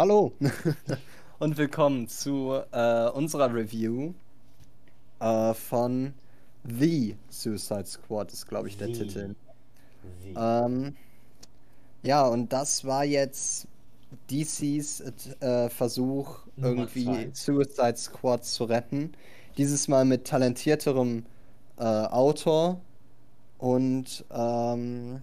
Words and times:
Hallo 0.00 0.32
und 1.40 1.58
willkommen 1.58 2.08
zu 2.08 2.58
äh, 2.72 3.10
unserer 3.10 3.54
Review 3.54 4.14
äh, 5.20 5.52
von 5.52 6.14
The 6.64 7.16
Suicide 7.28 7.84
Squad, 7.84 8.32
ist 8.32 8.48
glaube 8.48 8.68
ich 8.68 8.78
der 8.78 8.86
The. 8.86 8.94
Titel. 8.94 9.34
Sie. 10.22 10.34
Ähm, 10.34 10.96
ja, 12.02 12.26
und 12.26 12.50
das 12.50 12.86
war 12.86 13.04
jetzt 13.04 13.68
DCs 14.30 15.02
äh, 15.40 15.68
Versuch, 15.68 16.46
Nummer 16.56 16.68
irgendwie 16.78 17.04
zwei. 17.04 17.30
Suicide 17.34 17.98
Squad 17.98 18.46
zu 18.46 18.64
retten. 18.64 19.12
Dieses 19.58 19.86
Mal 19.86 20.06
mit 20.06 20.26
talentierterem 20.26 21.26
äh, 21.76 21.84
Autor 21.84 22.80
und 23.58 24.24
ähm, 24.30 25.20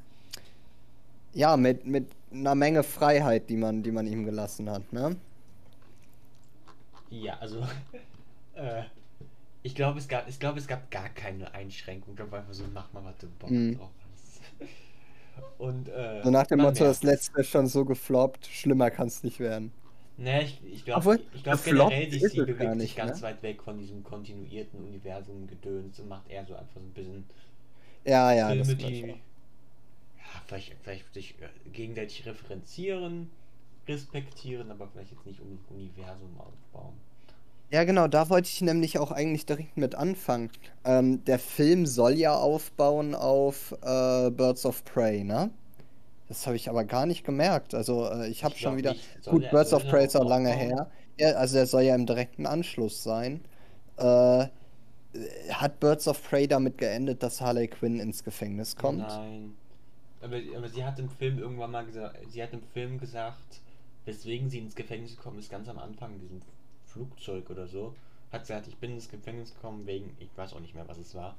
ja, 1.37 1.57
mit, 1.57 1.85
mit 1.85 2.09
einer 2.31 2.55
Menge 2.55 2.83
Freiheit, 2.83 3.49
die 3.49 3.57
man, 3.57 3.83
die 3.83 3.91
man 3.91 4.07
ihm 4.07 4.25
gelassen 4.25 4.69
hat, 4.69 4.91
ne? 4.93 5.17
Ja, 7.09 7.37
also 7.39 7.61
äh, 8.55 8.83
ich 9.63 9.75
glaube, 9.75 9.99
es 9.99 10.07
gab, 10.07 10.27
ich 10.29 10.39
glaube, 10.39 10.59
es 10.59 10.67
gab 10.67 10.91
gar 10.91 11.09
keine 11.09 11.53
Einschränkung. 11.53 12.13
Ich 12.13 12.17
glaube 12.17 12.37
einfach 12.37 12.53
so, 12.53 12.65
mach 12.73 12.91
mal, 12.93 13.05
was 13.05 13.17
du 13.19 13.29
Bock 13.29 13.55
Mhm. 13.55 13.73
drauf 13.73 13.91
hast. 14.11 14.41
Und 15.59 15.89
äh, 15.89 16.23
So 16.23 16.29
nach 16.29 16.45
dem 16.45 16.59
Motto, 16.59 16.83
das 16.83 17.01
letzte 17.01 17.41
ist 17.41 17.47
schon 17.49 17.65
so 17.65 17.83
gefloppt, 17.83 18.45
schlimmer 18.45 18.91
kann 18.91 19.07
es 19.07 19.23
nicht 19.23 19.39
werden. 19.39 19.73
Ne, 20.17 20.43
ich, 20.43 20.63
ich 20.65 20.83
glaube, 20.85 21.05
Obwohl, 21.05 21.25
ich 21.31 21.43
glaube 21.43 21.61
gefloppt 21.61 21.63
generell, 21.63 22.09
DC 22.09 22.41
gar 22.57 22.75
bewegt 22.81 22.81
sich 22.81 22.93
nicht, 22.93 22.95
ganz 22.95 23.21
ne? 23.21 23.21
weit 23.21 23.43
weg 23.43 23.61
von 23.61 23.77
diesem 23.77 24.03
kontinuierten 24.03 24.83
Universum 24.83 25.47
Gedöns 25.47 25.99
und 25.99 26.07
macht 26.09 26.27
eher 26.29 26.45
so 26.45 26.55
einfach 26.55 26.73
so 26.73 26.79
ein 26.79 26.91
bisschen 26.93 27.25
Ja, 28.05 28.31
ja, 28.33 28.55
das 28.55 28.75
Filme, 28.75 28.79
wird 28.79 28.95
die 28.97 29.21
vielleicht, 30.45 30.75
vielleicht 30.83 31.13
sich 31.13 31.35
äh, 31.41 31.69
gegenseitig 31.71 32.25
referenzieren, 32.25 33.29
respektieren, 33.87 34.71
aber 34.71 34.87
vielleicht 34.87 35.11
jetzt 35.11 35.25
nicht 35.25 35.39
um 35.41 35.53
ein 35.53 35.59
Universum 35.69 36.37
aufbauen. 36.39 36.93
Ja, 37.69 37.83
genau, 37.83 38.07
da 38.07 38.29
wollte 38.29 38.47
ich 38.47 38.61
nämlich 38.61 38.97
auch 38.97 39.11
eigentlich 39.11 39.45
direkt 39.45 39.75
mit 39.75 39.95
anfangen. 39.95 40.51
Ähm, 40.85 41.23
der 41.25 41.37
Film 41.37 41.85
soll 41.85 42.13
ja 42.13 42.35
aufbauen 42.35 43.13
auf 43.13 43.73
äh, 43.81 44.29
Birds 44.31 44.65
of 44.65 44.85
Prey, 44.85 45.23
ne? 45.23 45.51
Das 46.29 46.45
habe 46.45 46.55
ich 46.55 46.69
aber 46.69 46.83
gar 46.85 47.05
nicht 47.05 47.25
gemerkt. 47.25 47.73
Also, 47.73 48.09
äh, 48.09 48.29
ich 48.29 48.43
habe 48.43 48.55
schon 48.55 48.77
wieder. 48.77 48.95
Gut, 49.25 49.49
Birds 49.49 49.73
of 49.73 49.85
Prey 49.87 50.05
ist 50.05 50.15
auch 50.15 50.27
lange 50.27 50.49
aufbauen? 50.49 50.67
her. 50.67 50.91
Ja, 51.17 51.31
also, 51.31 51.55
der 51.55 51.65
soll 51.65 51.83
ja 51.83 51.95
im 51.95 52.05
direkten 52.05 52.45
Anschluss 52.45 53.03
sein. 53.03 53.41
Äh, 53.97 54.47
hat 55.49 55.79
Birds 55.79 56.07
of 56.07 56.21
Prey 56.23 56.47
damit 56.47 56.77
geendet, 56.77 57.23
dass 57.23 57.41
Harley 57.41 57.67
Quinn 57.67 57.99
ins 57.99 58.23
Gefängnis 58.23 58.75
kommt? 58.75 58.99
Nein. 58.99 59.55
Aber, 60.21 60.37
aber 60.55 60.69
sie 60.69 60.83
hat 60.83 60.97
im 60.99 61.09
Film 61.09 61.39
irgendwann 61.39 61.71
mal 61.71 61.85
gesagt, 61.85 62.17
sie 62.29 62.41
hat 62.41 62.53
im 62.53 62.63
Film 62.73 62.99
gesagt, 62.99 63.61
weswegen 64.05 64.49
sie 64.49 64.59
ins 64.59 64.75
Gefängnis 64.75 65.15
gekommen 65.15 65.39
ist, 65.39 65.51
ganz 65.51 65.67
am 65.69 65.77
Anfang 65.77 66.13
in 66.13 66.19
diesem 66.21 66.41
Flugzeug 66.85 67.49
oder 67.49 67.67
so, 67.67 67.93
hat 68.31 68.45
sie 68.45 68.53
gesagt, 68.53 68.67
ich 68.67 68.77
bin 68.77 68.91
ins 68.93 69.09
Gefängnis 69.09 69.53
gekommen 69.53 69.85
wegen, 69.85 70.15
ich 70.19 70.29
weiß 70.35 70.53
auch 70.53 70.59
nicht 70.59 70.73
mehr, 70.75 70.87
was 70.87 70.97
es 70.97 71.13
war. 71.13 71.35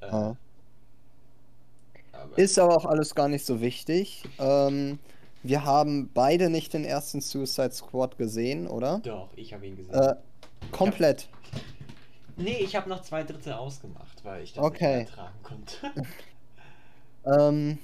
Äh, 0.00 0.06
Ah. 0.06 0.36
aber 2.12 2.38
Ist 2.38 2.58
aber 2.58 2.76
auch 2.76 2.84
alles 2.86 3.14
gar 3.14 3.28
nicht 3.28 3.44
so 3.44 3.60
wichtig. 3.60 4.22
Ähm, 4.38 4.98
wir 5.42 5.64
haben 5.64 6.10
beide 6.14 6.48
nicht 6.48 6.72
den 6.72 6.84
ersten 6.84 7.20
Suicide 7.20 7.72
Squad 7.72 8.16
gesehen, 8.16 8.66
oder? 8.66 9.00
doch, 9.02 9.28
ich 9.36 9.52
habe 9.52 9.66
ihn 9.66 9.76
gesehen. 9.76 9.94
Äh, 9.94 10.14
komplett. 10.70 11.28
Nee, 12.36 12.58
ich 12.58 12.74
habe 12.74 12.88
noch 12.88 13.02
zwei 13.02 13.22
Drittel 13.22 13.52
ausgemacht, 13.52 14.24
weil 14.24 14.42
ich 14.42 14.52
das 14.52 14.64
Okay. 14.64 14.98
nicht 15.00 15.10
ertragen 15.10 15.38
konnte. 15.42 15.76
Ähm, 17.24 17.78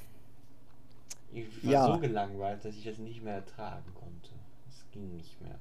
Ich 1.33 1.64
war 1.64 1.72
Ja. 1.72 1.80
so 1.80 1.98
gelangweilt, 1.98 2.62
dass 2.64 2.77
ich 2.77 2.84
das 2.84 2.98
nicht 2.98 3.22
mehr 3.22 3.36
ertragen 3.36 3.94
konnte. 3.94 4.30
Es 4.69 4.84
ging 4.92 5.16
nicht 5.16 5.41
mehr. 5.41 5.58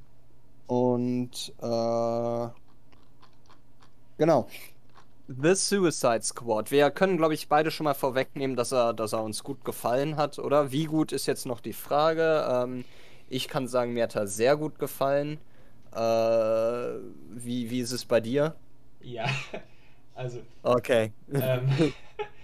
und 0.68 1.54
äh, 1.62 2.50
genau. 4.18 4.48
The 5.28 5.56
Suicide 5.56 6.24
Squad. 6.24 6.72
Wir 6.72 6.92
können, 6.92 7.18
glaube 7.18 7.34
ich, 7.36 7.50
beide 7.50 7.72
schon 7.72 7.86
mal 7.86 7.96
vorwegnehmen, 7.96 8.56
dass 8.58 8.72
er, 8.74 8.94
dass 8.94 9.14
er 9.14 9.24
uns 9.24 9.44
gut 9.44 9.66
gefallen 9.66 10.18
hat, 10.18 10.40
oder? 10.40 10.72
Wie 10.72 10.86
gut 10.86 11.12
ist 11.14 11.28
jetzt 11.28 11.46
noch 11.48 11.62
die 11.62 11.74
Frage. 11.74 12.48
Ähm, 12.52 12.86
ich 13.30 13.48
kann 13.48 13.68
sagen, 13.68 13.94
mir 13.94 14.04
hat 14.04 14.16
er 14.16 14.28
sehr 14.28 14.58
gut 14.58 14.80
gefallen. 14.80 15.40
Äh, 15.94 16.00
wie, 16.00 17.70
wie 17.72 17.80
ist 17.82 17.92
es 17.92 18.06
bei 18.06 18.22
dir? 18.22 18.56
Ja, 19.02 19.26
also, 20.16 20.42
Okay. 20.64 21.12
ähm, 21.40 21.70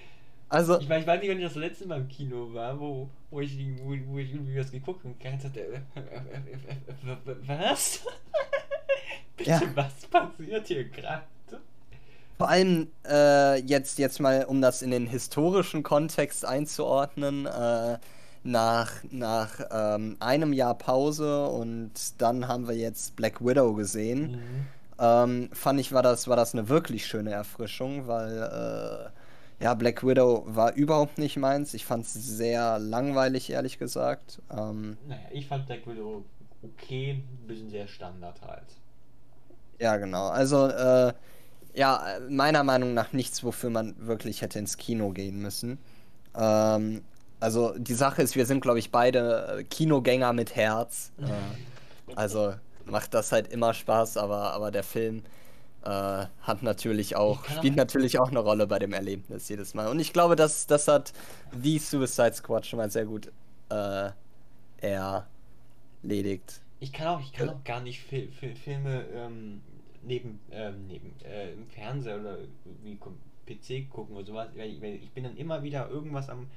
Also, 0.50 0.80
Ich, 0.80 0.88
mein, 0.90 1.02
ich 1.02 1.08
weiß 1.08 1.22
nicht, 1.22 1.30
wann 1.30 1.38
ich 1.40 1.44
das 1.46 1.56
letzte 1.56 1.88
Mal 1.88 2.02
im 2.02 2.08
Kino 2.08 2.54
war, 2.54 2.80
wo, 2.80 3.10
wo, 3.30 3.42
ich, 3.42 3.58
wo, 3.84 3.96
wo 4.08 4.18
ich 4.20 4.34
irgendwie 4.34 4.58
was 4.60 4.72
geguckt 4.72 5.00
habe 5.00 5.10
und 5.14 5.20
ganz 5.20 5.44
hatte, 5.44 5.60
äh, 5.62 5.80
äh, 5.96 6.02
äh, 6.54 7.32
äh, 7.32 7.36
was? 7.48 8.02
Bitte, 9.38 9.50
Ja. 9.50 9.76
was 9.76 10.06
passiert 10.08 10.68
hier 10.68 10.86
gerade? 10.90 11.24
Vor 12.38 12.50
allem 12.50 12.90
äh, 13.08 13.62
jetzt, 13.62 13.98
jetzt 13.98 14.20
mal, 14.20 14.44
um 14.46 14.62
das 14.62 14.82
in 14.82 14.92
den 14.92 15.08
historischen 15.08 15.84
Kontext 15.84 16.46
einzuordnen, 16.46 17.46
äh, 17.46 17.98
nach, 18.44 18.92
nach 19.10 19.60
ähm, 19.72 20.18
einem 20.20 20.54
Jahr 20.54 20.78
Pause 20.78 21.48
und 21.48 21.92
dann 22.22 22.48
haben 22.48 22.68
wir 22.68 22.76
jetzt 22.76 23.16
Black 23.16 23.44
Widow 23.44 23.74
gesehen, 23.74 24.32
Mhm. 24.32 24.68
ähm, 25.00 25.50
fand 25.54 25.80
ich, 25.80 25.94
war 25.94 26.04
das, 26.04 26.28
war 26.28 26.36
das 26.38 26.54
eine 26.54 26.70
wirklich 26.70 27.08
schöne 27.08 27.32
Erfrischung, 27.32 28.08
weil 28.08 29.12
ja, 29.66 29.74
Black 29.74 30.06
Widow 30.06 30.44
war 30.46 30.76
überhaupt 30.76 31.18
nicht 31.18 31.38
meins. 31.38 31.74
Ich 31.74 31.86
fand 31.86 32.06
es 32.06 32.14
sehr 32.14 32.78
langweilig, 32.78 33.50
ehrlich 33.50 33.80
gesagt. 33.80 34.40
Ähm, 34.56 34.96
Naja, 35.08 35.24
ich 35.32 35.48
fand 35.48 35.66
Black 35.66 35.88
Widow 35.88 36.24
okay, 36.62 37.14
ein 37.14 37.48
bisschen 37.48 37.72
sehr 37.72 37.88
Standard 37.88 38.40
halt. 38.44 38.68
Ja, 39.80 39.98
genau. 39.98 40.28
Also, 40.28 40.68
äh, 40.68 41.14
ja, 41.74 42.06
meiner 42.30 42.64
Meinung 42.64 42.94
nach 42.94 43.12
nichts, 43.12 43.44
wofür 43.44 43.72
man 43.72 43.96
wirklich 43.98 44.44
hätte 44.44 44.60
ins 44.60 44.78
Kino 44.78 45.10
gehen 45.10 45.42
müssen. 45.42 45.80
Ähm, 46.36 47.02
also, 47.40 47.74
die 47.76 47.96
Sache 47.96 48.22
ist, 48.22 48.36
wir 48.36 48.46
sind, 48.46 48.62
glaube 48.62 48.78
ich, 48.78 48.92
beide 48.92 49.62
äh, 49.62 49.64
Kinogänger 49.64 50.32
mit 50.34 50.56
Herz. 50.56 51.12
Äh, 51.18 52.14
also, 52.16 52.54
macht 52.86 53.16
das 53.16 53.32
halt 53.32 53.52
immer 53.52 53.74
Spaß, 53.74 54.18
aber, 54.18 54.54
aber 54.54 54.70
der 54.70 54.84
Film 54.84 55.24
äh, 55.86 56.26
hat 56.42 56.64
natürlich 56.64 57.16
auch, 57.16 57.46
spielt 57.46 57.76
natürlich 57.76 58.20
auch 58.20 58.30
eine 58.30 58.40
Rolle 58.40 58.68
bei 58.68 58.80
dem 58.80 58.94
Erlebnis 58.94 59.48
jedes 59.50 59.74
Mal. 59.74 59.88
Und 59.88 60.00
ich 60.00 60.14
glaube, 60.14 60.36
das, 60.36 60.68
das 60.68 60.88
hat 60.88 61.14
die 61.54 61.78
Suicide 61.78 62.34
Squad 62.34 62.66
schon 62.66 62.78
mal 62.78 62.90
sehr 62.90 63.06
gut 63.06 63.32
äh, 63.70 64.10
erledigt. 64.82 66.62
Ich 66.80 66.92
kann 66.92 67.08
auch, 67.08 67.22
ich 67.22 67.32
kann 67.32 67.50
auch 67.50 67.64
gar 67.64 67.82
nicht 67.82 68.02
Fil 68.02 68.32
Fil 68.32 68.56
Filme 68.56 69.06
ähm, 69.14 69.62
neben, 70.04 70.40
ähm, 70.52 70.88
neben 70.88 71.14
äh, 71.24 71.54
im 71.54 71.68
Fernseher 71.68 72.20
oder 72.20 72.38
wie 72.84 72.96
PC 72.96 73.90
gucken 73.90 74.16
oder 74.16 74.26
sowas. 74.26 74.50
Weil 74.56 74.70
ich, 74.70 74.82
ich 74.82 75.12
bin 75.12 75.24
dann 75.24 75.38
immer 75.38 75.64
wieder 75.64 75.90
irgendwas 75.90 76.30
am. 76.30 76.48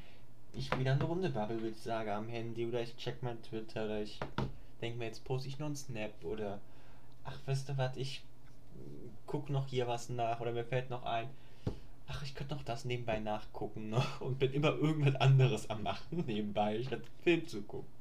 Ich 0.55 0.77
wieder 0.78 0.93
eine 0.93 1.05
Runde 1.05 1.28
Bubble 1.28 1.72
sage 1.75 2.12
am 2.15 2.28
Handy 2.28 2.66
oder 2.66 2.81
ich 2.81 2.97
check 2.97 3.22
mein 3.22 3.41
Twitter 3.43 3.84
oder 3.84 4.00
ich 4.00 4.19
denke 4.81 4.99
mir, 4.99 5.05
jetzt 5.05 5.25
poste 5.25 5.49
ich 5.49 5.59
noch 5.59 5.66
einen 5.66 5.77
Snap 5.77 6.12
oder 6.25 6.59
ach, 7.25 7.39
weißt 7.47 7.69
du 7.69 7.77
was, 7.77 7.97
ich 7.97 8.22
guck 9.28 9.50
noch 9.50 9.69
hier 9.69 9.87
was 9.87 10.09
nach 10.09 10.41
oder 10.41 10.53
mir 10.53 10.65
fällt 10.65 10.91
noch 10.91 11.05
ein. 11.05 11.28
Ach, 12.09 12.22
ich 12.22 12.34
könnte 12.34 12.55
noch 12.55 12.65
das 12.65 12.84
nebenbei 12.84 13.21
nachgucken 13.21 13.91
noch 13.91 14.21
und 14.21 14.39
bin 14.39 14.53
immer 14.53 14.71
irgendwas 14.71 15.15
anderes 15.16 15.71
am 15.71 15.84
machen 15.84 16.25
nebenbei, 16.27 16.83
statt 16.83 17.03
Film 17.22 17.47
zu 17.47 17.62
gucken. 17.62 17.99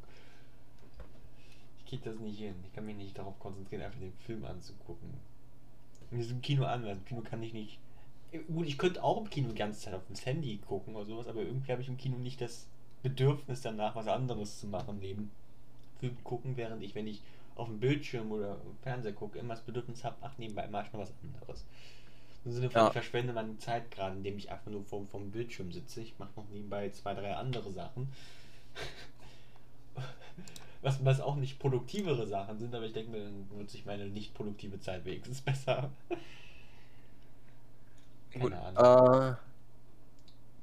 Ich 1.79 1.85
krieg 1.85 2.03
das 2.03 2.17
nicht 2.19 2.39
hin. 2.39 2.55
Ich 2.65 2.73
kann 2.73 2.85
mich 2.85 2.95
nicht 2.95 3.17
darauf 3.17 3.37
konzentrieren, 3.39 3.83
einfach 3.83 3.99
den 3.99 4.13
Film 4.25 4.43
anzugucken. 4.45 5.09
In 6.09 6.17
diesem 6.17 6.41
Kino 6.41 6.63
an, 6.63 6.83
weil 6.83 6.93
im 6.95 7.05
Kino 7.05 7.21
kann 7.21 7.43
ich 7.43 7.53
nicht. 7.53 7.77
Gut, 8.47 8.67
ich 8.67 8.77
könnte 8.77 9.03
auch 9.03 9.17
im 9.17 9.29
Kino 9.29 9.49
die 9.49 9.55
ganze 9.55 9.81
Zeit 9.81 9.93
auf 9.93 10.03
das 10.09 10.25
Handy 10.25 10.57
gucken 10.57 10.95
oder 10.95 11.05
sowas, 11.05 11.27
aber 11.27 11.41
irgendwie 11.41 11.71
habe 11.71 11.81
ich 11.81 11.87
im 11.87 11.97
Kino 11.97 12.17
nicht 12.17 12.41
das 12.41 12.67
Bedürfnis 13.03 13.61
danach, 13.61 13.95
was 13.95 14.07
anderes 14.07 14.59
zu 14.59 14.67
machen, 14.67 14.99
neben 14.99 15.31
Film 15.99 16.17
gucken, 16.23 16.57
während 16.57 16.83
ich, 16.83 16.95
wenn 16.95 17.07
ich 17.07 17.21
auf 17.57 17.67
dem 17.67 17.79
Bildschirm 17.79 18.31
oder 18.31 18.53
im 18.53 18.77
Fernseher 18.83 19.13
gucke, 19.13 19.39
immer 19.39 19.55
das 19.55 19.63
Bedürfnis 19.63 20.03
habe, 20.03 20.15
ach, 20.21 20.37
nebenbei 20.37 20.67
mache 20.67 20.87
ich 20.87 20.93
noch 20.93 21.01
was 21.01 21.13
anderes. 21.23 21.65
Im 22.45 22.51
Sinne 22.51 22.69
von, 22.69 22.81
Ja. 22.81 22.87
ich 22.87 22.93
verschwende 22.93 23.33
meine 23.33 23.57
Zeit 23.57 23.91
gerade, 23.91 24.15
indem 24.15 24.37
ich 24.37 24.51
einfach 24.51 24.71
nur 24.71 24.83
vom, 24.83 25.07
vom 25.07 25.31
Bildschirm 25.31 25.71
sitze. 25.71 26.01
Ich 26.01 26.17
mache 26.19 26.31
noch 26.35 26.47
nebenbei 26.49 26.89
zwei, 26.91 27.13
drei 27.13 27.35
andere 27.35 27.71
Sachen. 27.71 28.11
Was, 30.83 31.03
was 31.03 31.19
auch 31.21 31.35
nicht 31.35 31.57
produktivere 31.57 32.27
Sachen 32.27 32.59
sind, 32.59 32.73
aber 32.73 32.85
ich 32.85 32.93
denke 32.93 33.11
mir, 33.11 33.23
dann 33.23 33.47
nutze 33.57 33.75
ich 33.77 33.85
meine 33.85 34.05
nicht 34.05 34.35
produktive 34.35 34.79
Zeit 34.79 35.03
wenigstens 35.05 35.41
besser. 35.45 35.89
Keine 38.31 38.43
Gut. 38.43 38.53
Ahnung. 38.53 39.35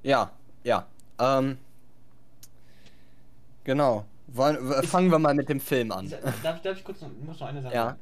Äh, 0.05 0.09
ja, 0.09 0.31
ja. 0.63 0.87
Ähm, 1.19 1.59
genau. 3.65 4.05
Wollen, 4.27 4.83
fangen 4.85 5.11
wir 5.11 5.19
mal 5.19 5.35
mit 5.35 5.49
dem 5.49 5.61
Film 5.61 5.93
an. 5.93 6.13
Darf, 6.43 6.61
darf 6.63 6.79
ich 6.79 6.85
kurz 6.85 7.01
noch, 7.01 7.11
muss 7.13 7.41
noch 7.41 7.47
eine 7.49 7.63
Sache 7.63 7.75
Ja. 7.75 7.85
sagen? 7.85 7.99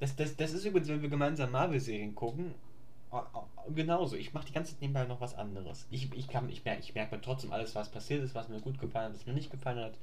Das, 0.00 0.14
das, 0.16 0.36
das 0.36 0.52
ist 0.52 0.64
übrigens, 0.64 0.88
wenn 0.88 1.02
wir 1.02 1.08
gemeinsam 1.08 1.50
Marvel-Serien 1.52 2.14
gucken, 2.14 2.54
genauso. 3.74 4.16
Ich 4.16 4.32
mache 4.34 4.46
die 4.46 4.52
ganze 4.52 4.72
Zeit 4.72 4.80
nebenbei 4.82 5.04
noch 5.04 5.20
was 5.20 5.34
anderes. 5.34 5.86
Ich, 5.90 6.12
ich, 6.14 6.28
kann, 6.28 6.48
ich 6.50 6.64
merke 6.64 6.80
ich 6.82 6.94
merk 6.94 7.12
mir 7.12 7.20
trotzdem 7.20 7.52
alles, 7.52 7.74
was 7.74 7.90
passiert 7.90 8.22
ist, 8.22 8.34
was 8.34 8.48
mir 8.48 8.60
gut 8.60 8.78
gefallen 8.78 9.06
hat, 9.12 9.14
was 9.14 9.26
mir 9.26 9.32
nicht 9.32 9.50
gefallen 9.50 9.80
hat. 9.80 9.94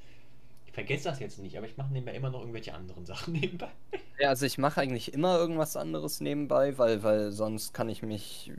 Ich 0.66 0.70
Ich 0.70 0.74
vergesse 0.74 1.06
das 1.10 1.20
jetzt 1.20 1.40
nicht, 1.40 1.58
aber 1.58 1.68
ich 1.68 1.78
mache 1.78 1.94
nebenbei 1.94 2.16
immer 2.16 2.30
noch 2.32 2.42
irgendwelche 2.42 2.74
anderen 2.74 3.06
Sachen 3.08 3.34
nebenbei. 3.34 3.70
Ja, 4.18 4.30
also 4.30 4.46
ich 4.46 4.58
mache 4.60 4.80
eigentlich 4.82 5.12
immer 5.14 5.38
irgendwas 5.40 5.76
anderes 5.76 6.22
nebenbei, 6.22 6.78
weil, 6.78 7.02
weil 7.04 7.32
sonst 7.32 7.74
kann 7.74 7.90
ich 7.90 8.04
mich, 8.04 8.52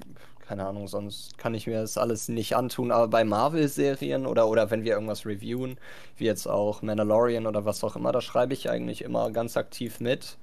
keine 0.46 0.67
Ahnung, 0.67 0.88
sonst 0.88 1.38
kann 1.38 1.55
ich 1.55 1.67
mir 1.67 1.81
das 1.81 1.99
alles 1.99 2.29
nicht 2.29 2.56
antun. 2.56 2.91
Aber 2.91 3.08
bei 3.08 3.25
Marvel-Serien 3.25 4.26
oder, 4.26 4.49
oder 4.49 4.70
wenn 4.70 4.85
wir 4.85 4.93
irgendwas 4.93 5.26
reviewen, 5.26 5.79
wie 6.17 6.25
jetzt 6.25 6.46
auch 6.46 6.82
Mandalorian 6.82 7.46
oder 7.46 7.64
was 7.64 7.85
auch 7.85 7.96
immer, 7.96 8.12
da 8.12 8.20
schreibe 8.20 8.55
ich 8.55 8.70
eigentlich 8.70 9.02
immer 9.02 9.31
ganz 9.31 9.56
aktiv 9.56 10.00
mit. 10.00 10.38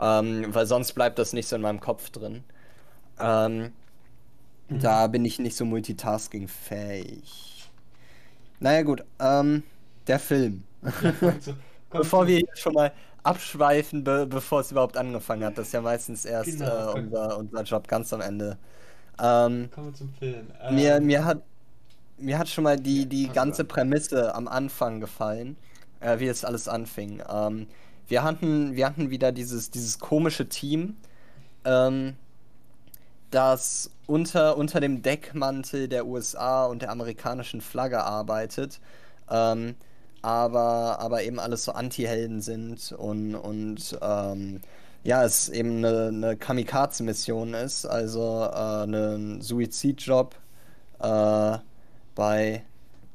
Ähm, 0.00 0.54
weil 0.54 0.66
sonst 0.66 0.92
bleibt 0.92 1.18
das 1.18 1.32
nicht 1.32 1.48
so 1.48 1.56
in 1.56 1.62
meinem 1.62 1.80
Kopf 1.80 2.10
drin. 2.10 2.44
Ähm, 3.18 3.72
mhm. 4.68 4.80
Da 4.80 5.06
bin 5.08 5.24
ich 5.24 5.38
nicht 5.38 5.56
so 5.56 5.64
multitasking-fähig. 5.64 7.70
Naja, 8.60 8.82
gut. 8.82 9.04
Ähm, 9.20 9.62
der 10.06 10.18
Film. 10.18 10.64
so, 11.40 11.54
Bevor 11.90 12.26
wir 12.26 12.38
hier 12.38 12.48
schon 12.54 12.74
mal 12.74 12.92
abschweifen, 13.22 14.04
be 14.04 14.26
bevor 14.26 14.60
es 14.60 14.70
überhaupt 14.70 14.96
angefangen 14.96 15.44
hat. 15.44 15.58
Das 15.58 15.68
ist 15.68 15.72
ja 15.72 15.80
meistens 15.80 16.24
erst 16.24 16.58
genau, 16.58 16.90
äh, 16.90 17.00
unser, 17.00 17.38
unser 17.38 17.62
Job 17.62 17.88
ganz 17.88 18.12
am 18.12 18.20
Ende. 18.20 18.58
Ähm, 19.20 19.70
Kommen 19.74 19.88
wir 19.88 19.94
zum 19.94 20.12
Film. 20.14 20.48
Ähm, 20.62 20.74
mir, 20.74 21.00
mir, 21.00 21.24
hat, 21.24 21.42
mir 22.18 22.38
hat 22.38 22.48
schon 22.48 22.64
mal 22.64 22.78
die, 22.78 23.06
die 23.06 23.28
ganze 23.28 23.64
Prämisse 23.64 24.34
am 24.34 24.48
Anfang 24.48 25.00
gefallen, 25.00 25.56
äh, 26.00 26.18
wie 26.18 26.28
es 26.28 26.44
alles 26.44 26.68
anfing. 26.68 27.22
Ähm, 27.28 27.66
wir, 28.06 28.22
hatten, 28.22 28.76
wir 28.76 28.86
hatten 28.86 29.10
wieder 29.10 29.32
dieses, 29.32 29.70
dieses 29.70 29.98
komische 29.98 30.48
Team, 30.48 30.96
ähm, 31.64 32.16
das 33.30 33.90
unter, 34.06 34.56
unter 34.56 34.80
dem 34.80 35.02
Deckmantel 35.02 35.88
der 35.88 36.06
USA 36.06 36.64
und 36.64 36.82
der 36.82 36.90
amerikanischen 36.90 37.60
Flagge 37.60 38.02
arbeitet. 38.02 38.80
Ähm, 39.30 39.74
aber, 40.22 40.98
aber 41.00 41.22
eben 41.22 41.38
alles 41.38 41.64
so 41.64 41.72
Anti-Helden 41.72 42.40
sind 42.40 42.92
und, 42.92 43.34
und 43.34 43.98
ähm, 44.02 44.60
ja, 45.04 45.24
es 45.24 45.48
eben 45.48 45.84
eine, 45.84 46.08
eine 46.08 46.36
Kamikaze-Mission 46.36 47.54
ist, 47.54 47.86
also 47.86 48.44
äh, 48.44 48.84
ein 48.84 49.40
Suizidjob, 49.40 50.34
äh, 51.00 51.58
bei 52.14 52.64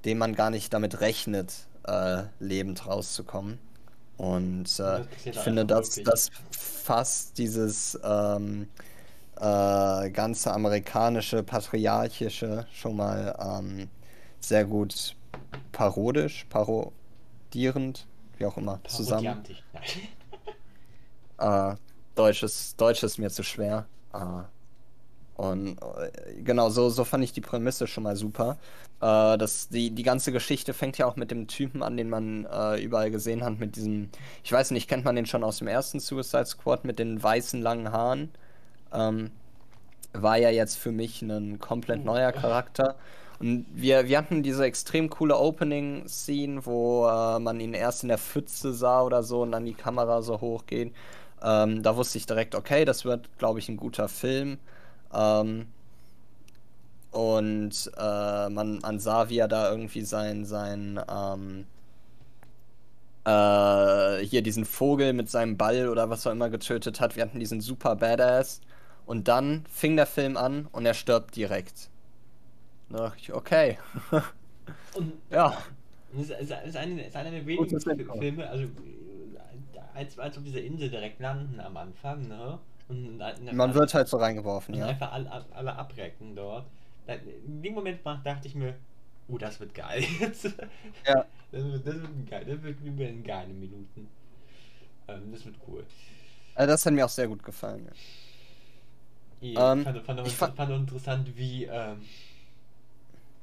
dem 0.06 0.18
man 0.18 0.36
gar 0.36 0.50
nicht 0.50 0.74
damit 0.74 1.02
rechnet, 1.02 1.54
äh, 1.86 2.24
lebend 2.40 2.86
rauszukommen. 2.88 3.60
Und 4.18 4.80
äh, 4.80 5.02
ich 5.26 5.40
finde, 5.40 5.66
dass 5.66 6.02
das 6.04 6.30
fast 6.52 7.38
dieses 7.38 8.00
ähm, 8.04 8.68
äh, 9.38 10.10
ganze 10.12 10.54
amerikanische, 10.54 11.44
patriarchische 11.44 12.66
schon 12.74 12.96
mal 12.96 13.36
ähm, 13.40 13.90
sehr 14.40 14.66
gut 14.66 15.16
parodisch, 15.72 16.46
parodierend, 16.50 18.08
wie 18.38 18.46
auch 18.46 18.58
immer, 18.58 18.80
zusammen. 18.88 19.44
Äh, 21.44 21.76
Deutsch, 22.16 22.44
ist, 22.44 22.80
Deutsch 22.80 23.04
ist 23.04 23.18
mir 23.18 23.30
zu 23.30 23.44
schwer. 23.44 23.86
Äh, 24.14 24.44
und 25.36 25.78
äh, 25.78 26.42
genau, 26.44 26.70
so, 26.70 26.90
so 26.90 27.04
fand 27.04 27.24
ich 27.24 27.34
die 27.34 27.42
Prämisse 27.42 27.88
schon 27.88 28.04
mal 28.04 28.16
super. 28.16 28.58
Äh, 29.02 29.38
das, 29.38 29.70
die, 29.70 29.92
die 29.92 30.04
ganze 30.04 30.32
Geschichte 30.32 30.74
fängt 30.74 30.98
ja 30.98 31.06
auch 31.06 31.16
mit 31.16 31.32
dem 31.32 31.48
Typen 31.48 31.84
an, 31.84 31.98
den 31.98 32.10
man 32.10 32.46
äh, 32.46 32.82
überall 32.82 33.12
gesehen 33.12 33.44
hat, 33.44 33.60
mit 33.60 33.76
diesem, 33.76 34.10
ich 34.44 34.52
weiß 34.52 34.72
nicht, 34.72 34.88
kennt 34.88 35.06
man 35.06 35.16
den 35.16 35.26
schon 35.26 35.44
aus 35.44 35.58
dem 35.58 35.68
ersten 35.68 36.00
Suicide 36.00 36.46
Squad 36.46 36.86
mit 36.86 37.00
den 37.00 37.22
weißen 37.22 37.62
langen 37.62 37.92
Haaren? 37.92 38.30
Ähm, 38.94 39.32
war 40.14 40.38
ja 40.38 40.52
jetzt 40.52 40.78
für 40.78 40.92
mich 40.92 41.22
ein 41.24 41.60
komplett 41.60 42.02
oh. 42.02 42.06
neuer 42.06 42.32
Charakter. 42.32 42.96
Und 43.40 43.66
wir, 43.74 44.08
wir 44.08 44.20
hatten 44.20 44.44
diese 44.44 44.64
extrem 44.64 45.10
coole 45.10 45.38
Opening-Scene, 45.38 46.66
wo 46.66 47.08
äh, 47.08 47.40
man 47.40 47.60
ihn 47.60 47.74
erst 47.74 48.04
in 48.04 48.10
der 48.10 48.20
Pfütze 48.20 48.74
sah 48.74 49.02
oder 49.02 49.24
so 49.24 49.42
und 49.42 49.52
dann 49.52 49.66
die 49.66 49.74
Kamera 49.74 50.22
so 50.22 50.40
hochgeht. 50.40 50.94
Ähm, 51.44 51.84
da 51.84 51.96
wusste 51.98 52.18
ich 52.18 52.26
direkt, 52.26 52.56
okay, 52.56 52.86
das 52.86 53.06
wird, 53.06 53.30
glaube 53.38 53.60
ich, 53.60 53.70
ein 53.70 53.78
guter 53.78 54.08
Film. 54.08 54.60
Ähm, 55.14 55.68
und 57.12 57.92
äh, 57.98 58.50
man, 58.50 58.80
man 58.80 59.00
sah, 59.00 59.30
wie 59.30 59.38
er 59.38 59.48
da 59.48 59.70
irgendwie 59.70 60.02
sein, 60.02 60.46
sein 60.46 61.00
ähm, 61.08 61.66
äh, 63.26 64.26
hier 64.26 64.42
diesen 64.42 64.66
Vogel 64.66 65.14
mit 65.14 65.30
seinem 65.30 65.58
Ball 65.58 65.90
oder 65.90 66.10
was 66.10 66.26
auch 66.26 66.32
immer 66.32 66.50
getötet 66.50 67.00
hat. 67.00 67.16
Wir 67.16 67.24
hatten 67.24 67.40
diesen 67.40 67.62
super 67.62 67.96
Badass. 67.96 68.62
Und 69.06 69.28
dann 69.28 69.66
fing 69.70 69.98
der 69.98 70.06
Film 70.06 70.38
an 70.38 70.68
und 70.72 70.86
er 70.86 70.94
stirbt 70.94 71.36
direkt. 71.36 71.90
Da 72.90 73.00
dachte 73.00 73.18
ich, 73.20 73.34
okay. 73.34 73.78
und 74.96 75.14
ja. 75.30 75.58
Es 76.16 76.30
ist, 76.30 76.52
ist, 76.52 76.54
ist 76.68 76.76
einer 76.78 77.32
der 77.32 77.46
wenigen 77.46 77.80
Filme, 78.20 78.50
also 78.50 78.66
als, 79.94 80.18
als 80.20 80.38
auf 80.38 80.44
dieser 80.44 80.62
Insel 80.62 80.90
direkt 80.90 81.20
landen 81.20 81.60
am 81.60 81.78
Anfang, 81.78 82.28
ne? 82.28 82.60
Und 82.90 83.18
Man 83.54 83.74
wird 83.74 83.94
halt 83.94 84.08
so 84.08 84.18
reingeworfen, 84.18 84.76
ja. 84.76 84.88
Einfach 84.88 85.12
alle, 85.14 85.46
alle 85.54 85.76
abrecken 85.76 86.36
dort. 86.36 86.66
In 87.46 87.62
dem 87.62 87.74
Moment 87.74 88.00
dachte 88.06 88.48
ich 88.48 88.56
mir, 88.56 88.76
oh, 89.28 89.38
das 89.38 89.60
wird 89.60 89.74
geil 89.74 90.04
jetzt. 90.20 90.54
Ja. 91.06 91.26
Das 91.52 91.64
wird, 91.64 91.86
das 91.86 91.94
wird 91.94 92.30
geil, 92.32 92.46
das 92.46 92.64
wird 92.64 92.82
über 92.82 93.08
in 93.08 93.24
geile 93.24 93.54
Minuten. 93.54 94.08
Ähm, 95.08 95.32
das 95.32 95.46
wird 95.46 95.56
cool. 95.68 95.86
Also 96.56 96.72
das 96.72 96.84
hat 96.84 96.94
mir 96.94 97.06
auch 97.06 97.10
sehr 97.10 97.28
gut 97.28 97.44
gefallen. 97.44 97.86
Ja. 97.86 99.52
Ja, 99.52 99.74
ähm, 99.74 99.80
ich, 99.80 99.86
fand, 99.86 100.06
fand, 100.06 100.28
ich 100.28 100.36
fand, 100.36 100.56
fand 100.56 100.72
interessant, 100.72 101.38
wie, 101.38 101.66
ähm, 101.66 102.02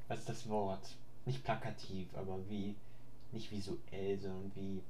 was 0.09 0.19
ist 0.19 0.27
das 0.27 0.49
Wort? 0.49 0.81
Nicht 1.25 1.41
plakativ, 1.41 2.07
aber 2.15 2.37
wie, 2.49 2.75
nicht 3.31 3.49
visuell, 3.49 4.19
sondern 4.19 4.51
wie 4.55 4.81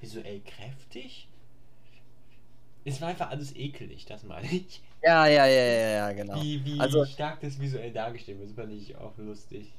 visuell 0.00 0.40
kräftig. 0.40 1.28
Es 2.84 3.00
war 3.00 3.08
einfach 3.08 3.30
alles 3.30 3.54
ekelig, 3.56 4.06
das 4.06 4.22
meine 4.22 4.46
ich. 4.46 4.80
Ja, 5.02 5.26
ja, 5.26 5.46
ja, 5.46 5.64
ja, 5.64 5.88
ja 5.88 6.12
genau. 6.12 6.40
Wie, 6.40 6.64
wie 6.64 6.78
also, 6.78 7.04
stark 7.04 7.40
das 7.40 7.60
visuell 7.60 7.92
dargestellt 7.92 8.38
wird, 8.38 8.52
fand 8.52 8.72
ich 8.72 8.96
auch 8.96 9.16
lustig. 9.18 9.72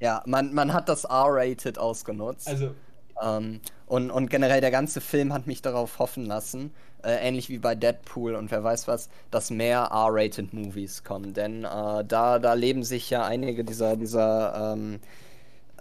Ja, 0.00 0.22
man, 0.26 0.52
man 0.52 0.72
hat 0.72 0.88
das 0.88 1.04
R-rated 1.04 1.78
ausgenutzt. 1.78 2.48
Also. 2.48 2.74
Ähm, 3.22 3.60
und, 3.86 4.10
und 4.10 4.30
generell 4.30 4.60
der 4.60 4.70
ganze 4.70 5.00
Film 5.00 5.32
hat 5.32 5.46
mich 5.46 5.62
darauf 5.62 5.98
hoffen 6.00 6.26
lassen, 6.26 6.72
äh, 7.04 7.28
ähnlich 7.28 7.48
wie 7.48 7.58
bei 7.58 7.74
Deadpool 7.74 8.34
und 8.34 8.50
wer 8.50 8.64
weiß 8.64 8.88
was, 8.88 9.08
dass 9.30 9.50
mehr 9.50 9.88
R-rated 9.92 10.52
Movies 10.52 11.04
kommen. 11.04 11.34
Denn 11.34 11.64
äh, 11.64 12.04
da, 12.04 12.38
da 12.38 12.54
leben 12.54 12.82
sich 12.82 13.10
ja 13.10 13.24
einige 13.24 13.64
dieser, 13.64 13.96
dieser 13.96 14.74
ähm, 14.74 14.98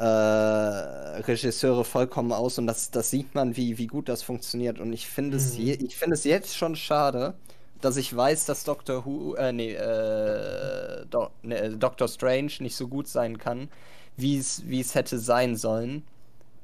äh, 0.02 1.22
Regisseure 1.22 1.86
vollkommen 1.86 2.32
aus 2.32 2.58
und 2.58 2.66
das, 2.66 2.90
das 2.90 3.12
sieht 3.12 3.36
man, 3.36 3.56
wie, 3.56 3.78
wie 3.78 3.86
gut 3.86 4.10
das 4.10 4.24
funktioniert. 4.24 4.80
Und 4.80 4.94
ich 4.94 5.08
finde 5.08 5.38
mhm. 5.38 5.44
es, 5.44 5.58
je, 5.58 5.74
ich 5.74 5.96
find 5.96 6.12
es 6.12 6.24
jetzt 6.24 6.58
schon 6.58 6.76
schade, 6.76 7.36
dass 7.82 7.98
ich 7.98 8.16
weiß, 8.16 8.46
dass 8.46 8.64
Doctor 8.64 9.06
Who, 9.06 9.36
äh, 9.36 9.54
nee, 9.54 9.74
äh, 9.74 11.06
Do 11.08 11.30
ne, 11.44 11.78
Doctor 11.78 12.08
Strange 12.08 12.52
nicht 12.60 12.76
so 12.76 12.88
gut 12.88 13.08
sein 13.08 13.38
kann, 13.38 13.70
wie 14.18 14.38
es 14.38 14.96
hätte 14.96 15.20
sein 15.20 15.56
sollen. 15.56 16.04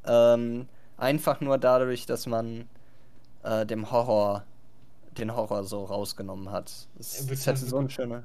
Ähm, 0.06 0.68
einfach 0.98 1.40
nur 1.40 1.60
dadurch, 1.60 2.08
dass 2.08 2.26
man 2.26 2.68
äh, 3.44 3.68
dem 3.68 3.92
Horror, 3.92 4.46
den 5.16 5.36
Horror 5.36 5.64
so 5.64 5.84
rausgenommen 5.84 6.52
hat. 6.52 6.72
Es, 7.00 7.30
es 7.30 7.46
hätte 7.46 7.66
so 7.66 7.78
ein 7.78 7.90
schöner. 7.90 8.24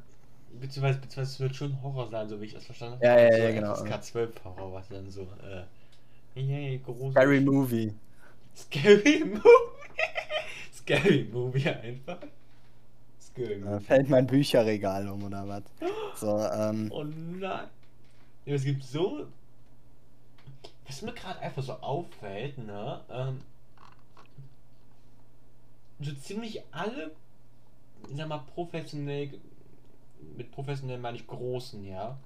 Beziehungsweise, 0.60 0.98
beziehungsweise 0.98 1.32
es 1.32 1.40
wird 1.40 1.56
schon 1.56 1.82
Horror 1.82 2.08
sein, 2.08 2.28
so 2.28 2.40
wie 2.40 2.46
ich 2.46 2.54
das 2.54 2.64
verstanden 2.64 2.96
habe. 2.96 3.06
Ja, 3.06 3.18
ja, 3.18 3.36
ja, 3.36 3.50
genau. 3.52 3.72
K12 3.74 4.30
Horror, 4.44 4.72
was 4.74 4.88
dann 4.88 5.10
so, 5.10 5.22
äh, 5.42 6.40
yay, 6.40 6.78
groß. 6.78 7.12
Scary 7.12 7.40
Movie. 7.40 7.94
Scary 8.54 9.24
Movie. 9.24 9.40
Scary 10.74 11.28
Movie 11.32 11.68
einfach. 11.68 12.18
Scary 13.20 13.56
Movie. 13.56 13.70
Da 13.70 13.80
fällt 13.80 14.08
mein 14.08 14.26
Bücherregal 14.26 15.08
um 15.08 15.24
oder 15.24 15.46
was. 15.48 15.62
So, 16.16 16.38
ähm. 16.38 16.90
Oh 16.92 17.04
nein. 17.04 17.68
Es 18.44 18.64
gibt 18.64 18.84
so. 18.84 19.26
Was 20.86 21.00
mir 21.00 21.12
gerade 21.12 21.40
einfach 21.40 21.62
so 21.62 21.72
auffällt, 21.74 22.58
ne? 22.58 23.00
Ähm, 23.10 23.40
so 26.00 26.12
ziemlich 26.14 26.60
alle, 26.70 27.12
ich 28.08 28.16
sag 28.16 28.28
mal, 28.28 28.42
professionell, 28.54 29.30
mit 30.36 30.50
professionell 30.50 30.98
meine 30.98 31.16
ich 31.16 31.26
großen, 31.26 31.84
ja. 31.84 32.18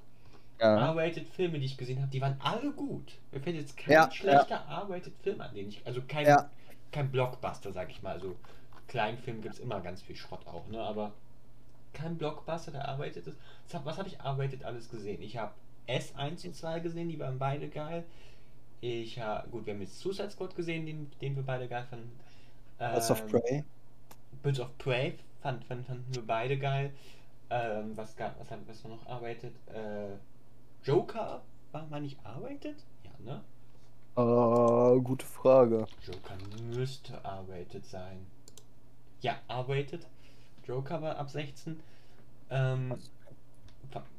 Ja. 0.59 0.89
R-rated 0.89 1.29
Filme, 1.29 1.59
die 1.59 1.67
ich 1.67 1.77
gesehen 1.77 2.01
habe, 2.01 2.11
die 2.11 2.21
waren 2.21 2.37
alle 2.41 2.71
gut. 2.71 3.19
Mir 3.31 3.41
fällt 3.41 3.57
jetzt 3.57 3.77
kein 3.77 3.93
ja, 3.93 4.11
schlechter 4.11 4.65
ja. 4.69 4.83
R-rated 4.83 5.13
Film 5.23 5.41
an, 5.41 5.55
den 5.55 5.69
ich, 5.69 5.87
also 5.87 6.01
kein, 6.09 6.27
ja. 6.27 6.51
kein 6.93 7.11
Blockbuster, 7.11 7.73
sag 7.73 7.91
ich 7.91 8.03
mal. 8.03 8.13
Also 8.13 8.37
Kleinfilm 8.89 9.43
gibt 9.43 9.55
es 9.55 9.61
immer 9.61 9.81
ganz 9.81 10.01
viel 10.01 10.17
Schrott 10.17 10.47
auch, 10.47 10.67
ne? 10.69 10.81
Aber 10.81 11.13
kein 11.93 12.17
Blockbuster, 12.17 12.73
der 12.73 12.89
arbeitet 12.89 13.27
ist. 13.27 13.39
Was 13.85 13.99
habe 13.99 14.09
ich 14.09 14.21
arbeitet 14.21 14.65
alles 14.65 14.89
gesehen? 14.89 15.21
Ich 15.23 15.37
habe 15.37 15.53
S1 15.89 16.47
und 16.47 16.55
2 16.55 16.81
gesehen, 16.81 17.09
die 17.09 17.19
waren 17.19 17.39
beide 17.39 17.69
geil. 17.69 18.05
Ich 18.81 19.19
habe, 19.19 19.49
gut, 19.49 19.67
wir 19.67 19.75
haben 19.75 19.81
jetzt 19.81 19.99
Suicide 19.99 20.31
Squad 20.31 20.55
gesehen, 20.55 20.87
den, 20.87 21.11
den 21.21 21.37
wir 21.37 21.43
beide 21.43 21.69
geil 21.69 21.87
fanden. 21.89 22.11
Birds 22.79 23.11
ähm, 23.11 23.17
of 23.17 23.27
Prey. 23.29 23.65
Birds 24.43 24.61
of 24.61 24.77
Prey 24.79 25.19
fand, 25.41 25.65
fand, 25.65 25.87
fanden 25.87 26.15
wir 26.15 26.23
beide 26.23 26.59
geil. 26.59 26.93
Ähm, 27.51 27.97
was 27.97 28.17
gab, 28.17 28.39
was, 28.41 28.49
was 28.67 28.85
wir 28.85 28.91
noch 28.91 29.07
arbeitet? 29.07 29.55
Äh, 29.73 30.17
Joker 30.85 31.43
war 31.73 31.87
mal 31.87 32.01
nicht 32.01 32.19
arbeitet? 32.25 32.77
Ja, 33.05 33.11
ne? 33.25 33.43
Uh, 34.17 35.01
gute 35.03 35.27
Frage. 35.27 35.87
Joker 36.03 36.37
müsste 36.75 37.13
R-rated 37.23 37.85
sein. 37.85 38.27
Ja, 39.21 39.37
R-rated. 39.49 40.07
Joker 40.67 41.03
war 41.03 41.17
ab 41.19 41.31
16. 41.31 41.79
Ähm, 42.51 42.95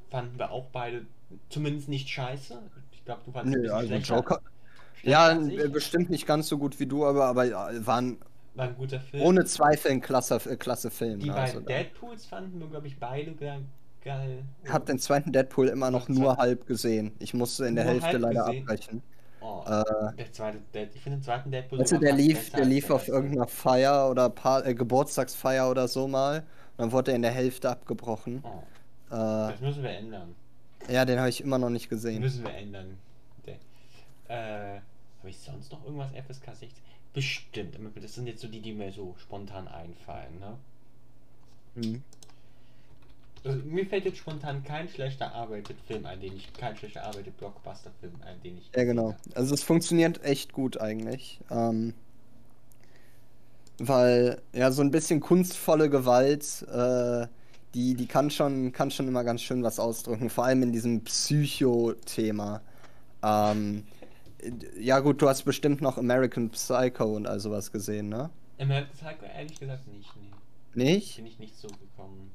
fanden 0.10 0.38
wir 0.38 0.51
auch 0.51 0.67
beide 0.72 1.05
zumindest 1.50 1.89
nicht 1.89 2.10
scheiße. 2.10 2.62
Ich 2.91 3.03
glaube, 3.05 3.22
du 3.25 3.31
fandest 3.31 3.57
Nö, 3.57 3.72
also 3.72 3.93
Joker. 3.96 4.41
Ja, 5.03 5.34
bestimmt 5.72 6.10
nicht 6.10 6.25
ganz 6.25 6.48
so 6.48 6.57
gut 6.57 6.79
wie 6.79 6.86
du, 6.86 7.05
aber, 7.05 7.25
aber 7.25 7.46
waren 7.86 8.17
war 8.57 8.65
ein 8.65 8.75
guter 8.75 8.99
Film. 8.99 9.23
Ohne 9.23 9.45
Zweifel 9.45 9.91
ein 9.91 10.01
klasse, 10.01 10.35
äh, 10.49 10.55
klasse 10.55 10.89
Film. 10.89 11.19
Die 11.19 11.29
also 11.29 11.61
beiden 11.61 11.65
Deadpools 11.65 12.25
fanden 12.25 12.59
wir, 12.59 12.67
glaube 12.67 12.87
ich, 12.87 12.99
beide 12.99 13.33
geil. 13.33 13.61
Ich 14.63 14.71
habe 14.71 14.85
den 14.85 14.99
zweiten 14.99 15.33
Deadpool 15.33 15.67
immer 15.67 15.91
noch 15.91 16.07
nur 16.07 16.37
halb 16.37 16.65
gesehen. 16.65 17.11
Ich 17.19 17.33
musste 17.33 17.65
in 17.65 17.75
der 17.75 17.83
Hälfte 17.83 18.17
leider 18.17 18.45
gesehen. 18.45 18.61
abbrechen. 18.61 19.01
Oh, 19.41 19.63
äh, 19.65 20.15
der 20.15 20.31
zweite 20.31 20.59
Dead, 20.73 20.89
ich 20.93 21.01
finde 21.01 21.17
den 21.17 21.23
zweiten 21.23 21.51
Deadpool. 21.51 21.79
Also 21.79 21.97
der 21.97 22.13
lief, 22.13 22.51
der 22.51 22.65
lief 22.65 22.89
auf 22.89 23.07
irgendeiner 23.09 23.47
Feier 23.47 24.09
oder 24.09 24.29
pa 24.29 24.61
äh, 24.61 24.73
Geburtstagsfeier 24.73 25.69
oder 25.69 25.87
so 25.89 26.07
mal. 26.07 26.39
Und 26.39 26.45
dann 26.77 26.91
wurde 26.93 27.11
er 27.11 27.15
in 27.15 27.21
der 27.21 27.31
Hälfte 27.31 27.69
abgebrochen. 27.69 28.43
Oh, 28.43 28.63
äh, 29.13 29.51
das 29.51 29.59
müssen 29.59 29.83
wir 29.83 29.91
ändern. 29.91 30.35
Ja, 30.89 31.03
den 31.03 31.19
habe 31.19 31.29
ich 31.29 31.41
immer 31.41 31.57
noch 31.57 31.69
nicht 31.69 31.89
gesehen. 31.89 32.21
Müssen 32.21 32.45
wir 32.45 32.55
ändern. 32.55 32.97
Äh, 34.29 34.79
habe 35.19 35.29
ich 35.29 35.39
sonst 35.39 35.71
noch 35.71 35.83
irgendwas 35.85 36.11
FSK 36.11 36.53
16? 36.53 36.69
Bestimmt. 37.17 37.75
Das 38.00 38.13
sind 38.13 38.27
jetzt 38.27 38.41
so 38.41 38.47
die, 38.47 38.59
die 38.59 38.74
mir 38.74 38.91
so 38.91 39.15
spontan 39.17 39.67
einfallen, 39.67 40.39
ne? 40.39 40.53
Mhm. 41.74 42.03
Also, 43.43 43.57
mir 43.65 43.88
fällt 43.88 44.05
jetzt 44.05 44.19
spontan 44.19 44.63
kein 44.63 44.88
schlechter 44.88 45.33
arbeitet 45.33 45.77
Film 45.88 46.05
ein, 46.05 46.21
den 46.21 46.36
ich, 46.36 46.53
kein 46.53 46.77
schlechter 46.77 47.03
arbeitet 47.03 47.36
Blockbuster 47.39 47.89
Film 48.00 48.13
ein, 48.24 48.39
den 48.43 48.59
ich. 48.59 48.69
Ja, 48.75 48.83
genau. 48.83 49.15
Also 49.33 49.55
es 49.55 49.63
funktioniert 49.63 50.24
echt 50.24 50.53
gut 50.53 50.79
eigentlich. 50.79 51.39
Ähm, 51.50 51.95
weil, 53.79 54.39
ja, 54.53 54.69
so 54.69 54.83
ein 54.83 54.91
bisschen 54.91 55.19
kunstvolle 55.19 55.89
Gewalt, 55.89 56.67
äh, 56.71 57.25
die, 57.74 57.95
die 57.95 58.05
kann 58.05 58.29
schon, 58.29 58.71
kann 58.74 58.91
schon 58.91 59.07
immer 59.07 59.24
ganz 59.24 59.41
schön 59.41 59.63
was 59.63 59.79
ausdrücken, 59.79 60.29
vor 60.29 60.45
allem 60.45 60.62
in 60.62 60.71
diesem 60.71 61.03
Psycho-Thema. 61.03 62.62
Ähm, 63.24 63.86
ja 64.79 65.00
gut, 65.00 65.22
du 65.22 65.27
hast 65.27 65.44
bestimmt 65.44 65.82
noch 65.82 65.98
American 65.98 66.50
Psycho 66.50 67.15
und 67.15 67.27
all 67.27 67.39
sowas 67.39 67.72
gesehen, 67.72 68.10
ne? 68.10 68.29
American 68.60 68.94
Psycho 68.94 69.25
ehrlich 69.25 69.60
gesagt 69.60 69.88
nicht, 69.88 70.10
nee. 70.15 70.94
Nicht? 70.94 71.15
Bin 71.15 71.25
ich 71.25 71.39
nicht 71.39 71.58
so 71.58 71.67
gekommen. 71.67 72.32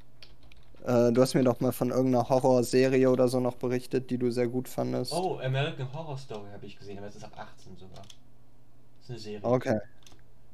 Äh, 0.84 1.12
du 1.12 1.22
hast 1.22 1.34
mir 1.34 1.44
doch 1.44 1.60
mal 1.60 1.70
von 1.72 1.90
irgendeiner 1.90 2.28
Horrorserie 2.28 3.08
oder 3.08 3.28
so 3.28 3.38
noch 3.38 3.54
berichtet, 3.54 4.10
die 4.10 4.18
du 4.18 4.30
sehr 4.32 4.48
gut 4.48 4.68
fandest. 4.68 5.12
Oh, 5.12 5.38
American 5.38 5.92
Horror 5.92 6.18
Story 6.18 6.50
habe 6.52 6.66
ich 6.66 6.76
gesehen, 6.76 6.98
aber 6.98 7.06
es 7.06 7.16
ist 7.16 7.24
ab 7.24 7.32
18 7.36 7.76
sogar. 7.76 8.02
Das 8.02 9.04
ist 9.04 9.10
eine 9.10 9.18
Serie. 9.18 9.44
Okay. 9.44 9.80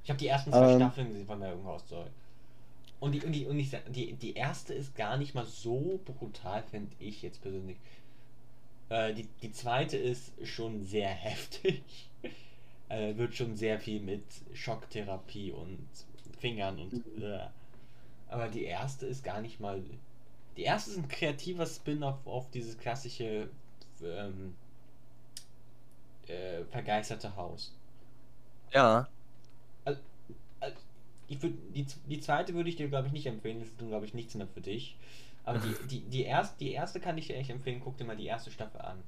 Ich 0.05 0.11
habe 0.11 0.19
die 0.19 0.27
ersten 0.27 0.53
zwei 0.53 0.73
ähm, 0.73 0.79
Staffeln 0.79 1.09
gesehen 1.09 1.27
von 1.27 1.37
American 1.37 1.65
Horror 1.65 1.81
Story. 1.81 2.11
Und 3.01 3.13
die, 3.13 3.25
und 3.25 3.33
die, 3.33 3.47
und 3.47 3.57
die, 3.57 4.13
die 4.15 4.35
erste 4.35 4.75
ist 4.75 4.97
gar 4.97 5.17
nicht 5.17 5.35
mal 5.35 5.47
so 5.47 6.01
brutal, 6.05 6.63
finde 6.71 6.91
ich 6.99 7.23
jetzt 7.23 7.41
persönlich. 7.41 7.79
Äh, 8.89 9.15
die, 9.15 9.29
die 9.43 9.53
zweite 9.53 9.97
ist 9.97 10.33
schon 10.45 10.85
sehr 10.85 11.09
heftig. 11.27 11.83
äh, 12.89 13.17
wird 13.17 13.35
schon 13.35 13.57
sehr 13.57 13.79
viel 13.79 14.01
mit 14.01 14.25
Schocktherapie 14.55 15.53
und 15.53 15.89
Fingern 16.39 16.79
und. 16.79 17.17
Mhm. 17.17 17.23
Äh. 17.23 17.47
Aber 18.31 18.49
die 18.49 18.65
erste 18.65 19.07
ist 19.07 19.25
gar 19.25 19.41
nicht 19.41 19.59
mal. 19.61 19.83
Die 20.57 20.63
erste 20.63 20.91
ist 20.91 20.99
ein 20.99 21.09
kreativer 21.09 21.67
Spin-off 21.67 22.27
auf 22.27 22.51
dieses 22.51 22.77
klassische 22.79 23.49
ähm, 24.03 24.55
äh, 26.27 26.65
vergeisterte 26.65 27.35
Haus. 27.37 27.73
Ja. 28.73 29.09
Also, 29.85 30.01
also 30.61 30.77
ich 31.29 31.43
würd, 31.43 31.55
die, 31.75 31.87
die 32.09 32.21
zweite 32.21 32.55
würde 32.55 32.69
ich 32.69 32.77
dir, 32.77 32.89
glaube 32.89 33.07
ich, 33.07 33.13
nicht 33.13 33.27
empfehlen. 33.27 33.61
Das 33.61 33.69
ist, 33.69 33.79
glaube 33.79 34.05
ich, 34.05 34.15
nichts 34.15 34.35
mehr 34.35 34.49
für 34.49 34.61
dich. 34.61 34.97
Aber 35.49 35.59
die, 35.61 35.89
die, 35.89 36.01
die, 36.01 36.25
erst, 36.25 36.61
die 36.61 36.73
erste 36.73 37.01
kann 37.01 37.17
ich 37.17 37.27
dir 37.27 37.37
echt 37.37 37.49
empfehlen, 37.49 37.81
guck 37.83 37.97
dir 37.97 38.05
mal 38.05 38.17
die 38.17 38.27
erste 38.27 38.51
Staffel 38.51 38.83
an. 38.83 39.03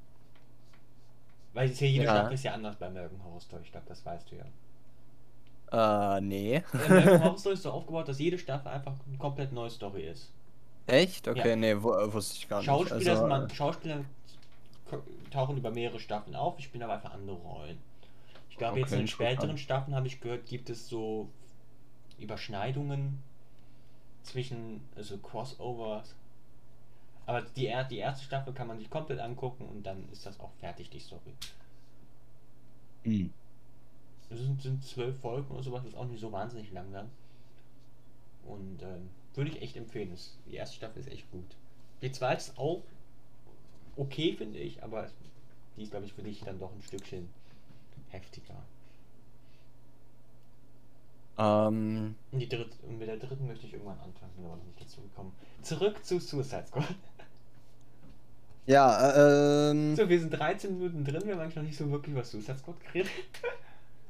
Weil 1.52 1.68
ja 1.68 1.86
jede 1.86 2.04
ja. 2.04 2.12
Staffel 2.12 2.32
ist 2.32 2.44
ja 2.44 2.54
anders 2.54 2.76
bei 2.76 2.86
American 2.86 3.22
Horror 3.22 3.40
Story, 3.40 3.62
ich 3.64 3.72
glaube, 3.72 3.86
das 3.88 4.06
weißt 4.06 4.30
du 4.30 4.36
ja. 4.36 6.16
Äh, 6.16 6.20
nee. 6.22 6.62
American 6.72 7.24
Horror 7.24 7.38
Story 7.38 7.54
ist 7.54 7.62
so 7.62 7.72
aufgebaut, 7.72 8.08
dass 8.08 8.18
jede 8.18 8.38
Staffel 8.38 8.68
einfach 8.68 8.94
eine 9.06 9.18
komplett 9.18 9.52
neue 9.52 9.68
Story 9.68 10.04
ist. 10.04 10.32
Echt? 10.86 11.28
Okay, 11.28 11.50
ja. 11.50 11.56
nee, 11.56 11.72
äh, 11.72 11.82
wusste 11.82 12.38
ich 12.38 12.48
gar 12.48 12.58
nicht. 12.58 12.66
Schauspieler, 12.66 13.10
also, 13.10 13.26
man, 13.26 13.50
Schauspieler 13.50 14.04
tauchen 15.30 15.58
über 15.58 15.70
mehrere 15.70 16.00
Staffeln 16.00 16.34
auf, 16.34 16.58
ich 16.58 16.64
spiele 16.64 16.84
aber 16.84 16.94
einfach 16.94 17.12
andere 17.12 17.36
Rollen. 17.36 17.78
Ich 18.48 18.56
glaube, 18.56 18.72
okay, 18.72 18.80
jetzt 18.80 18.92
in 18.92 18.98
den 19.00 19.08
späteren 19.08 19.58
Staffeln 19.58 19.94
habe 19.94 20.06
ich 20.06 20.20
gehört, 20.22 20.46
gibt 20.46 20.70
es 20.70 20.88
so 20.88 21.28
Überschneidungen 22.18 23.22
zwischen, 24.22 24.80
also 24.96 25.18
Crossovers 25.18 26.14
aber 27.26 27.42
die, 27.42 27.72
die 27.90 27.98
erste 27.98 28.24
Staffel 28.24 28.52
kann 28.52 28.66
man 28.66 28.78
sich 28.78 28.90
komplett 28.90 29.20
angucken 29.20 29.66
und 29.68 29.84
dann 29.84 30.08
ist 30.10 30.26
das 30.26 30.38
auch 30.40 30.52
fertig, 30.60 30.90
die 30.90 31.00
Story. 31.00 31.32
Mhm. 33.04 33.32
Es 34.30 34.38
sind, 34.38 34.62
sind 34.62 34.84
zwölf 34.84 35.18
Folgen 35.20 35.52
oder 35.52 35.62
sowas, 35.62 35.84
ist 35.84 35.96
auch 35.96 36.06
nicht 36.06 36.20
so 36.20 36.30
wahnsinnig 36.30 36.72
lang 36.72 36.92
dann. 36.92 37.10
Und 38.46 38.82
ähm, 38.82 39.10
würde 39.34 39.50
ich 39.50 39.62
echt 39.62 39.76
empfehlen. 39.76 40.16
Die 40.46 40.54
erste 40.54 40.76
Staffel 40.76 41.00
ist 41.00 41.10
echt 41.10 41.30
gut. 41.30 41.44
Die 42.02 42.12
zweite 42.12 42.38
ist 42.38 42.58
auch 42.58 42.82
okay, 43.96 44.34
finde 44.36 44.58
ich, 44.58 44.82
aber 44.82 45.08
die 45.76 45.82
ist, 45.82 45.90
glaube 45.90 46.06
ich, 46.06 46.12
für 46.12 46.22
dich 46.22 46.40
dann 46.40 46.58
doch 46.58 46.72
ein 46.72 46.82
Stückchen 46.82 47.28
heftiger. 48.10 48.62
Ähm. 51.40 52.14
Dritte, 52.32 52.66
mit 52.88 53.08
der 53.08 53.16
dritten 53.16 53.46
möchte 53.46 53.66
ich 53.66 53.72
irgendwann 53.72 53.98
anfangen, 53.98 54.32
aber 54.38 54.56
noch 54.56 54.64
nicht 54.64 54.80
dazu 54.80 55.00
gekommen. 55.00 55.32
Zurück 55.62 56.04
zu 56.04 56.18
Suicide 56.20 56.64
Squad. 56.66 56.84
Ja, 58.66 59.70
ähm. 59.70 59.96
So, 59.96 60.08
wir 60.08 60.20
sind 60.20 60.30
13 60.30 60.78
Minuten 60.78 61.04
drin, 61.04 61.22
wir 61.24 61.32
haben 61.32 61.40
eigentlich 61.40 61.56
noch 61.56 61.62
nicht 61.62 61.78
so 61.78 61.90
wirklich 61.90 62.12
über 62.12 62.22
Suicide 62.22 62.58
Squad 62.58 62.76
geredet. 62.80 63.10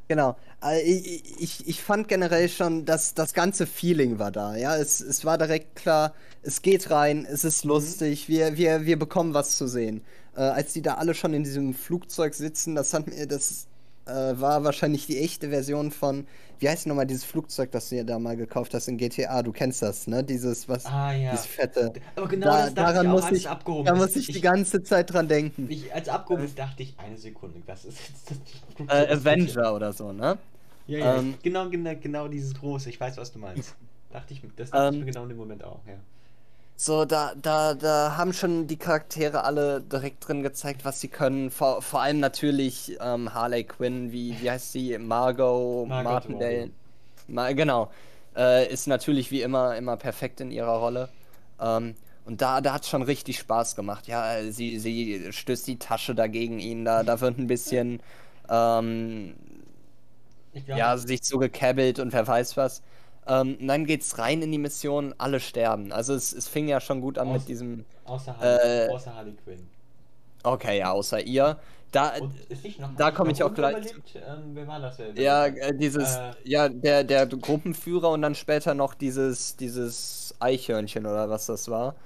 Genau. 0.09 0.37
Äh, 0.61 0.83
ich, 0.83 1.41
ich, 1.41 1.69
ich 1.69 1.83
fand 1.85 2.09
generell 2.09 2.49
schon, 2.49 2.85
dass 2.85 3.15
das 3.15 3.33
ganze 3.33 3.65
Feeling 3.65 4.19
war 4.19 4.33
da. 4.33 4.57
Ja, 4.57 4.77
es, 4.77 5.01
es 5.01 5.25
war 5.25 5.39
direkt 5.39 5.77
klar, 5.77 6.15
es 6.43 6.63
geht 6.63 6.91
rein, 6.91 7.25
es 7.31 7.45
ist 7.45 7.65
mhm. 7.65 7.71
lustig, 7.71 8.29
mhm. 8.29 8.33
wir, 8.33 8.57
wir, 8.57 8.87
wir 8.87 8.99
bekommen 8.99 9.35
was 9.35 9.57
zu 9.57 9.69
sehen. 9.69 10.03
Äh, 10.35 10.41
als 10.41 10.73
die 10.73 10.83
da 10.83 10.95
alle 10.95 11.15
schon 11.15 11.33
in 11.33 11.45
diesem 11.45 11.75
Flugzeug 11.75 12.35
sitzen, 12.35 12.75
das 12.75 12.93
hat 12.93 13.07
mir, 13.07 13.25
das 13.29 13.69
äh, 14.11 14.41
war 14.41 14.65
wahrscheinlich 14.65 15.07
die 15.07 15.19
echte 15.19 15.49
Version 15.51 15.91
von, 15.91 16.27
wie 16.59 16.69
heißt 16.69 16.87
nochmal 16.87 17.07
dieses 17.07 17.25
Flugzeug, 17.25 17.71
das 17.71 17.89
du 17.89 17.97
dir 17.97 18.05
da 18.05 18.19
mal 18.19 18.37
gekauft 18.37 18.75
hast 18.75 18.89
in 18.89 18.99
GTA? 18.99 19.43
Du 19.43 19.53
kennst 19.53 19.83
das, 19.83 20.07
ne? 20.07 20.23
Dieses, 20.23 20.69
was, 20.69 20.87
ah, 20.87 21.13
ja. 21.13 21.31
dieses 21.31 21.47
fette. 21.47 21.93
Aber 22.17 22.29
genau 22.29 22.47
da, 22.47 22.65
das 22.65 22.75
daran 22.75 23.07
ich 23.07 23.13
auch, 23.13 23.15
muss 23.15 23.33
ich, 23.33 23.49
abgehoben 23.49 23.87
Da 23.87 23.95
muss 23.95 24.17
ich, 24.17 24.29
ich, 24.29 24.35
die 24.35 24.41
ganze 24.41 24.83
Zeit 24.83 25.13
dran 25.13 25.29
denken. 25.29 25.67
Ich, 25.71 25.93
als 25.95 26.09
abgehoben 26.09 26.45
ist, 26.45 26.59
dachte 26.59 26.83
ich, 26.83 26.95
eine 26.99 27.17
Sekunde, 27.17 27.63
das 27.67 27.85
ist 27.85 27.99
jetzt 28.09 28.41
das 28.87 29.09
äh, 29.09 29.15
Avenger 29.15 29.75
oder 29.75 29.93
so, 29.93 30.13
ne? 30.13 30.39
Ja, 30.87 30.99
ja, 30.99 31.17
ähm, 31.19 31.35
genau, 31.43 31.69
genau, 31.69 31.93
genau 32.01 32.29
dieses 32.29 32.55
große, 32.55 32.91
ich 32.91 33.01
weiß, 33.01 33.17
was 33.17 33.33
du 33.33 33.39
meinst. 33.39 33.75
dachte 34.11 34.35
ich, 34.35 34.43
das 34.57 34.71
dachte 34.71 34.89
ähm, 34.89 34.95
ich 34.95 35.01
mir 35.01 35.07
genau 35.07 35.23
in 35.23 35.29
dem 35.29 35.39
Moment 35.39 35.65
auch, 35.65 35.81
ja. 35.87 35.95
So, 36.83 37.05
da, 37.05 37.35
da, 37.35 37.75
da 37.75 38.17
haben 38.17 38.33
schon 38.33 38.67
die 38.67 38.79
Charaktere 38.79 39.45
alle 39.45 39.83
direkt 39.83 40.27
drin 40.27 40.43
gezeigt, 40.43 40.83
was 40.87 40.99
sie 40.99 41.09
können. 41.09 41.51
Vor, 41.51 41.83
vor 41.83 42.01
allem 42.01 42.21
natürlich 42.21 42.97
ähm, 43.03 43.35
Harley 43.35 43.65
Quinn, 43.65 44.13
wie, 44.13 44.35
wie 44.41 44.51
heißt 44.51 44.73
sie? 44.73 44.97
Margot, 44.97 45.87
Margot 45.87 46.11
Martindale. 46.11 46.71
Ma 47.29 47.53
genau. 47.53 47.91
Äh, 48.35 48.73
ist 48.73 48.87
natürlich 48.87 49.31
wie 49.31 49.43
immer 49.43 49.77
immer 49.77 49.99
perfekt 49.99 50.41
in 50.41 50.51
ihrer 50.51 50.79
Rolle. 50.79 51.11
Ähm, 51.61 51.97
und 52.25 52.41
da, 52.41 52.63
da 52.63 52.73
hat 52.73 52.85
es 52.85 52.89
schon 52.89 53.03
richtig 53.03 53.39
Spaß 53.41 53.77
gemacht. 53.77 54.07
Ja, 54.07 54.43
sie, 54.51 54.79
sie 54.79 55.31
stößt 55.33 55.67
die 55.67 55.79
Tasche 55.79 56.15
dagegen 56.15 56.61
ihn, 56.61 56.87
da, 56.87 57.03
da 57.03 57.21
wird 57.21 57.37
ein 57.37 57.47
bisschen 57.47 58.01
ähm, 58.49 59.35
ja, 60.67 60.97
sich 60.97 61.25
so 61.25 61.37
gekäbbelt 61.37 61.99
und 61.99 62.15
wer 62.15 62.27
weiß 62.27 62.57
was. 62.57 62.81
Ähm, 63.27 63.57
und 63.61 63.69
dann 63.69 63.87
geht's 63.87 64.19
rein 64.19 64.43
in 64.43 64.51
die 64.51 64.59
Mission, 64.59 65.15
alle 65.19 65.41
sterben. 65.41 65.93
Also 65.93 66.15
es, 66.15 66.33
es 66.33 66.49
fing 66.49 66.69
ja 66.69 66.81
schon 66.81 67.01
gut 67.01 67.19
an 67.19 67.29
Aus, 67.29 67.41
mit 67.41 67.49
diesem. 67.49 67.85
Außer 68.05 68.37
Harley, 68.37 68.87
äh, 68.87 68.89
außer 68.91 69.15
Harley 69.15 69.33
Quinn. 69.45 69.69
Okay, 70.43 70.79
ja, 70.79 70.93
außer 70.93 71.21
ihr. 71.21 71.59
Da, 71.93 72.13
da 72.97 73.11
komme 73.11 73.33
ich 73.33 73.43
auch 73.43 73.53
gleich. 73.53 73.93
Ähm, 74.15 74.51
wer 74.55 74.67
war 74.67 74.81
das 74.81 74.97
denn? 74.97 75.17
Ja, 75.17 75.47
äh, 75.47 75.77
dieses, 75.77 76.17
äh, 76.17 76.33
ja, 76.45 76.69
der, 76.69 77.03
der 77.03 77.27
Gruppenführer 77.27 78.11
und 78.11 78.23
dann 78.23 78.37
später 78.37 78.75
noch 78.75 78.95
dieses, 78.95 79.57
dieses 79.57 80.35
Eichhörnchen 80.39 81.05
oder 81.05 81.29
was 81.29 81.47
das 81.47 81.69
war. 81.69 81.97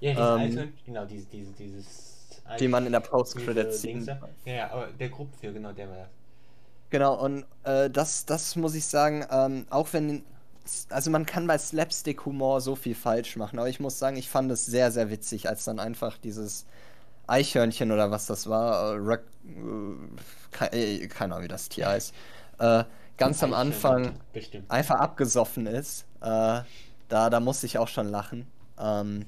Ja, 0.00 0.12
dieses 0.12 0.26
ähm, 0.26 0.40
Eichhörnchen, 0.40 0.78
genau, 0.86 1.04
dieses, 1.04 1.28
dieses, 1.28 1.54
dieses 1.56 2.14
die 2.58 2.68
man 2.68 2.86
in 2.86 2.92
der 2.92 3.00
Post-Credits 3.00 3.82
sieht. 3.82 4.06
Ja, 4.06 4.18
ja, 4.44 4.70
aber 4.70 4.88
der 4.98 5.08
Gruppenführer, 5.08 5.52
genau, 5.52 5.72
der 5.72 5.88
war 5.88 5.96
das. 5.96 6.08
Genau, 6.90 7.14
und 7.14 7.44
äh, 7.64 7.90
das, 7.90 8.24
das 8.24 8.56
muss 8.56 8.74
ich 8.74 8.86
sagen, 8.86 9.26
ähm, 9.30 9.66
auch 9.70 9.88
wenn 9.92 10.22
also 10.90 11.10
man 11.10 11.26
kann 11.26 11.46
bei 11.46 11.58
Slapstick-Humor 11.58 12.60
so 12.60 12.76
viel 12.76 12.94
falsch 12.94 13.36
machen, 13.36 13.58
aber 13.58 13.68
ich 13.68 13.80
muss 13.80 13.98
sagen, 13.98 14.16
ich 14.16 14.28
fand 14.30 14.50
es 14.50 14.66
sehr, 14.66 14.90
sehr 14.92 15.10
witzig, 15.10 15.48
als 15.48 15.64
dann 15.64 15.78
einfach 15.78 16.18
dieses 16.18 16.66
Eichhörnchen 17.26 17.92
oder 17.92 18.10
was 18.10 18.26
das 18.26 18.48
war, 18.48 18.96
äh, 18.96 19.18
äh, 20.60 21.04
äh, 21.04 21.08
keine 21.08 21.34
Ahnung, 21.34 21.44
wie 21.44 21.48
das 21.48 21.68
Tier 21.68 21.88
heißt, 21.88 22.14
äh, 22.58 22.84
ganz 23.16 23.42
am 23.42 23.52
Anfang 23.54 24.18
Bestimmt. 24.32 24.70
einfach 24.70 24.96
abgesoffen 25.00 25.66
ist. 25.66 26.06
Äh, 26.20 26.62
da, 27.08 27.30
da 27.30 27.40
musste 27.40 27.66
ich 27.66 27.78
auch 27.78 27.88
schon 27.88 28.08
lachen. 28.08 28.46
Ähm, 28.78 29.26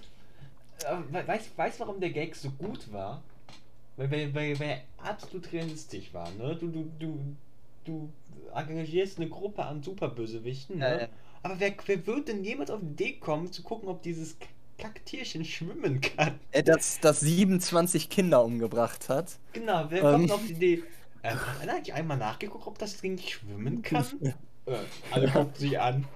Äh, 0.85 1.26
Weißt 1.57 1.81
du, 1.81 1.85
warum 1.85 2.00
der 2.00 2.11
Gag 2.11 2.35
so 2.37 2.50
gut 2.50 2.93
war? 2.93 3.23
Weil, 3.97 4.11
weil, 4.11 4.35
weil, 4.35 4.61
weil 4.61 4.69
er 4.71 4.83
absolut 5.11 5.52
realistisch 5.52 6.12
war, 6.14 6.31
ne? 6.33 6.57
Du, 6.57 6.69
du, 6.69 6.85
du, 6.99 7.35
du 7.85 8.12
engagierst 8.55 9.19
eine 9.19 9.28
Gruppe 9.28 9.64
an 9.64 9.83
Superbösewichten, 9.83 10.83
ne? 10.83 10.88
Ja, 10.88 10.99
ja. 11.02 11.09
Aber 11.43 11.61
wer, 11.61 11.73
wer 11.87 12.07
wird 12.07 12.28
denn 12.28 12.45
jemals 12.45 12.71
auf 12.71 12.81
die 12.81 12.87
Idee 12.87 13.12
kommen, 13.19 13.52
zu 13.52 13.62
gucken, 13.62 13.88
ob 13.88 14.02
dieses 14.02 14.37
Kacktierchen 14.78 15.45
schwimmen 15.45 16.00
kann? 16.00 16.38
das, 16.64 17.00
das 17.00 17.21
27 17.21 18.11
Kinder 18.11 18.45
umgebracht 18.45 19.09
hat. 19.09 19.38
Genau, 19.52 19.87
wer 19.90 20.02
Ähm. 20.02 20.12
kommt 20.12 20.33
auf 20.33 20.47
die 20.47 20.52
Idee? 20.55 20.83
Äh, 21.23 21.31
hat 21.35 21.61
einer 21.61 21.75
eigentlich 21.75 21.95
einmal 21.95 22.16
nachgeguckt, 22.19 22.66
ob 22.66 22.78
das 22.78 23.00
Ding 23.00 23.19
schwimmen 23.19 23.83
kann? 23.83 24.07
äh, 24.66 24.76
alle 25.11 25.28
gucken 25.31 25.55
sich 25.55 25.78
an. 25.81 26.07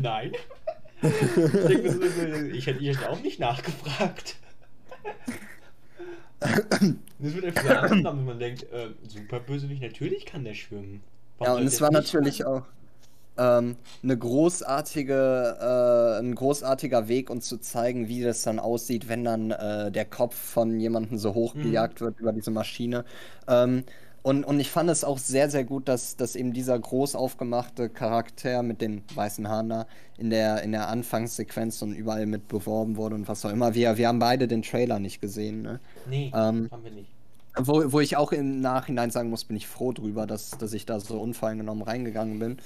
Nein. 0.00 0.32
Ich, 1.02 1.66
denke, 1.66 1.90
hätte 2.64 2.78
ich 2.78 2.96
hätte 2.96 3.10
auch 3.10 3.20
nicht 3.20 3.38
nachgefragt. 3.38 4.36
Das 6.40 7.34
wird 7.34 7.44
einfach 7.44 7.62
so 7.62 7.68
angenommen, 7.74 8.18
wenn 8.20 8.24
man 8.26 8.38
denkt, 8.38 8.62
äh, 8.72 8.90
super 9.06 9.40
bösewicht, 9.40 9.82
natürlich 9.82 10.24
kann 10.26 10.44
der 10.44 10.54
schwimmen. 10.54 11.02
Warum 11.38 11.54
Ja, 11.54 11.60
und 11.60 11.66
es 11.66 11.80
war 11.80 11.90
natürlich 11.90 12.38
können? 12.38 12.48
auch 12.48 12.62
ähm, 13.36 13.76
eine 14.02 14.16
großartige, 14.16 15.56
äh, 15.60 16.20
ein 16.20 16.34
großartiger 16.34 17.08
Weg, 17.08 17.30
uns 17.30 17.46
zu 17.46 17.58
zeigen, 17.58 18.08
wie 18.08 18.22
das 18.22 18.42
dann 18.42 18.58
aussieht, 18.58 19.08
wenn 19.08 19.24
dann 19.24 19.50
äh, 19.50 19.90
der 19.90 20.04
Kopf 20.04 20.34
von 20.34 20.78
jemandem 20.78 21.18
so 21.18 21.34
hochgejagt 21.34 22.00
wird 22.00 22.20
über 22.20 22.32
diese 22.32 22.50
Maschine. 22.50 23.04
Ähm, 23.48 23.84
und, 24.22 24.44
und 24.44 24.58
ich 24.58 24.70
fand 24.70 24.88
es 24.88 25.04
auch 25.04 25.18
sehr, 25.18 25.50
sehr 25.50 25.64
gut, 25.64 25.86
dass, 25.86 26.16
dass 26.16 26.34
eben 26.34 26.54
dieser 26.54 26.78
groß 26.78 27.14
aufgemachte 27.14 27.90
Charakter 27.90 28.62
mit 28.62 28.80
den 28.80 29.02
weißen 29.14 29.46
Haaren 29.50 29.68
da 29.68 29.86
in 30.16 30.30
der, 30.30 30.62
in 30.62 30.72
der 30.72 30.88
Anfangssequenz 30.88 31.82
und 31.82 31.92
überall 31.92 32.24
mit 32.24 32.48
beworben 32.48 32.96
wurde 32.96 33.16
und 33.16 33.28
was 33.28 33.44
auch 33.44 33.50
immer. 33.50 33.74
Wir, 33.74 33.98
wir 33.98 34.08
haben 34.08 34.20
beide 34.20 34.48
den 34.48 34.62
Trailer 34.62 34.98
nicht 34.98 35.20
gesehen, 35.20 35.60
ne? 35.60 35.78
Nee, 36.06 36.32
ähm, 36.34 36.68
haben 36.70 36.84
wir 36.84 36.90
nicht. 36.92 37.10
Wo, 37.56 37.92
wo 37.92 38.00
ich 38.00 38.16
auch 38.16 38.32
im 38.32 38.60
Nachhinein 38.62 39.10
sagen 39.10 39.28
muss, 39.28 39.44
bin 39.44 39.58
ich 39.58 39.66
froh 39.66 39.92
drüber, 39.92 40.26
dass, 40.26 40.52
dass 40.52 40.72
ich 40.72 40.86
da 40.86 41.00
so 41.00 41.20
unvoreingenommen 41.20 41.84
reingegangen 41.84 42.38
bin. 42.38 42.56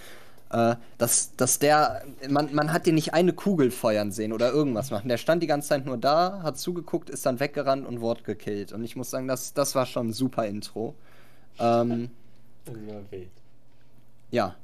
Äh, 0.51 0.77
dass, 0.97 1.37
dass 1.37 1.59
der, 1.59 2.03
man, 2.29 2.55
man 2.55 2.73
hat 2.73 2.87
den 2.87 2.95
nicht 2.95 3.13
eine 3.13 3.35
Kugel 3.35 3.71
feuern 3.71 4.11
sehen 4.13 4.33
oder 4.33 4.51
irgendwas 4.51 4.91
machen. 4.91 5.09
Der 5.09 5.19
stand 5.19 5.43
die 5.43 5.47
ganze 5.47 5.69
Zeit 5.69 5.85
nur 5.85 5.99
da, 5.99 6.41
hat 6.43 6.57
zugeguckt, 6.59 7.11
ist 7.11 7.27
dann 7.27 7.39
weggerannt 7.39 7.87
und 7.87 8.01
wurde 8.01 8.23
gekillt. 8.23 8.73
Und 8.73 8.83
ich 8.83 8.97
muss 8.97 9.11
sagen, 9.11 9.29
das, 9.29 9.53
das 9.53 9.75
war 9.75 9.85
schon 9.85 10.09
ein 10.09 10.13
super 10.15 10.47
Intro. 10.47 10.95
Ähm, 11.59 12.11
ja. 14.31 14.55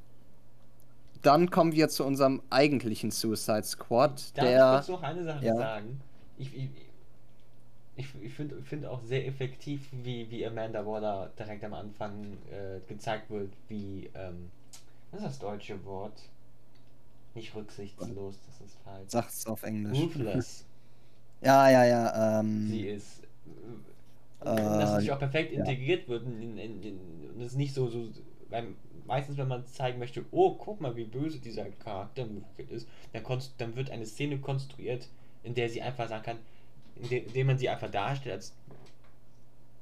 Dann 1.21 1.51
kommen 1.51 1.73
wir 1.73 1.89
zu 1.89 2.05
unserem 2.05 2.43
eigentlichen 2.49 3.11
Suicide 3.11 3.65
Squad, 3.65 4.37
Darf 4.37 4.45
ich 4.45 4.51
der. 4.51 4.73
kurz 4.75 4.89
noch 4.89 5.03
eine 5.03 5.25
Sache 5.25 5.45
ja. 5.45 5.57
sagen? 5.57 6.01
Ich, 6.39 6.57
ich, 6.57 6.69
ich, 7.97 8.07
ich 8.23 8.33
finde 8.33 8.63
find 8.63 8.87
auch 8.87 9.03
sehr 9.03 9.27
effektiv, 9.27 9.87
wie, 9.93 10.31
wie 10.31 10.47
Amanda 10.47 10.85
Waller 10.87 11.31
direkt 11.39 11.63
am 11.65 11.75
Anfang 11.75 12.25
äh, 12.51 12.81
gezeigt 12.89 13.31
wird, 13.31 13.53
wie, 13.69 14.11
ähm, 14.15 14.51
was 15.15 15.23
ist 15.23 15.27
das 15.27 15.39
deutsche 15.39 15.85
Wort? 15.85 16.21
Nicht 17.35 17.55
rücksichtslos, 17.55 18.39
das 18.47 18.61
ist 18.67 18.77
falsch. 18.85 19.11
Sag's 19.11 19.47
auf 19.47 19.63
Englisch. 19.63 19.99
Ruthless 19.99 20.65
Ja, 21.41 21.69
ja, 21.69 21.85
ja. 21.85 22.41
Ähm, 22.41 22.69
sie 22.69 22.89
ist. 22.89 23.23
Äh, 24.41 24.45
Äh, 24.45 24.57
dass 24.57 24.85
es 24.85 24.91
natürlich 24.91 25.13
auch 25.13 25.19
perfekt 25.19 25.53
ja. 25.53 25.61
integriert 25.61 26.09
wird 26.09 26.27
in, 26.27 26.59
in, 26.59 26.83
in, 26.83 26.99
und 27.35 27.41
es 27.41 27.53
ist 27.53 27.57
nicht 27.57 27.75
so, 27.75 27.89
so 27.89 28.09
beim, 28.51 28.77
meistens 29.07 29.37
wenn 29.39 29.49
man 29.49 29.67
zeigen 29.67 29.99
möchte, 29.99 30.25
oh, 30.31 30.55
guck 30.55 30.81
mal, 30.81 30.97
wie 30.97 31.05
böse 31.05 31.39
dieser 31.39 31.65
Charakter 31.71 32.27
ist, 32.69 32.89
dann, 33.13 33.23
dann 33.59 33.77
wird 33.77 33.91
eine 33.91 34.07
Szene 34.07 34.39
konstruiert, 34.39 35.09
in 35.43 35.55
der 35.55 35.69
sie 35.69 35.83
einfach 35.83 36.09
sagen 36.09 36.25
kann, 36.25 36.39
in 36.97 37.09
der, 37.09 37.27
indem 37.27 37.47
man 37.49 37.59
sie 37.59 37.69
einfach 37.69 37.91
darstellt 37.91 38.35
als 38.35 38.55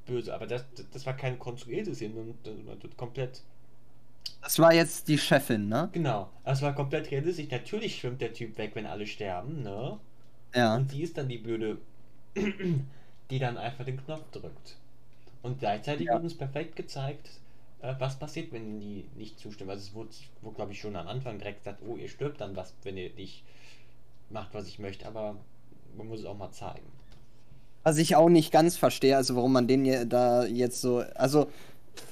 böse. 0.07 0.35
Aber 0.35 0.47
das, 0.47 0.65
das 0.93 1.07
war 1.07 1.17
keine 1.17 1.37
konstruierte 1.37 1.95
Szene, 1.95 2.15
sondern 2.15 2.79
das 2.81 2.97
komplett, 2.97 3.43
das 4.43 4.59
war 4.59 4.73
jetzt 4.75 5.09
die 5.09 5.19
Chefin, 5.19 5.69
ne? 5.69 5.89
genau, 5.93 6.29
es 6.45 6.63
war 6.63 6.75
komplett 6.75 7.11
realistisch. 7.11 7.49
Natürlich 7.51 7.99
schwimmt 7.99 8.21
der 8.21 8.33
Typ 8.33 8.59
weg, 8.59 8.73
wenn 8.75 8.87
alle 8.87 9.07
sterben, 9.07 9.63
ne? 9.63 9.99
Ja. 10.55 10.77
Und 10.77 10.93
die 10.93 11.03
ist 11.03 11.17
dann 11.17 11.29
die 11.29 11.39
Blöde, 11.39 11.79
die 13.31 13.39
dann 13.39 13.57
einfach 13.59 13.85
den 13.85 14.05
Knopf 14.05 14.31
drückt. 14.33 14.77
Und 15.43 15.59
gleichzeitig 15.61 16.07
Ja. 16.07 16.15
wird 16.15 16.25
uns 16.25 16.37
perfekt 16.37 16.77
gezeigt, 16.77 17.31
äh, 17.81 17.95
was 17.99 18.19
passiert, 18.19 18.53
wenn 18.53 18.81
die 18.81 19.05
nicht 19.17 19.39
zustimmen. 19.39 19.71
Also 19.71 19.83
es 19.83 19.95
wurde, 19.95 20.11
wurde 20.43 20.57
glaube 20.57 20.73
ich, 20.73 20.81
schon 20.81 20.97
am 20.97 21.09
Anfang 21.09 21.39
direkt 21.39 21.65
gesagt, 21.65 21.83
oh, 21.87 21.97
ihr 21.97 22.09
stirbt 22.09 22.41
dann 22.41 22.57
was, 22.57 22.75
wenn 22.85 22.97
ihr 22.97 23.11
nicht 23.15 23.45
macht, 24.31 24.55
was 24.55 24.69
ich 24.69 24.79
möchte. 24.79 25.07
Aber 25.07 25.37
man 25.97 26.09
muss 26.09 26.21
es 26.21 26.27
auch 26.27 26.37
mal 26.37 26.53
zeigen. 26.53 26.87
Was 27.85 27.99
ich 27.99 28.15
auch 28.15 28.29
nicht 28.29 28.53
ganz 28.53 28.77
verstehe, 28.77 29.17
also 29.17 29.35
warum 29.35 29.53
man 29.53 29.67
den 29.67 30.09
da 30.09 30.45
jetzt 30.45 30.81
so, 30.81 30.99
also 31.17 31.51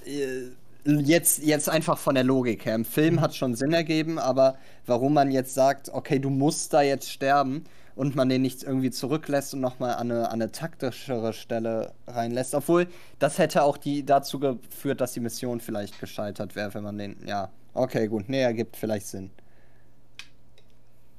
äh, 0.04 0.48
jetzt, 0.84 1.42
jetzt 1.42 1.68
einfach 1.68 1.98
von 1.98 2.14
der 2.14 2.24
Logik 2.24 2.64
her. 2.64 2.74
Im 2.74 2.84
Film 2.84 3.20
hat 3.20 3.34
schon 3.34 3.54
Sinn 3.54 3.72
ergeben, 3.72 4.18
aber 4.18 4.56
warum 4.86 5.14
man 5.14 5.30
jetzt 5.30 5.54
sagt, 5.54 5.90
okay, 5.90 6.18
du 6.18 6.30
musst 6.30 6.72
da 6.72 6.82
jetzt 6.82 7.10
sterben 7.10 7.64
und 7.94 8.16
man 8.16 8.28
den 8.28 8.42
nicht 8.42 8.62
irgendwie 8.62 8.90
zurücklässt 8.90 9.54
und 9.54 9.60
nochmal 9.60 9.94
an 9.94 10.10
eine, 10.10 10.28
an 10.28 10.34
eine 10.34 10.52
taktischere 10.52 11.32
Stelle 11.32 11.92
reinlässt, 12.06 12.54
obwohl 12.54 12.86
das 13.18 13.38
hätte 13.38 13.62
auch 13.62 13.76
die 13.76 14.06
dazu 14.06 14.38
geführt, 14.38 15.00
dass 15.00 15.12
die 15.12 15.20
Mission 15.20 15.60
vielleicht 15.60 16.00
gescheitert 16.00 16.56
wäre, 16.56 16.72
wenn 16.74 16.84
man 16.84 16.98
den, 16.98 17.16
ja, 17.26 17.50
okay, 17.74 18.08
gut, 18.08 18.28
nee, 18.28 18.40
ergibt 18.40 18.76
vielleicht 18.76 19.06
Sinn. 19.06 19.30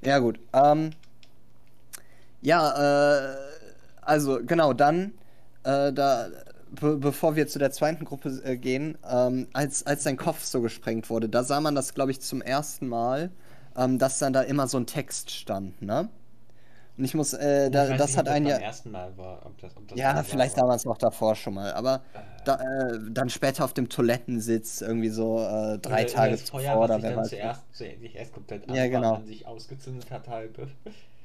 Ja, 0.04 0.17
gut. 0.17 0.39
Ähm, 0.54 0.91
ja, 2.41 3.21
äh, 3.21 3.36
also 4.02 4.39
genau, 4.43 4.74
dann, 4.74 5.13
äh, 5.63 5.93
da, 5.93 6.28
be 6.71 6.97
bevor 6.97 7.36
wir 7.36 7.47
zu 7.47 7.60
der 7.60 7.71
zweiten 7.71 8.05
Gruppe 8.05 8.41
äh, 8.43 8.57
gehen, 8.57 8.97
ähm, 9.10 9.47
als, 9.53 9.86
als 9.86 10.03
sein 10.03 10.17
Kopf 10.17 10.43
so 10.43 10.62
gesprengt 10.62 11.10
wurde, 11.10 11.29
da 11.29 11.43
sah 11.43 11.60
man 11.62 11.75
das, 11.75 11.93
glaube 11.93 12.12
ich, 12.12 12.21
zum 12.21 12.41
ersten 12.41 12.88
Mal, 12.88 13.31
ähm, 13.75 13.99
dass 13.99 14.19
dann 14.19 14.34
da 14.34 14.41
immer 14.41 14.67
so 14.67 14.77
ein 14.77 14.86
Text 14.86 15.31
stand, 15.31 15.81
ne? 15.81 16.10
Und 16.97 17.05
ich 17.05 17.13
muss, 17.15 17.34
äh, 17.34 17.65
Ich 17.67 17.71
da, 17.71 17.88
das 17.95 18.10
nicht, 18.10 18.17
hat 18.17 18.27
ob 18.27 18.34
einen 18.34 18.45
das 18.45 18.51
ja. 18.53 18.57
beim 18.60 18.65
ersten 18.67 18.91
Mal 18.91 19.17
war. 19.17 19.45
Ob 19.45 19.57
das, 19.60 19.75
ob 19.77 19.88
das 19.88 19.97
Ja, 19.97 20.21
vielleicht 20.23 20.55
war. 20.57 20.63
damals 20.63 20.84
noch 20.86 20.97
davor 20.97 21.36
schon 21.36 21.53
mal, 21.55 21.71
aber 21.73 22.01
Äh, 22.13 22.19
da, 22.45 22.55
äh, 22.55 22.99
dann 23.10 23.29
später 23.29 23.63
auf 23.63 23.73
dem 23.73 23.88
Toilettensitz, 23.89 24.81
irgendwie 24.81 25.10
so 25.10 25.39
äh, 25.39 25.77
drei 25.79 26.03
oder- 26.03 26.07
Tage 26.07 26.27
oder 26.27 26.31
das 26.31 26.49
Feuer, 26.49 26.62
zuvor 26.63 26.79
was 26.81 26.89
oder 26.89 27.01
wer 27.01 27.10
dann 27.12 27.19
weiß. 27.21 27.29
zuerst, 27.29 27.62
zuerst 27.71 28.15
erst 28.15 28.34
komplett 28.34 28.69
Ja, 28.71 28.88
genau. 28.88 29.15
an 29.15 29.25
sich 29.25 29.47
ausgezündet 29.47 30.12
hat 30.12 30.27
halb. 30.27 30.67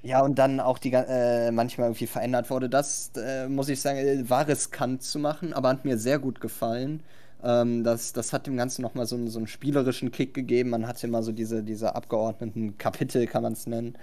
Ja, 0.07 0.21
und 0.23 0.39
dann 0.39 0.61
auch 0.61 0.79
die 0.79 0.93
äh, 0.93 1.51
manchmal 1.51 1.89
irgendwie 1.89 2.07
verändert 2.07 2.51
wurde. 2.51 2.69
Das, 2.69 3.11
äh, 3.17 3.49
muss 3.49 3.69
ich 3.69 3.81
sagen, 3.81 3.99
äh, 3.99 4.29
war 4.31 4.47
riskant 4.47 5.03
zu 5.03 5.19
machen, 5.19 5.53
aber 5.53 5.71
hat 5.71 5.85
mir 5.85 5.99
sehr 5.99 6.19
gut 6.19 6.41
gefallen. 6.41 7.03
Ähm, 7.43 7.83
das, 7.85 8.13
das 8.13 8.33
hat 8.33 8.47
dem 8.47 8.57
Ganzen 8.57 8.83
nochmal 8.83 9.07
so, 9.07 9.17
einen- 9.17 9.29
so 9.29 9.39
einen 9.39 9.47
spielerischen 9.49 10.11
Kick 10.13 10.35
gegeben. 10.35 10.71
Man 10.71 10.87
hatte 10.87 11.07
immer 11.07 11.23
so 11.23 11.33
diese, 11.33 11.63
diese 11.63 11.95
abgeordneten 11.95 12.79
Kapitel, 12.79 13.27
kann 13.27 13.43
man 13.43 13.55
es 13.55 13.67
nennen. 13.67 13.97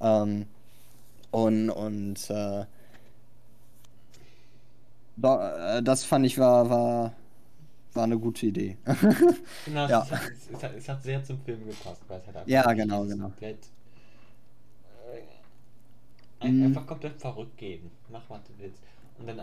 Ähm, 0.00 0.46
und 1.32 1.70
und 1.70 2.30
äh, 2.30 2.64
äh, 5.22 5.82
das 5.82 6.04
fand 6.04 6.26
ich 6.26 6.38
war, 6.38 6.70
war, 6.70 7.12
war 7.94 8.04
eine 8.04 8.18
gute 8.18 8.46
Idee. 8.46 8.78
Genau, 9.64 9.88
Ja. 9.88 10.02
es, 10.02 10.10
hat, 10.10 10.20
es, 10.52 10.62
hat, 10.62 10.74
es 10.76 10.88
hat 10.88 11.02
sehr 11.02 11.22
zum 11.24 11.40
Film 11.42 11.66
gepasst, 11.66 12.02
weil 12.08 12.20
es 12.20 12.28
einfach 12.28 12.46
Ja, 12.46 12.72
genau, 12.72 13.04
genau. 13.04 13.24
Komplett, 13.24 13.58
ein, 16.40 16.58
Mhm. 16.58 16.66
Einfach 16.66 16.86
komplett 16.86 17.20
verrückt 17.20 17.56
gehen. 17.58 17.90
Mach, 18.10 18.22
was 18.28 18.42
du 18.44 18.52
willst. 18.58 18.82
Und 19.18 19.26
dann 19.26 19.38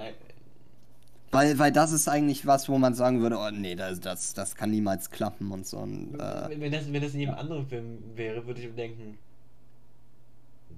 weil, 1.32 1.60
weil 1.60 1.72
das 1.72 1.92
ist 1.92 2.08
eigentlich 2.08 2.46
was, 2.46 2.70
wo 2.70 2.78
man 2.78 2.94
sagen 2.94 3.22
würde, 3.22 3.38
oh 3.38 3.50
nee, 3.52 3.76
das, 3.76 4.00
das, 4.00 4.34
das 4.34 4.56
kann 4.56 4.72
niemals 4.72 5.10
klappen 5.12 5.52
und 5.52 5.68
so. 5.68 5.78
Und, 5.80 6.16
äh, 6.20 6.50
wenn, 6.60 6.72
das, 6.72 6.92
wenn 6.92 7.02
das 7.02 7.14
in 7.14 7.20
jedem 7.22 7.36
anderen 7.36 7.68
Film 7.68 8.00
wäre, 8.16 8.46
würde 8.48 8.62
ich 8.62 8.68
mir 8.68 8.74
denken, 8.74 9.18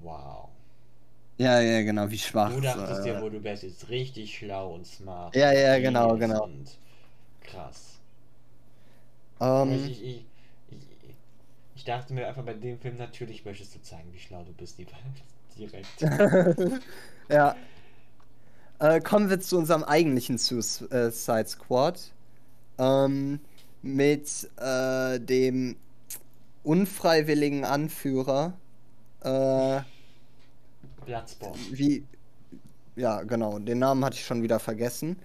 wow. 0.02 0.50
ja, 1.38 1.60
ja, 1.62 1.82
genau, 1.84 2.10
wie 2.10 2.18
schwach. 2.18 2.52
Du 2.52 2.60
dachtest 2.62 3.06
äh, 3.06 3.10
ja 3.10 3.22
wohl, 3.22 3.32
du 3.32 3.44
wärst 3.44 3.64
jetzt 3.64 3.90
richtig 3.90 4.38
schlau 4.38 4.74
und 4.74 4.86
smart. 4.86 5.36
Ja, 5.36 5.52
ja, 5.52 5.80
genau, 5.80 6.18
genau. 6.18 6.44
Und 6.46 6.78
krass. 7.42 8.00
ähm, 9.40 9.74
ich, 9.74 10.04
ich, 10.04 10.04
ich, 10.04 10.26
ich 11.76 11.84
dachte 11.84 12.14
mir 12.14 12.28
einfach 12.28 12.44
bei 12.44 12.54
dem 12.54 12.80
Film, 12.80 12.98
natürlich 12.98 13.44
möchtest 13.46 13.76
du 13.76 13.82
zeigen, 13.82 14.14
wie 14.14 14.20
schlau 14.20 14.44
du 14.44 14.54
bist, 14.54 14.78
die- 14.78 14.86
direkt. 15.60 16.02
ja. 17.30 17.56
Äh, 18.80 19.02
kommen 19.02 19.30
wir 19.30 19.40
zu 19.42 19.58
unserem 19.58 19.84
eigentlichen 19.84 20.38
Suicide 20.38 21.48
Squad. 21.48 22.12
Ähm, 22.78 23.40
mit 23.82 24.50
äh, 24.58 25.20
dem 25.20 25.76
unfreiwilligen 26.64 27.66
Anführer. 27.66 28.54
Äh, 29.22 29.82
Bloodsport. 31.06 31.58
wie. 31.72 32.04
ja, 32.96 33.24
genau, 33.24 33.60
den 33.60 33.80
Namen 33.80 34.04
hatte 34.06 34.16
ich 34.16 34.26
schon 34.26 34.44
wieder 34.44 34.60
vergessen. 34.60 35.18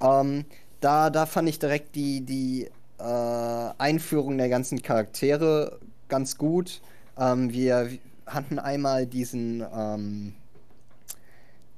Ähm, 0.00 0.44
da, 0.80 1.10
da 1.10 1.26
fand 1.26 1.48
ich 1.48 1.58
direkt 1.58 1.94
die, 1.94 2.20
die 2.22 2.68
äh, 2.98 3.70
Einführung 3.78 4.38
der 4.38 4.48
ganzen 4.48 4.82
Charaktere 4.82 5.78
ganz 6.08 6.36
gut. 6.36 6.80
Ähm, 7.18 7.52
wir 7.52 7.90
hatten 8.32 8.58
einmal 8.58 9.06
diesen 9.06 9.64
ähm, 9.74 10.34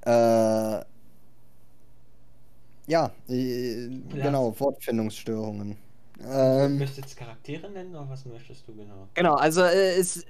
äh, 0.04 0.80
ja, 2.86 3.10
äh, 3.28 3.88
genau, 4.12 4.54
Wortfindungsstörungen. 4.58 5.76
Ähm, 6.24 6.78
möchtest 6.78 6.98
du 6.98 7.02
jetzt 7.02 7.16
Charaktere 7.16 7.70
nennen 7.70 7.94
oder 7.94 8.08
was 8.08 8.24
möchtest 8.26 8.66
du 8.68 8.74
genau? 8.74 9.08
Genau, 9.14 9.34
also 9.34 9.62
äh, 9.62 9.96
es 9.96 10.24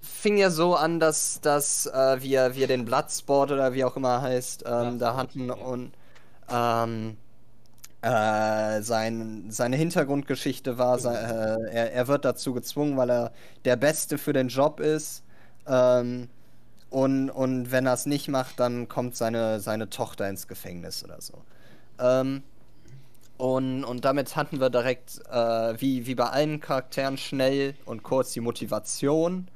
fing 0.00 0.36
ja 0.36 0.50
so 0.50 0.74
an, 0.74 1.00
dass, 1.00 1.40
dass 1.40 1.86
äh, 1.86 2.22
wir, 2.22 2.54
wir 2.54 2.66
den 2.66 2.84
Bloodsport 2.84 3.50
oder 3.50 3.72
wie 3.72 3.84
auch 3.84 3.96
immer 3.96 4.22
heißt, 4.22 4.64
ähm, 4.66 4.98
da 4.98 5.16
hatten 5.16 5.50
und 5.50 5.92
ähm, 6.50 7.16
äh, 8.02 8.80
sein, 8.82 9.46
seine 9.48 9.76
Hintergrundgeschichte 9.76 10.78
war, 10.78 10.98
genau. 10.98 11.10
äh, 11.10 11.70
er, 11.70 11.92
er 11.92 12.08
wird 12.08 12.24
dazu 12.24 12.52
gezwungen, 12.54 12.96
weil 12.96 13.10
er 13.10 13.32
der 13.64 13.76
Beste 13.76 14.18
für 14.18 14.32
den 14.32 14.48
Job 14.48 14.80
ist. 14.80 15.24
Ähm, 15.68 16.28
und, 16.90 17.30
und 17.30 17.70
wenn 17.70 17.86
er 17.86 17.92
es 17.92 18.06
nicht 18.06 18.28
macht, 18.28 18.58
dann 18.60 18.88
kommt 18.88 19.14
seine, 19.16 19.60
seine 19.60 19.90
Tochter 19.90 20.28
ins 20.28 20.48
Gefängnis 20.48 21.04
oder 21.04 21.20
so. 21.20 21.34
Ähm, 21.98 22.42
und, 23.36 23.84
und 23.84 24.04
damit 24.04 24.36
hatten 24.36 24.60
wir 24.60 24.70
direkt, 24.70 25.20
äh, 25.30 25.80
wie, 25.80 26.06
wie 26.06 26.14
bei 26.14 26.26
allen 26.30 26.60
Charakteren, 26.60 27.18
schnell 27.18 27.74
und 27.84 28.02
kurz 28.02 28.32
die 28.32 28.40
Motivation 28.40 29.48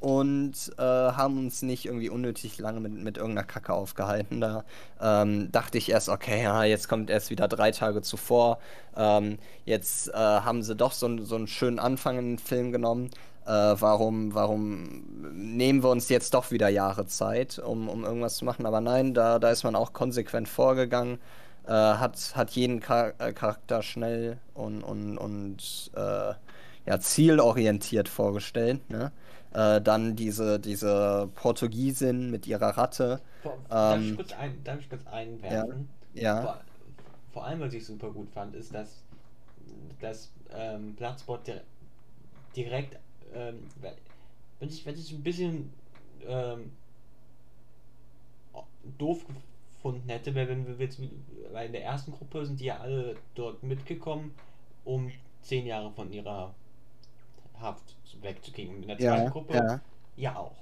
und 0.00 0.54
äh, 0.78 0.82
haben 0.82 1.38
uns 1.38 1.62
nicht 1.62 1.86
irgendwie 1.86 2.08
unnötig 2.08 2.58
lange 2.58 2.80
mit, 2.80 2.92
mit 2.92 3.16
irgendeiner 3.16 3.46
Kacke 3.46 3.72
aufgehalten. 3.72 4.40
Da 4.40 4.64
ähm, 5.00 5.50
dachte 5.50 5.76
ich 5.76 5.90
erst, 5.90 6.08
okay, 6.08 6.42
ja, 6.42 6.64
jetzt 6.64 6.88
kommt 6.88 7.10
erst 7.10 7.30
wieder 7.30 7.48
drei 7.48 7.72
Tage 7.72 8.00
zuvor. 8.02 8.60
Ähm, 8.96 9.38
jetzt 9.64 10.08
äh, 10.08 10.14
haben 10.14 10.62
sie 10.62 10.76
doch 10.76 10.92
so, 10.92 11.24
so 11.24 11.34
einen 11.34 11.48
schönen 11.48 11.80
Anfang 11.80 12.18
in 12.18 12.36
den 12.36 12.38
Film 12.38 12.70
genommen. 12.70 13.10
Äh, 13.48 13.80
warum, 13.80 14.34
warum 14.34 15.04
nehmen 15.32 15.82
wir 15.82 15.88
uns 15.88 16.10
jetzt 16.10 16.34
doch 16.34 16.50
wieder 16.50 16.68
Jahre 16.68 17.06
Zeit, 17.06 17.58
um, 17.58 17.88
um 17.88 18.04
irgendwas 18.04 18.36
zu 18.36 18.44
machen? 18.44 18.66
Aber 18.66 18.82
nein, 18.82 19.14
da, 19.14 19.38
da 19.38 19.50
ist 19.50 19.64
man 19.64 19.74
auch 19.74 19.94
konsequent 19.94 20.50
vorgegangen. 20.50 21.18
Äh, 21.66 21.72
hat, 21.72 22.32
hat 22.34 22.50
jeden 22.50 22.82
Char 22.82 23.14
äh, 23.18 23.32
Charakter 23.32 23.82
schnell 23.82 24.36
und, 24.52 24.82
und, 24.82 25.16
und 25.16 25.90
äh, 25.96 26.34
ja, 26.84 27.00
zielorientiert 27.00 28.10
vorgestellt. 28.10 28.90
Ne? 28.90 29.12
Äh, 29.54 29.80
dann 29.80 30.14
diese, 30.14 30.60
diese 30.60 31.30
Portugiesin 31.34 32.30
mit 32.30 32.46
ihrer 32.46 32.76
Ratte. 32.76 33.22
Vor, 33.42 33.56
darf, 33.70 33.96
ähm, 33.96 34.10
ich 34.10 34.16
kurz 34.16 34.32
ein, 34.34 34.62
darf 34.62 34.78
ich 34.78 34.90
kurz 34.90 35.06
einwerfen? 35.06 35.88
Ja. 36.12 36.22
ja. 36.22 36.42
Vor, 36.42 36.60
vor, 37.32 37.44
allem, 37.46 37.60
was 37.60 37.72
ich 37.72 37.86
super 37.86 38.10
gut 38.10 38.28
fand, 38.28 38.54
ist, 38.54 38.74
dass 38.74 39.02
das 40.02 40.30
ähm, 40.54 40.96
direkt, 40.98 41.64
direkt 42.54 42.98
ähm, 43.34 43.58
wenn 44.60 44.68
ich, 44.68 44.84
wenn 44.84 44.98
ich 44.98 45.12
ein 45.12 45.22
bisschen 45.22 45.72
ähm, 46.26 46.72
doof 48.98 49.24
gefunden 49.74 50.08
hätte, 50.08 50.34
weil 50.34 50.48
wenn 50.48 50.66
wir 50.66 50.84
jetzt, 50.84 51.00
weil 51.52 51.66
in 51.66 51.72
der 51.72 51.84
ersten 51.84 52.12
Gruppe 52.12 52.44
sind 52.44 52.60
die 52.60 52.66
ja 52.66 52.78
alle 52.78 53.16
dort 53.34 53.62
mitgekommen, 53.62 54.34
um 54.84 55.10
zehn 55.42 55.66
Jahre 55.66 55.90
von 55.90 56.12
ihrer 56.12 56.54
Haft 57.60 57.96
wegzukriegen. 58.20 58.76
Und 58.76 58.82
in 58.82 58.88
der 58.88 58.98
zweiten 58.98 59.24
ja, 59.24 59.30
Gruppe 59.30 59.54
ja. 59.54 59.80
ja. 60.16 60.36
auch. 60.36 60.56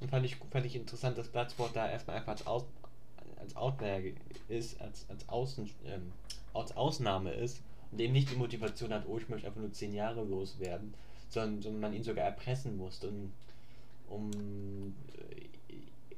Und 0.00 0.10
fand 0.10 0.26
ich, 0.26 0.36
fand 0.36 0.66
ich 0.66 0.76
interessant, 0.76 1.16
dass 1.16 1.28
Bloodsport 1.28 1.74
da 1.74 1.88
erstmal 1.88 2.16
einfach 2.16 2.32
als, 2.32 2.46
Aus, 2.46 2.64
als 3.40 3.56
Outlier 3.56 4.12
ist, 4.48 4.80
als, 4.80 5.06
als, 5.08 5.28
Außen, 5.28 5.70
ähm, 5.86 6.12
als 6.52 6.76
Ausnahme 6.76 7.32
ist 7.32 7.62
und 7.90 8.00
eben 8.00 8.12
nicht 8.12 8.30
die 8.30 8.36
Motivation 8.36 8.92
hat, 8.92 9.04
oh, 9.08 9.18
ich 9.18 9.28
möchte 9.28 9.46
einfach 9.46 9.60
nur 9.60 9.72
zehn 9.72 9.94
Jahre 9.94 10.22
loswerden, 10.24 10.92
sondern, 11.28 11.62
sondern 11.62 11.80
man 11.80 11.92
ihn 11.94 12.04
sogar 12.04 12.24
erpressen 12.24 12.76
musste, 12.76 13.08
um, 13.08 13.32
um 14.08 14.94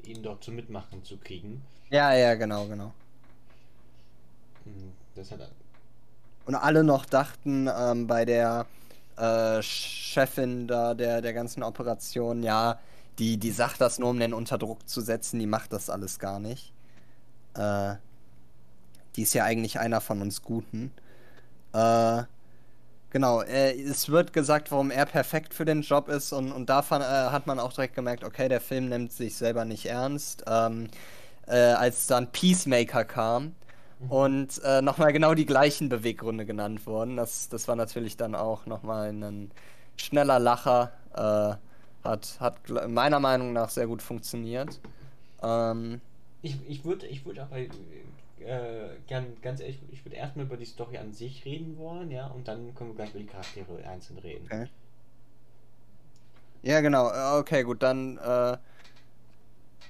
ihn 0.04 0.22
dort 0.22 0.44
zu 0.44 0.52
mitmachen 0.52 1.04
zu 1.04 1.16
kriegen. 1.18 1.62
Ja, 1.90 2.14
ja, 2.14 2.34
genau, 2.34 2.66
genau. 2.66 2.92
Hm, 4.64 4.92
das 5.14 5.30
hat 5.30 5.50
und 6.46 6.54
alle 6.54 6.84
noch 6.84 7.04
dachten 7.04 7.68
ähm, 7.76 8.06
bei 8.06 8.24
der 8.24 8.66
äh, 9.16 9.60
Chefin 9.62 10.68
da 10.68 10.94
der, 10.94 11.20
der 11.20 11.32
ganzen 11.32 11.62
Operation, 11.62 12.42
ja, 12.44 12.78
die, 13.18 13.36
die 13.36 13.50
sagt 13.50 13.80
das 13.80 13.98
nur, 13.98 14.10
um 14.10 14.18
den 14.18 14.32
unter 14.32 14.56
Druck 14.56 14.88
zu 14.88 15.00
setzen, 15.00 15.40
die 15.40 15.46
macht 15.46 15.72
das 15.72 15.90
alles 15.90 16.18
gar 16.20 16.38
nicht. 16.38 16.72
Äh, 17.54 17.96
die 19.16 19.22
ist 19.22 19.34
ja 19.34 19.44
eigentlich 19.44 19.80
einer 19.80 20.00
von 20.00 20.22
uns 20.22 20.42
Guten. 20.42 20.92
Äh, 21.72 22.22
genau, 23.10 23.42
äh, 23.42 23.72
es 23.80 24.08
wird 24.10 24.32
gesagt, 24.32 24.70
warum 24.70 24.90
er 24.90 25.06
perfekt 25.06 25.54
für 25.54 25.64
den 25.64 25.82
Job 25.82 26.08
ist 26.08 26.32
und, 26.32 26.52
und 26.52 26.68
davon 26.70 27.02
äh, 27.02 27.04
hat 27.04 27.46
man 27.46 27.58
auch 27.60 27.72
direkt 27.72 27.94
gemerkt, 27.94 28.24
okay, 28.24 28.48
der 28.48 28.60
Film 28.60 28.88
nimmt 28.88 29.12
sich 29.12 29.36
selber 29.36 29.64
nicht 29.64 29.86
ernst. 29.86 30.44
Ähm, 30.48 30.88
äh, 31.46 31.56
als 31.56 32.06
dann 32.08 32.32
Peacemaker 32.32 33.04
kam, 33.04 33.54
Mhm. 33.98 34.10
Und 34.10 34.62
äh, 34.64 34.82
nochmal 34.82 35.12
genau 35.12 35.34
die 35.34 35.46
gleichen 35.46 35.88
Beweggründe 35.88 36.44
genannt 36.46 36.86
wurden. 36.86 37.16
Das, 37.16 37.48
das 37.48 37.68
war 37.68 37.76
natürlich 37.76 38.16
dann 38.16 38.34
auch 38.34 38.66
nochmal 38.66 39.10
ein 39.10 39.50
schneller 39.96 40.38
Lacher. 40.38 40.92
Äh, 41.14 41.56
hat, 42.04 42.36
hat 42.40 42.88
meiner 42.88 43.18
Meinung 43.20 43.52
nach 43.52 43.68
sehr 43.68 43.86
gut 43.86 44.00
funktioniert. 44.02 44.80
Ähm, 45.42 46.00
ich 46.42 46.56
ich 46.68 46.84
würde 46.84 47.06
ich 47.06 47.26
würd 47.26 47.40
aber 47.40 47.56
äh, 48.46 48.88
gern, 49.06 49.36
ganz 49.42 49.60
ehrlich, 49.60 49.78
ich 49.90 50.04
würde 50.04 50.16
erstmal 50.16 50.46
über 50.46 50.56
die 50.56 50.64
Story 50.64 50.98
an 50.98 51.12
sich 51.12 51.44
reden 51.44 51.76
wollen, 51.78 52.10
ja, 52.10 52.26
und 52.28 52.48
dann 52.48 52.74
können 52.74 52.90
wir 52.90 52.96
gleich 52.96 53.10
über 53.10 53.20
die 53.20 53.26
Charaktere 53.26 53.88
einzeln 53.88 54.18
reden. 54.18 54.44
Okay. 54.46 54.68
Ja, 56.62 56.80
genau. 56.80 57.10
Äh, 57.10 57.38
okay, 57.38 57.62
gut, 57.62 57.82
dann 57.82 58.18
äh, 58.18 58.56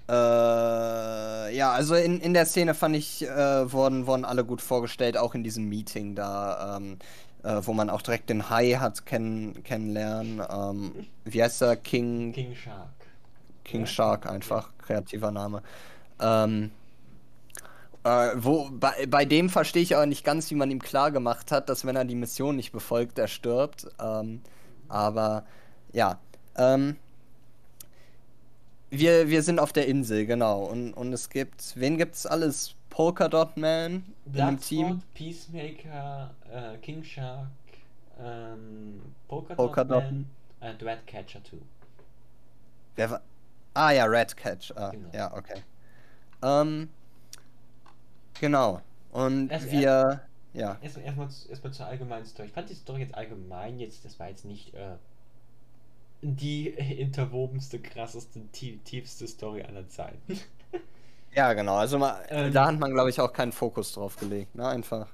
äh, 0.09 1.57
ja, 1.57 1.73
also 1.73 1.95
in, 1.97 2.21
in 2.21 2.33
der 2.33 2.47
Szene 2.47 2.75
fand 2.75 2.97
ich, 2.97 3.27
äh, 3.27 3.73
wurden, 3.73 4.07
wurden 4.07 4.25
alle 4.25 4.45
gut 4.45 4.61
vorgestellt, 4.61 5.17
auch 5.17 5.35
in 5.35 5.43
diesem 5.43 5.69
Meeting 5.69 6.15
da, 6.15 6.77
ähm, 6.77 6.99
äh, 7.43 7.61
wo 7.63 7.73
man 7.73 7.91
auch 7.91 8.03
direkt 8.03 8.31
den 8.31 8.49
Hai 8.49 8.73
hat 8.73 9.05
kenn 9.05 9.63
kennenlernen. 9.65 10.43
Ähm, 10.49 11.07
wie 11.25 11.43
heißt 11.43 11.63
er? 11.63 11.77
King. 11.77 12.33
King 12.33 12.55
Shark. 12.55 12.89
King 13.65 13.81
ja. 13.81 13.87
Shark, 13.87 14.27
einfach, 14.27 14.71
kreativer 14.79 15.33
Name. 15.33 15.63
Ähm, 16.21 16.71
äh, 18.07 18.33
wo, 18.37 18.71
bei, 18.71 19.07
bei 19.07 19.25
dem 19.25 19.51
verstehe 19.51 19.83
ich 19.83 19.97
aber 19.97 20.07
nicht 20.07 20.25
ganz, 20.25 20.51
wie 20.51 20.55
man 20.55 20.71
ihm 20.71 20.81
klar 20.81 21.11
gemacht 21.11 21.51
hat, 21.51 21.69
dass 21.69 21.85
wenn 21.85 21.97
er 21.97 22.05
die 22.05 22.15
Mission 22.15 22.55
nicht 22.55 22.71
befolgt, 22.71 23.19
er 23.19 23.27
stirbt. 23.27 23.89
Ähm, 24.01 24.43
aber 24.89 25.45
ja. 25.93 26.21
Ähm, 26.57 26.97
wir, 28.91 29.29
wir 29.29 29.43
sind 29.43 29.59
auf 29.59 29.73
der 29.73 29.89
Insel, 29.89 30.25
genau. 30.25 30.63
Und, 30.63 30.95
und 30.95 31.13
es 31.13 31.29
gibt, 31.31 31.75
wen 31.75 31.99
gibt 31.99 32.15
es 32.15 32.27
alles? 32.27 32.77
Polkadot 32.91 33.57
Man 33.57 34.05
in 34.25 34.33
dem 34.33 34.61
Team. 34.61 35.03
Peacemaker, 35.13 36.31
äh, 36.51 36.79
King 36.79 37.03
Shark, 37.03 37.49
ähm, 38.19 39.03
Polkadot, 39.27 39.57
Polkadot 39.57 40.05
Man 40.05 40.31
und 40.61 40.83
Redcatcher 40.83 41.43
2. 41.43 41.57
Wer 42.95 43.11
war? 43.11 43.21
Ah 43.75 43.91
ja, 43.91 44.05
Redcatch. 44.05 44.73
Ah, 44.77 44.91
genau. 44.91 45.09
Ja, 45.13 45.37
okay. 45.37 45.63
Ähm, 46.43 46.89
genau. 48.41 48.81
Und 49.13 49.51
erst, 49.51 49.71
wir. 49.71 49.83
Erst, 49.83 50.21
ja. 50.53 50.79
Erstmal 50.81 51.27
erst 51.27 51.51
erst 51.51 51.75
zur 51.75 51.87
allgemeinen 51.87 52.25
Story. 52.25 52.49
Ich 52.49 52.55
fand 52.55 52.71
die 52.71 52.75
Story 52.75 53.01
jetzt 53.03 53.15
allgemein 53.15 53.79
jetzt, 53.79 54.05
das 54.05 54.19
war 54.19 54.29
jetzt 54.29 54.45
nicht 54.45 54.75
äh, 54.75 54.97
die 56.23 56.69
interwobenste, 56.69 57.79
krasseste, 57.79 58.41
tiefste 58.51 59.27
Story 59.27 59.63
aller 59.63 59.89
Zeiten. 59.89 60.41
Ja, 61.37 61.53
genau. 61.53 61.77
Also 61.77 61.99
mal, 61.99 62.25
ähm, 62.31 62.53
da 62.53 62.67
hat 62.67 62.79
man, 62.79 62.93
glaube 62.93 63.11
ich, 63.11 63.21
auch 63.21 63.33
keinen 63.33 63.53
Fokus 63.53 63.93
drauf 63.93 64.17
gelegt. 64.17 64.55
Ne? 64.55 64.67
Einfach. 64.67 65.07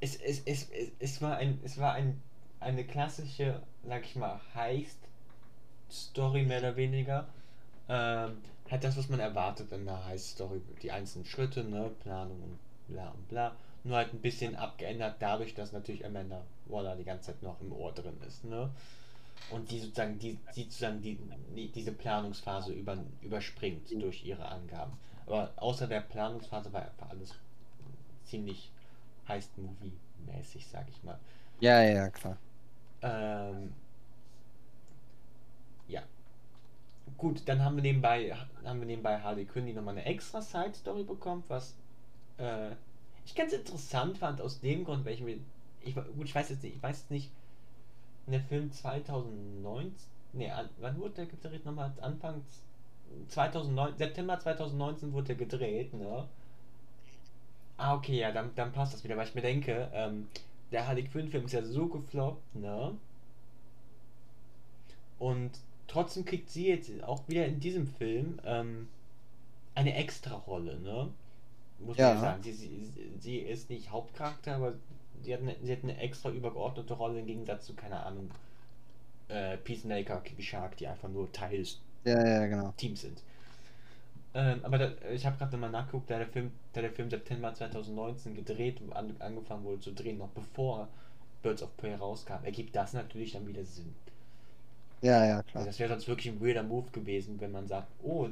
Es, 0.00 0.16
es, 0.16 0.42
es, 0.46 0.70
es, 0.70 0.88
es 0.98 1.22
war, 1.22 1.36
ein, 1.36 1.60
es 1.64 1.78
war 1.78 1.92
ein, 1.92 2.20
eine 2.60 2.84
klassische, 2.84 3.60
sag 3.86 4.04
ich 4.04 4.16
mal, 4.16 4.40
Heist-Story 4.54 6.44
mehr 6.44 6.60
oder 6.60 6.76
weniger. 6.76 7.26
Ähm, 7.88 8.38
halt 8.70 8.84
das, 8.84 8.96
was 8.96 9.08
man 9.08 9.20
erwartet 9.20 9.72
in 9.72 9.84
der 9.84 10.04
Heist-Story. 10.06 10.60
Die 10.82 10.90
einzelnen 10.90 11.26
Schritte, 11.26 11.64
ne, 11.64 11.90
Planung 12.02 12.42
und 12.42 12.58
bla 12.88 13.10
und 13.10 13.28
bla. 13.28 13.56
Nur 13.84 13.96
halt 13.96 14.12
ein 14.12 14.20
bisschen 14.20 14.56
abgeändert 14.56 15.16
dadurch, 15.20 15.54
dass 15.54 15.72
natürlich 15.72 16.04
Amanda 16.04 16.42
Waller 16.66 16.96
die 16.96 17.04
ganze 17.04 17.32
Zeit 17.32 17.42
noch 17.42 17.60
im 17.60 17.72
Ohr 17.72 17.92
drin 17.92 18.16
ist, 18.26 18.44
ne? 18.44 18.70
und 19.50 19.70
die 19.70 19.80
sozusagen, 19.80 20.18
die, 20.18 20.38
die 20.54 20.64
sozusagen 20.64 21.00
die, 21.00 21.18
die, 21.54 21.68
diese 21.68 21.92
Planungsphase 21.92 22.72
über, 22.72 22.98
überspringt 23.22 23.90
durch 23.90 24.24
ihre 24.24 24.46
Angaben. 24.46 24.92
Aber 25.26 25.52
außer 25.56 25.86
der 25.86 26.00
Planungsphase 26.00 26.72
war 26.72 26.82
einfach 26.82 27.10
alles 27.10 27.34
ziemlich 28.24 28.70
Heist-Movie-mäßig, 29.26 30.66
sag 30.66 30.86
ich 30.88 31.02
mal. 31.02 31.18
Ja, 31.60 31.82
ja, 31.82 32.08
klar. 32.10 32.36
Ähm, 33.02 33.72
ja. 35.88 36.02
Gut, 37.16 37.42
dann 37.46 37.64
haben 37.64 37.76
wir 37.76 37.82
nebenbei, 37.82 38.34
haben 38.64 38.80
wir 38.80 38.86
nebenbei 38.86 39.20
Harley 39.20 39.44
Quinn, 39.44 39.66
die 39.66 39.72
nochmal 39.72 39.96
eine 39.96 40.04
extra 40.04 40.40
Side-Story 40.40 41.04
bekommt, 41.04 41.48
was 41.48 41.74
äh, 42.38 42.70
ich 43.24 43.34
ganz 43.34 43.52
interessant 43.52 44.18
fand, 44.18 44.40
aus 44.40 44.60
dem 44.60 44.84
Grund, 44.84 45.04
weil 45.04 45.14
ich 45.14 45.20
mir. 45.20 45.38
Ich, 45.80 45.94
gut, 45.94 46.24
ich 46.24 46.34
weiß 46.34 46.50
jetzt 46.50 46.62
nicht, 46.62 46.76
ich 46.76 46.82
weiß 46.82 47.00
jetzt 47.00 47.10
nicht, 47.10 47.30
in 48.26 48.32
der 48.32 48.40
Film 48.42 48.70
2019, 48.70 49.92
ne, 50.32 50.68
wann 50.80 50.98
wurde 50.98 51.14
der 51.14 51.26
gedreht 51.26 51.64
nochmal? 51.64 51.92
Anfang 52.00 52.42
2009, 53.28 53.96
September 53.96 54.38
2019 54.38 55.12
wurde 55.12 55.28
der 55.28 55.36
gedreht, 55.36 55.94
ne? 55.94 56.26
Ah, 57.76 57.94
okay, 57.94 58.18
ja, 58.18 58.32
dann, 58.32 58.50
dann 58.54 58.72
passt 58.72 58.92
das 58.92 59.04
wieder, 59.04 59.16
weil 59.16 59.28
ich 59.28 59.34
mir 59.34 59.42
denke, 59.42 59.88
ähm, 59.92 60.28
der 60.72 60.86
Harley 60.86 61.04
Quinn-Film 61.04 61.46
ist 61.46 61.52
ja 61.52 61.62
so 61.62 61.86
gefloppt, 61.86 62.56
ne? 62.56 62.92
Und 65.18 65.52
trotzdem 65.88 66.24
kriegt 66.24 66.50
sie 66.50 66.68
jetzt 66.68 66.90
auch 67.02 67.26
wieder 67.28 67.46
in 67.46 67.58
diesem 67.58 67.86
Film 67.86 68.38
ähm, 68.44 68.88
eine 69.74 69.94
extra 69.94 70.34
Rolle, 70.34 70.78
ne? 70.80 71.08
Muss 71.80 71.96
ja. 71.96 72.08
man 72.08 72.16
ja 72.16 72.20
sagen. 72.20 72.42
Sie, 72.42 72.52
sie, 72.52 72.86
sie 73.18 73.38
ist 73.38 73.70
nicht 73.70 73.90
Hauptcharakter, 73.90 74.56
aber 74.56 74.74
sie 75.22 75.34
hat, 75.34 75.40
eine, 75.40 75.56
sie 75.62 75.72
hat 75.72 75.82
eine 75.82 75.98
extra 75.98 76.30
übergeordnete 76.30 76.94
Rolle 76.94 77.20
im 77.20 77.26
Gegensatz 77.26 77.66
zu, 77.66 77.74
keine 77.74 78.00
Ahnung, 78.04 78.30
äh, 79.28 79.56
Peacemaker, 79.58 80.20
King 80.20 80.40
Shark, 80.40 80.76
die 80.76 80.86
einfach 80.86 81.08
nur 81.08 81.30
Teil 81.32 81.58
des 81.58 81.80
ja, 82.04 82.26
ja, 82.26 82.46
genau. 82.46 82.72
Teams 82.76 83.00
sind. 83.02 83.22
Ähm, 84.34 84.60
aber 84.62 84.78
da, 84.78 84.92
ich 85.12 85.24
habe 85.26 85.36
gerade 85.38 85.56
mal 85.56 85.70
nachgeguckt, 85.70 86.10
da 86.10 86.18
der 86.18 86.26
Film, 86.26 86.52
da 86.72 86.80
der 86.80 86.92
Film 86.92 87.10
September 87.10 87.54
2019 87.54 88.34
gedreht, 88.34 88.80
an, 88.90 89.14
angefangen 89.18 89.64
wurde 89.64 89.80
zu 89.80 89.92
drehen, 89.92 90.18
noch 90.18 90.28
bevor 90.28 90.88
Birds 91.42 91.62
of 91.62 91.76
Prey 91.76 91.94
rauskam, 91.94 92.44
ergibt 92.44 92.74
das 92.76 92.92
natürlich 92.92 93.32
dann 93.32 93.46
wieder 93.46 93.64
Sinn. 93.64 93.94
Ja, 95.00 95.24
ja, 95.24 95.42
klar. 95.42 95.64
Das 95.64 95.78
wäre 95.78 95.90
sonst 95.90 96.08
wirklich 96.08 96.32
ein 96.32 96.40
weirder 96.40 96.62
Move 96.62 96.90
gewesen, 96.90 97.40
wenn 97.40 97.52
man 97.52 97.66
sagt, 97.68 97.88
oh, 98.02 98.28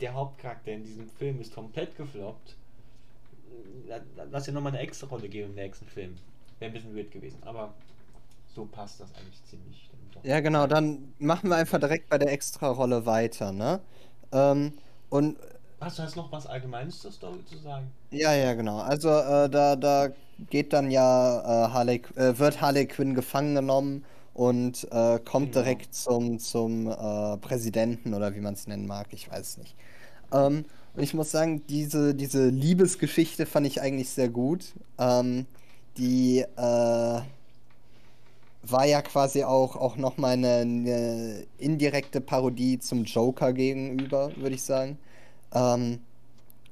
der 0.00 0.14
Hauptcharakter 0.14 0.72
in 0.72 0.84
diesem 0.84 1.08
Film 1.08 1.40
ist 1.40 1.54
komplett 1.54 1.96
gefloppt. 1.96 2.56
Lass 4.30 4.44
dir 4.44 4.52
nochmal 4.52 4.72
eine 4.72 4.80
extra 4.80 5.06
Rolle 5.08 5.28
geben 5.28 5.50
im 5.50 5.54
nächsten 5.56 5.86
Film. 5.86 6.16
Wäre 6.58 6.70
ein 6.70 6.74
bisschen 6.74 6.96
weird 6.96 7.10
gewesen, 7.10 7.38
aber 7.44 7.74
so 8.54 8.64
passt 8.64 9.00
das 9.00 9.14
eigentlich 9.14 9.44
ziemlich. 9.44 9.90
Ja, 10.22 10.40
genau, 10.40 10.66
dann 10.66 11.14
machen 11.18 11.48
wir 11.48 11.56
einfach 11.56 11.78
direkt 11.78 12.08
bei 12.08 12.18
der 12.18 12.32
Extra-Rolle 12.32 13.06
weiter, 13.06 13.52
ne? 13.52 13.80
Ähm, 14.32 14.72
und. 15.08 15.38
Hast 15.80 15.98
du 15.98 16.02
jetzt 16.02 16.16
noch 16.16 16.30
was 16.30 16.46
Allgemeines 16.46 17.00
zur 17.00 17.10
Story 17.10 17.42
zu 17.46 17.56
sagen? 17.58 17.90
Ja, 18.10 18.34
ja, 18.34 18.52
genau. 18.52 18.80
Also, 18.80 19.08
äh, 19.08 19.48
da, 19.48 19.76
da 19.76 20.08
geht 20.50 20.72
dann 20.74 20.90
ja, 20.90 21.40
äh, 21.40 21.70
Harley, 21.70 22.02
äh, 22.16 22.36
wird 22.36 22.60
Harley 22.60 22.86
Quinn 22.86 23.14
gefangen 23.14 23.54
genommen 23.54 24.04
und 24.40 24.88
äh, 24.90 25.18
kommt 25.18 25.52
genau. 25.52 25.64
direkt 25.64 25.94
zum, 25.94 26.38
zum 26.38 26.86
äh, 26.86 27.36
Präsidenten 27.36 28.14
oder 28.14 28.34
wie 28.34 28.40
man 28.40 28.54
es 28.54 28.66
nennen 28.66 28.86
mag, 28.86 29.08
ich 29.10 29.30
weiß 29.30 29.58
nicht. 29.58 29.76
Ähm, 30.32 30.64
und 30.94 31.02
ich 31.02 31.12
muss 31.12 31.30
sagen, 31.30 31.62
diese, 31.68 32.14
diese 32.14 32.48
Liebesgeschichte 32.48 33.44
fand 33.44 33.66
ich 33.66 33.82
eigentlich 33.82 34.08
sehr 34.08 34.30
gut. 34.30 34.72
Ähm, 34.96 35.44
die 35.98 36.38
äh, 36.38 36.46
war 36.56 37.26
ja 38.86 39.02
quasi 39.02 39.44
auch, 39.44 39.76
auch 39.76 39.96
nochmal 39.96 40.32
eine, 40.32 40.56
eine 40.60 41.44
indirekte 41.58 42.22
Parodie 42.22 42.78
zum 42.78 43.04
Joker 43.04 43.52
gegenüber, 43.52 44.34
würde 44.36 44.54
ich 44.54 44.62
sagen. 44.62 44.96
Ähm, 45.52 45.98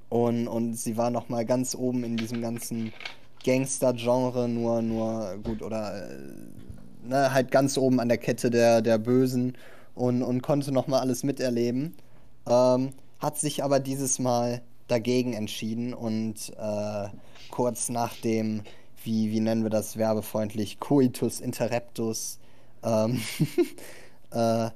und, 0.08 0.48
und 0.48 0.72
sie 0.72 0.96
war 0.96 1.10
nochmal 1.10 1.44
ganz 1.44 1.74
oben 1.74 2.02
in 2.02 2.16
diesem 2.16 2.40
ganzen 2.40 2.94
Gangster-Genre, 3.44 4.48
nur, 4.48 4.80
nur 4.80 5.36
gut, 5.44 5.60
oder 5.60 6.08
äh, 6.08 6.16
ne, 7.08 7.32
halt 7.32 7.50
ganz 7.50 7.76
oben 7.78 8.00
an 8.00 8.08
der 8.08 8.18
Kette 8.18 8.50
der, 8.50 8.82
der 8.82 8.98
Bösen 8.98 9.56
und, 9.94 10.22
und 10.22 10.42
konnte 10.42 10.72
nochmal 10.72 11.00
alles 11.00 11.24
miterleben. 11.24 11.96
Ähm, 12.46 12.90
hat 13.18 13.38
sich 13.38 13.64
aber 13.64 13.80
dieses 13.80 14.18
Mal 14.18 14.62
dagegen 14.86 15.34
entschieden 15.34 15.92
und 15.92 16.52
äh, 16.58 17.08
kurz 17.50 17.88
nach 17.88 18.14
dem, 18.16 18.62
wie, 19.04 19.30
wie 19.30 19.40
nennen 19.40 19.62
wir 19.62 19.70
das 19.70 19.96
werbefreundlich, 19.96 20.80
Coitus 20.80 21.40
Interreptus, 21.40 22.38
ähm, 22.82 23.20
äh, 24.32 24.70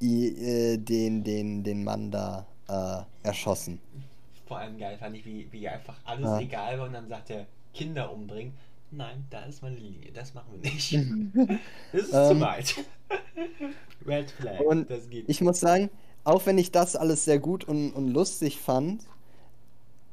äh, 0.00 0.78
den, 0.78 1.24
den, 1.24 1.62
den 1.62 1.84
Mann 1.84 2.10
da 2.10 2.46
äh, 2.68 3.26
erschossen. 3.26 3.80
Vor 4.46 4.58
allem 4.58 4.78
geil 4.78 4.96
fand 4.98 5.16
ich, 5.16 5.24
wie, 5.24 5.48
wie 5.50 5.68
einfach 5.68 5.96
alles 6.04 6.26
ja. 6.26 6.40
egal 6.40 6.78
war 6.78 6.86
und 6.86 6.92
dann 6.92 7.08
sagt 7.08 7.30
er, 7.30 7.46
Kinder 7.74 8.12
umbringen. 8.12 8.52
Nein, 8.90 9.26
da 9.30 9.44
ist 9.44 9.62
meine 9.62 9.76
Linie, 9.76 10.12
das 10.12 10.32
machen 10.34 10.52
wir 10.52 10.70
nicht. 10.70 10.92
das 11.92 12.02
ist 12.02 12.12
ähm, 12.12 12.36
zu 12.36 12.40
weit. 12.40 12.74
Red 14.06 14.30
Flag, 14.30 14.60
und 14.60 14.90
das 14.90 15.10
geht. 15.10 15.28
Ich 15.28 15.40
muss 15.40 15.60
sagen, 15.60 15.90
auch 16.24 16.46
wenn 16.46 16.58
ich 16.58 16.72
das 16.72 16.96
alles 16.96 17.24
sehr 17.24 17.38
gut 17.38 17.64
und, 17.64 17.90
und 17.92 18.08
lustig 18.08 18.60
fand, 18.60 19.02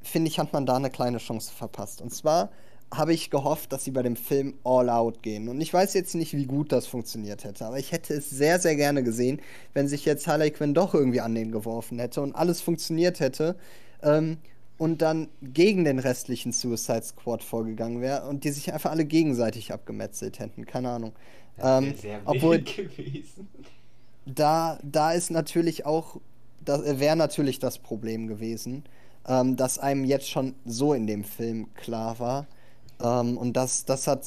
finde 0.01 0.29
ich, 0.29 0.39
hat 0.39 0.53
man 0.53 0.65
da 0.65 0.75
eine 0.75 0.89
kleine 0.89 1.17
Chance 1.19 1.51
verpasst. 1.53 2.01
Und 2.01 2.13
zwar 2.13 2.49
habe 2.91 3.13
ich 3.13 3.29
gehofft, 3.29 3.71
dass 3.71 3.83
sie 3.83 3.91
bei 3.91 4.03
dem 4.03 4.15
Film 4.15 4.55
all 4.63 4.89
out 4.89 5.23
gehen. 5.23 5.49
Und 5.49 5.61
ich 5.61 5.73
weiß 5.73 5.93
jetzt 5.93 6.15
nicht, 6.15 6.33
wie 6.33 6.45
gut 6.45 6.71
das 6.71 6.85
funktioniert 6.85 7.43
hätte, 7.43 7.65
aber 7.65 7.79
ich 7.79 7.91
hätte 7.91 8.13
es 8.13 8.29
sehr, 8.29 8.59
sehr 8.59 8.75
gerne 8.75 9.03
gesehen, 9.03 9.41
wenn 9.73 9.87
sich 9.87 10.05
jetzt 10.05 10.27
Harley 10.27 10.51
Quinn 10.51 10.73
doch 10.73 10.93
irgendwie 10.93 11.21
an 11.21 11.33
den 11.33 11.51
geworfen 11.51 11.99
hätte 11.99 12.21
und 12.21 12.35
alles 12.35 12.61
funktioniert 12.61 13.19
hätte. 13.19 13.55
Ähm, 14.01 14.37
und 14.77 15.01
dann 15.01 15.29
gegen 15.41 15.85
den 15.85 15.99
restlichen 15.99 16.51
Suicide 16.51 17.03
Squad 17.03 17.43
vorgegangen 17.43 18.01
wäre 18.01 18.27
und 18.27 18.43
die 18.43 18.51
sich 18.51 18.73
einfach 18.73 18.91
alle 18.91 19.05
gegenseitig 19.05 19.71
abgemetzelt 19.71 20.39
hätten. 20.39 20.65
Keine 20.65 20.89
Ahnung. 20.89 21.13
Das 21.57 21.83
ähm, 21.83 21.95
sehr 21.95 22.21
obwohl 22.25 22.61
gewesen 22.61 23.47
da, 24.25 24.79
da 24.83 25.11
ist 25.11 25.31
natürlich 25.31 25.85
auch, 25.85 26.17
das 26.63 26.99
wäre 26.99 27.15
natürlich 27.15 27.59
das 27.59 27.77
Problem 27.77 28.27
gewesen, 28.27 28.83
ähm, 29.27 29.55
dass 29.55 29.79
einem 29.79 30.05
jetzt 30.05 30.29
schon 30.29 30.55
so 30.65 30.93
in 30.93 31.07
dem 31.07 31.23
Film 31.23 31.73
klar 31.75 32.19
war. 32.19 32.47
Ähm, 33.01 33.37
und 33.37 33.53
das, 33.53 33.85
das 33.85 34.07
hat 34.07 34.25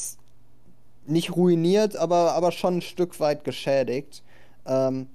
nicht 1.07 1.35
ruiniert, 1.37 1.97
aber, 1.97 2.33
aber 2.33 2.53
schon 2.53 2.79
ein 2.79 2.83
Stück 2.83 3.21
weit 3.21 3.45
geschädigt, 3.45 4.23
ähm, 4.67 5.09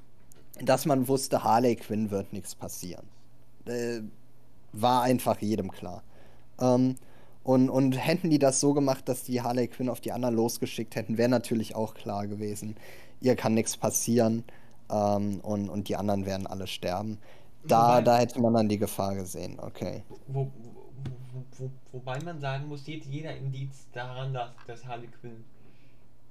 dass 0.61 0.85
man 0.85 1.07
wusste, 1.07 1.43
Harley 1.43 1.75
Quinn 1.75 2.11
wird 2.11 2.33
nichts 2.33 2.55
passieren. 2.55 3.05
Äh, 3.65 4.01
war 4.73 5.03
einfach 5.03 5.39
jedem 5.41 5.71
klar. 5.71 6.03
Ähm, 6.59 6.95
und, 7.43 7.69
und 7.69 7.93
hätten 7.93 8.29
die 8.29 8.39
das 8.39 8.59
so 8.59 8.73
gemacht, 8.73 9.09
dass 9.09 9.23
die 9.23 9.41
Harley 9.41 9.67
Quinn 9.67 9.89
auf 9.89 9.99
die 9.99 10.11
anderen 10.11 10.35
losgeschickt 10.35 10.95
hätten, 10.95 11.17
wäre 11.17 11.29
natürlich 11.29 11.75
auch 11.75 11.95
klar 11.95 12.27
gewesen, 12.27 12.75
ihr 13.19 13.35
kann 13.35 13.53
nichts 13.53 13.77
passieren 13.77 14.43
ähm, 14.89 15.39
und, 15.41 15.69
und 15.69 15.87
die 15.87 15.95
anderen 15.95 16.25
werden 16.25 16.45
alle 16.45 16.67
sterben. 16.67 17.17
Da, 17.63 17.95
wobei, 17.95 18.01
da 18.01 18.17
hätte 18.17 18.41
man 18.41 18.53
dann 18.53 18.69
die 18.69 18.77
Gefahr 18.77 19.15
gesehen, 19.15 19.59
okay. 19.59 20.03
Wo, 20.09 20.17
wo, 20.27 20.51
wo, 21.57 21.69
wobei 21.91 22.19
man 22.21 22.39
sagen 22.39 22.67
muss, 22.67 22.85
jeder 22.85 23.35
Indiz 23.35 23.87
daran, 23.93 24.33
dass, 24.33 24.51
dass 24.67 24.85
Harley 24.85 25.07
Quinn 25.07 25.43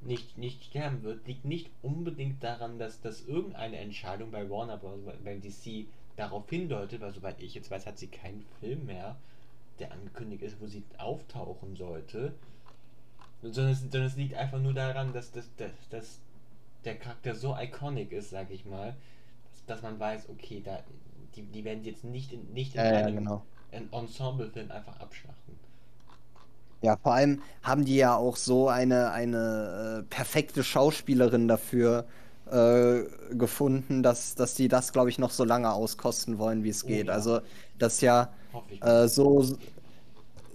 nicht, 0.03 0.39
nicht 0.39 0.65
sterben 0.65 1.03
wird, 1.03 1.27
liegt 1.27 1.45
nicht 1.45 1.71
unbedingt 1.83 2.43
daran, 2.43 2.79
dass, 2.79 3.01
dass 3.01 3.23
irgendeine 3.23 3.79
Entscheidung 3.79 4.31
bei 4.31 4.49
Warner 4.49 4.79
Bros., 4.79 5.01
bei 5.25 5.37
DC 5.37 5.87
darauf 6.21 6.49
hindeutet, 6.49 7.01
weil 7.01 7.13
soweit 7.13 7.41
ich 7.41 7.55
jetzt 7.55 7.71
weiß, 7.71 7.87
hat 7.87 7.99
sie 7.99 8.09
keinen 8.09 8.45
Film 8.61 8.87
mehr, 8.87 9.17
der 9.79 9.93
angekündigt 9.93 10.43
ist, 10.43 10.61
wo 10.61 10.67
sie 10.67 10.85
auftauchen 10.99 11.77
sollte. 11.77 12.35
Sondern 13.43 13.73
es, 13.73 13.81
sondern 13.81 14.05
es 14.05 14.17
liegt 14.17 14.35
einfach 14.35 14.61
nur 14.61 14.75
daran, 14.75 15.13
dass, 15.15 15.33
dass, 15.33 15.49
dass, 15.57 15.73
dass 15.89 16.21
der 16.85 16.97
Charakter 16.97 17.35
so 17.35 17.57
iconic 17.59 18.13
ist, 18.13 18.31
sag 18.31 18.51
ich 18.51 18.67
mal, 18.67 18.95
dass, 19.51 19.65
dass 19.67 19.83
man 19.83 19.99
weiß, 19.99 20.29
okay, 20.29 20.63
da 20.65 20.81
die, 21.37 21.43
die 21.43 21.65
werden 21.65 21.85
jetzt 21.85 22.05
nicht 22.05 22.33
in, 22.33 22.53
nicht 22.53 22.75
in 22.75 22.81
ja, 22.81 22.91
einem 22.91 23.15
ja, 23.15 23.21
genau. 23.21 23.43
Ensemble-Film 23.93 24.71
einfach 24.71 24.99
abschlachten. 25.01 25.59
Ja, 26.83 26.97
vor 26.97 27.13
allem 27.13 27.43
haben 27.63 27.85
die 27.85 27.97
ja 27.97 28.17
auch 28.17 28.37
so 28.37 28.69
eine, 28.69 29.11
eine 29.13 30.01
äh, 30.01 30.15
perfekte 30.15 30.65
Schauspielerin 30.65 31.47
dafür 31.47 32.07
äh, 32.51 33.05
gefunden, 33.35 34.03
dass, 34.03 34.35
dass 34.35 34.55
die 34.55 34.69
das, 34.69 34.93
glaube 34.93 35.11
ich, 35.11 35.19
noch 35.19 35.31
so 35.31 35.45
lange 35.45 35.73
auskosten 35.73 36.39
wollen, 36.39 36.65
wie 36.65 36.71
es 36.71 36.85
oh, 36.85 36.89
geht. 36.89 37.07
Ja. 37.07 37.13
Also, 37.13 37.41
das 37.79 38.01
ja 38.01 38.31
äh, 38.83 39.09
so 39.09 39.43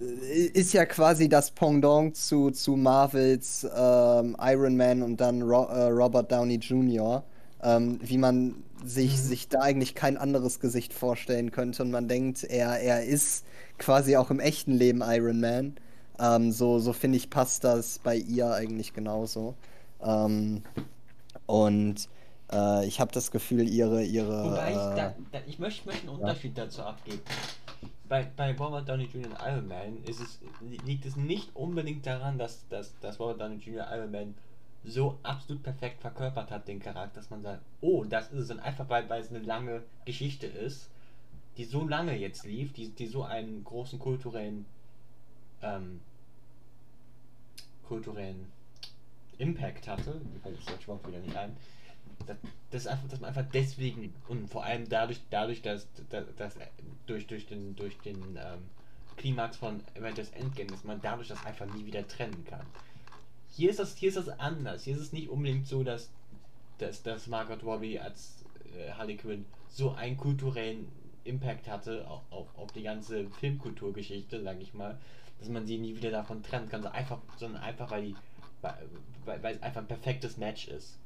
äh, 0.00 0.46
ist 0.52 0.72
ja 0.72 0.84
quasi 0.86 1.28
das 1.28 1.50
Pendant 1.50 2.16
zu, 2.16 2.50
zu 2.50 2.76
Marvels 2.76 3.66
ähm, 3.76 4.36
Iron 4.40 4.76
Man 4.76 5.02
und 5.02 5.20
dann 5.20 5.42
Ro 5.42 5.64
äh, 5.64 5.88
Robert 5.88 6.30
Downey 6.30 6.56
Jr., 6.56 7.22
ähm, 7.62 7.98
wie 8.02 8.18
man 8.18 8.54
sich, 8.84 9.12
mhm. 9.12 9.16
sich 9.16 9.48
da 9.48 9.60
eigentlich 9.60 9.94
kein 9.94 10.16
anderes 10.16 10.60
Gesicht 10.60 10.92
vorstellen 10.92 11.50
könnte 11.50 11.82
und 11.82 11.90
man 11.90 12.08
denkt, 12.08 12.44
er, 12.44 12.78
er 12.80 13.04
ist 13.04 13.44
quasi 13.78 14.16
auch 14.16 14.30
im 14.30 14.40
echten 14.40 14.72
Leben 14.72 15.02
Iron 15.04 15.40
Man. 15.40 15.76
Ähm, 16.18 16.52
so 16.52 16.78
so 16.78 16.92
finde 16.92 17.16
ich, 17.16 17.30
passt 17.30 17.64
das 17.64 17.98
bei 17.98 18.16
ihr 18.16 18.52
eigentlich 18.52 18.92
genauso. 18.92 19.54
Ähm, 20.02 20.62
und 21.46 22.08
äh, 22.52 22.86
ich 22.86 23.00
habe 23.00 23.12
das 23.12 23.30
Gefühl, 23.30 23.68
ihre. 23.68 24.04
ihre 24.04 24.44
Wobei 24.44 24.70
ich, 24.70 24.76
da, 24.76 25.14
da, 25.32 25.38
ich 25.46 25.58
möchte, 25.58 25.86
möchte 25.86 26.08
einen 26.08 26.20
Unterschied 26.20 26.56
ja. 26.56 26.64
dazu 26.64 26.82
abgeben 26.82 27.22
bei, 28.08 28.26
bei 28.36 28.54
Robert 28.54 28.88
Downey 28.88 29.04
Jr. 29.04 29.30
und 29.30 29.38
Iron 29.44 29.68
Man 29.68 30.02
ist 30.04 30.20
es, 30.20 30.38
liegt 30.84 31.06
es 31.06 31.16
nicht 31.16 31.54
unbedingt 31.54 32.06
daran, 32.06 32.38
dass, 32.38 32.66
dass, 32.68 32.98
dass 33.00 33.18
Robert 33.18 33.40
Downey 33.40 33.56
Jr. 33.56 33.86
Iron 33.92 34.10
Man 34.10 34.34
so 34.84 35.18
absolut 35.22 35.62
perfekt 35.62 36.00
verkörpert 36.00 36.50
hat, 36.50 36.68
den 36.68 36.78
Charakter, 36.78 37.20
dass 37.20 37.30
man 37.30 37.42
sagt, 37.42 37.62
oh, 37.80 38.04
das 38.04 38.30
ist 38.30 38.40
es. 38.40 38.50
Und 38.50 38.60
einfach 38.60 38.88
weil, 38.88 39.08
weil 39.08 39.20
es 39.20 39.30
eine 39.30 39.40
lange 39.40 39.82
Geschichte 40.04 40.46
ist, 40.46 40.88
die 41.56 41.64
so 41.64 41.86
lange 41.86 42.16
jetzt 42.16 42.44
lief, 42.44 42.72
die, 42.72 42.90
die 42.90 43.06
so 43.06 43.24
einen 43.24 43.64
großen 43.64 43.98
kulturellen 43.98 44.66
ähm, 45.62 46.00
kulturellen 47.88 48.46
Impact 49.38 49.88
hatte, 49.88 50.20
mir 50.32 50.40
fällt 50.40 50.58
das 50.58 50.64
deutsche 50.66 50.88
Wort 50.88 51.06
wieder 51.06 51.18
nicht 51.18 51.36
ein, 51.36 51.56
das, 52.26 52.36
das 52.70 52.86
einfach, 52.86 53.08
dass 53.08 53.20
man 53.20 53.28
einfach 53.28 53.50
deswegen 53.52 54.14
und 54.28 54.48
vor 54.48 54.64
allem 54.64 54.88
dadurch, 54.88 55.20
dadurch, 55.30 55.62
dass, 55.62 55.86
dass, 56.10 56.24
dass 56.36 56.54
durch, 57.06 57.26
durch 57.26 57.46
den, 57.46 57.76
durch 57.76 57.98
den 57.98 58.16
ähm, 58.36 58.70
Klimax 59.16 59.56
von 59.56 59.80
Avengers 59.96 60.30
Endgame, 60.30 60.70
dass 60.70 60.84
man 60.84 61.00
dadurch 61.00 61.28
das 61.28 61.44
einfach 61.44 61.66
nie 61.74 61.86
wieder 61.86 62.06
trennen 62.06 62.44
kann. 62.44 62.66
Hier 63.50 63.70
ist 63.70 63.78
das, 63.78 63.96
hier 63.96 64.10
ist 64.10 64.18
das 64.18 64.28
anders. 64.38 64.84
Hier 64.84 64.94
ist 64.94 65.00
es 65.00 65.12
nicht 65.12 65.28
unbedingt 65.28 65.66
so, 65.66 65.82
dass, 65.82 66.10
dass, 66.78 67.02
dass 67.02 67.26
Margot 67.26 67.62
Robbie 67.62 67.98
als 67.98 68.44
äh, 68.76 68.92
Harley 68.92 69.16
Quinn 69.16 69.46
so 69.68 69.92
einen 69.92 70.16
kulturellen 70.16 70.88
Impact 71.24 71.68
hatte 71.68 72.06
auf, 72.08 72.22
auf, 72.30 72.46
auf 72.56 72.72
die 72.72 72.82
ganze 72.82 73.28
Filmkulturgeschichte, 73.30 74.42
sag 74.42 74.60
ich 74.60 74.74
mal, 74.74 74.98
dass 75.38 75.48
man 75.48 75.66
sie 75.66 75.78
nie 75.78 75.96
wieder 75.96 76.10
davon 76.10 76.42
trennen 76.42 76.68
kann, 76.68 76.82
sondern 76.82 76.98
einfach, 76.98 77.18
sondern 77.36 77.62
einfach 77.62 77.90
weil, 77.90 78.02
die, 78.06 78.16
weil, 79.24 79.42
weil 79.42 79.56
es 79.56 79.62
einfach 79.62 79.80
ein 79.82 79.88
perfektes 79.88 80.36
Match 80.36 80.68
ist. 80.68 80.98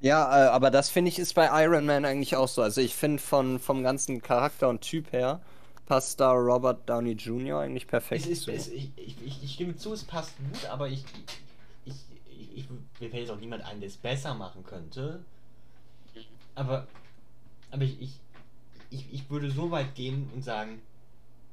Ja, 0.00 0.46
äh, 0.46 0.48
aber 0.50 0.70
das 0.70 0.90
finde 0.90 1.08
ich 1.08 1.18
ist 1.18 1.34
bei 1.34 1.48
Iron 1.64 1.84
Man 1.86 2.04
eigentlich 2.04 2.36
auch 2.36 2.48
so. 2.48 2.62
Also 2.62 2.80
ich 2.80 2.94
finde 2.94 3.20
von 3.22 3.58
vom 3.58 3.82
ganzen 3.82 4.22
Charakter 4.22 4.68
und 4.68 4.80
Typ 4.80 5.12
her 5.12 5.40
passt 5.86 6.20
da 6.20 6.32
Robert 6.32 6.88
Downey 6.88 7.12
Jr. 7.12 7.60
eigentlich 7.60 7.86
perfekt 7.88 8.24
Es 8.24 8.30
ist, 8.30 8.42
zu. 8.44 8.52
es, 8.52 8.68
ich, 8.68 8.90
ich, 8.96 9.16
ich 9.24 9.42
ich 9.42 9.52
stimme 9.54 9.76
zu, 9.76 9.92
es 9.92 10.04
passt 10.04 10.36
gut, 10.38 10.66
aber 10.66 10.88
ich, 10.88 11.04
ich, 11.84 11.94
ich, 12.30 12.58
ich 12.58 12.70
mir 12.70 13.10
fällt 13.10 13.14
jetzt 13.22 13.30
auch 13.30 13.40
niemand 13.40 13.64
ein, 13.64 13.80
der 13.80 13.88
es 13.88 13.96
besser 13.96 14.34
machen 14.34 14.64
könnte. 14.64 15.24
Aber, 16.54 16.86
aber 17.70 17.82
ich, 17.82 18.00
ich, 18.00 18.20
ich, 18.90 19.12
ich 19.12 19.30
würde 19.30 19.50
so 19.50 19.70
weit 19.70 19.94
gehen 19.94 20.30
und 20.34 20.42
sagen, 20.44 20.80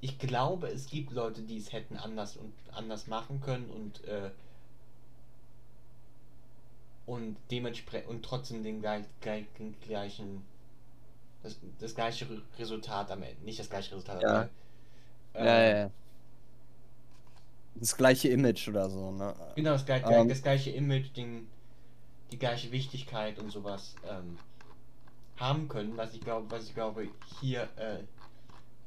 ich 0.02 0.20
glaube, 0.20 0.68
es 0.68 0.88
gibt 0.88 1.12
Leute, 1.14 1.42
die 1.42 1.58
es 1.58 1.72
hätten 1.72 1.98
anders 1.98 2.38
und 2.38 2.54
anders 2.74 3.08
machen 3.08 3.42
können 3.42 3.70
und 3.70 4.04
äh, 4.06 4.30
und 7.06 7.38
dementsprechend 7.52 8.10
und 8.10 8.24
trotzdem 8.26 8.64
den 8.64 8.82
gleich, 8.82 9.06
gleich, 9.22 9.46
gleichen 9.82 10.44
das, 11.44 11.58
das 11.80 11.96
gleiche 11.96 12.30
Re- 12.30 12.42
Resultat 12.60 13.12
am 13.12 13.24
Ende 13.24 13.44
nicht 13.46 13.60
das 13.60 13.70
gleiche 13.70 13.92
Resultat 13.92 14.24
Ja. 14.24 14.30
aber, 14.30 14.50
ja, 15.40 15.46
äh, 15.46 15.70
ja, 15.70 15.78
ja. 15.84 15.92
Das 17.76 17.96
gleiche 17.98 18.30
Image 18.30 18.68
oder 18.70 18.90
so, 18.90 19.12
ne? 19.12 19.34
genau 19.56 19.72
das, 19.72 19.86
gleich, 19.86 20.04
Ähm. 20.10 20.28
das 20.28 20.42
gleiche 20.42 20.72
Image 20.72 21.16
den, 21.16 21.48
die 22.32 22.40
gleiche 22.40 22.72
Wichtigkeit 22.72 23.40
und 23.40 23.52
sowas 23.52 23.96
ähm, 24.10 24.38
haben 25.38 25.68
können 25.70 25.98
was 25.98 26.14
ich 26.14 26.22
glaube 26.22 26.50
was 26.52 26.66
ich 26.68 26.74
glaube 26.74 27.10
hier 27.40 27.70
äh, 27.78 28.00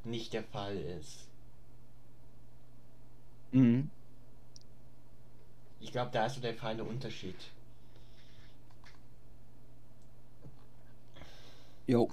nicht 0.05 0.33
der 0.33 0.45
Fall 0.45 0.77
ist 0.77 1.29
Mhm. 3.53 3.89
ich 5.81 5.91
glaube 5.93 6.11
da 6.13 6.27
ist 6.27 6.35
so 6.37 6.41
der 6.41 6.55
feine 6.55 6.85
Unterschied 6.85 7.35
Jo. 11.88 12.09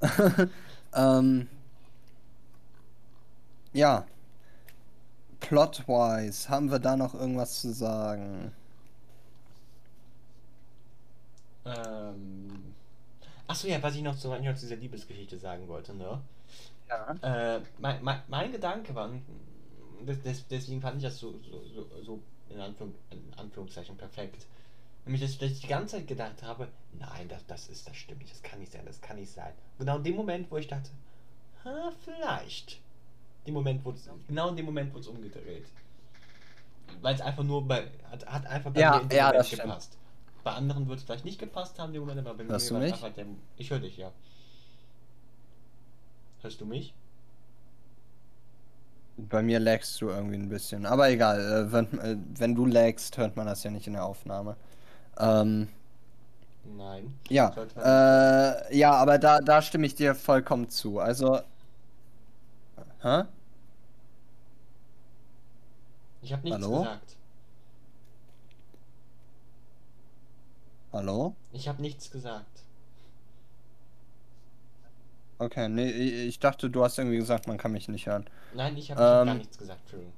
ähm, 0.94 1.48
ja. 3.72 4.06
Plot-wise, 5.40 6.48
haben 6.48 6.70
wir 6.70 6.78
da 6.78 6.96
noch 6.96 7.14
irgendwas 7.14 7.60
zu 7.60 7.72
sagen? 7.72 8.52
ähm, 11.64 12.74
Achso, 13.46 13.66
ja, 13.68 13.82
was 13.82 13.94
ich 13.94 14.02
noch 14.02 14.16
zu, 14.16 14.28
noch 14.28 14.54
zu 14.54 14.66
dieser 14.66 14.76
Liebesgeschichte 14.76 15.38
sagen 15.38 15.68
wollte, 15.68 15.94
ne? 15.94 16.20
Ja. 16.88 17.56
Äh, 17.56 17.62
mein, 17.78 18.02
mein, 18.02 18.22
mein 18.28 18.52
Gedanke 18.52 18.94
war, 18.94 19.10
des, 20.06 20.46
deswegen 20.48 20.80
fand 20.82 20.98
ich 20.98 21.02
das 21.02 21.18
so, 21.18 21.32
so, 21.42 21.62
so, 21.74 22.02
so 22.02 22.20
in, 22.50 22.60
Anführung, 22.60 22.94
in 23.10 23.22
Anführungszeichen 23.38 23.96
perfekt. 23.96 24.46
Nämlich, 25.04 25.20
dass, 25.20 25.50
ich 25.50 25.60
die 25.60 25.66
ganze 25.66 25.96
Zeit 25.96 26.06
gedacht 26.06 26.42
habe, 26.42 26.68
nein, 26.98 27.28
das, 27.28 27.46
das 27.46 27.68
ist, 27.68 27.86
das 27.86 27.96
stimmt 27.96 28.20
nicht, 28.20 28.32
das 28.32 28.42
kann 28.42 28.58
nicht 28.58 28.72
sein, 28.72 28.86
das 28.86 29.00
kann 29.00 29.16
nicht 29.16 29.30
sein. 29.30 29.52
Genau 29.78 29.98
in 29.98 30.04
dem 30.04 30.16
Moment, 30.16 30.50
wo 30.50 30.56
ich 30.56 30.66
dachte, 30.66 30.90
ha, 31.64 31.92
vielleicht. 32.04 32.80
Dem 33.46 33.54
Moment 33.54 33.84
wurde 33.84 33.98
genau 34.26 34.48
in 34.48 34.56
dem 34.56 34.64
Moment 34.64 34.92
wurde 34.92 35.02
es 35.02 35.08
umgedreht. 35.08 35.66
Weil 37.02 37.14
es 37.14 37.20
einfach 37.20 37.44
nur 37.44 37.66
bei, 37.66 37.90
hat, 38.10 38.24
hat 38.26 38.46
einfach 38.46 38.72
bei 38.72 38.80
Ja, 38.80 38.96
mir 38.96 39.02
in 39.02 39.08
dem 39.10 39.16
ja, 39.18 39.26
Moment 39.26 39.46
stimmt. 39.46 39.62
gepasst. 39.62 39.98
Bei 40.42 40.52
anderen 40.52 40.88
wird 40.88 40.98
es 40.98 41.04
vielleicht 41.04 41.24
nicht 41.24 41.38
gepasst 41.38 41.78
haben, 41.78 41.92
dem 41.92 42.00
Moment, 42.00 42.20
aber 42.26 42.34
bei 42.34 42.44
Hörst 42.44 42.70
mir 42.70 42.78
war 42.80 42.86
einfach 42.86 43.12
der, 43.12 43.26
ich 43.56 43.70
höre 43.70 43.80
dich, 43.80 43.96
ja. 43.98 44.10
Hörst 46.42 46.60
du 46.60 46.66
mich? 46.66 46.94
Bei 49.16 49.42
mir 49.42 49.60
lagst 49.60 50.00
du 50.00 50.08
irgendwie 50.08 50.36
ein 50.36 50.48
bisschen. 50.48 50.86
Aber 50.86 51.08
egal, 51.08 51.38
äh, 51.40 51.72
wenn, 51.72 51.98
äh, 52.00 52.16
wenn 52.38 52.54
du 52.54 52.66
lagst, 52.66 53.16
hört 53.16 53.36
man 53.36 53.46
das 53.46 53.62
ja 53.62 53.70
nicht 53.70 53.86
in 53.86 53.92
der 53.92 54.04
Aufnahme. 54.04 54.56
Ähm, 55.18 55.68
Nein. 56.64 57.18
ja, 57.28 57.54
äh, 57.76 58.76
ja, 58.76 58.92
aber 58.92 59.18
da, 59.18 59.40
da 59.40 59.62
stimme 59.62 59.86
ich 59.86 59.94
dir 59.94 60.14
vollkommen 60.14 60.68
zu. 60.70 60.98
Also, 60.98 61.40
hä? 63.02 63.24
Ich 66.22 66.32
habe 66.32 66.42
nichts 66.42 66.66
Hallo? 66.66 66.78
gesagt. 66.80 67.16
Hallo? 70.92 71.34
Ich 71.52 71.68
habe 71.68 71.82
nichts 71.82 72.10
gesagt. 72.10 72.62
Okay, 75.38 75.68
nee, 75.68 75.90
ich 75.90 76.38
dachte, 76.38 76.70
du 76.70 76.84
hast 76.84 76.98
irgendwie 76.98 77.16
gesagt, 77.18 77.46
man 77.48 77.58
kann 77.58 77.72
mich 77.72 77.88
nicht 77.88 78.06
hören. 78.06 78.24
Nein, 78.52 78.76
ich 78.76 78.90
habe 78.90 79.02
hab 79.02 79.20
Ähm. 79.22 79.26
gar 79.26 79.34
nichts 79.34 79.58
gesagt, 79.58 79.80
Entschuldigung. 79.82 80.12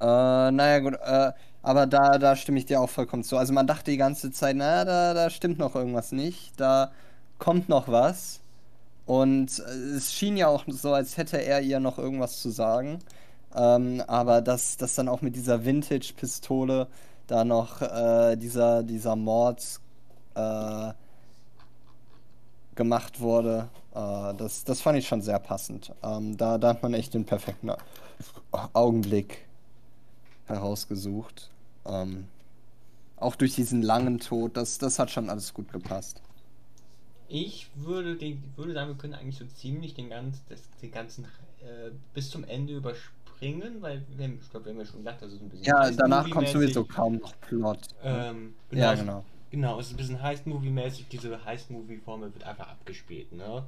Äh, 0.00 0.04
naja, 0.04 0.78
gut, 0.80 0.94
äh, 0.94 1.32
aber 1.62 1.86
da, 1.86 2.18
da 2.18 2.36
stimme 2.36 2.58
ich 2.58 2.66
dir 2.66 2.80
auch 2.80 2.90
vollkommen 2.90 3.24
zu. 3.24 3.38
Also 3.38 3.52
man 3.52 3.66
dachte 3.66 3.90
die 3.90 3.96
ganze 3.96 4.30
Zeit, 4.30 4.56
naja, 4.56 4.84
da, 4.84 5.14
da 5.14 5.30
stimmt 5.30 5.58
noch 5.58 5.74
irgendwas 5.74 6.12
nicht, 6.12 6.60
da 6.60 6.92
kommt 7.38 7.68
noch 7.68 7.88
was. 7.88 8.40
Und 9.06 9.60
äh, 9.60 9.96
es 9.96 10.12
schien 10.12 10.36
ja 10.36 10.48
auch 10.48 10.64
so, 10.68 10.92
als 10.94 11.16
hätte 11.16 11.42
er 11.42 11.60
ihr 11.62 11.80
noch 11.80 11.98
irgendwas 11.98 12.40
zu 12.40 12.50
sagen. 12.50 13.00
Ähm, 13.54 14.02
aber 14.06 14.42
dass, 14.42 14.76
dass 14.76 14.94
dann 14.94 15.08
auch 15.08 15.22
mit 15.22 15.36
dieser 15.36 15.64
Vintage-Pistole 15.64 16.88
da 17.26 17.44
noch 17.44 17.82
äh, 17.82 18.36
dieser, 18.36 18.82
dieser 18.82 19.16
Mord 19.16 19.62
äh, 20.34 20.92
gemacht 22.74 23.20
wurde, 23.20 23.68
äh, 23.94 24.34
das, 24.34 24.64
das 24.64 24.80
fand 24.80 24.98
ich 24.98 25.08
schon 25.08 25.22
sehr 25.22 25.38
passend. 25.38 25.92
Ähm, 26.02 26.36
da, 26.36 26.58
da 26.58 26.68
hat 26.70 26.82
man 26.82 26.94
echt 26.94 27.14
den 27.14 27.24
perfekten 27.24 27.70
Augenblick 28.72 29.46
herausgesucht. 30.46 31.50
Ähm, 31.86 32.28
auch 33.16 33.36
durch 33.36 33.54
diesen 33.56 33.82
langen 33.82 34.20
Tod, 34.20 34.56
das, 34.56 34.78
das 34.78 34.98
hat 34.98 35.10
schon 35.10 35.30
alles 35.30 35.54
gut 35.54 35.72
gepasst. 35.72 36.22
Ich 37.28 37.70
würde, 37.74 38.16
den, 38.16 38.42
würde 38.56 38.74
sagen, 38.74 38.90
wir 38.90 38.96
können 38.96 39.14
eigentlich 39.14 39.38
so 39.38 39.46
ziemlich 39.46 39.94
den, 39.94 40.10
ganz, 40.10 40.44
das, 40.48 40.60
den 40.82 40.90
ganzen 40.90 41.24
äh, 41.60 41.90
bis 42.12 42.30
zum 42.30 42.44
Ende 42.44 42.76
überspringen, 42.76 43.80
weil 43.80 44.04
wir, 44.16 44.26
ich 44.26 44.50
glaube, 44.50 44.66
wir 44.66 44.72
haben 44.72 44.78
ja 44.80 44.84
schon 44.84 44.98
gesagt, 45.00 45.22
das 45.22 45.32
ist 45.32 45.40
ein 45.40 45.48
bisschen 45.48 45.64
Ja, 45.66 45.90
danach 45.90 46.28
kommt 46.30 46.48
sowieso 46.48 46.84
kaum 46.84 47.16
noch 47.16 47.40
Plot. 47.40 47.78
Ähm, 48.02 48.54
ja, 48.70 48.92
es- 48.92 49.00
genau. 49.00 49.24
Genau, 49.50 49.78
es 49.78 49.86
ist 49.86 49.92
ein 49.92 49.96
bisschen 49.98 50.20
Heist-Movie-mäßig, 50.20 51.06
diese 51.08 51.44
Heist-Movie-Formel 51.44 52.34
wird 52.34 52.42
einfach 52.42 52.66
abgespielt, 52.66 53.30
ne? 53.32 53.64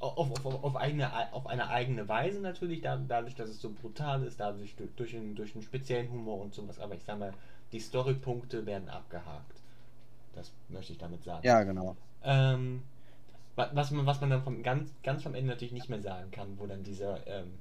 Auf, 0.00 0.44
auf, 0.46 0.64
auf, 0.64 0.76
eigene, 0.76 1.10
auf 1.34 1.46
eine 1.46 1.68
eigene 1.68 2.08
Weise 2.08 2.40
natürlich, 2.40 2.80
da- 2.80 2.96
dadurch, 2.96 3.34
dass 3.34 3.50
es 3.50 3.60
so 3.60 3.70
brutal 3.70 4.22
ist, 4.24 4.40
dadurch 4.40 4.74
durch, 4.76 4.90
durch, 4.96 5.14
einen, 5.14 5.34
durch 5.34 5.54
einen 5.54 5.62
speziellen 5.62 6.10
Humor 6.10 6.40
und 6.40 6.54
sowas, 6.54 6.78
aber 6.80 6.94
ich 6.94 7.04
sag 7.04 7.18
mal, 7.18 7.34
die 7.72 7.80
Story-Punkte 7.80 8.64
werden 8.64 8.88
abgehakt. 8.88 9.60
Das 10.34 10.52
möchte 10.70 10.92
ich 10.92 10.98
damit 10.98 11.22
sagen. 11.22 11.46
Ja, 11.46 11.62
genau. 11.64 11.96
Ähm, 12.24 12.82
wa- 13.56 13.70
was 13.74 13.90
man, 13.90 14.06
was 14.06 14.20
man 14.22 14.30
dann 14.30 14.42
vom, 14.42 14.62
ganz, 14.62 14.90
ganz 15.02 15.26
am 15.26 15.34
Ende 15.34 15.50
natürlich 15.50 15.72
nicht 15.74 15.90
mehr 15.90 16.00
sagen 16.00 16.30
kann, 16.30 16.58
wo 16.58 16.66
dann 16.66 16.82
dieser 16.82 17.26
ähm, 17.26 17.52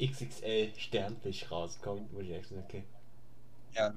XXL 0.00 0.70
Sternfisch 0.78 1.50
rauskommt, 1.50 2.12
wo 2.14 2.20
ich 2.20 2.30
echt 2.30 2.48
so, 2.48 2.56
okay. 2.56 2.84
Ja. 3.74 3.92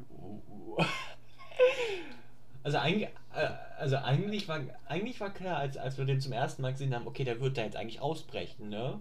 Also 2.65 2.79
eigentlich, 2.79 3.09
äh, 3.35 3.49
also 3.77 3.97
eigentlich 3.97 4.47
war 4.47 4.59
eigentlich 4.87 5.19
war 5.19 5.29
klar, 5.29 5.57
als, 5.57 5.77
als 5.77 5.99
wir 5.99 6.05
den 6.05 6.19
zum 6.19 6.31
ersten 6.31 6.63
Mal 6.63 6.71
gesehen 6.71 6.95
haben, 6.95 7.05
okay, 7.05 7.23
der 7.23 7.39
wird 7.39 7.57
da 7.59 7.61
jetzt 7.61 7.75
eigentlich 7.75 8.01
ausbrechen, 8.01 8.69
ne? 8.69 8.99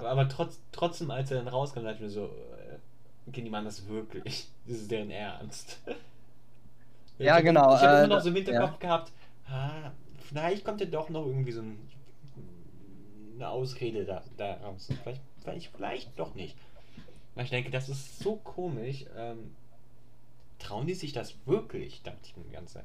Ja. 0.00 0.06
Aber 0.08 0.28
trotz, 0.28 0.58
trotzdem, 0.72 1.12
als 1.12 1.30
er 1.30 1.38
dann 1.38 1.46
rauskam, 1.46 1.84
dachte 1.84 1.94
ich 1.94 2.00
mir 2.00 2.10
so, 2.10 2.24
äh, 2.24 3.28
okay, 3.28 3.42
die 3.42 3.50
machen 3.50 3.66
das 3.66 3.86
wirklich. 3.88 4.48
Das 4.66 4.78
ist 4.78 4.90
deren 4.90 5.10
Ernst. 5.10 5.78
Ja, 7.16 7.38
ich 7.38 7.44
genau, 7.44 7.76
ich 7.76 7.80
habe 7.80 7.98
äh, 7.98 8.04
immer 8.04 8.16
noch 8.16 8.22
so 8.22 8.30
im 8.30 8.34
ja. 8.34 8.42
Hinterkopf 8.42 8.80
gehabt, 8.80 9.12
ah, 9.48 9.92
vielleicht 10.18 10.64
kommt 10.64 10.80
ja 10.80 10.86
doch 10.86 11.10
noch 11.10 11.24
irgendwie 11.24 11.52
so 11.52 11.60
ein 11.60 11.78
eine 13.36 13.48
Ausrede 13.48 14.04
da, 14.04 14.22
daraus. 14.36 14.88
Vielleicht, 15.02 15.20
vielleicht, 15.42 15.70
vielleicht 15.76 16.18
doch 16.18 16.34
nicht. 16.34 16.56
Weil 17.36 17.44
ich 17.44 17.50
denke, 17.50 17.70
das 17.70 17.88
ist 17.88 18.18
so 18.18 18.36
komisch. 18.36 19.04
Ähm, 19.16 19.54
trauen 20.58 20.86
die 20.86 20.94
sich 20.94 21.12
das 21.12 21.34
wirklich? 21.46 22.02
Dachte 22.02 22.20
ich 22.24 22.36
mir 22.36 22.44
die 22.44 22.52
ganze 22.52 22.74
Zeit. 22.74 22.84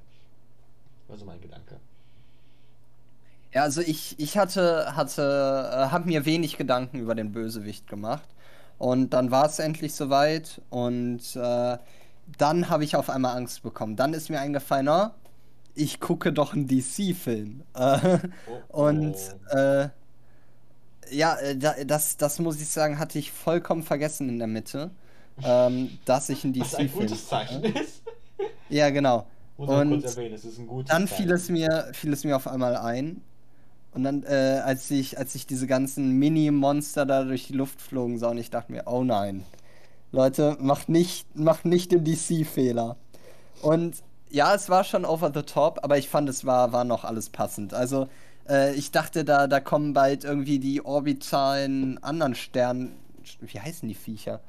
War 1.08 1.18
so 1.18 1.26
mein 1.26 1.42
Gedanke. 1.42 1.80
Ja, 3.54 3.64
also 3.64 3.82
ich, 3.82 4.20
ich 4.20 4.38
hatte, 4.38 4.96
hatte, 4.96 5.70
äh, 5.72 5.92
habe 5.92 6.08
mir 6.08 6.26
wenig 6.26 6.58
Gedanken 6.58 7.00
über 7.00 7.16
den 7.16 7.32
Bösewicht 7.32 7.88
gemacht. 7.88 8.30
Und 8.78 9.12
dann 9.12 9.32
war 9.32 9.46
es 9.46 9.60
endlich 9.60 9.94
soweit 9.94 10.62
und 10.70 11.36
äh, 11.36 11.78
dann 12.38 12.70
habe 12.70 12.84
ich 12.84 12.96
auf 12.96 13.10
einmal 13.10 13.36
Angst 13.36 13.64
bekommen. 13.64 13.96
Dann 13.96 14.14
ist 14.14 14.30
mir 14.30 14.40
eingefallen, 14.40 14.88
oh, 14.88 15.08
ich 15.76 16.00
gucke 16.00 16.32
doch 16.32 16.54
einen 16.54 16.68
DC-Film. 16.68 17.64
Äh, 17.74 18.20
oh, 18.72 18.86
und 18.88 19.16
oh. 19.52 19.56
Äh, 19.56 19.90
ja, 21.12 21.36
äh, 21.38 21.86
das, 21.86 22.18
das 22.18 22.40
muss 22.40 22.62
ich 22.62 22.70
sagen, 22.70 23.00
hatte 23.00 23.20
ich 23.20 23.32
vollkommen 23.32 23.84
vergessen 23.84 24.30
in 24.30 24.40
der 24.40 24.48
Mitte, 24.48 24.92
ähm, 25.44 25.98
dass 26.06 26.30
ich 26.30 26.44
einen 26.44 26.54
DC-Film. 26.54 26.72
Was 26.72 26.76
ein 26.80 26.92
gutes 26.92 27.28
Zeichen 27.28 27.64
ist. 27.64 28.04
Ja, 28.70 28.90
genau. 28.90 29.26
Muss 29.58 29.70
und 29.70 29.90
kurz 29.90 30.16
erwähnen, 30.16 30.36
es 30.36 30.46
ist 30.46 30.58
ein 30.58 30.68
gutes 30.68 30.90
dann 30.90 31.08
fiel 31.08 31.32
es, 31.32 31.50
mir, 31.50 31.90
fiel 31.94 32.14
es 32.14 32.24
mir 32.24 32.36
auf 32.36 32.48
einmal 32.48 32.78
ein. 32.78 33.22
Und 33.92 34.04
dann, 34.04 34.24
äh, 34.24 34.62
als 34.64 34.90
ich, 34.92 35.18
als 35.18 35.36
ich 35.36 35.48
diese 35.48 35.68
ganzen 35.68 36.12
Mini-Monster 36.12 37.06
da 37.06 37.24
durch 37.24 37.48
die 37.48 37.54
Luft 37.54 37.82
flogen 37.82 38.20
sah, 38.20 38.30
und 38.30 38.38
ich 38.38 38.52
dachte 38.52 38.72
mir, 38.72 38.84
oh 38.86 39.04
nein, 39.04 39.44
Leute, 40.12 40.58
macht 40.60 40.90
nicht, 40.90 41.36
macht 41.36 41.66
nicht 41.66 41.92
den 41.92 42.06
DC-Fehler. 42.06 42.98
Und 43.62 43.98
ja, 44.30 44.54
es 44.54 44.70
war 44.70 44.84
schon 44.84 45.06
over 45.06 45.32
the 45.34 45.42
top, 45.42 45.80
aber 45.84 45.98
ich 45.98 46.08
fand, 46.08 46.30
es 46.30 46.46
war, 46.46 46.72
war 46.72 46.84
noch 46.84 47.04
alles 47.04 47.30
passend. 47.30 47.74
Also, 47.74 48.08
äh, 48.48 48.74
ich 48.76 48.92
dachte, 48.92 49.26
da, 49.26 49.48
da 49.48 49.60
kommen 49.60 49.94
bald 49.94 50.24
irgendwie 50.24 50.60
die 50.60 50.86
orbitalen 50.86 52.02
anderen 52.04 52.36
Sternen. 52.36 52.94
Wie 53.42 53.60
heißen 53.60 53.90
die 53.90 53.96
Viecher? 53.96 54.40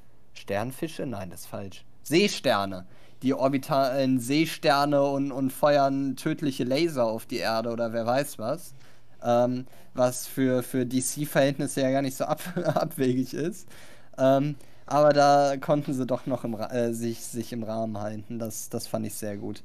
Sternfische? 0.41 1.07
Nein, 1.07 1.31
das 1.31 1.41
ist 1.41 1.47
falsch. 1.47 1.85
Seesterne. 2.03 2.87
Die 3.23 3.35
orbitalen 3.35 4.19
Seesterne 4.19 5.03
und, 5.03 5.31
und 5.31 5.53
feuern 5.53 6.17
tödliche 6.17 6.65
Laser 6.65 7.05
auf 7.05 7.27
die 7.27 7.37
Erde 7.37 7.71
oder 7.71 7.93
wer 7.93 8.07
weiß 8.07 8.39
was. 8.39 8.75
Ähm, 9.23 9.67
was 9.93 10.27
für, 10.27 10.63
für 10.63 10.87
DC-Verhältnisse 10.87 11.83
ja 11.83 11.91
gar 11.91 12.03
nicht 12.03 12.17
so 12.17 12.25
ab, 12.25 12.41
abwegig 12.75 13.35
ist. 13.35 13.69
Ähm, 14.17 14.57
aber 14.87 15.13
da 15.13 15.57
konnten 15.59 15.93
sie 15.93 16.07
doch 16.07 16.27
noch 16.27 16.45
im, 16.45 16.55
äh, 16.55 16.93
sich, 16.93 17.21
sich 17.21 17.53
im 17.53 17.63
Rahmen 17.63 17.99
halten. 17.99 18.39
Das, 18.39 18.71
das 18.71 18.87
fand 18.87 19.07
ich 19.07 19.15
sehr 19.15 19.37
gut. 19.37 19.63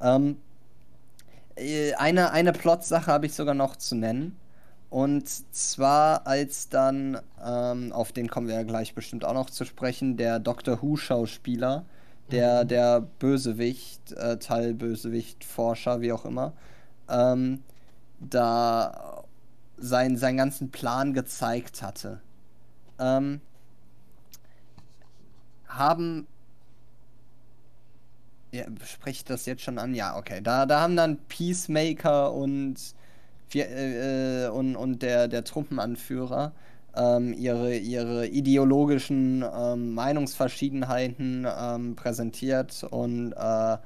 Ähm, 0.00 0.36
äh, 1.56 1.94
eine, 1.94 2.32
eine 2.32 2.52
Plot-Sache 2.52 3.10
habe 3.10 3.26
ich 3.26 3.34
sogar 3.34 3.54
noch 3.54 3.76
zu 3.76 3.96
nennen. 3.96 4.36
Und 4.90 5.28
zwar, 5.54 6.26
als 6.26 6.70
dann, 6.70 7.20
ähm, 7.44 7.92
auf 7.92 8.12
den 8.12 8.28
kommen 8.28 8.48
wir 8.48 8.54
ja 8.54 8.62
gleich 8.62 8.94
bestimmt 8.94 9.24
auch 9.24 9.34
noch 9.34 9.50
zu 9.50 9.64
sprechen, 9.64 10.16
der 10.16 10.38
Doctor 10.38 10.80
Who-Schauspieler, 10.80 11.84
der, 12.30 12.64
mhm. 12.64 12.68
der 12.68 13.00
Bösewicht, 13.00 14.12
äh, 14.12 14.38
Teilbösewicht, 14.38 15.44
Forscher, 15.44 16.00
wie 16.00 16.12
auch 16.12 16.24
immer, 16.24 16.54
ähm, 17.08 17.62
da 18.18 19.24
sein, 19.76 20.16
seinen 20.16 20.38
ganzen 20.38 20.70
Plan 20.70 21.12
gezeigt 21.12 21.82
hatte. 21.82 22.20
Ähm, 22.98 23.40
haben 25.66 26.26
ja, 28.50 28.64
spricht 28.84 29.28
das 29.28 29.44
jetzt 29.46 29.62
schon 29.62 29.78
an? 29.78 29.94
Ja, 29.94 30.16
okay. 30.16 30.40
Da, 30.42 30.64
da 30.64 30.80
haben 30.80 30.96
dann 30.96 31.18
Peacemaker 31.28 32.32
und, 32.32 32.94
äh, 33.54 34.48
und, 34.48 34.76
und 34.76 35.02
der, 35.02 35.28
der 35.28 35.44
Truppenanführer 35.44 36.52
ähm, 36.96 37.32
ihre, 37.32 37.76
ihre 37.76 38.26
ideologischen 38.26 39.44
ähm, 39.54 39.94
Meinungsverschiedenheiten 39.94 41.46
ähm, 41.46 41.96
präsentiert 41.96 42.84
und 42.90 43.32
äh, 43.32 43.76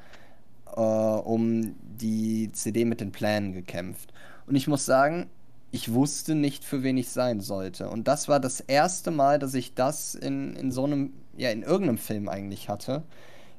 äh, 0.76 0.80
um 0.80 1.74
die 1.80 2.50
CD 2.52 2.84
mit 2.84 3.00
den 3.00 3.12
Plänen 3.12 3.52
gekämpft. 3.52 4.12
Und 4.46 4.56
ich 4.56 4.66
muss 4.66 4.84
sagen, 4.86 5.28
ich 5.70 5.92
wusste 5.92 6.34
nicht, 6.34 6.64
für 6.64 6.82
wen 6.82 6.96
ich 6.96 7.10
sein 7.10 7.40
sollte. 7.40 7.88
Und 7.88 8.08
das 8.08 8.28
war 8.28 8.40
das 8.40 8.60
erste 8.60 9.10
Mal, 9.10 9.38
dass 9.38 9.54
ich 9.54 9.74
das 9.74 10.14
in, 10.14 10.54
in 10.56 10.70
so 10.70 10.84
einem, 10.84 11.12
ja, 11.36 11.50
in 11.50 11.62
irgendeinem 11.62 11.98
Film 11.98 12.28
eigentlich 12.28 12.68
hatte. 12.68 13.02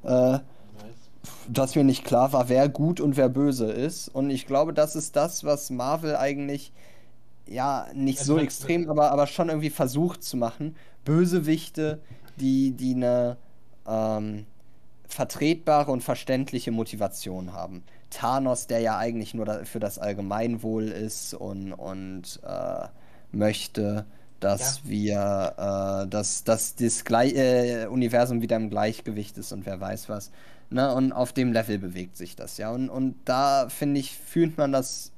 Äh, 0.02 0.38
dass 1.48 1.74
mir 1.74 1.84
nicht 1.84 2.04
klar 2.04 2.32
war, 2.32 2.48
wer 2.48 2.68
gut 2.68 3.00
und 3.00 3.16
wer 3.16 3.28
böse 3.28 3.70
ist. 3.70 4.08
Und 4.08 4.30
ich 4.30 4.46
glaube, 4.46 4.72
das 4.72 4.96
ist 4.96 5.16
das, 5.16 5.44
was 5.44 5.70
Marvel 5.70 6.16
eigentlich, 6.16 6.72
ja, 7.46 7.86
nicht 7.94 8.18
so 8.18 8.38
extrem, 8.38 8.88
aber, 8.88 9.10
aber 9.10 9.26
schon 9.26 9.48
irgendwie 9.48 9.70
versucht 9.70 10.22
zu 10.22 10.36
machen. 10.36 10.76
Bösewichte, 11.04 12.00
die, 12.36 12.72
die 12.72 12.94
eine 12.94 13.36
ähm, 13.86 14.46
vertretbare 15.08 15.92
und 15.92 16.02
verständliche 16.02 16.70
Motivation 16.70 17.52
haben. 17.52 17.84
Thanos, 18.10 18.66
der 18.66 18.80
ja 18.80 18.98
eigentlich 18.98 19.34
nur 19.34 19.44
da, 19.44 19.64
für 19.64 19.80
das 19.80 19.98
Allgemeinwohl 19.98 20.88
ist 20.88 21.34
und, 21.34 21.72
und 21.72 22.40
äh, 22.46 22.86
möchte, 23.32 24.06
dass 24.40 24.82
ja. 24.84 24.90
wir, 24.90 26.04
äh, 26.04 26.08
dass, 26.08 26.44
dass 26.44 26.74
das 26.76 27.04
Gle 27.04 27.32
äh, 27.34 27.86
Universum 27.86 28.42
wieder 28.42 28.56
im 28.56 28.70
Gleichgewicht 28.70 29.36
ist 29.38 29.52
und 29.52 29.66
wer 29.66 29.80
weiß 29.80 30.08
was. 30.08 30.30
Ne? 30.74 30.92
Und 30.92 31.12
auf 31.12 31.32
dem 31.32 31.52
Level 31.52 31.78
bewegt 31.78 32.16
sich 32.16 32.34
das, 32.34 32.58
ja. 32.58 32.72
Und, 32.72 32.88
und 32.88 33.14
da, 33.24 33.68
finde 33.68 34.00
ich, 34.00 34.18
fühlt 34.18 34.58
man 34.58 34.72
das, 34.72 35.12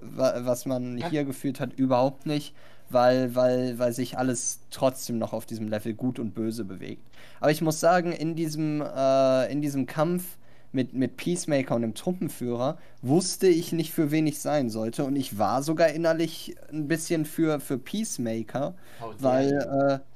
was 0.00 0.64
man 0.64 0.96
hier 1.10 1.24
gefühlt 1.24 1.58
hat, 1.58 1.72
überhaupt 1.72 2.24
nicht, 2.24 2.54
weil, 2.88 3.34
weil, 3.34 3.80
weil 3.80 3.92
sich 3.92 4.16
alles 4.16 4.60
trotzdem 4.70 5.18
noch 5.18 5.32
auf 5.32 5.44
diesem 5.44 5.66
Level 5.66 5.92
gut 5.94 6.20
und 6.20 6.36
böse 6.36 6.64
bewegt. 6.64 7.02
Aber 7.40 7.50
ich 7.50 7.62
muss 7.62 7.80
sagen, 7.80 8.12
in 8.12 8.36
diesem, 8.36 8.80
äh, 8.80 9.50
in 9.50 9.60
diesem 9.60 9.86
Kampf 9.86 10.38
mit, 10.70 10.94
mit 10.94 11.16
Peacemaker 11.16 11.74
und 11.74 11.82
dem 11.82 11.94
Truppenführer 11.94 12.78
wusste 13.02 13.48
ich 13.48 13.72
nicht, 13.72 13.92
für 13.92 14.12
wen 14.12 14.28
ich 14.28 14.38
sein 14.38 14.70
sollte. 14.70 15.02
Und 15.02 15.16
ich 15.16 15.36
war 15.36 15.64
sogar 15.64 15.88
innerlich 15.88 16.54
ein 16.72 16.86
bisschen 16.86 17.24
für, 17.24 17.58
für 17.58 17.76
Peacemaker, 17.76 18.74
oh, 19.02 19.14
weil, 19.18 20.00
äh, 20.00 20.09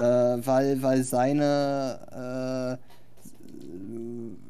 äh, 0.00 0.46
weil, 0.46 0.82
weil 0.82 1.04
seine 1.04 2.78
äh, 2.80 2.90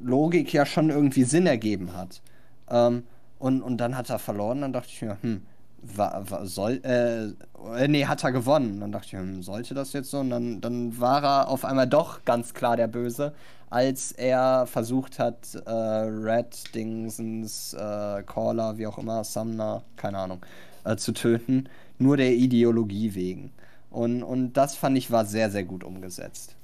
Logik 0.03 0.53
ja 0.53 0.65
schon 0.65 0.91
irgendwie 0.91 1.25
Sinn 1.25 1.47
ergeben 1.47 1.95
hat. 1.97 2.23
Ähm, 2.71 3.05
und, 3.39 3.63
und 3.63 3.79
dann 3.79 3.97
hat 3.97 4.11
er 4.11 4.19
verloren, 4.19 4.61
dann 4.61 4.73
dachte 4.73 4.89
ich 4.91 5.03
mir, 5.03 5.17
hm, 5.23 5.43
war, 5.83 6.31
war, 6.31 6.47
soll, 6.47 6.81
äh, 6.85 7.29
äh, 7.77 7.89
nee, 7.89 8.05
hat 8.07 8.23
er 8.25 8.33
gewonnen. 8.33 8.81
Dann 8.81 8.93
dachte 8.93 9.07
ich, 9.07 9.13
hm, 9.13 9.43
sollte 9.43 9.75
das 9.75 9.93
jetzt 9.93 10.11
so? 10.11 10.21
Und 10.21 10.31
dann, 10.31 10.61
dann 10.61 11.01
war 11.01 11.23
er 11.23 11.49
auf 11.49 11.65
einmal 11.65 11.87
doch 11.87 12.25
ganz 12.25 12.55
klar 12.55 12.77
der 12.77 12.89
Böse, 12.89 13.33
als 13.71 14.13
er 14.13 14.67
versucht 14.67 15.19
hat, 15.19 15.55
äh, 15.67 15.71
Red 15.71 16.75
Dingsens, 16.75 17.75
äh, 17.75 18.23
Caller, 18.25 18.79
wie 18.79 18.87
auch 18.87 18.99
immer, 18.99 19.25
Sumner, 19.25 19.83
keine 19.97 20.19
Ahnung, 20.19 20.45
äh, 20.85 20.97
zu 20.97 21.13
töten, 21.13 21.69
nur 21.99 22.17
der 22.17 22.33
Ideologie 22.35 23.15
wegen. 23.15 23.53
Und, 23.91 24.23
und 24.23 24.53
das 24.53 24.77
fand 24.77 24.97
ich 24.97 25.11
war 25.11 25.25
sehr, 25.25 25.51
sehr 25.51 25.65
gut 25.65 25.83
umgesetzt. 25.85 26.57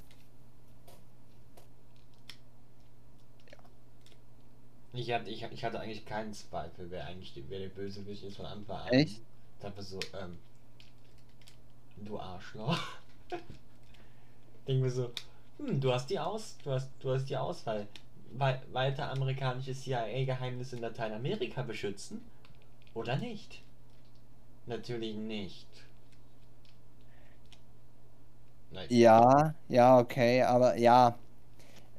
Ich 4.92 5.12
hatte, 5.12 5.28
ich, 5.28 5.42
ich 5.42 5.64
hatte 5.64 5.80
eigentlich 5.80 6.06
keinen 6.06 6.32
Zweifel, 6.32 6.90
wer 6.90 7.06
eigentlich 7.06 7.34
die, 7.34 7.44
wer 7.48 7.58
der 7.58 7.68
Bösewicht 7.68 8.22
ist 8.24 8.36
von 8.36 8.46
Anfang 8.46 8.78
an. 8.78 8.88
Echt? 8.88 9.18
Ich 9.18 9.60
dachte 9.60 9.82
so, 9.82 9.98
ähm, 10.18 10.38
du 11.96 12.18
Arschloch. 12.18 12.78
Denke 14.66 14.84
mir 14.84 14.90
so, 14.90 15.10
hm, 15.58 15.80
du 15.80 15.92
hast 15.92 16.08
die 16.08 16.18
Aus, 16.18 16.56
du 16.64 16.70
hast, 16.70 16.88
du 17.00 17.12
hast 17.12 17.26
die 17.26 17.36
Auswahl. 17.36 17.86
We 18.32 18.60
weiter 18.72 19.10
amerikanische 19.10 19.72
CIA-Geheimnisse 19.72 20.76
in 20.76 20.82
Lateinamerika 20.82 21.62
beschützen 21.62 22.20
oder 22.92 23.16
nicht? 23.16 23.60
Natürlich 24.66 25.14
nicht. 25.14 25.66
Nein. 28.70 28.86
Ja, 28.90 29.54
ja, 29.68 29.98
okay, 29.98 30.42
aber 30.42 30.76
ja. 30.76 31.16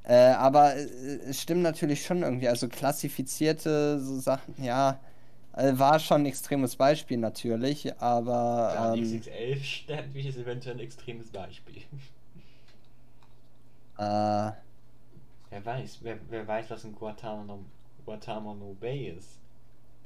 Äh, 0.03 0.31
aber 0.31 0.75
äh, 0.75 0.85
es 1.29 1.41
stimmt 1.41 1.63
natürlich 1.63 2.05
schon 2.05 2.23
irgendwie. 2.23 2.47
Also 2.47 2.67
klassifizierte 2.67 3.99
so 3.99 4.19
Sachen, 4.19 4.55
ja, 4.63 4.99
äh, 5.53 5.77
war 5.77 5.99
schon 5.99 6.21
ein 6.21 6.25
extremes 6.27 6.75
Beispiel 6.75 7.17
natürlich, 7.17 7.99
aber. 8.01 8.71
Ja, 8.73 8.93
ähm, 8.93 9.19
XXL 9.19 10.27
ist 10.27 10.37
eventuell 10.37 10.75
ein 10.75 10.79
extremes 10.79 11.29
Beispiel. 11.29 11.81
Äh. 13.99 14.51
Wer 15.49 15.65
weiß, 15.65 15.97
wer, 16.01 16.19
wer 16.29 16.47
weiß, 16.47 16.69
was 16.69 16.83
ein 16.83 16.93
Guantanamo, 16.93 17.57
Guantanamo 18.05 18.75
Bay 18.79 19.07
ist. 19.07 19.39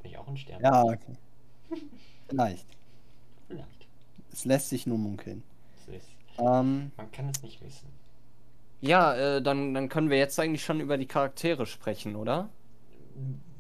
Bin 0.02 0.12
ich 0.12 0.18
auch 0.18 0.30
ein 0.30 0.38
Stern. 0.38 0.62
Ja, 0.62 0.84
okay. 0.84 1.18
Vielleicht. 2.30 2.66
Vielleicht. 3.50 3.88
Es 4.32 4.46
lässt 4.46 4.70
sich 4.70 4.88
nur 4.88 4.98
munkeln. 4.98 5.44
Ähm, 6.38 6.92
Man 6.98 7.12
kann 7.12 7.30
es 7.30 7.42
nicht 7.44 7.62
wissen. 7.62 7.88
Ja, 8.82 9.14
äh, 9.16 9.42
dann, 9.42 9.74
dann 9.74 9.90
können 9.90 10.10
wir 10.10 10.18
jetzt 10.18 10.40
eigentlich 10.40 10.64
schon 10.64 10.80
über 10.80 10.98
die 10.98 11.06
Charaktere 11.06 11.66
sprechen, 11.66 12.16
oder? 12.16 12.50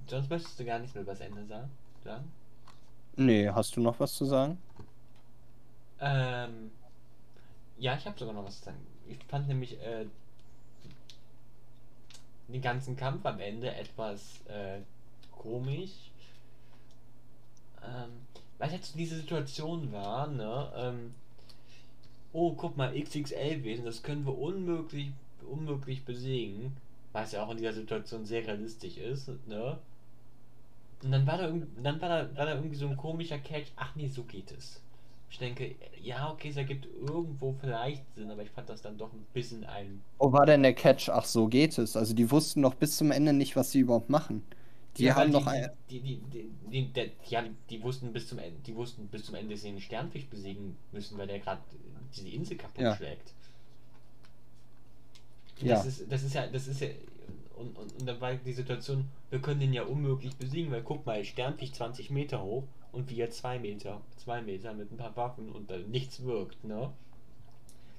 Sonst 0.07 0.29
möchtest 0.29 0.59
du 0.59 0.65
gar 0.65 0.79
nichts 0.79 0.95
mehr 0.95 1.03
über 1.03 1.13
das 1.13 1.21
Ende 1.21 1.45
sagen? 2.03 2.31
Nee, 3.15 3.49
hast 3.49 3.75
du 3.75 3.81
noch 3.81 3.99
was 3.99 4.13
zu 4.15 4.25
sagen? 4.25 4.57
Ähm, 5.99 6.71
ja, 7.77 7.95
ich 7.95 8.05
habe 8.05 8.17
sogar 8.17 8.33
noch 8.33 8.45
was 8.45 8.59
zu 8.59 8.65
sagen. 8.65 8.77
Ich 9.07 9.17
fand 9.25 9.47
nämlich 9.47 9.79
äh, 9.81 10.05
den 12.47 12.61
ganzen 12.61 12.95
Kampf 12.95 13.25
am 13.25 13.39
Ende 13.39 13.73
etwas 13.73 14.41
äh, 14.47 14.81
komisch. 15.31 16.11
Ähm, 17.83 18.11
weil 18.57 18.71
jetzt 18.71 18.95
diese 18.95 19.15
Situation 19.15 19.91
war, 19.91 20.27
ne? 20.27 20.71
Ähm, 20.75 21.15
oh, 22.33 22.53
guck 22.53 22.77
mal, 22.77 22.93
XXL-Wesen, 22.93 23.85
das 23.85 24.03
können 24.03 24.25
wir 24.25 24.37
unmöglich, 24.37 25.11
unmöglich 25.49 26.05
besiegen. 26.05 26.75
Was 27.13 27.33
ja 27.33 27.43
auch 27.43 27.51
in 27.51 27.57
dieser 27.57 27.73
Situation 27.73 28.25
sehr 28.25 28.47
realistisch 28.47 28.97
ist, 28.97 29.29
ne? 29.47 29.77
Und 31.03 31.11
dann 31.11 31.27
war 31.27 31.37
da, 31.37 31.51
dann 31.81 32.01
war 32.01 32.09
da, 32.09 32.37
war 32.37 32.45
da 32.45 32.55
irgendwie 32.55 32.75
so 32.75 32.87
ein 32.87 32.95
komischer 32.95 33.39
Catch, 33.39 33.71
ach 33.75 33.95
nee, 33.95 34.07
so 34.07 34.23
geht 34.23 34.51
es. 34.51 34.81
Ich 35.29 35.39
denke, 35.39 35.75
ja, 36.01 36.29
okay, 36.29 36.49
es 36.49 36.57
ergibt 36.57 36.87
irgendwo 37.07 37.53
vielleicht 37.59 38.03
Sinn, 38.15 38.29
aber 38.29 38.43
ich 38.43 38.49
fand 38.49 38.69
das 38.69 38.81
dann 38.81 38.97
doch 38.97 39.11
ein 39.13 39.25
bisschen 39.33 39.63
ein. 39.63 40.01
Wo 40.19 40.31
war 40.31 40.45
denn 40.45 40.61
der 40.61 40.73
Catch? 40.73 41.09
Ach, 41.09 41.25
so 41.25 41.47
geht 41.47 41.77
es. 41.77 41.95
Also 41.95 42.13
die 42.13 42.29
wussten 42.29 42.61
noch 42.61 42.75
bis 42.75 42.97
zum 42.97 43.11
Ende 43.11 43.31
nicht, 43.33 43.55
was 43.55 43.71
sie 43.71 43.79
überhaupt 43.79 44.09
machen. 44.09 44.43
Die 44.97 45.03
ja, 45.03 45.15
haben 45.15 45.31
die, 45.31 45.37
noch 45.37 45.47
ein. 45.47 45.69
Die, 45.89 45.99
die, 46.01 46.17
die, 46.17 46.51
die, 46.69 46.93
die, 46.93 47.55
die 47.69 47.83
wussten 47.83 48.11
bis 48.11 48.27
zum 48.27 48.39
Ende, 48.39 48.59
die 48.65 48.75
wussten 48.75 49.07
bis 49.07 49.25
zum 49.25 49.35
Ende, 49.35 49.53
dass 49.53 49.61
sie 49.61 49.71
den 49.71 49.79
Sternfisch 49.79 50.27
besiegen 50.27 50.75
müssen, 50.91 51.17
weil 51.17 51.27
der 51.27 51.39
gerade 51.39 51.61
diese 52.13 52.27
Insel 52.29 52.57
kaputt 52.57 52.95
schlägt. 52.97 53.33
Ja. 55.61 55.75
Das 55.75 55.85
ist, 55.85 56.11
das 56.11 56.23
ist 56.23 56.33
ja, 56.33 56.47
das 56.47 56.67
ist 56.67 56.81
ja, 56.81 56.89
und, 57.55 57.77
und, 57.77 57.99
und 57.99 58.05
da 58.05 58.19
war 58.19 58.33
die 58.33 58.53
Situation, 58.53 59.07
wir 59.29 59.39
können 59.39 59.59
den 59.59 59.73
ja 59.73 59.83
unmöglich 59.83 60.35
besiegen, 60.35 60.71
weil 60.71 60.81
guck 60.81 61.05
mal, 61.05 61.23
Sternfisch 61.23 61.71
20 61.71 62.09
Meter 62.09 62.43
hoch 62.43 62.63
und 62.91 63.09
wir 63.09 63.29
2 63.29 63.59
Meter, 63.59 64.01
2 64.17 64.41
Meter 64.41 64.73
mit 64.73 64.91
ein 64.91 64.97
paar 64.97 65.15
Waffen 65.15 65.51
und 65.51 65.69
da 65.69 65.77
nichts 65.77 66.23
wirkt, 66.23 66.63
ne? 66.63 66.91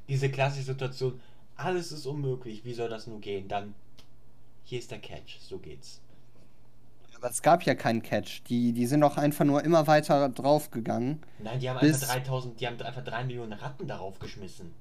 Diese 0.09 0.30
klassische 0.30 0.66
Situation, 0.66 1.20
alles 1.57 1.93
ist 1.93 2.07
unmöglich, 2.07 2.64
wie 2.64 2.74
soll 2.74 2.90
das 2.90 3.07
nur 3.07 3.20
gehen? 3.20 3.49
Dann, 3.49 3.74
hier 4.64 4.80
ist 4.80 4.90
der 4.90 4.99
Catch, 4.99 5.38
so 5.38 5.59
geht's. 5.59 6.01
Aber 7.22 7.30
es 7.30 7.40
gab 7.40 7.62
ja 7.62 7.74
keinen 7.74 8.02
Catch. 8.02 8.42
Die, 8.48 8.72
die 8.72 8.86
sind 8.86 9.00
doch 9.00 9.16
einfach 9.16 9.44
nur 9.44 9.64
immer 9.64 9.86
weiter 9.86 10.28
draufgegangen. 10.28 11.20
Nein, 11.36 11.60
die 11.60 11.68
haben 11.68 11.78
Bis- 11.78 12.02
einfach 12.02 12.14
3000, 12.14 12.58
die 12.58 12.66
haben 12.66 12.80
einfach 12.80 13.04
3 13.04 13.24
Millionen 13.24 13.52
Ratten 13.52 13.86
darauf 13.86 14.18
geschmissen. 14.18 14.74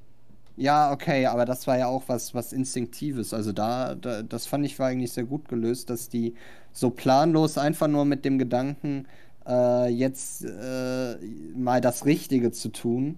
Ja, 0.58 0.92
okay, 0.92 1.26
aber 1.28 1.46
das 1.46 1.66
war 1.68 1.78
ja 1.78 1.88
auch 1.88 2.04
was, 2.08 2.36
was 2.36 2.54
Instinktives. 2.54 3.34
Also 3.34 3.52
da, 3.54 3.96
da, 3.96 4.22
das 4.22 4.46
fand 4.46 4.66
ich 4.66 4.78
war 4.80 4.88
eigentlich 4.88 5.12
sehr 5.14 5.24
gut 5.24 5.48
gelöst, 5.48 5.90
dass 5.90 6.10
die 6.10 6.36
so 6.74 6.90
planlos 6.92 7.58
einfach 7.58 7.88
nur 7.88 8.06
mit 8.06 8.26
dem 8.26 8.38
Gedanken, 8.38 9.08
äh, 9.48 9.88
jetzt 9.90 10.44
äh, 10.44 11.16
mal 11.56 11.82
das 11.82 12.06
Richtige 12.06 12.52
zu 12.52 12.70
tun, 12.70 13.18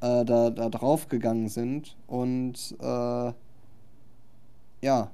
äh, 0.00 0.24
da, 0.24 0.50
da 0.50 0.68
draufgegangen 0.70 1.48
sind. 1.48 1.96
Und 2.08 2.76
äh, 2.80 3.32
ja. 4.82 5.10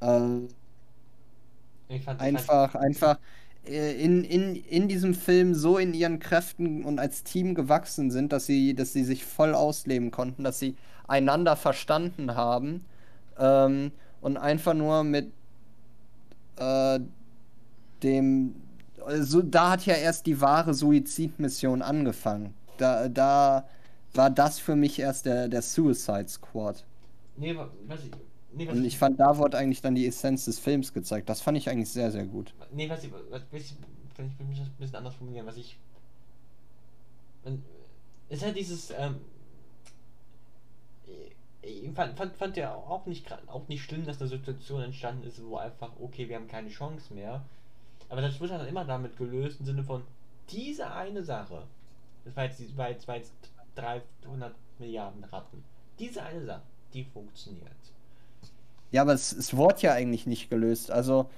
Äh, 0.00 0.48
einfach, 2.18 2.74
einfach 2.74 3.18
äh, 3.66 3.92
in, 4.02 4.24
in, 4.24 4.56
in 4.56 4.88
diesem 4.88 5.14
Film 5.14 5.54
so 5.54 5.78
in 5.78 5.94
ihren 5.94 6.18
Kräften 6.18 6.84
und 6.84 6.98
als 6.98 7.24
Team 7.24 7.54
gewachsen 7.54 8.10
sind, 8.10 8.32
dass 8.32 8.46
sie, 8.46 8.74
dass 8.74 8.92
sie 8.92 9.04
sich 9.04 9.24
voll 9.24 9.54
ausleben 9.54 10.10
konnten, 10.10 10.44
dass 10.44 10.58
sie 10.58 10.76
einander 11.06 11.56
verstanden 11.56 12.34
haben 12.34 12.84
ähm, 13.38 13.92
und 14.20 14.36
einfach 14.36 14.74
nur 14.74 15.04
mit 15.04 15.32
äh, 16.56 17.00
dem. 18.02 18.54
Also, 19.06 19.42
da 19.42 19.70
hat 19.70 19.86
ja 19.86 19.94
erst 19.94 20.26
die 20.26 20.40
wahre 20.40 20.74
Suizidmission 20.74 21.82
angefangen. 21.82 22.54
Da, 22.76 23.08
da 23.08 23.68
war 24.14 24.30
das 24.30 24.58
für 24.58 24.76
mich 24.76 24.98
erst 24.98 25.26
der, 25.26 25.48
der 25.48 25.62
Suicide 25.62 26.28
Squad. 26.28 26.84
Nee, 27.36 27.54
wa- 27.56 27.70
was 27.86 28.04
ich. 28.04 28.27
Nee, 28.52 28.68
Und 28.68 28.84
ich 28.84 28.96
fand, 28.96 29.20
da 29.20 29.36
wurde 29.36 29.58
eigentlich 29.58 29.82
dann 29.82 29.94
die 29.94 30.06
Essenz 30.06 30.46
des 30.46 30.58
Films 30.58 30.92
gezeigt. 30.92 31.28
Das 31.28 31.40
fand 31.40 31.58
ich 31.58 31.68
eigentlich 31.68 31.90
sehr, 31.90 32.10
sehr 32.10 32.26
gut. 32.26 32.54
Nee, 32.72 32.88
was 32.88 33.04
ich. 33.04 33.12
Was, 33.30 33.42
ich 33.52 33.52
will 33.52 33.60
ich 33.60 34.58
das 34.58 34.68
ein 34.68 34.74
bisschen 34.78 34.96
anders 34.96 35.14
formulieren, 35.14 35.46
was 35.46 35.56
ich. 35.56 35.78
Man, 37.44 37.62
es 38.28 38.38
ist 38.38 38.44
halt 38.44 38.56
dieses. 38.56 38.90
Ähm, 38.90 39.16
ich 41.62 41.84
ich 41.84 41.92
fand, 41.92 42.16
fand, 42.16 42.36
fand 42.36 42.56
ja 42.56 42.74
auch 42.74 43.06
nicht, 43.06 43.30
auch 43.48 43.68
nicht 43.68 43.82
schlimm, 43.82 44.06
dass 44.06 44.20
eine 44.20 44.28
Situation 44.28 44.82
entstanden 44.82 45.26
ist, 45.26 45.44
wo 45.44 45.56
einfach, 45.56 45.92
okay, 46.00 46.28
wir 46.28 46.36
haben 46.36 46.48
keine 46.48 46.68
Chance 46.68 47.12
mehr. 47.12 47.44
Aber 48.08 48.22
das 48.22 48.40
wird 48.40 48.50
halt 48.50 48.68
immer 48.68 48.84
damit 48.84 49.16
gelöst, 49.16 49.60
im 49.60 49.66
Sinne 49.66 49.84
von, 49.84 50.02
diese 50.50 50.90
eine 50.90 51.22
Sache, 51.22 51.64
das 52.24 52.34
war 52.36 52.44
jetzt, 52.44 52.76
war 52.76 52.88
jetzt, 52.88 53.06
war 53.06 53.16
jetzt 53.16 53.34
300 53.74 54.54
Milliarden 54.78 55.24
Ratten, 55.24 55.62
diese 55.98 56.22
eine 56.22 56.44
Sache, 56.44 56.62
die 56.94 57.04
funktioniert. 57.04 57.66
Ja, 58.90 59.02
aber 59.02 59.12
es, 59.12 59.32
es 59.32 59.56
wurde 59.56 59.82
ja 59.82 59.92
eigentlich 59.92 60.26
nicht 60.26 60.50
gelöst. 60.50 60.90
Also, 60.90 61.30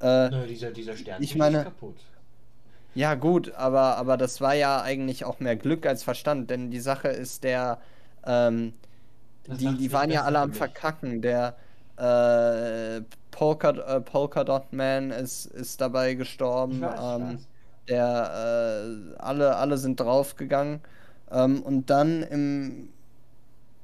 äh, 0.00 0.04
Naja, 0.30 0.46
dieser, 0.46 0.70
dieser 0.72 0.96
Stern 0.96 1.22
Ich 1.22 1.36
meine- 1.36 1.58
ist 1.58 1.64
kaputt. 1.64 1.96
ja 2.94 3.14
gut, 3.14 3.52
aber, 3.54 3.96
aber 3.96 4.16
das 4.16 4.40
war 4.40 4.54
ja 4.54 4.82
eigentlich 4.82 5.24
auch 5.24 5.38
mehr 5.40 5.56
Glück 5.56 5.86
als 5.86 6.02
Verstand, 6.02 6.50
denn 6.50 6.70
die 6.70 6.80
Sache 6.80 7.08
ist 7.08 7.44
der, 7.44 7.78
ähm, 8.26 8.72
die, 9.46 9.76
die 9.76 9.92
waren 9.92 10.10
ja 10.10 10.24
alle 10.24 10.40
am. 10.40 10.52
Verkacken. 10.52 11.22
Der 11.22 11.56
äh, 11.96 13.02
Polka, 13.30 13.70
äh, 13.70 14.00
Polka 14.00 14.44
Dot 14.44 14.72
Man 14.72 15.10
ist, 15.12 15.46
ist 15.46 15.80
dabei 15.80 16.14
gestorben. 16.14 16.80
Weiß, 16.80 17.00
ähm, 17.20 17.38
der 17.88 19.14
äh, 19.14 19.16
alle, 19.18 19.56
alle 19.56 19.78
sind 19.78 20.00
draufgegangen. 20.00 20.80
Ähm, 21.30 21.62
und 21.62 21.88
dann 21.90 22.22
im 22.22 22.88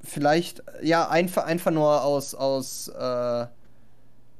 vielleicht, 0.02 0.62
ja, 0.82 1.08
einfach, 1.08 1.44
einfach 1.44 1.70
nur 1.70 2.02
aus, 2.02 2.34
aus 2.34 2.88
äh, 2.88 3.46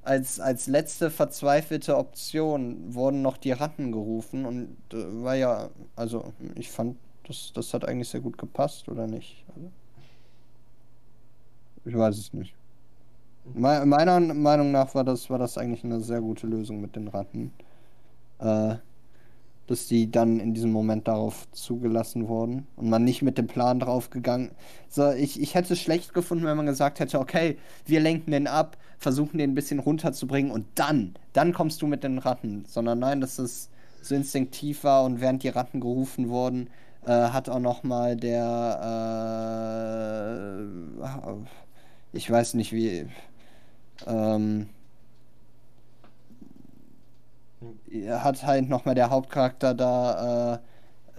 als, 0.03 0.41
als 0.41 0.67
letzte 0.67 1.11
verzweifelte 1.11 1.97
Option 1.97 2.95
wurden 2.95 3.23
noch 3.23 3.37
die 3.37 3.53
Ratten 3.53 3.93
gerufen 3.93 4.45
und 4.45 4.77
äh, 4.93 5.23
war 5.23 5.37
ja, 5.37 5.71
also 5.97 6.33
ich 6.57 6.71
fand, 6.71 6.97
das, 7.27 7.53
das 7.55 7.73
hat 7.73 7.85
eigentlich 7.85 8.09
sehr 8.09 8.21
gut 8.21 8.37
gepasst, 8.37 8.89
oder 8.89 9.07
nicht? 9.07 9.45
Also, 9.55 9.71
ich 11.85 11.97
weiß 11.97 12.19
es 12.19 12.33
nicht. 12.33 12.55
Me 13.55 13.85
meiner 13.87 14.21
Meinung 14.21 14.71
nach 14.73 14.95
war 14.95 15.05
das, 15.05 15.29
war 15.31 15.39
das 15.39 15.59
eigentlich 15.59 15.85
eine 15.85 16.01
sehr 16.01 16.21
gute 16.21 16.47
Lösung 16.47 16.81
mit 16.81 16.95
den 16.97 17.09
Ratten. 17.09 17.53
Äh, 18.39 18.77
dass 19.73 19.89
die 19.89 20.11
dann 20.11 20.39
in 20.39 20.53
diesem 20.53 20.71
Moment 20.71 21.09
darauf 21.09 21.51
zugelassen 21.51 22.29
wurden 22.29 22.67
und 22.77 22.91
man 22.91 23.05
nicht 23.05 23.23
mit 23.23 23.39
dem 23.39 23.47
Plan 23.47 23.81
draufgegangen. 23.81 24.51
So, 24.91 25.11
ich, 25.13 25.41
ich 25.41 25.55
hätte 25.55 25.73
es 25.73 25.81
schlecht 25.81 26.13
gefunden, 26.13 26.45
wenn 26.45 26.59
man 26.59 26.67
gesagt 26.67 27.01
hätte, 27.01 27.19
okay, 27.19 27.57
wir 27.87 28.01
lenken 28.01 28.33
den 28.33 28.47
ab, 28.47 28.77
versuchen 28.99 29.39
den 29.39 29.53
ein 29.53 29.55
bisschen 29.55 29.79
runterzubringen 29.79 30.53
und 30.53 30.67
dann, 30.75 31.15
dann 31.33 31.55
kommst 31.55 31.81
du 31.81 31.87
mit 31.87 32.05
den 32.05 32.19
Ratten. 32.19 32.67
Sondern 32.69 32.99
nein, 32.99 33.23
dass 33.23 33.39
es 33.39 33.71
so 34.03 34.15
instinktiv 34.15 34.85
war 34.85 35.05
und 35.05 35.23
während 35.23 35.43
die 35.43 35.49
Ratten 35.49 35.81
gerufen 35.81 36.29
wurden, 36.29 36.69
äh, 37.07 37.11
hat 37.11 37.49
auch 37.49 37.59
noch 37.59 37.83
mal 37.83 38.15
der, 38.15 38.77
äh, 41.03 42.17
ich 42.17 42.31
weiß 42.31 42.55
nicht 42.55 42.73
wie, 42.73 43.07
ähm, 44.07 44.69
hat 48.09 48.45
halt 48.45 48.69
nochmal 48.69 48.95
der 48.95 49.11
Hauptcharakter 49.11 49.75
da 49.75 50.55
äh, 50.55 50.59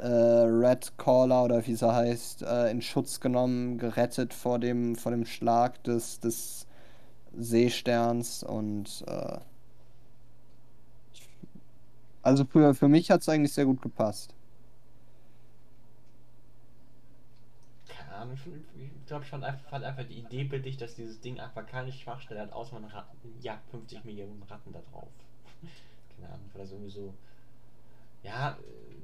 äh, 0.04 0.08
Red 0.08 0.98
Caller 0.98 1.44
oder 1.46 1.66
wie 1.66 1.76
sie 1.76 1.92
heißt, 1.92 2.42
äh, 2.44 2.72
in 2.72 2.82
Schutz 2.82 3.20
genommen, 3.20 3.78
gerettet 3.78 4.34
vor 4.34 4.60
dem, 4.60 4.96
vor 4.96 5.12
dem 5.12 5.26
Schlag 5.26 5.82
des, 5.84 6.20
des 6.20 6.68
Seesterns 7.34 8.44
und 8.44 9.04
äh, 9.08 9.38
also 12.22 12.46
für, 12.46 12.74
für 12.74 12.88
mich 12.88 13.12
hat 13.12 13.22
es 13.22 13.30
eigentlich 13.30 13.54
sehr 13.54 13.66
gut 13.66 13.82
gepasst. 13.82 14.34
Ich, 18.78 19.08
glaube, 19.08 19.26
ich 19.26 19.30
fand 19.30 19.44
einfach, 19.44 19.70
fand 19.70 19.84
einfach 19.84 20.06
die 20.06 20.20
Idee 20.20 20.46
billig, 20.46 20.78
dass 20.78 20.96
dieses 20.96 21.20
Ding 21.20 21.40
einfach 21.40 21.66
keine 21.66 21.92
Schwachstelle 21.92 22.40
hat, 22.40 22.54
außer 22.54 22.80
man 22.80 22.90
jagt 23.42 23.70
50 23.70 24.06
Millionen 24.06 24.42
Ratten 24.44 24.72
da 24.72 24.80
drauf. 24.92 25.10
Keine 26.16 26.30
Ahnung, 26.34 26.50
war 26.54 26.62
das 26.62 26.72
irgendwie 26.72 26.90
so. 26.92 27.14
Ja, 28.24 28.58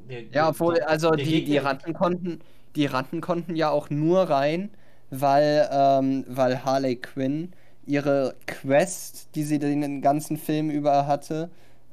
der, 0.09 0.23
Ja, 0.33 0.47
der- 0.47 0.49
obwohl, 0.49 0.75
der- 0.75 0.83
also 0.83 1.15
der 1.15 1.25
die, 1.25 1.43
die 1.43 1.57
Ratten 1.57 1.93
konnten, 1.93 2.39
die 2.75 2.85
Ratten 2.85 3.21
konnten 3.21 3.55
ja 3.55 3.69
auch 3.69 3.89
nur 3.89 4.29
rein, 4.29 4.69
weil, 5.09 5.67
ähm, 5.71 6.23
weil 6.27 6.63
Harley 6.63 6.97
Quinn 6.97 7.51
ihre 7.85 8.35
Quest, 8.45 9.29
die 9.35 9.43
sie 9.43 9.57
den 9.59 10.01
ganzen 10.01 10.37
Film 10.37 10.69
über 10.69 11.07
hatte, 11.07 11.49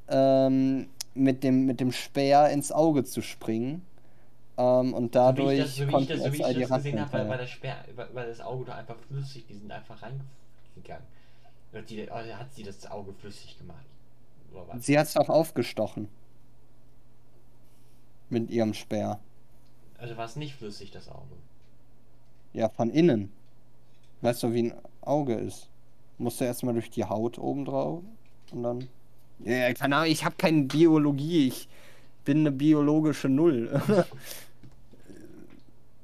ähm, 0.09 0.89
mit 1.15 1.43
dem, 1.45 1.65
mit 1.65 1.81
dem 1.81 1.93
Speer 1.93 2.51
ins 2.51 2.73
Auge 2.73 3.05
zu 3.05 3.23
springen. 3.23 3.83
Ähm, 4.59 4.95
und 4.95 5.15
So 5.27 5.37
wie 5.37 5.43
dadurch 5.43 5.49
ich 5.49 5.55
das, 5.55 5.77
so 5.77 5.87
wie 5.89 5.97
ich 5.97 6.07
das, 6.07 6.25
so 6.25 6.33
wie 6.33 6.39
ich 6.41 6.51
das 6.51 6.73
gesehen 6.73 6.99
habe, 6.99 7.13
war, 7.13 7.29
war 7.29 7.37
das 7.37 7.51
Speer, 7.51 7.85
war, 7.97 8.15
war 8.15 8.25
das 8.27 8.41
Auge 8.41 8.65
doch 8.65 8.75
einfach 8.75 8.99
flüssig, 9.09 9.47
die 9.47 9.55
sind 9.55 9.71
einfach 9.71 10.01
reingegangen. 10.03 11.07
Oder 11.73 11.83
die, 11.83 12.03
oder 12.05 12.39
hat 12.39 12.55
sie 12.55 12.65
das 12.65 12.87
Auge 12.91 13.15
flüssig 13.15 13.59
gemacht? 13.59 13.87
Oder 14.57 14.69
was? 14.69 14.85
Sie 14.87 14.99
hat 14.99 15.07
es 15.07 15.17
auch 15.17 15.29
aufgestochen. 15.29 16.09
Mit 18.29 18.51
ihrem 18.51 18.75
Speer. 18.75 19.21
Also 19.99 20.17
war 20.17 20.25
es 20.27 20.37
nicht 20.37 20.55
flüssig, 20.57 20.91
das 20.91 21.09
Auge. 21.09 21.37
Ja, 22.53 22.69
von 22.69 22.91
innen. 22.91 23.31
Weißt 24.23 24.43
du, 24.43 24.53
wie 24.53 24.71
ein 24.71 24.75
Auge 25.03 25.35
ist? 25.35 25.69
Musst 26.19 26.41
du 26.41 26.45
erstmal 26.45 26.75
durch 26.75 26.91
die 26.91 27.05
Haut 27.05 27.39
oben 27.39 27.65
drauf 27.65 28.03
und 28.53 28.63
dann. 28.63 28.89
Ja, 29.41 29.73
keine 29.75 29.97
Ahnung, 29.97 30.11
ich 30.11 30.25
habe 30.25 30.35
keine 30.37 30.63
Biologie. 30.63 31.49
Ich 31.49 31.69
bin 32.25 32.39
eine 32.39 32.51
biologische 32.53 33.29
Null. 33.29 33.81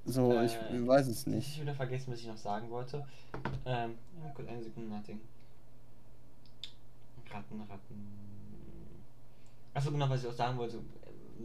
so, 0.04 0.32
Äh, 0.32 0.46
ich 0.46 0.52
weiß 0.86 1.06
es 1.08 1.20
Ich 1.20 1.26
nicht. 1.26 1.52
habe 1.54 1.62
wieder 1.62 1.74
vergessen, 1.74 2.12
was 2.12 2.20
ich 2.20 2.26
noch 2.26 2.36
sagen 2.36 2.70
wollte. 2.70 3.04
Ähm, 3.64 3.94
ja, 4.22 4.30
kurz 4.34 4.48
eine 4.48 4.62
Sekunde 4.62 4.90
nachdenken. 4.90 5.26
Ratten, 7.32 7.60
Ratten. 7.62 8.21
Achso, 9.74 9.90
genau, 9.90 10.08
was 10.10 10.22
ich 10.22 10.28
auch 10.28 10.32
sagen 10.34 10.58
wollte, 10.58 10.80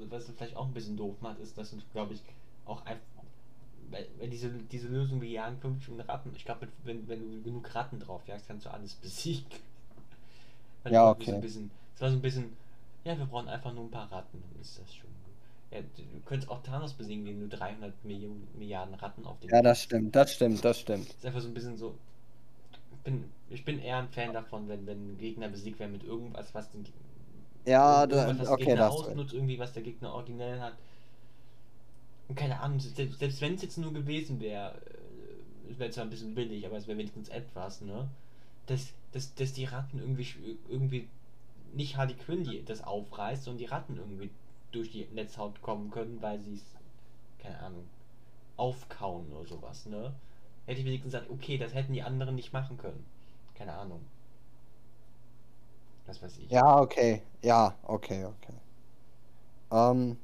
was 0.10 0.30
vielleicht 0.30 0.56
auch 0.56 0.68
ein 0.68 0.74
bisschen 0.74 0.98
doof 0.98 1.16
macht, 1.22 1.40
ist, 1.40 1.58
dass 1.58 1.72
du, 1.72 1.78
glaube 1.94 2.14
ich, 2.14 2.22
auch 2.66 2.86
einfach. 2.86 3.04
Weil, 3.92 4.08
diese, 4.30 4.52
diese 4.52 4.88
Lösung, 4.90 5.22
wir 5.22 5.30
jagen 5.30 5.60
50 5.60 6.08
Ratten, 6.08 6.34
ich 6.36 6.46
glaube, 6.46 6.68
wenn, 6.84 7.08
wenn 7.08 7.22
du 7.22 7.44
genug 7.44 7.74
Ratten 7.76 8.00
drauf 8.00 8.28
jagst, 8.28 8.48
kannst 8.48 8.66
du 8.66 8.72
alles 8.72 8.96
besiegen. 8.96 9.46
Weil 10.84 10.92
Ja, 10.92 11.10
das 11.18 11.26
so 11.26 11.32
okay. 11.32 11.34
ein 11.34 11.42
bisschen, 11.42 11.72
das 11.94 12.02
war 12.02 12.10
so 12.12 12.16
ein 12.18 12.22
bisschen, 12.22 12.58
ja, 13.04 13.18
wir 13.18 13.26
brauchen 13.26 13.48
einfach 13.48 13.74
nur 13.74 13.86
ein 13.86 13.92
paar 13.92 14.12
Ratten, 14.12 14.42
dann 14.42 14.62
ist 14.62 14.80
das 14.80 14.94
schon. 14.94 15.10
Ja, 15.72 15.82
du 15.82 15.88
du 16.04 16.20
könntest 16.26 16.50
auch 16.52 16.64
Thanos 16.64 16.94
besiegen, 16.94 17.26
den 17.26 17.42
du 17.42 17.48
300 17.50 18.04
Millionen, 18.06 18.48
Milliarden 18.58 18.96
Ratten 18.96 19.26
auf 19.26 19.40
den 19.40 19.52
Ja, 19.52 19.62
das 19.62 19.82
stimmt, 19.84 20.16
das 20.16 20.32
stimmt, 20.36 20.64
das 20.64 20.80
stimmt. 20.80 21.18
ist 21.18 21.26
einfach 21.26 21.42
so 21.42 21.48
ein 21.48 21.54
bisschen 21.54 21.78
so. 21.78 21.96
Ich 22.92 23.00
bin, 23.04 23.32
ich 23.50 23.66
bin 23.66 23.80
eher 23.80 23.98
ein 24.00 24.10
Fan 24.10 24.34
davon, 24.34 24.68
wenn, 24.70 24.86
wenn 24.88 25.18
Gegner 25.18 25.50
besiegt 25.50 25.80
werden 25.80 25.94
mit 25.94 26.04
irgendwas, 26.04 26.54
was 26.54 26.70
den 26.72 26.86
Ja, 27.68 28.05
irgendwas, 28.05 28.38
da, 28.38 28.39
was 28.39 28.47
okay, 28.49 28.65
Gegner 28.65 28.76
das. 28.78 28.93
ausnutzt, 28.93 29.34
irgendwie, 29.34 29.59
was 29.59 29.74
der 29.74 29.84
Gegner 29.84 30.13
originell 30.13 30.59
hat. 30.61 30.78
Und 32.30 32.36
keine 32.36 32.59
Ahnung, 32.61 32.80
selbst, 32.80 33.20
selbst 33.20 33.41
wenn 33.41 33.55
es 33.55 33.61
jetzt 33.61 33.78
nur 33.78 33.93
gewesen 33.93 34.39
wäre, 34.39 34.74
äh, 34.76 35.72
es 35.72 35.80
wäre 35.80 35.91
zwar 35.91 36.05
ein 36.05 36.09
bisschen 36.09 36.34
billig, 36.34 36.65
aber 36.65 36.78
es 36.78 36.88
wäre 36.88 36.97
wenigstens 36.97 37.30
etwas, 37.30 37.82
ne? 37.82 38.07
Dass, 38.68 38.93
dass, 39.11 39.36
dass 39.36 39.53
die 39.53 39.65
Ratten 39.65 39.99
irgendwie 39.99 40.28
irgendwie 40.70 41.07
nicht 41.74 41.97
Harley 41.97 42.15
Quinn 42.15 42.43
die 42.45 42.63
das 42.63 42.84
aufreißt, 42.84 43.43
sondern 43.43 43.59
die 43.59 43.65
Ratten 43.65 43.97
irgendwie 43.97 44.30
durch 44.72 44.91
die 44.91 45.05
Netzhaut 45.13 45.61
kommen 45.61 45.91
können, 45.91 46.22
weil 46.22 46.39
sie 46.39 46.53
es, 46.55 46.63
keine 47.39 47.59
Ahnung, 47.59 47.84
aufkauen 48.55 49.26
oder 49.34 49.47
sowas, 49.47 49.86
ne? 49.88 50.13
Hätte 50.65 50.80
ich 50.80 50.86
wenigstens 50.86 51.13
gesagt, 51.13 51.30
okay, 51.30 51.57
das 51.57 51.74
hätten 51.74 51.93
die 51.93 52.03
anderen 52.03 52.36
nicht 52.36 52.53
machen 52.53 52.78
können. 52.78 53.05
Keine 53.55 53.74
Ahnung. 53.74 54.01
Was 56.08 56.22
weiß 56.22 56.38
ich. 56.39 56.49
Ja, 56.49 56.80
okay. 56.80 57.22
Ja, 57.43 57.76
okay, 57.84 58.26
okay. 58.26 58.53
Ähm. 59.72 60.18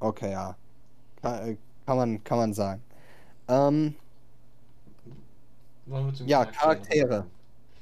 Okay, 0.00 0.32
ja. 0.32 0.56
Kann, 1.22 1.48
äh, 1.48 1.56
kann 1.86 1.96
man, 1.96 2.24
kann 2.24 2.38
man 2.38 2.54
sagen. 2.54 2.82
Ähm, 3.48 3.94
Wollen 5.86 6.06
wir 6.06 6.14
zum 6.14 6.28
ja, 6.28 6.44
Charakter 6.44 6.60
Charaktere. 6.60 7.18
kommen? 7.20 7.30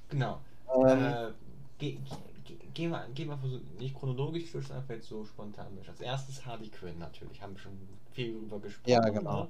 Genau. 0.08 0.40
ähm, 0.86 1.04
Äh, 1.04 1.32
ge, 1.78 1.98
ge, 2.44 2.56
gehen 2.72 2.90
wir, 2.90 3.06
gehen 3.14 3.28
wir 3.28 3.38
so, 3.42 3.60
nicht 3.78 3.98
chronologisch 3.98 4.52
durch, 4.52 4.66
sondern 4.66 4.86
vielleicht 4.86 5.04
so 5.04 5.24
spontan 5.24 5.74
durch. 5.74 5.88
Als 5.88 6.00
erstes 6.00 6.46
Harley 6.46 6.68
Quinn 6.68 6.98
natürlich, 6.98 7.42
haben 7.42 7.54
wir 7.54 7.60
schon 7.60 7.76
viel 8.12 8.38
drüber 8.38 8.60
gesprochen. 8.60 8.90
Ja, 8.90 9.00
genau. 9.00 9.44
Ne? 9.44 9.48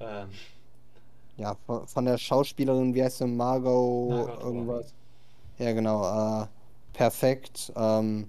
Ähm, 0.00 0.28
ja, 1.36 1.56
von, 1.66 1.86
von 1.86 2.04
der 2.04 2.18
Schauspielerin, 2.18 2.94
wie 2.94 3.02
heißt 3.02 3.18
sie? 3.18 3.26
Margot, 3.26 4.10
Margot 4.10 4.42
irgendwas. 4.42 4.94
Ja, 5.60 5.72
genau. 5.72 6.42
Äh, 6.42 6.46
perfekt. 6.94 7.72
Ähm, 7.76 8.28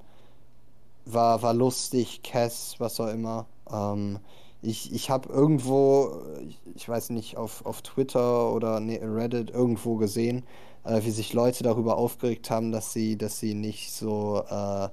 war, 1.05 1.41
war 1.41 1.53
lustig, 1.53 2.21
Cass, 2.23 2.75
was 2.79 2.99
auch 2.99 3.07
immer. 3.07 3.47
Ähm, 3.71 4.19
ich 4.61 4.93
ich 4.93 5.09
habe 5.09 5.29
irgendwo, 5.29 6.21
ich, 6.47 6.59
ich 6.75 6.89
weiß 6.89 7.09
nicht, 7.11 7.37
auf, 7.37 7.65
auf 7.65 7.81
Twitter 7.81 8.53
oder 8.53 8.79
nee, 8.81 8.99
Reddit 9.01 9.49
irgendwo 9.51 9.95
gesehen, 9.95 10.43
äh, 10.83 11.03
wie 11.03 11.11
sich 11.11 11.33
Leute 11.33 11.63
darüber 11.63 11.97
aufgeregt 11.97 12.49
haben, 12.51 12.71
dass 12.73 12.93
sie, 12.93 13.17
dass 13.17 13.39
sie 13.39 13.53
nicht 13.53 13.93
so 13.93 14.43
äh, 14.49 14.89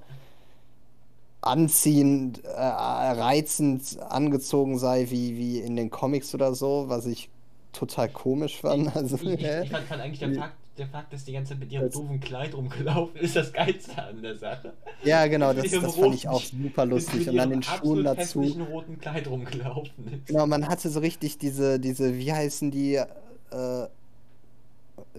anziehend, 1.41 2.45
äh, 2.45 2.51
reizend 2.51 3.99
angezogen 4.01 4.79
sei 4.79 5.11
wie, 5.11 5.37
wie 5.37 5.59
in 5.61 5.77
den 5.77 5.91
Comics 5.91 6.35
oder 6.35 6.55
so, 6.55 6.89
was 6.89 7.07
ich 7.07 7.31
total 7.73 8.09
komisch 8.09 8.61
fand. 8.61 8.95
Also, 8.97 9.17
ich, 9.17 9.43
ich, 9.43 9.71
fand, 9.71 9.87
fand 9.89 10.03
eigentlich 10.03 10.21
der 10.21 10.35
Fakt, 10.35 10.57
der 10.79 10.87
Fakt, 10.89 11.13
dass 11.13 11.25
die 11.25 11.33
ganze 11.33 11.51
Zeit 11.53 11.61
mit 11.61 11.73
ihrem 11.73 11.85
Das- 11.87 11.95
doofen 11.95 12.21
Kleid 12.21 12.55
rumgelaufen 12.55 13.17
ist, 13.17 13.37
das 13.37 13.53
Geilste 13.53 14.03
an 14.03 14.23
der 14.23 14.37
Sache. 14.37 14.73
Ja, 15.05 15.27
genau, 15.27 15.53
Mit 15.53 15.65
das, 15.65 15.81
das 15.83 15.97
fand 15.97 16.15
ich 16.15 16.29
auch 16.29 16.43
super 16.43 16.85
Mit- 16.87 16.95
lustig. 16.95 17.19
mit 17.21 17.29
Und 17.29 17.37
dann 17.37 17.51
den 17.51 17.63
Schuhen 17.63 18.05
dazu. 18.05 18.21
hässlichen 18.21 18.63
roten 18.63 18.99
Kleid 18.99 19.27
rumgelaufen 19.29 20.13
ist. 20.13 20.27
Genau, 20.27 20.47
man 20.47 20.67
hatte 20.69 20.89
so 20.91 21.01
richtig 21.01 21.39
diese, 21.39 21.79
diese, 21.81 22.17
wie 22.17 22.33
heißen 22.33 22.71
die, 22.71 22.95
äh, 22.95 23.87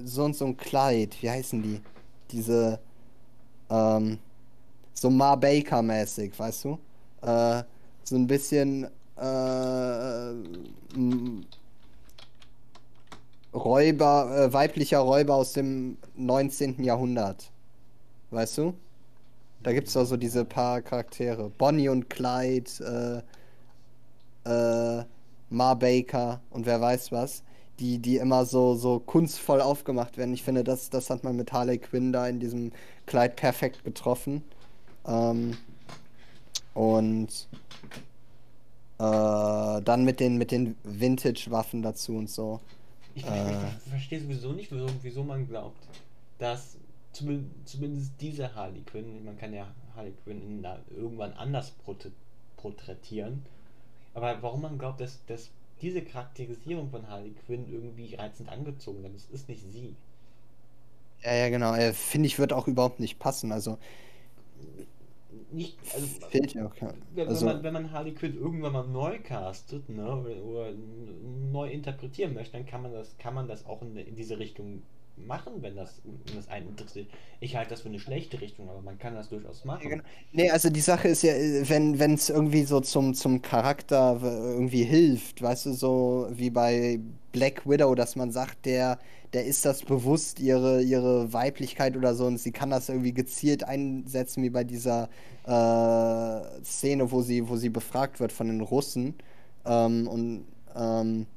so 0.04 0.24
und 0.24 0.36
so 0.36 0.46
ein 0.46 0.58
Kleid, 0.58 1.16
wie 1.22 1.30
heißen 1.30 1.62
die? 1.62 1.82
Diese, 2.32 2.80
ähm, 3.70 4.18
so 4.94 5.10
Ma 5.10 5.36
Baker-mäßig, 5.36 6.38
weißt 6.38 6.66
du? 6.66 6.80
Äh, 7.22 7.64
so 8.04 8.16
ein 8.16 8.28
bisschen, 8.28 8.86
äh, 9.18 10.32
Räuber, 13.54 14.36
äh, 14.36 14.54
weiblicher 14.54 15.00
Räuber 15.00 15.36
aus 15.36 15.54
dem 15.54 15.98
19. 16.16 16.84
Jahrhundert. 16.84 17.52
Weißt 18.32 18.58
du? 18.60 18.74
Da 19.64 19.74
gibt 19.74 19.88
es 19.88 19.94
doch 19.94 20.06
so 20.06 20.18
diese 20.18 20.46
paar 20.46 20.82
Charaktere. 20.82 21.50
Bonnie 21.58 21.90
und 21.90 22.10
Clyde, 22.10 23.24
äh, 24.46 24.50
äh, 24.50 25.04
Ma 25.50 25.74
Baker 25.74 26.42
und 26.52 26.66
wer 26.66 26.80
weiß 26.80 27.12
was, 27.12 27.44
die, 27.80 27.98
die 28.00 28.18
immer 28.18 28.46
so, 28.46 28.76
so 28.76 29.00
kunstvoll 29.00 29.62
aufgemacht 29.62 30.18
werden. 30.18 30.34
Ich 30.34 30.44
finde, 30.44 30.64
das, 30.64 30.90
das 30.90 31.10
hat 31.10 31.24
man 31.24 31.36
mit 31.36 31.52
Harley 31.52 31.80
Quinn 31.80 32.14
da 32.14 32.28
in 32.28 32.40
diesem 32.40 32.72
Kleid 33.06 33.36
perfekt 33.36 33.84
getroffen. 33.84 34.44
Ähm, 35.08 35.58
und 36.74 37.48
äh, 39.00 39.82
dann 39.82 40.04
mit 40.04 40.20
den, 40.20 40.38
mit 40.38 40.52
den 40.52 40.76
Vintage-Waffen 40.84 41.82
dazu 41.82 42.16
und 42.16 42.30
so. 42.30 42.60
Ich, 43.16 43.26
Äh. 43.26 43.52
ich 43.86 43.90
verstehe 43.90 44.22
sowieso 44.22 44.52
nicht, 44.54 44.72
wieso, 45.04 45.24
man 45.24 45.48
glaubt, 45.48 45.88
dass 46.38 46.78
zumindest, 47.12 48.14
diese 48.22 48.54
Harley 48.56 48.82
Quinn, 48.82 49.26
man 49.26 49.38
kann 49.38 49.54
ja 49.54 49.68
Harley 49.96 50.14
Quinn 50.24 50.64
irgendwann 50.96 51.34
anders 51.34 51.74
porträt- 51.86 52.12
porträtieren, 52.58 53.44
aber 54.14 54.42
warum 54.42 54.62
man 54.62 54.78
glaubt, 54.78 55.02
dass, 55.02 55.20
dass 55.26 55.50
diese 55.82 56.02
Charakterisierung 56.02 56.90
von 56.90 57.08
Harley 57.08 57.32
Quinn 57.46 57.68
irgendwie 57.72 58.16
reizend 58.16 58.50
angezogen 58.50 59.02
wird, 59.04 59.16
das 59.16 59.26
ist 59.32 59.50
nicht 59.50 59.64
sie. 59.72 59.96
Ja, 61.24 61.34
ja, 61.34 61.50
genau. 61.50 61.74
Äh, 61.76 61.94
finde 61.94 62.28
ich, 62.28 62.40
wird 62.40 62.54
auch 62.54 62.68
überhaupt 62.68 63.00
nicht 63.00 63.20
passen. 63.20 63.52
Also, 63.52 63.78
Nicht, 65.52 65.78
also, 65.94 66.08
fehlt 66.30 66.54
ja 66.54 66.66
auch. 66.66 66.76
kein- 66.76 66.94
wenn, 67.14 67.28
Also, 67.28 67.46
wenn, 67.46 67.46
man, 67.46 67.64
wenn 67.64 67.74
man 67.74 67.92
Harley 67.92 68.14
Quinn 68.14 68.36
irgendwann 68.38 68.74
mal 68.74 68.88
neu 68.88 69.20
castet, 69.20 69.90
ne, 69.90 70.04
oder, 70.16 70.44
oder 70.44 70.74
neu 71.52 71.70
interpretieren 71.70 72.34
möchte, 72.34 72.54
dann 72.54 72.66
kann 72.66 72.82
man 72.82 72.94
das, 72.94 73.18
kann 73.18 73.34
man 73.34 73.48
das 73.48 73.66
auch 73.66 73.82
in, 73.82 73.96
in 73.98 74.16
diese 74.16 74.40
Richtung 74.40 74.84
machen, 75.16 75.62
wenn 75.62 75.76
das, 75.76 76.02
wenn 76.04 76.36
das 76.36 76.48
einen 76.48 76.70
interessiert. 76.70 77.10
Ich 77.40 77.56
halte 77.56 77.72
das 77.72 77.82
für 77.82 77.90
eine 77.90 78.00
schlechte 78.00 78.42
Richtung, 78.42 78.70
aber 78.70 78.82
man 78.82 78.98
kann 79.00 79.16
das 79.16 79.30
durchaus 79.30 79.66
machen. 79.66 79.90
genau. 79.90 80.04
Nee, 80.32 80.50
also 80.52 80.70
die 80.70 80.82
Sache 80.82 81.08
ist 81.10 81.22
ja, 81.24 81.34
äh, 81.34 81.68
wenn 81.70 82.00
wenn 82.00 82.14
es 82.14 82.30
irgendwie 82.30 82.64
so 82.64 82.80
zum, 82.82 83.14
zum 83.14 83.42
Charakter 83.42 84.22
w- 84.22 84.26
irgendwie 84.26 84.84
hilft, 84.84 85.42
weißt 85.42 85.68
du, 85.68 85.74
so 85.74 86.28
wie 86.32 86.50
bei 86.50 87.00
Black 87.32 87.68
Widow, 87.68 87.96
dass 87.96 88.16
man 88.16 88.32
sagt, 88.32 88.66
der, 88.66 89.00
der 89.34 89.46
ist 89.46 89.66
das 89.66 89.84
bewusst, 89.84 90.40
ihre, 90.40 90.82
ihre 90.82 91.32
Weiblichkeit 91.34 91.96
oder 91.96 92.16
so, 92.16 92.26
und 92.26 92.40
sie 92.40 92.52
kann 92.52 92.70
das 92.70 92.90
irgendwie 92.90 93.14
gezielt 93.14 93.64
einsetzen, 93.64 94.44
wie 94.44 94.50
bei 94.50 94.64
dieser 94.64 95.10
äh, 95.46 96.64
Szene, 96.64 97.12
wo 97.12 97.22
sie, 97.22 97.48
wo 97.48 97.56
sie 97.56 97.70
befragt 97.70 98.20
wird 98.20 98.32
von 98.32 98.48
den 98.48 98.62
Russen 98.62 99.16
ähm, 99.66 100.08
und 100.08 100.46
ähm, 100.76 101.28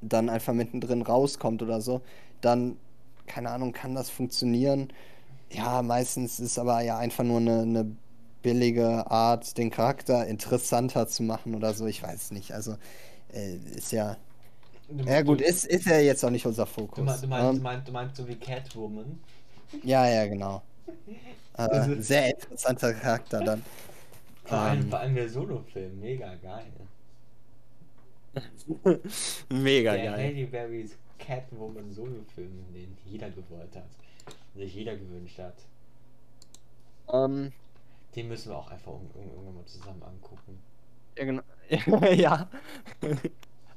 dann 0.00 0.28
einfach 0.28 0.52
mittendrin 0.52 1.02
rauskommt 1.02 1.62
oder 1.62 1.80
so, 1.80 2.02
dann, 2.40 2.76
keine 3.26 3.50
Ahnung, 3.50 3.72
kann 3.72 3.94
das 3.94 4.10
funktionieren. 4.10 4.88
Ja, 5.50 5.82
meistens 5.82 6.40
ist 6.40 6.58
aber 6.58 6.82
ja 6.82 6.98
einfach 6.98 7.24
nur 7.24 7.38
eine, 7.38 7.62
eine 7.62 7.96
billige 8.42 9.10
Art, 9.10 9.56
den 9.56 9.70
Charakter 9.70 10.26
interessanter 10.26 11.08
zu 11.08 11.22
machen 11.22 11.54
oder 11.54 11.74
so. 11.74 11.86
Ich 11.86 12.02
weiß 12.02 12.32
nicht. 12.32 12.52
Also, 12.52 12.76
äh, 13.32 13.56
ist 13.76 13.92
ja. 13.92 14.16
Du- 14.88 15.04
Ja, 15.04 15.22
gut, 15.22 15.40
du- 15.40 15.44
ist, 15.44 15.64
ist 15.66 15.86
ja 15.86 15.98
jetzt 15.98 16.24
auch 16.24 16.30
nicht 16.30 16.46
unser 16.46 16.66
Du, 16.96 17.02
Fokus. 17.04 17.04
meinst, 17.04 17.22
du, 17.22 17.26
meinst, 17.28 17.52
du, 17.52 17.56
Ähm, 17.56 17.62
meinst, 17.62 17.88
du 17.88 17.92
meinst 17.92 18.16
so 18.16 18.28
wie 18.28 18.36
Catwoman. 18.36 19.20
ja, 19.82 20.06
ja, 20.08 20.26
genau. 20.26 20.62
Äh, 21.56 21.62
Also- 21.62 22.00
sehr 22.02 22.30
interessanter 22.34 22.94
Charakter 22.94 23.40
dann. 23.40 23.64
Vor 24.44 24.58
allem, 24.58 24.80
Ähm. 24.82 24.90
vor 24.90 24.98
allem 25.00 25.14
der 25.14 25.28
Solofilm, 25.28 26.00
mega 26.00 26.34
geil. 26.36 26.72
Mega 29.50 29.92
der 29.94 30.04
geil. 30.04 30.34
Halle 30.34 30.46
Berrys 30.46 30.96
Catwoman 31.18 31.92
Solofilm, 31.92 32.64
den 32.74 32.96
jeder 33.04 33.30
gewollt 33.30 33.74
hat. 33.76 33.88
Sich 34.54 34.74
jeder 34.74 34.96
gewünscht 34.96 35.38
hat. 35.38 35.54
Ähm, 37.12 37.52
Den 38.14 38.28
müssen 38.28 38.50
wir 38.50 38.56
auch 38.58 38.70
einfach 38.70 38.92
irgendwann 39.14 39.54
mal 39.54 39.64
zusammen 39.66 40.02
angucken. 40.02 40.58
Ja, 41.18 41.24
genau. 41.24 41.42
ja. 42.12 42.48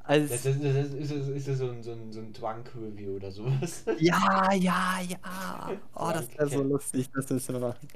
Als 0.08 0.30
das, 0.30 0.46
ist, 0.46 0.64
das 0.64 0.76
ist, 0.76 0.94
ist, 0.94 1.12
ist, 1.12 1.48
ist 1.50 1.58
so 1.58 1.70
ein, 1.70 1.84
so 1.84 1.92
ein, 1.92 2.14
so 2.14 2.22
ein 2.22 2.32
Drunk-Review 2.32 3.18
oder 3.18 3.30
sowas. 3.30 3.84
Ja, 4.00 4.54
ja, 4.54 5.00
ja. 5.06 5.72
Oh, 5.94 6.12
das 6.14 6.30
wäre 6.38 6.48
so 6.48 6.64
lustig, 6.64 7.10
das 7.14 7.30
müssen 7.30 7.56
wir 7.56 7.60
machen. 7.60 7.88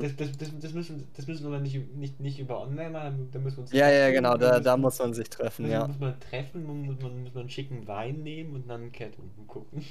Das, 0.00 0.16
das, 0.16 0.32
das, 0.38 0.48
das, 0.58 0.72
müssen, 0.72 1.06
das 1.14 1.26
müssen 1.26 1.52
wir 1.52 1.60
nicht, 1.60 1.94
nicht, 1.96 2.18
nicht 2.18 2.38
über 2.38 2.62
online 2.62 2.88
machen, 2.88 3.28
da 3.30 3.38
müssen 3.38 3.58
wir 3.58 3.62
uns 3.64 3.72
Ja, 3.72 3.90
ja, 3.90 4.10
genau, 4.10 4.38
da, 4.38 4.58
da 4.58 4.78
muss 4.78 4.98
man 4.98 5.12
sich 5.12 5.28
treffen, 5.28 5.64
muss, 5.66 5.72
ja. 5.72 5.86
Muss 5.86 5.98
man 5.98 6.18
treffen, 6.18 6.64
muss 6.64 6.98
man, 7.02 7.22
muss 7.24 7.34
man 7.34 7.40
einen 7.42 7.50
schicken 7.50 7.86
Wein 7.86 8.22
nehmen 8.22 8.54
und 8.54 8.66
dann 8.66 8.90
Catwoman 8.90 9.46
gucken. 9.46 9.84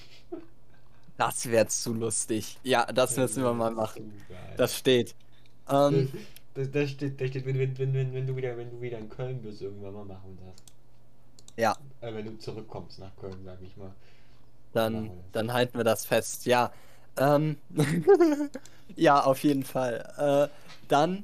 Das 1.18 1.50
wäre 1.52 1.68
zu 1.68 1.94
lustig. 1.94 2.58
Ja, 2.64 2.86
das 2.88 3.16
müssen 3.16 3.44
wir 3.44 3.54
mal 3.54 3.72
machen. 3.72 4.12
Das 4.58 4.76
steht. 4.76 5.14
Ähm, 5.70 6.10
das, 6.56 6.72
das, 6.72 6.90
steht, 6.90 7.22
das 7.22 7.30
steht 7.30 7.46
wenn, 7.46 7.60
wenn, 7.60 7.78
wenn, 7.78 8.14
wenn, 8.14 8.26
du 8.26 8.36
wieder, 8.36 8.58
wenn 8.58 8.72
du 8.72 8.82
wieder 8.82 8.98
in 8.98 9.10
Köln 9.10 9.42
bist, 9.44 9.62
irgendwann 9.62 9.94
mal 9.94 10.06
machen 10.06 10.38
das. 10.44 10.75
Ja. 11.58 11.76
Äh, 12.02 12.14
wenn 12.14 12.26
du 12.26 12.38
zurückkommst 12.38 13.00
nach 13.00 13.16
Köln, 13.20 13.38
sag 13.46 13.62
ich 13.62 13.76
mal. 13.78 13.92
Dann, 14.74 15.10
dann 15.32 15.54
halten 15.54 15.78
wir 15.78 15.86
das 15.86 16.06
fest, 16.06 16.46
ja. 16.46 16.72
Ähm, 17.18 17.58
ja, 18.96 19.24
auf 19.24 19.44
jeden 19.44 19.64
Fall. 19.64 20.50
Äh, 20.52 20.56
dann, 20.90 21.24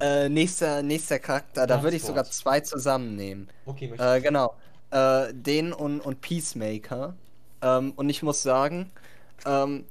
äh, 0.00 0.28
nächster, 0.28 0.82
nächster 0.82 1.18
Charakter, 1.18 1.66
da 1.66 1.82
würde 1.82 1.96
ich 1.96 2.02
sogar 2.02 2.24
zwei 2.24 2.60
zusammennehmen. 2.60 3.48
Okay, 3.66 3.92
äh, 3.98 4.20
genau. 4.20 4.54
Äh, 4.90 5.32
den 5.32 5.72
und, 5.72 6.00
und 6.00 6.20
Peacemaker. 6.20 7.14
Ähm, 7.62 7.92
und 7.96 8.10
ich 8.10 8.22
muss 8.22 8.42
sagen, 8.42 8.90
ähm, 9.44 9.84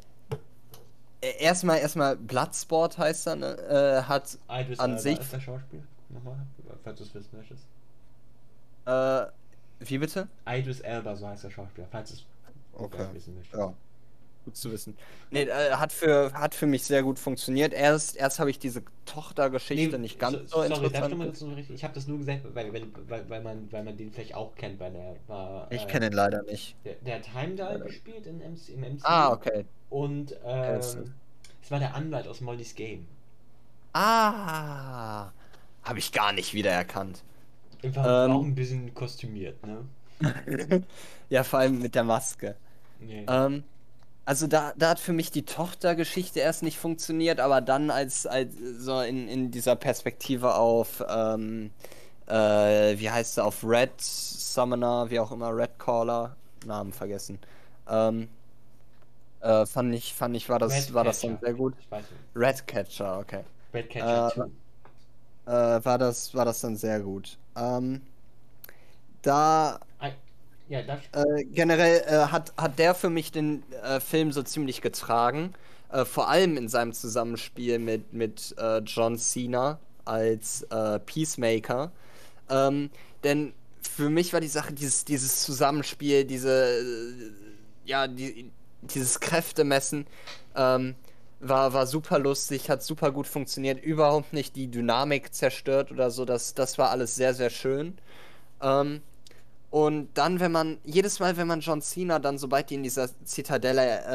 e-, 1.22 1.38
erstmal, 1.39 1.80
erstmal 1.80 2.16
Bloodsport 2.16 2.97
heißt 2.97 3.28
er, 3.28 3.36
ne? 3.36 3.58
Äh, 3.58 4.03
hat 4.03 4.38
Idris 4.49 4.80
an 4.80 4.91
Alba 4.91 5.01
sich. 5.01 5.20
Ist 5.20 5.34
der 5.34 5.39
Schauspiel? 5.39 5.84
Nochmal, 6.10 6.38
falls 6.84 6.97
du 6.99 7.03
es 7.06 7.16
wissen 7.16 7.38
möchtest. 7.38 7.64
Äh, 8.86 9.32
wie 9.80 9.97
bitte? 9.97 10.28
Idris 10.47 10.80
Elba, 10.80 11.15
so 11.15 11.28
heißt 11.28 11.43
der 11.43 11.51
Schauspieler, 11.51 11.88
falls 11.91 12.11
es 12.11 12.26
okay. 12.73 13.07
wissen 13.13 13.36
möchtest. 13.36 13.59
Ja. 13.59 13.73
Gut 14.45 14.55
zu 14.55 14.71
wissen. 14.71 14.95
Nee, 15.32 15.43
äh, 15.43 15.71
hat, 15.71 15.91
für, 15.91 16.32
hat 16.34 16.53
für 16.53 16.67
mich 16.67 16.84
sehr 16.84 17.01
gut 17.01 17.17
funktioniert. 17.17 17.73
Erst, 17.73 18.15
erst 18.15 18.39
habe 18.39 18.51
ich 18.51 18.59
diese 18.59 18.84
Tochtergeschichte 19.07 19.97
nee, 19.97 20.03
nicht 20.03 20.19
ganz 20.19 20.51
so, 20.51 20.57
so 20.57 20.61
interessant. 20.61 21.36
So 21.36 21.51
ich 21.73 21.84
habe 21.84 21.95
das 21.95 22.05
nur 22.05 22.19
gesagt, 22.19 22.41
weil, 22.53 22.71
weil, 22.71 22.84
weil, 23.07 23.28
weil, 23.28 23.41
man, 23.41 23.71
weil 23.71 23.84
man 23.84 23.97
den 23.97 24.11
vielleicht 24.11 24.36
auch 24.36 24.53
kennt, 24.53 24.80
weil 24.80 24.93
er 24.95 25.15
war. 25.28 25.71
Ich 25.71 25.84
äh, 25.84 25.88
kenne 25.88 26.07
ihn 26.07 26.13
leider 26.13 26.43
nicht. 26.43 26.76
Der, 26.86 26.93
der 26.93 27.15
hat 27.15 27.34
Heimdall 27.34 27.80
gespielt 27.80 28.28
in 28.28 28.38
MC, 28.38 28.69
im 28.69 28.82
MCU. 28.82 28.99
Ah, 29.03 29.32
okay. 29.32 29.65
Und 29.89 30.36
ähm, 30.45 30.80
es 30.80 31.71
war 31.71 31.80
der 31.80 31.95
Anwalt 31.95 32.28
aus 32.28 32.39
Molly's 32.39 32.76
Game. 32.76 33.07
Ah, 33.93 35.32
habe 35.82 35.97
ich 35.97 36.11
gar 36.11 36.34
nicht 36.34 36.53
wiedererkannt. 36.53 37.23
Ähm, 37.95 38.31
auch 38.31 38.43
ein 38.43 38.55
bisschen 38.55 38.93
kostümiert, 38.93 39.57
ne? 39.65 39.86
ja, 41.29 41.43
vor 41.43 41.59
allem 41.59 41.81
mit 41.81 41.95
der 41.95 42.03
Maske. 42.03 42.55
Nee. 42.99 43.25
Ähm, 43.27 43.63
also 44.25 44.47
da, 44.47 44.73
da 44.75 44.89
hat 44.89 44.99
für 44.99 45.13
mich 45.13 45.29
die 45.31 45.43
Tochtergeschichte 45.43 46.39
erst 46.39 46.63
nicht 46.63 46.79
funktioniert, 46.79 47.39
aber 47.39 47.61
dann 47.61 47.91
als, 47.91 48.25
als 48.25 48.55
so 48.79 49.01
in, 49.01 49.27
in 49.27 49.51
dieser 49.51 49.75
Perspektive 49.75 50.55
auf, 50.55 51.03
ähm, 51.07 51.69
äh, 52.27 52.97
wie 52.97 53.09
heißt 53.09 53.38
er, 53.38 53.45
auf 53.45 53.63
Red 53.63 53.91
Summoner, 53.99 55.09
wie 55.11 55.19
auch 55.19 55.31
immer, 55.31 55.55
Red 55.55 55.77
Caller, 55.77 56.36
Namen 56.65 56.91
vergessen. 56.91 57.38
Ähm, 57.88 58.27
äh, 59.41 59.67
fand 59.67 59.93
ich, 59.93 60.15
fand 60.15 60.36
ich, 60.36 60.49
war 60.49 60.57
das, 60.57 60.91
war 60.93 61.03
das 61.03 61.21
dann 61.21 61.38
sehr 61.39 61.53
gut. 61.53 61.75
Red 62.36 62.65
Catcher, 62.65 63.19
okay. 63.19 63.43
Red 63.75 63.89
Catcher 63.91 64.33
äh, 64.36 64.49
äh, 65.45 65.51
war 65.51 65.97
das, 65.97 66.33
war 66.33 66.45
das 66.45 66.61
dann 66.61 66.75
sehr 66.75 66.99
gut. 66.99 67.37
Ähm, 67.55 68.01
da 69.21 69.79
ja, 70.67 70.79
äh, 70.79 71.43
generell 71.45 72.03
äh, 72.07 72.31
hat, 72.31 72.53
hat 72.57 72.79
der 72.79 72.95
für 72.95 73.09
mich 73.09 73.31
den 73.31 73.63
äh, 73.83 73.99
Film 73.99 74.31
so 74.31 74.41
ziemlich 74.41 74.81
getragen. 74.81 75.53
Äh, 75.91 76.05
vor 76.05 76.29
allem 76.29 76.57
in 76.57 76.69
seinem 76.69 76.93
Zusammenspiel 76.93 77.77
mit, 77.77 78.13
mit 78.13 78.55
äh, 78.57 78.79
John 78.79 79.17
Cena 79.17 79.79
als 80.05 80.67
Peacemaker. 81.07 81.91
Ähm, 82.47 82.91
denn 83.23 83.53
für 83.81 84.11
mich 84.11 84.33
war 84.33 84.39
die 84.39 84.47
Sache, 84.47 84.71
dieses, 84.71 85.03
dieses 85.03 85.41
Zusammenspiel, 85.41 86.25
diese, 86.25 87.33
ja, 87.85 88.07
die, 88.07 88.51
dieses 88.81 89.19
Kräftemessen, 89.19 90.05
ähm, 90.55 90.93
war, 91.47 91.73
war 91.73 91.87
super 91.87 92.19
lustig, 92.19 92.69
hat 92.69 92.83
super 92.83 93.11
gut 93.11 93.27
funktioniert, 93.27 93.83
überhaupt 93.83 94.33
nicht 94.33 94.55
die 94.55 94.67
Dynamik 94.67 95.33
zerstört 95.33 95.91
oder 95.91 96.11
so. 96.11 96.25
Das, 96.25 96.53
das 96.53 96.77
war 96.77 96.89
alles 96.89 97.15
sehr, 97.15 97.33
sehr 97.33 97.49
schön. 97.49 97.97
Ähm, 98.61 99.01
und 99.69 100.09
dann, 100.13 100.39
wenn 100.39 100.51
man, 100.51 100.77
jedes 100.85 101.19
Mal, 101.19 101.37
wenn 101.37 101.47
man 101.47 101.59
John 101.59 101.81
Cena 101.81 102.19
dann, 102.19 102.37
sobald 102.37 102.69
die 102.69 102.75
in 102.75 102.83
dieser 102.83 103.09
Zitadelle 103.25 104.05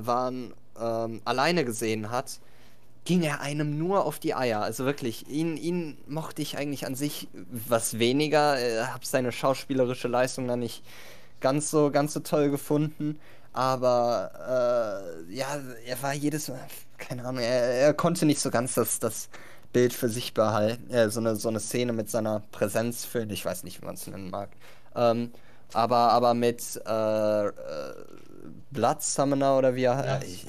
äh, 0.00 0.06
waren, 0.06 0.54
ähm, 0.80 1.20
alleine 1.24 1.64
gesehen 1.64 2.10
hat, 2.10 2.40
ging 3.04 3.22
er 3.22 3.40
einem 3.40 3.76
nur 3.76 4.06
auf 4.06 4.18
die 4.18 4.34
Eier. 4.34 4.62
Also 4.62 4.86
wirklich, 4.86 5.28
ihn, 5.28 5.56
ihn 5.56 5.98
mochte 6.06 6.40
ich 6.40 6.56
eigentlich 6.56 6.86
an 6.86 6.94
sich 6.94 7.28
was 7.50 7.98
weniger. 7.98 8.58
Äh, 8.58 8.86
hab 8.86 9.04
seine 9.04 9.30
schauspielerische 9.30 10.08
Leistung 10.08 10.48
dann 10.48 10.60
nicht 10.60 10.82
ganz 11.40 11.70
so, 11.70 11.90
ganz 11.90 12.14
so 12.14 12.20
toll 12.20 12.50
gefunden. 12.50 13.20
Aber 13.54 15.06
äh, 15.28 15.32
ja, 15.32 15.46
er 15.86 16.02
war 16.02 16.12
jedes 16.12 16.48
Mal, 16.48 16.58
keine 16.98 17.24
Ahnung, 17.24 17.40
er, 17.40 17.62
er 17.62 17.94
konnte 17.94 18.26
nicht 18.26 18.40
so 18.40 18.50
ganz 18.50 18.74
das, 18.74 18.98
das 18.98 19.28
Bild 19.72 19.92
für 19.92 20.08
sich 20.08 20.34
behalten. 20.34 20.90
Äh, 20.90 21.08
so, 21.08 21.20
eine, 21.20 21.36
so 21.36 21.48
eine 21.48 21.60
Szene 21.60 21.92
mit 21.92 22.10
seiner 22.10 22.40
Präsenz 22.50 23.04
füllen. 23.04 23.30
Ich 23.30 23.44
weiß 23.44 23.62
nicht, 23.62 23.80
wie 23.80 23.86
man 23.86 23.94
es 23.94 24.06
nennen 24.08 24.28
mag. 24.28 24.50
Ähm, 24.96 25.30
aber, 25.72 25.96
aber 26.12 26.34
mit 26.34 26.82
äh, 26.84 27.46
äh, 27.46 27.52
Blood 28.72 29.02
Summoner 29.02 29.56
oder 29.56 29.74
wie 29.76 29.84
er 29.84 29.96
heißt. 29.96 30.46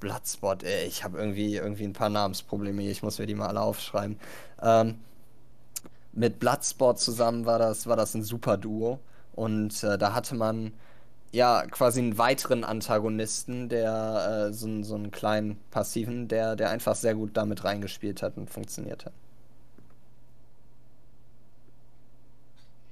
Bloodspot, 0.00 0.62
ey, 0.62 0.86
ich 0.86 1.04
habe 1.04 1.18
irgendwie, 1.18 1.56
irgendwie 1.56 1.84
ein 1.84 1.92
paar 1.92 2.08
Namensprobleme 2.08 2.82
hier, 2.82 2.92
ich 2.92 3.02
muss 3.02 3.18
mir 3.18 3.26
die 3.26 3.34
mal 3.34 3.48
alle 3.48 3.60
aufschreiben. 3.60 4.18
Ähm, 4.62 5.00
mit 6.12 6.38
Bloodsport 6.38 7.00
zusammen 7.00 7.46
war 7.46 7.58
das, 7.58 7.86
war 7.86 7.96
das 7.96 8.14
ein 8.14 8.22
super 8.22 8.56
Duo. 8.56 9.00
Und 9.34 9.82
äh, 9.84 9.98
da 9.98 10.14
hatte 10.14 10.34
man 10.34 10.72
ja 11.32 11.66
quasi 11.66 12.00
einen 12.00 12.18
weiteren 12.18 12.64
Antagonisten, 12.64 13.68
der 13.68 14.48
äh, 14.48 14.52
so, 14.52 14.82
so 14.82 14.94
einen 14.94 15.10
kleinen 15.10 15.58
passiven, 15.70 16.28
der, 16.28 16.56
der 16.56 16.70
einfach 16.70 16.94
sehr 16.94 17.14
gut 17.14 17.36
damit 17.36 17.64
reingespielt 17.64 18.22
hat 18.22 18.36
und 18.36 18.50
funktioniert 18.50 19.04
hat. 19.04 19.12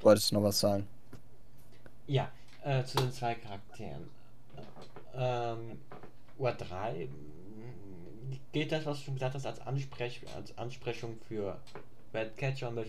Wolltest 0.00 0.30
du 0.30 0.36
noch 0.36 0.42
was 0.42 0.60
sagen? 0.60 0.86
Ja, 2.06 2.30
äh, 2.62 2.84
zu 2.84 2.98
den 2.98 3.12
zwei 3.12 3.34
Charakteren. 3.34 4.08
Ähm, 5.14 5.78
Uhr 6.38 6.52
3 6.52 7.08
gilt 8.52 8.72
das, 8.72 8.84
was 8.84 8.98
du 8.98 9.04
schon 9.06 9.14
gesagt 9.14 9.34
hast, 9.34 9.46
als, 9.46 9.60
Ansprech 9.60 10.20
als 10.34 10.56
Ansprechung 10.58 11.16
für 11.26 11.58
Redcatcher 12.12 12.70
oder, 12.70 12.84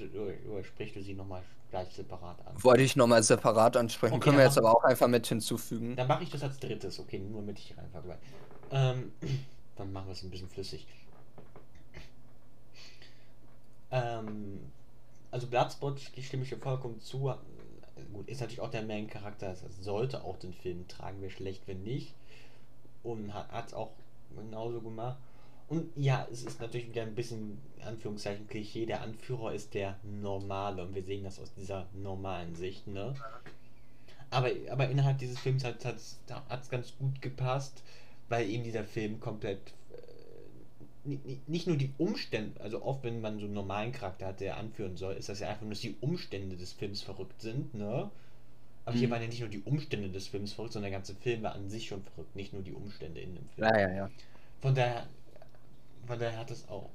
oder 0.51 0.63
sprichst 0.63 0.97
du 0.97 1.01
sie 1.01 1.13
nochmal 1.13 1.41
gleich 1.69 1.89
separat 1.93 2.37
an? 2.45 2.63
Wollte 2.63 2.83
ich 2.83 2.95
nochmal 2.95 3.23
separat 3.23 3.77
ansprechen, 3.77 4.15
okay, 4.15 4.23
können 4.23 4.37
wir 4.37 4.45
jetzt 4.45 4.57
aber 4.57 4.75
auch 4.75 4.83
einfach 4.83 5.07
mit 5.07 5.27
hinzufügen. 5.27 5.95
Dann 5.95 6.07
mache 6.07 6.23
ich 6.23 6.29
das 6.29 6.43
als 6.43 6.59
drittes, 6.59 6.99
okay, 6.99 7.19
nur 7.19 7.41
mit 7.41 7.59
ich 7.59 7.75
einfach 7.77 8.03
ähm, 8.71 9.11
Dann 9.75 9.93
machen 9.93 10.07
wir 10.07 10.13
es 10.13 10.23
ein 10.23 10.31
bisschen 10.31 10.49
flüssig. 10.49 10.87
Ähm, 13.91 14.59
also 15.31 15.47
Bloodspot 15.47 15.99
stimme 15.99 16.43
ich 16.43 16.49
dir 16.49 16.57
vollkommen 16.57 16.99
zu. 16.99 17.33
Gut, 18.11 18.27
ist 18.27 18.41
natürlich 18.41 18.61
auch 18.61 18.71
der 18.71 18.83
Main-Charakter, 18.83 19.49
das 19.49 19.61
sollte 19.81 20.23
auch 20.23 20.37
den 20.37 20.53
Film 20.53 20.87
tragen, 20.87 21.21
wäre 21.21 21.31
schlecht, 21.31 21.67
wenn 21.67 21.83
nicht. 21.83 22.13
Und 23.03 23.33
hat 23.33 23.67
es 23.67 23.73
auch 23.73 23.91
genauso 24.35 24.81
gemacht. 24.81 25.17
Und 25.69 25.89
ja, 25.95 26.27
es 26.31 26.43
ist 26.43 26.61
natürlich 26.61 26.87
wieder 26.87 27.01
ein 27.01 27.15
bisschen, 27.15 27.59
Anführungszeichen, 27.83 28.47
Klischee. 28.47 28.85
Der 28.85 29.01
Anführer 29.01 29.53
ist 29.53 29.73
der 29.73 29.99
Normale 30.03 30.83
und 30.83 30.95
wir 30.95 31.03
sehen 31.03 31.23
das 31.23 31.39
aus 31.39 31.53
dieser 31.53 31.87
normalen 31.93 32.55
Sicht, 32.55 32.87
ne? 32.87 33.13
Aber, 34.29 34.49
aber 34.69 34.89
innerhalb 34.89 35.17
dieses 35.19 35.39
Films 35.39 35.63
hat 35.63 35.83
es 35.85 36.19
ganz 36.69 36.93
gut 36.97 37.21
gepasst, 37.21 37.83
weil 38.29 38.49
eben 38.49 38.63
dieser 38.63 38.83
Film 38.83 39.19
komplett 39.19 39.59
nicht 41.47 41.67
nur 41.67 41.77
die 41.77 41.93
Umstände, 41.97 42.59
also 42.59 42.83
oft, 42.83 43.03
wenn 43.03 43.21
man 43.21 43.39
so 43.39 43.45
einen 43.45 43.53
normalen 43.53 43.93
Charakter 43.93 44.27
hat, 44.27 44.41
der 44.41 44.57
anführen 44.57 44.97
soll, 44.97 45.15
ist 45.15 45.29
das 45.29 45.39
ja 45.39 45.47
einfach 45.47 45.61
nur, 45.61 45.69
dass 45.69 45.79
die 45.79 45.95
Umstände 46.01 46.57
des 46.57 46.73
Films 46.73 47.01
verrückt 47.01 47.41
sind, 47.41 47.73
ne? 47.73 48.11
Aber 48.83 48.95
mhm. 48.95 48.99
hier 48.99 49.09
waren 49.09 49.21
ja 49.21 49.27
nicht 49.29 49.39
nur 49.39 49.49
die 49.49 49.61
Umstände 49.61 50.09
des 50.09 50.27
Films 50.27 50.51
verrückt, 50.51 50.73
sondern 50.73 50.91
der 50.91 50.99
ganze 50.99 51.15
Film 51.15 51.43
war 51.43 51.53
an 51.55 51.69
sich 51.69 51.87
schon 51.87 52.03
verrückt, 52.03 52.35
nicht 52.35 52.51
nur 52.51 52.61
die 52.61 52.73
Umstände 52.73 53.21
in 53.21 53.35
dem 53.35 53.47
Film. 53.55 53.67
Ja, 53.67 53.79
ja, 53.79 53.93
ja. 53.93 54.11
Von 54.61 54.75
daher, 54.75 55.07
von 56.07 56.19
daher 56.19 56.37
hat 56.37 56.51
es 56.51 56.67
auch 56.69 56.89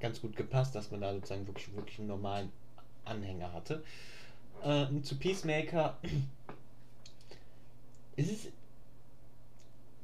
ganz 0.00 0.20
gut 0.20 0.36
gepasst, 0.36 0.74
dass 0.74 0.90
man 0.90 1.00
da 1.00 1.12
sozusagen 1.12 1.46
wirklich, 1.46 1.74
wirklich 1.74 1.98
einen 1.98 2.08
normalen 2.08 2.52
Anhänger 3.04 3.52
hatte. 3.52 3.82
Äh, 4.62 4.86
zu 5.02 5.16
Peacemaker 5.16 5.96
ist 8.16 8.30
es 8.30 8.48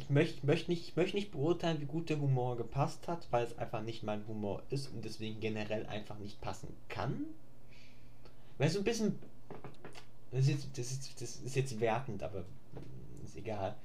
ich 0.04 0.10
möchte 0.10 0.44
möcht 0.44 0.68
nicht, 0.68 0.96
möcht 0.96 1.14
nicht 1.14 1.32
beurteilen, 1.32 1.80
wie 1.80 1.86
gut 1.86 2.10
der 2.10 2.20
Humor 2.20 2.56
gepasst 2.56 3.08
hat, 3.08 3.26
weil 3.30 3.46
es 3.46 3.56
einfach 3.56 3.82
nicht 3.82 4.02
mein 4.02 4.26
Humor 4.26 4.62
ist 4.68 4.92
und 4.92 5.04
deswegen 5.04 5.40
generell 5.40 5.86
einfach 5.86 6.18
nicht 6.18 6.40
passen 6.40 6.68
kann. 6.88 7.24
Weil 8.58 8.68
so 8.68 8.80
ein 8.80 8.84
bisschen. 8.84 9.18
Das 10.30 10.42
ist, 10.42 10.48
jetzt, 10.48 10.78
das, 10.78 10.90
ist, 10.90 11.22
das 11.22 11.36
ist 11.36 11.56
jetzt 11.56 11.80
wertend, 11.80 12.22
aber 12.22 12.44
ist 13.24 13.36
egal. 13.36 13.76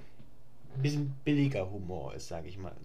Ein 0.76 0.82
bisschen 0.82 1.16
billiger 1.24 1.70
Humor 1.70 2.14
ist, 2.16 2.28
sage 2.28 2.50
ich 2.50 2.58
mal. 2.58 2.76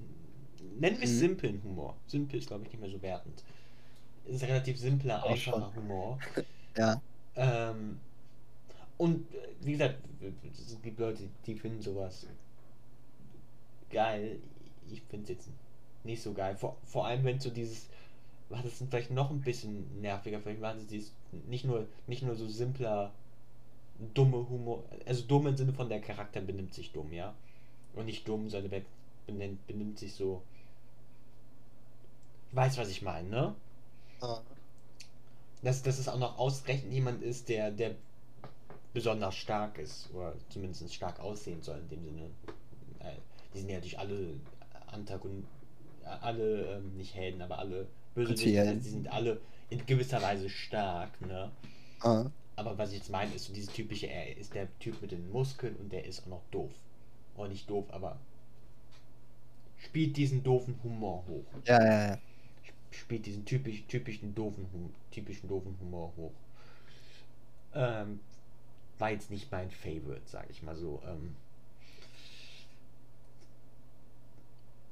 Nennen 0.78 0.98
wir 0.98 1.04
es 1.04 1.12
mhm. 1.14 1.18
simplen 1.18 1.62
Humor. 1.62 1.96
Simpel 2.06 2.38
ist, 2.38 2.48
glaube 2.48 2.64
ich, 2.64 2.70
nicht 2.70 2.80
mehr 2.80 2.90
so 2.90 3.00
wertend. 3.02 3.42
Es 4.26 4.36
ist 4.36 4.42
relativ 4.44 4.78
simpler, 4.78 5.22
Auch 5.22 5.30
einfacher 5.30 5.70
schon. 5.74 5.76
Humor. 5.76 6.18
ja. 6.76 7.00
Ähm, 7.36 7.98
und 8.96 9.26
wie 9.60 9.72
gesagt, 9.72 9.98
es 10.52 10.80
gibt 10.82 10.98
Leute, 10.98 11.24
die 11.46 11.54
finden 11.54 11.82
sowas 11.82 12.26
geil. 13.90 14.38
Ich 14.90 15.02
finde 15.02 15.24
es 15.24 15.28
jetzt 15.30 15.48
nicht 16.04 16.22
so 16.22 16.32
geil. 16.32 16.56
Vor, 16.56 16.76
vor 16.84 17.06
allem, 17.06 17.24
wenn 17.24 17.40
so 17.40 17.50
dieses, 17.50 17.88
war 18.48 18.62
das 18.62 18.82
vielleicht 18.88 19.10
noch 19.10 19.30
ein 19.30 19.40
bisschen 19.40 20.00
nerviger. 20.00 20.40
Vielleicht 20.40 20.60
war 20.60 20.76
es 20.76 20.86
dieses, 20.86 21.12
nicht 21.48 21.64
nur, 21.64 21.86
nicht 22.06 22.22
nur 22.22 22.34
so 22.34 22.46
simpler, 22.46 23.12
dumme 24.12 24.48
Humor, 24.48 24.84
also 25.06 25.22
dumm 25.26 25.46
im 25.46 25.56
Sinne 25.56 25.72
von 25.72 25.88
der 25.88 26.00
Charakter 26.00 26.40
benimmt 26.40 26.74
sich 26.74 26.92
dumm, 26.92 27.12
ja. 27.12 27.34
Und 27.94 28.06
nicht 28.06 28.26
dumm, 28.26 28.50
sondern 28.50 28.82
benimmt, 29.26 29.66
benimmt 29.66 29.98
sich 29.98 30.12
so. 30.12 30.42
Ich 32.54 32.56
weiß, 32.56 32.78
was 32.78 32.88
ich 32.88 33.02
meine, 33.02 33.28
ne? 33.28 33.54
Ah. 34.20 34.38
Dass, 35.64 35.82
dass 35.82 35.98
es 35.98 36.06
auch 36.06 36.20
noch 36.20 36.38
ausgerechnet 36.38 36.92
jemand 36.92 37.20
ist, 37.20 37.48
der, 37.48 37.72
der 37.72 37.96
besonders 38.92 39.34
stark 39.34 39.76
ist, 39.76 40.08
oder 40.14 40.34
zumindest 40.50 40.94
stark 40.94 41.18
aussehen 41.18 41.60
soll 41.62 41.80
in 41.80 41.88
dem 41.88 42.04
Sinne. 42.04 42.30
Die 43.52 43.58
sind 43.58 43.70
ja 43.70 43.74
natürlich 43.74 43.98
alle 43.98 44.34
Antagonisten, 44.86 45.48
alle, 46.04 46.76
ähm, 46.76 46.96
nicht 46.96 47.16
Helden, 47.16 47.42
aber 47.42 47.58
alle 47.58 47.88
Bösewichte, 48.14 48.60
also 48.60 48.74
die 48.74 48.88
sind 48.88 49.12
alle 49.12 49.40
in 49.68 49.84
gewisser 49.84 50.22
Weise 50.22 50.48
stark, 50.48 51.20
ne? 51.22 51.50
Ah. 52.02 52.26
Aber 52.54 52.78
was 52.78 52.90
ich 52.90 52.98
jetzt 52.98 53.10
meine, 53.10 53.34
ist 53.34 53.46
so 53.46 53.52
dieses 53.52 53.74
typische, 53.74 54.06
er 54.06 54.36
ist 54.36 54.54
der 54.54 54.68
Typ 54.78 55.02
mit 55.02 55.10
den 55.10 55.28
Muskeln 55.32 55.74
und 55.74 55.90
der 55.90 56.04
ist 56.04 56.22
auch 56.22 56.26
noch 56.26 56.42
doof. 56.52 56.70
Oder 57.34 57.48
nicht 57.48 57.68
doof, 57.68 57.86
aber 57.90 58.16
spielt 59.78 60.16
diesen 60.16 60.44
doofen 60.44 60.78
Humor 60.84 61.24
hoch. 61.26 61.46
Ja, 61.66 61.84
ja, 61.84 62.08
ja. 62.10 62.18
Spielt 62.98 63.26
diesen 63.26 63.44
typisch, 63.44 63.82
typischen 63.88 64.34
doofen, 64.34 64.66
typischen 65.10 65.48
doofen 65.48 65.76
Humor 65.80 66.12
hoch. 66.16 66.32
Ähm, 67.74 68.20
war 68.98 69.10
jetzt 69.10 69.30
nicht 69.30 69.50
mein 69.50 69.70
Favorite, 69.70 70.22
sag 70.26 70.48
ich 70.50 70.62
mal 70.62 70.76
so. 70.76 71.02
Ähm, 71.06 71.34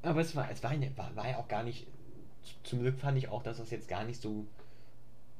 aber 0.03 0.21
es 0.21 0.35
war, 0.35 0.51
es 0.51 0.63
war, 0.63 0.71
eine, 0.71 0.97
war, 0.97 1.15
war 1.15 1.29
ja 1.29 1.39
auch 1.39 1.49
gar 1.49 1.63
nicht. 1.63 1.87
Zum 2.65 2.81
Glück 2.81 2.99
fand 2.99 3.17
ich 3.19 3.29
auch, 3.29 3.43
dass 3.43 3.59
das 3.59 3.71
jetzt 3.71 3.89
gar 3.89 4.05
nicht 4.05 4.21
so. 4.21 4.47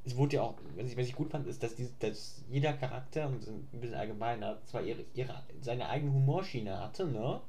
Es 0.05 0.17
wurde 0.17 0.37
ja 0.37 0.43
auch, 0.43 0.55
was 0.77 0.87
ich, 0.87 0.97
was 0.97 1.07
ich 1.07 1.15
gut 1.15 1.31
fand, 1.31 1.47
ist, 1.47 1.63
dass, 1.63 1.75
die, 1.77 1.89
dass 2.01 2.43
jeder 2.51 2.73
Charakter, 2.73 3.29
und 3.29 3.47
ein 3.47 3.81
bisschen 3.81 3.97
allgemeiner, 3.97 4.59
zwar 4.67 4.83
ihre, 4.83 5.05
ihre, 5.15 5.43
seine 5.61 5.89
eigene 5.89 6.13
Humorschiene 6.13 6.79
hatte, 6.79 7.07
ne? 7.07 7.41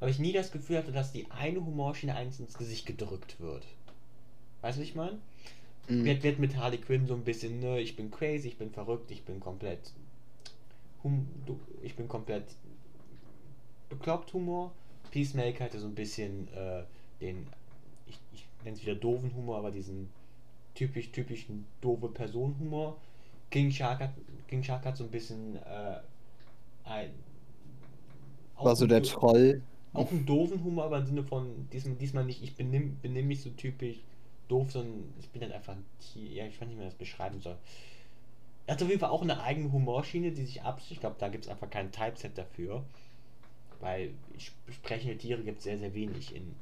Aber 0.00 0.10
ich 0.10 0.18
nie 0.18 0.32
das 0.32 0.52
Gefühl 0.52 0.78
hatte, 0.78 0.92
dass 0.92 1.12
die 1.12 1.30
eine 1.30 1.64
Humorschiene 1.64 2.14
eins 2.14 2.38
ins 2.38 2.58
Gesicht 2.58 2.86
gedrückt 2.86 3.40
wird. 3.40 3.64
Weißt 4.66 4.78
du, 4.78 4.82
was 4.82 4.88
ich 4.88 4.96
meine? 4.96 5.18
Mhm. 5.88 6.04
Wird, 6.04 6.24
wird 6.24 6.38
mit 6.40 6.56
Harley 6.56 6.78
Quinn 6.78 7.06
so 7.06 7.14
ein 7.14 7.22
bisschen, 7.22 7.60
ne, 7.60 7.78
ich 7.78 7.94
bin 7.94 8.10
crazy, 8.10 8.48
ich 8.48 8.58
bin 8.58 8.72
verrückt, 8.72 9.12
ich 9.12 9.22
bin 9.22 9.38
komplett. 9.38 9.92
Hum, 11.04 11.28
ich 11.84 11.94
bin 11.94 12.08
komplett 12.08 12.42
bekloppt 13.88 14.32
Humor. 14.32 14.72
Peacemaker 15.12 15.66
hatte 15.66 15.78
so 15.78 15.86
ein 15.86 15.94
bisschen 15.94 16.48
äh, 16.48 16.82
den, 17.20 17.46
ich, 18.08 18.18
ich 18.34 18.44
nenne 18.64 18.76
es 18.76 18.82
wieder 18.82 18.96
doofen 18.96 19.32
Humor, 19.36 19.58
aber 19.58 19.70
diesen 19.70 20.08
typisch, 20.74 21.12
typischen 21.12 21.64
doofe 21.80 22.08
Personenhumor. 22.08 22.96
King 23.52 23.70
Shark 23.70 24.00
hat, 24.00 24.14
King 24.48 24.64
Shark 24.64 24.84
hat 24.84 24.96
so 24.96 25.04
ein 25.04 25.10
bisschen 25.10 25.54
äh, 25.58 26.00
ein. 26.82 27.10
War 28.56 28.74
so 28.74 28.88
der 28.88 29.04
Troll. 29.04 29.62
Auch 29.92 30.10
einen 30.10 30.26
doofen 30.26 30.64
Humor, 30.64 30.86
aber 30.86 30.98
im 30.98 31.06
Sinne 31.06 31.22
von 31.22 31.68
diesmal, 31.72 31.94
diesmal 31.94 32.24
nicht, 32.24 32.42
ich 32.42 32.56
benimm, 32.56 32.96
benimm 33.00 33.28
mich 33.28 33.42
so 33.42 33.50
typisch 33.50 33.98
doof, 34.48 34.72
sondern 34.72 35.12
ich 35.18 35.28
bin 35.30 35.42
dann 35.42 35.52
einfach 35.52 35.74
ein 35.74 35.84
Tier. 36.00 36.30
Ja, 36.30 36.46
ich 36.46 36.60
weiß 36.60 36.68
nicht, 36.68 36.76
wie 36.76 36.80
man 36.80 36.88
das 36.88 36.94
beschreiben 36.94 37.40
soll. 37.40 37.56
Er 38.66 38.74
hat 38.74 38.82
auf 38.82 38.88
jeden 38.88 39.00
Fall 39.00 39.10
auch 39.10 39.22
eine 39.22 39.40
eigene 39.40 39.70
Humorschiene, 39.70 40.32
die 40.32 40.44
sich 40.44 40.62
absicht. 40.62 40.92
Ich 40.92 41.00
glaube, 41.00 41.16
da 41.18 41.28
gibt 41.28 41.44
es 41.44 41.50
einfach 41.50 41.70
kein 41.70 41.92
Typeset 41.92 42.36
dafür. 42.36 42.84
Weil 43.80 44.14
sprechende 44.70 45.16
Tiere 45.18 45.42
gibt 45.42 45.58
es 45.58 45.64
sehr, 45.64 45.78
sehr 45.78 45.94
wenig 45.94 46.34
in 46.34 46.54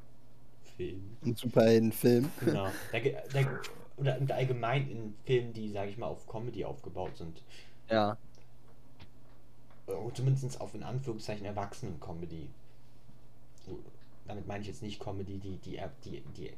Filmen. 0.76 1.16
In 1.22 1.36
Superhelden-Filmen. 1.36 2.30
Genau. 2.40 2.68
Da, 2.92 2.98
da, 3.32 3.60
oder 3.96 4.18
allgemein 4.34 4.90
in 4.90 5.14
Filmen, 5.24 5.52
die, 5.52 5.70
sage 5.70 5.90
ich 5.90 5.98
mal, 5.98 6.06
auf 6.06 6.26
Comedy 6.26 6.64
aufgebaut 6.64 7.16
sind. 7.16 7.42
Ja. 7.88 8.18
Oder 9.86 10.14
zumindest 10.14 10.60
auf 10.60 10.74
in 10.74 10.82
Anführungszeichen 10.82 11.46
Erwachsenen-Comedy. 11.46 12.48
Damit 14.26 14.46
meine 14.46 14.62
ich 14.62 14.68
jetzt 14.68 14.82
nicht 14.82 14.98
Comedy, 14.98 15.38
die, 15.38 15.58
die, 15.58 15.80
die, 16.04 16.22
die 16.36 16.52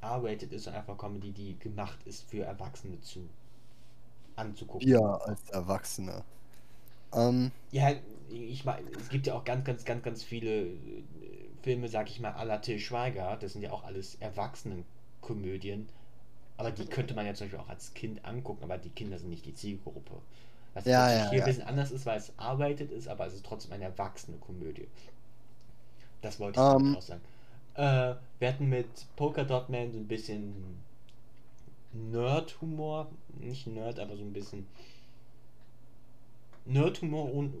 R-rated 0.00 0.52
ist, 0.52 0.64
sondern 0.64 0.82
einfach 0.82 0.98
Comedy, 0.98 1.32
die 1.32 1.58
gemacht 1.58 1.98
ist 2.04 2.28
für 2.30 2.44
Erwachsene 2.44 3.00
zu 3.00 3.28
anzugucken. 4.36 4.88
Ja, 4.88 5.00
als 5.00 5.50
Erwachsene. 5.50 6.24
Ähm, 7.12 7.50
ja, 7.70 7.92
ich 8.30 8.64
meine, 8.64 8.86
es 8.98 9.08
gibt 9.08 9.26
ja 9.26 9.34
auch 9.34 9.44
ganz, 9.44 9.64
ganz, 9.64 9.84
ganz, 9.84 10.02
ganz 10.02 10.22
viele 10.22 10.66
äh, 10.66 10.74
Filme, 11.62 11.88
sag 11.88 12.08
ich 12.10 12.20
mal, 12.20 12.32
à 12.32 12.44
la 12.44 12.58
Till 12.58 12.78
Schweiger. 12.78 13.36
Das 13.40 13.52
sind 13.52 13.62
ja 13.62 13.72
auch 13.72 13.84
alles 13.84 14.16
Erwachsenenkomödien. 14.16 15.88
Aber 16.56 16.70
die 16.70 16.86
könnte 16.86 17.14
man 17.14 17.24
ja 17.24 17.34
zum 17.34 17.46
Beispiel 17.46 17.60
auch 17.60 17.68
als 17.68 17.94
Kind 17.94 18.24
angucken, 18.24 18.64
aber 18.64 18.78
die 18.78 18.90
Kinder 18.90 19.18
sind 19.18 19.30
nicht 19.30 19.46
die 19.46 19.54
Zielgruppe. 19.54 20.14
Was 20.74 20.84
ja, 20.84 21.10
ja, 21.10 21.30
hier 21.30 21.38
ja. 21.38 21.44
ein 21.44 21.48
bisschen 21.48 21.66
anders 21.66 21.90
ist, 21.90 22.04
weil 22.04 22.18
es 22.18 22.32
arbeitet 22.36 22.90
ist, 22.90 23.08
aber 23.08 23.26
es 23.26 23.34
ist 23.34 23.46
trotzdem 23.46 23.72
eine 23.72 23.84
erwachsene 23.84 24.36
Komödie. 24.38 24.88
Das 26.20 26.40
wollte 26.40 26.60
ich 26.60 26.66
um, 26.66 26.86
ähm. 26.88 26.96
auch 26.96 27.02
sagen. 27.02 27.20
Äh, 27.78 28.16
wir 28.40 28.48
hatten 28.48 28.68
mit 28.68 28.88
Polka 29.14 29.44
Dot 29.44 29.68
Man 29.68 29.92
so 29.92 29.98
ein 29.98 30.08
bisschen 30.08 30.52
Nerd-Humor. 31.92 33.08
Nicht 33.38 33.68
Nerd, 33.68 34.00
aber 34.00 34.16
so 34.16 34.22
ein 34.22 34.32
bisschen 34.32 34.66
Nerd-Humor 36.66 37.32
ohne, 37.32 37.52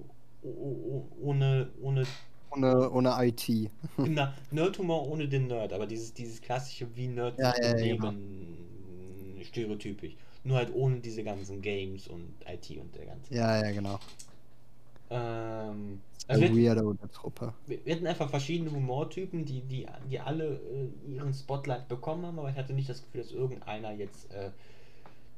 ohne, 1.22 1.68
ohne 1.80 2.06
ohne, 2.50 2.90
ohne 2.90 3.26
IT. 3.26 3.70
Genau, 3.96 4.28
Nerd-Humor 4.50 5.08
ohne 5.08 5.28
den 5.28 5.46
Nerd, 5.46 5.72
aber 5.72 5.86
dieses, 5.86 6.12
dieses 6.12 6.40
klassische 6.40 6.88
wie 6.96 7.06
Nerd 7.06 7.38
ja, 7.38 7.54
ja, 7.62 7.76
ja, 7.76 8.14
stereotypisch. 9.44 10.16
Nur 10.42 10.56
halt 10.56 10.74
ohne 10.74 10.98
diese 10.98 11.22
ganzen 11.22 11.62
Games 11.62 12.08
und 12.08 12.34
IT 12.44 12.76
und 12.76 12.92
der 12.96 13.06
ganze. 13.06 13.34
Ja, 13.34 13.62
ja, 13.62 13.70
genau. 13.70 14.00
Ähm, 15.10 16.00
also 16.26 16.42
wir, 16.42 16.54
Weirdo 16.54 16.92
der 16.92 17.10
Truppe. 17.10 17.54
Wir, 17.66 17.84
wir 17.84 17.94
hatten 17.94 18.06
einfach 18.06 18.28
verschiedene 18.28 18.70
Humortypen, 18.70 19.44
die, 19.44 19.62
die, 19.62 19.86
die 20.10 20.20
alle 20.20 20.60
äh, 21.06 21.14
ihren 21.14 21.32
Spotlight 21.32 21.88
bekommen 21.88 22.26
haben, 22.26 22.38
aber 22.38 22.50
ich 22.50 22.56
hatte 22.56 22.74
nicht 22.74 22.88
das 22.88 23.02
Gefühl, 23.02 23.22
dass 23.22 23.32
irgendeiner 23.32 23.92
jetzt 23.92 24.30
äh, 24.32 24.50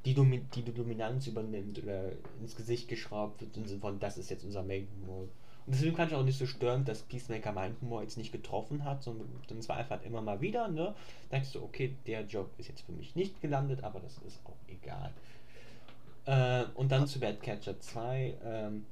die, 0.05 0.14
Domi 0.14 0.43
die 0.55 0.64
Dominanz 0.64 1.27
übernimmt 1.27 1.83
oder 1.83 2.11
ins 2.41 2.57
Gesicht 2.57 2.89
geschraubt 2.89 3.41
wird, 3.41 3.57
im 3.57 3.66
Sinne 3.66 3.81
von, 3.81 4.01
das 4.01 4.18
ist 4.18 4.31
jetzt 4.31 4.45
unser 4.45 4.62
Main-Humor. 4.62 5.29
Und 5.66 5.75
deswegen 5.75 5.95
kann 5.95 6.09
ich 6.09 6.14
auch 6.14 6.25
nicht 6.25 6.39
so 6.39 6.47
stören, 6.47 6.85
dass 6.85 7.03
Peacemaker 7.03 7.53
meinen 7.53 7.77
Humor 7.81 8.03
jetzt 8.03 8.16
nicht 8.16 8.33
getroffen 8.33 8.85
hat, 8.85 9.05
sondern 9.05 9.29
es 9.57 9.68
war 9.68 9.77
einfach 9.77 10.03
immer 10.03 10.23
mal 10.23 10.41
wieder, 10.41 10.68
ne? 10.68 10.95
Da 11.29 11.37
denkst 11.37 11.53
du, 11.53 11.62
okay, 11.62 11.95
der 12.07 12.23
Job 12.23 12.51
ist 12.59 12.68
jetzt 12.68 12.81
für 12.81 12.93
mich 12.93 13.14
nicht 13.14 13.41
gelandet, 13.41 13.85
aber 13.85 14.01
das 14.01 14.18
ist 14.27 14.41
auch 14.45 14.57
egal. 14.66 15.12
Äh, 16.25 16.64
und 16.75 16.91
dann 16.91 17.07
zu 17.07 17.21
Badcatcher 17.21 17.79
2, 17.79 18.35
ähm, 18.43 18.87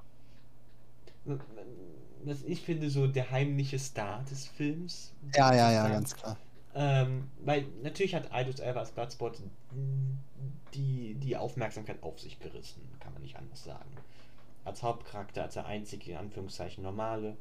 was 2.25 2.43
ich 2.43 2.63
finde, 2.63 2.91
so 2.91 3.07
der 3.07 3.31
heimliche 3.31 3.79
Star 3.79 4.25
des 4.25 4.47
Films. 4.47 5.13
Ja, 5.35 5.55
ja, 5.55 5.71
ja, 5.71 5.89
ganz 5.89 6.15
klar. 6.15 6.37
Ähm, 6.75 7.31
weil 7.45 7.67
natürlich 7.83 8.15
hat 8.15 8.31
Idus 8.33 8.61
Elba 8.61 8.81
als 8.81 8.93
Bloodsport 8.93 9.41
die, 10.75 11.15
die 11.15 11.37
Aufmerksamkeit 11.37 12.03
auf 12.03 12.21
sich 12.21 12.39
gerissen, 12.39 12.83
kann 13.01 13.13
man 13.13 13.23
nicht 13.23 13.37
anders 13.37 13.65
sagen. 13.65 13.91
Als 14.65 14.83
Hauptcharakter, 14.83 15.45
als 15.45 15.55
der 15.55 15.67
einzige, 15.67 16.13
in 16.13 16.19
Anführungszeichen, 16.19 16.85
normale, 16.85 17.37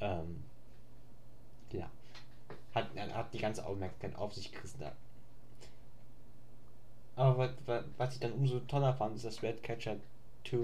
ähm, 0.00 0.44
ja, 1.72 1.90
hat, 2.74 2.86
hat 2.96 3.34
die 3.34 3.38
ganze 3.38 3.64
Aufmerksamkeit 3.64 4.16
auf 4.16 4.34
sich 4.34 4.52
gerissen. 4.52 4.84
Aber 7.16 7.52
was, 7.66 7.84
was 7.96 8.14
ich 8.14 8.20
dann 8.20 8.32
umso 8.32 8.60
toller 8.60 8.94
fand, 8.94 9.16
ist, 9.16 9.24
dass 9.24 9.42
Redcatcher 9.42 9.96
2 10.48 10.58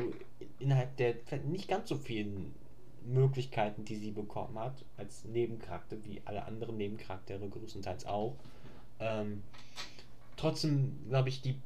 innerhalb 0.59 0.97
der 0.97 1.15
nicht 1.45 1.69
ganz 1.69 1.89
so 1.89 1.97
vielen 1.97 2.55
Möglichkeiten, 3.05 3.85
die 3.85 3.97
sie 3.97 4.11
bekommen 4.11 4.59
hat, 4.59 4.85
als 4.97 5.25
Nebencharakter, 5.25 5.97
wie 6.05 6.21
alle 6.25 6.45
anderen 6.45 6.77
Nebencharaktere 6.77 7.49
größtenteils 7.49 8.07
auch, 8.07 8.35
ähm, 9.01 9.43
trotzdem, 10.37 10.99
glaube 11.09 11.29
ich, 11.29 11.41
die, 11.43 11.57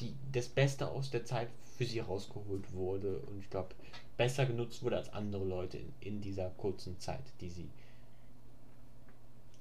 die, 0.00 0.14
das 0.32 0.48
Beste 0.48 0.88
aus 0.88 1.10
der 1.10 1.24
Zeit 1.24 1.48
für 1.76 1.84
sie 1.84 2.00
rausgeholt 2.00 2.72
wurde. 2.72 3.18
Und 3.20 3.40
ich 3.40 3.50
glaube, 3.50 3.74
besser 4.16 4.46
genutzt 4.46 4.82
wurde 4.82 4.96
als 4.96 5.12
andere 5.12 5.44
Leute 5.44 5.78
in, 5.78 5.92
in 6.00 6.20
dieser 6.20 6.50
kurzen 6.50 6.98
Zeit, 6.98 7.22
die 7.40 7.50
sie 7.50 7.68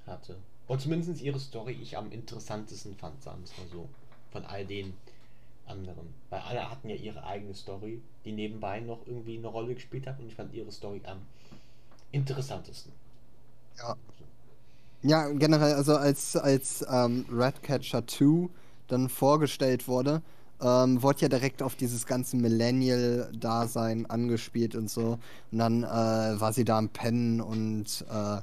hatte. 0.05 0.37
Und 0.67 0.81
zumindest 0.81 1.21
ihre 1.21 1.39
Story 1.39 1.77
ich 1.81 1.97
am 1.97 2.11
interessantesten 2.11 2.95
fand, 2.95 3.21
sagen 3.21 3.43
wir 3.43 3.63
mal 3.63 3.71
so. 3.71 3.89
Von 4.31 4.45
all 4.45 4.65
den 4.65 4.93
anderen. 5.67 6.13
Weil 6.29 6.41
alle 6.41 6.69
hatten 6.69 6.89
ja 6.89 6.95
ihre 6.95 7.23
eigene 7.23 7.53
Story, 7.53 8.01
die 8.25 8.31
nebenbei 8.31 8.79
noch 8.79 9.05
irgendwie 9.05 9.37
eine 9.37 9.47
Rolle 9.47 9.73
gespielt 9.73 10.07
hat 10.07 10.19
und 10.19 10.27
ich 10.27 10.35
fand 10.35 10.53
ihre 10.53 10.71
Story 10.71 11.01
am 11.05 11.19
interessantesten. 12.11 12.91
Ja. 13.77 13.95
Ja, 15.03 15.29
generell, 15.29 15.75
also 15.75 15.95
als, 15.95 16.35
als 16.35 16.85
ähm, 16.89 17.25
Ratcatcher 17.31 18.05
2 18.07 18.49
dann 18.87 19.09
vorgestellt 19.09 19.87
wurde, 19.87 20.23
ähm, 20.59 21.03
wurde 21.03 21.21
ja 21.21 21.29
direkt 21.29 21.61
auf 21.61 21.75
dieses 21.75 22.07
ganze 22.07 22.35
Millennial-Dasein 22.37 24.07
angespielt 24.07 24.75
und 24.75 24.89
so. 24.89 25.19
Und 25.51 25.57
dann 25.59 25.83
äh, 25.83 25.87
war 25.87 26.51
sie 26.51 26.65
da 26.65 26.79
am 26.79 26.89
Pennen 26.89 27.41
und 27.41 28.05
äh, 28.09 28.41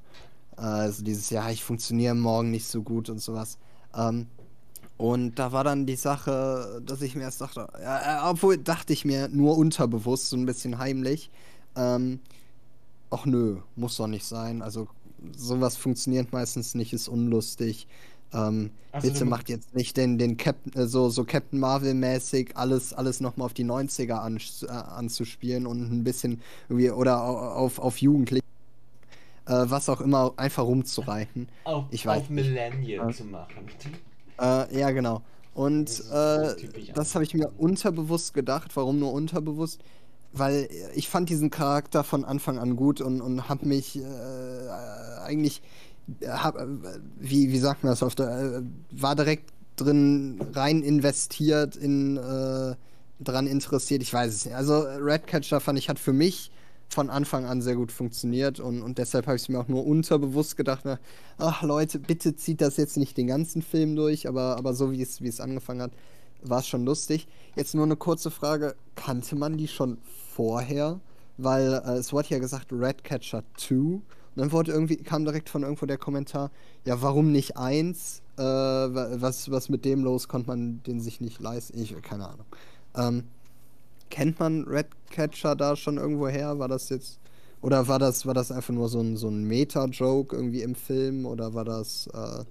also 0.56 1.02
dieses, 1.02 1.30
ja, 1.30 1.50
ich 1.50 1.64
funktioniere 1.64 2.14
morgen 2.14 2.52
nicht 2.52 2.68
so 2.68 2.82
gut 2.82 3.10
und 3.10 3.20
sowas. 3.20 3.58
Ähm, 3.96 4.28
und 4.96 5.34
da 5.36 5.52
war 5.52 5.64
dann 5.64 5.86
die 5.86 5.96
Sache, 5.96 6.80
dass 6.84 7.02
ich 7.02 7.16
mir 7.16 7.22
erst 7.22 7.40
dachte, 7.40 7.68
ja, 7.82 8.30
obwohl 8.30 8.58
dachte 8.58 8.92
ich 8.92 9.04
mir 9.04 9.28
nur 9.28 9.56
unterbewusst, 9.56 10.28
so 10.28 10.36
ein 10.36 10.46
bisschen 10.46 10.78
heimlich, 10.78 11.30
ähm, 11.76 12.20
ach 13.10 13.26
nö, 13.26 13.58
muss 13.74 13.96
doch 13.96 14.06
nicht 14.06 14.24
sein. 14.24 14.62
Also 14.62 14.88
sowas 15.36 15.76
funktioniert 15.76 16.32
meistens 16.32 16.74
nicht, 16.74 16.92
ist 16.92 17.08
unlustig. 17.08 17.88
Ähm, 18.32 18.70
also, 18.92 19.08
bitte 19.08 19.24
macht 19.24 19.48
jetzt 19.48 19.74
nicht 19.74 19.96
den, 19.96 20.18
den 20.18 20.36
Captain, 20.36 20.72
äh, 20.74 20.86
so, 20.86 21.08
so 21.08 21.24
Captain 21.24 21.58
Marvel-mäßig 21.58 22.56
alles, 22.56 22.92
alles 22.92 23.20
nochmal 23.20 23.46
auf 23.46 23.54
die 23.54 23.64
90er 23.64 24.14
an, 24.14 24.38
äh, 24.62 24.70
anzuspielen 24.70 25.66
und 25.66 25.90
ein 25.90 26.04
bisschen 26.04 26.40
irgendwie 26.68 26.90
oder 26.90 27.22
auf, 27.22 27.78
auf 27.78 27.98
Jugendliche, 27.98 28.44
äh, 29.46 29.64
was 29.66 29.88
auch 29.88 30.00
immer, 30.00 30.32
einfach 30.36 30.64
rumzureichen. 30.64 31.48
Auf, 31.64 31.86
ich 31.90 32.06
weiß 32.06 32.22
auf 32.22 32.30
Millennial 32.30 33.12
zu 33.12 33.24
machen. 33.24 33.66
Äh, 34.40 34.78
ja, 34.78 34.90
genau. 34.90 35.22
Und 35.54 35.88
das, 36.10 36.56
äh, 36.56 36.92
das 36.94 37.14
habe 37.14 37.24
ich 37.24 37.34
mir 37.34 37.50
unterbewusst 37.58 38.34
gedacht. 38.34 38.72
Warum 38.74 38.98
nur 38.98 39.12
unterbewusst? 39.12 39.80
Weil 40.32 40.68
ich 40.94 41.08
fand 41.08 41.28
diesen 41.28 41.50
Charakter 41.50 42.02
von 42.02 42.24
Anfang 42.24 42.58
an 42.58 42.74
gut 42.74 43.00
und, 43.00 43.20
und 43.20 43.48
habe 43.48 43.66
mich 43.66 43.96
äh, 43.96 44.02
eigentlich 45.24 45.62
hab, 46.26 46.56
wie, 47.18 47.50
wie 47.52 47.58
sagt 47.58 47.84
man 47.84 47.96
das 47.96 48.14
der, 48.16 48.62
war 48.90 49.14
direkt 49.14 49.50
drin 49.76 50.40
rein 50.52 50.82
investiert 50.82 51.76
in 51.76 52.16
äh, 52.16 52.74
dran 53.20 53.46
interessiert, 53.46 54.02
ich 54.02 54.12
weiß 54.12 54.34
es 54.34 54.44
nicht. 54.44 54.54
Also 54.54 54.80
Redcatcher 54.80 55.60
fand 55.60 55.78
ich 55.78 55.88
hat 55.88 55.98
für 55.98 56.12
mich 56.12 56.50
von 56.94 57.10
Anfang 57.10 57.44
an 57.44 57.60
sehr 57.60 57.74
gut 57.76 57.92
funktioniert 57.92 58.60
und, 58.60 58.82
und 58.82 58.98
deshalb 58.98 59.26
habe 59.26 59.36
ich 59.36 59.48
mir 59.48 59.58
auch 59.58 59.68
nur 59.68 59.84
unterbewusst 59.84 60.56
gedacht, 60.56 60.82
na, 60.84 60.98
ach 61.38 61.62
Leute, 61.62 61.98
bitte 61.98 62.36
zieht 62.36 62.60
das 62.60 62.76
jetzt 62.76 62.96
nicht 62.96 63.16
den 63.16 63.26
ganzen 63.26 63.62
Film 63.62 63.96
durch, 63.96 64.28
aber, 64.28 64.56
aber 64.56 64.72
so 64.74 64.92
wie 64.92 65.02
es, 65.02 65.20
wie 65.20 65.28
es 65.28 65.40
angefangen 65.40 65.82
hat, 65.82 65.92
war 66.42 66.60
es 66.60 66.68
schon 66.68 66.84
lustig. 66.84 67.26
Jetzt 67.56 67.74
nur 67.74 67.84
eine 67.84 67.96
kurze 67.96 68.30
Frage, 68.30 68.76
kannte 68.94 69.34
man 69.36 69.56
die 69.56 69.68
schon 69.68 69.98
vorher? 70.34 71.00
Weil 71.36 71.82
äh, 71.84 71.94
es 71.94 72.12
wurde 72.12 72.28
ja 72.28 72.38
gesagt 72.38 72.72
Redcatcher 72.72 73.42
2 73.56 73.74
und 73.74 74.02
dann 74.36 74.52
wurde 74.52 74.72
irgendwie, 74.72 74.96
kam 74.96 75.24
direkt 75.24 75.48
von 75.48 75.62
irgendwo 75.62 75.86
der 75.86 75.98
Kommentar, 75.98 76.50
ja, 76.84 77.02
warum 77.02 77.32
nicht 77.32 77.56
eins? 77.56 78.22
Äh, 78.36 78.42
was, 78.42 79.50
was 79.50 79.68
mit 79.68 79.84
dem 79.84 80.02
los, 80.02 80.28
konnte 80.28 80.48
man 80.48 80.82
den 80.84 81.00
sich 81.00 81.20
nicht 81.20 81.40
leisten? 81.40 81.78
Ich, 81.78 81.94
keine 82.02 82.28
Ahnung. 82.28 82.46
Ähm, 82.96 83.24
kennt 84.14 84.38
man 84.38 84.62
Redcatcher 84.62 85.56
da 85.56 85.74
schon 85.74 85.96
irgendwo 85.96 86.28
her? 86.28 86.60
War 86.60 86.68
das 86.68 86.88
jetzt. 86.88 87.18
Oder 87.62 87.88
war 87.88 87.98
das, 87.98 88.26
war 88.26 88.34
das 88.34 88.52
einfach 88.52 88.72
nur 88.72 88.88
so 88.88 89.00
ein, 89.00 89.16
so 89.16 89.28
ein 89.28 89.42
Meta-Joke 89.44 90.36
irgendwie 90.36 90.62
im 90.62 90.76
Film? 90.76 91.26
Oder 91.26 91.52
war 91.52 91.64
das. 91.64 92.08
Äh... 92.14 92.44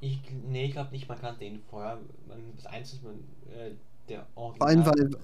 Ich, 0.00 0.18
nee, 0.48 0.66
ich 0.66 0.72
glaube 0.72 0.92
nicht, 0.92 1.06
man 1.06 1.20
kannte 1.20 1.44
ihn 1.44 1.60
vorher. 1.68 1.98
Man, 2.26 2.38
das 2.56 2.64
Einzige, 2.66 3.08
man, 3.08 3.16
äh, 3.54 3.72
der 4.08 4.26
Original. 4.36 4.56
Vor 4.58 4.66
allem, 4.68 4.86
weil 4.86 5.16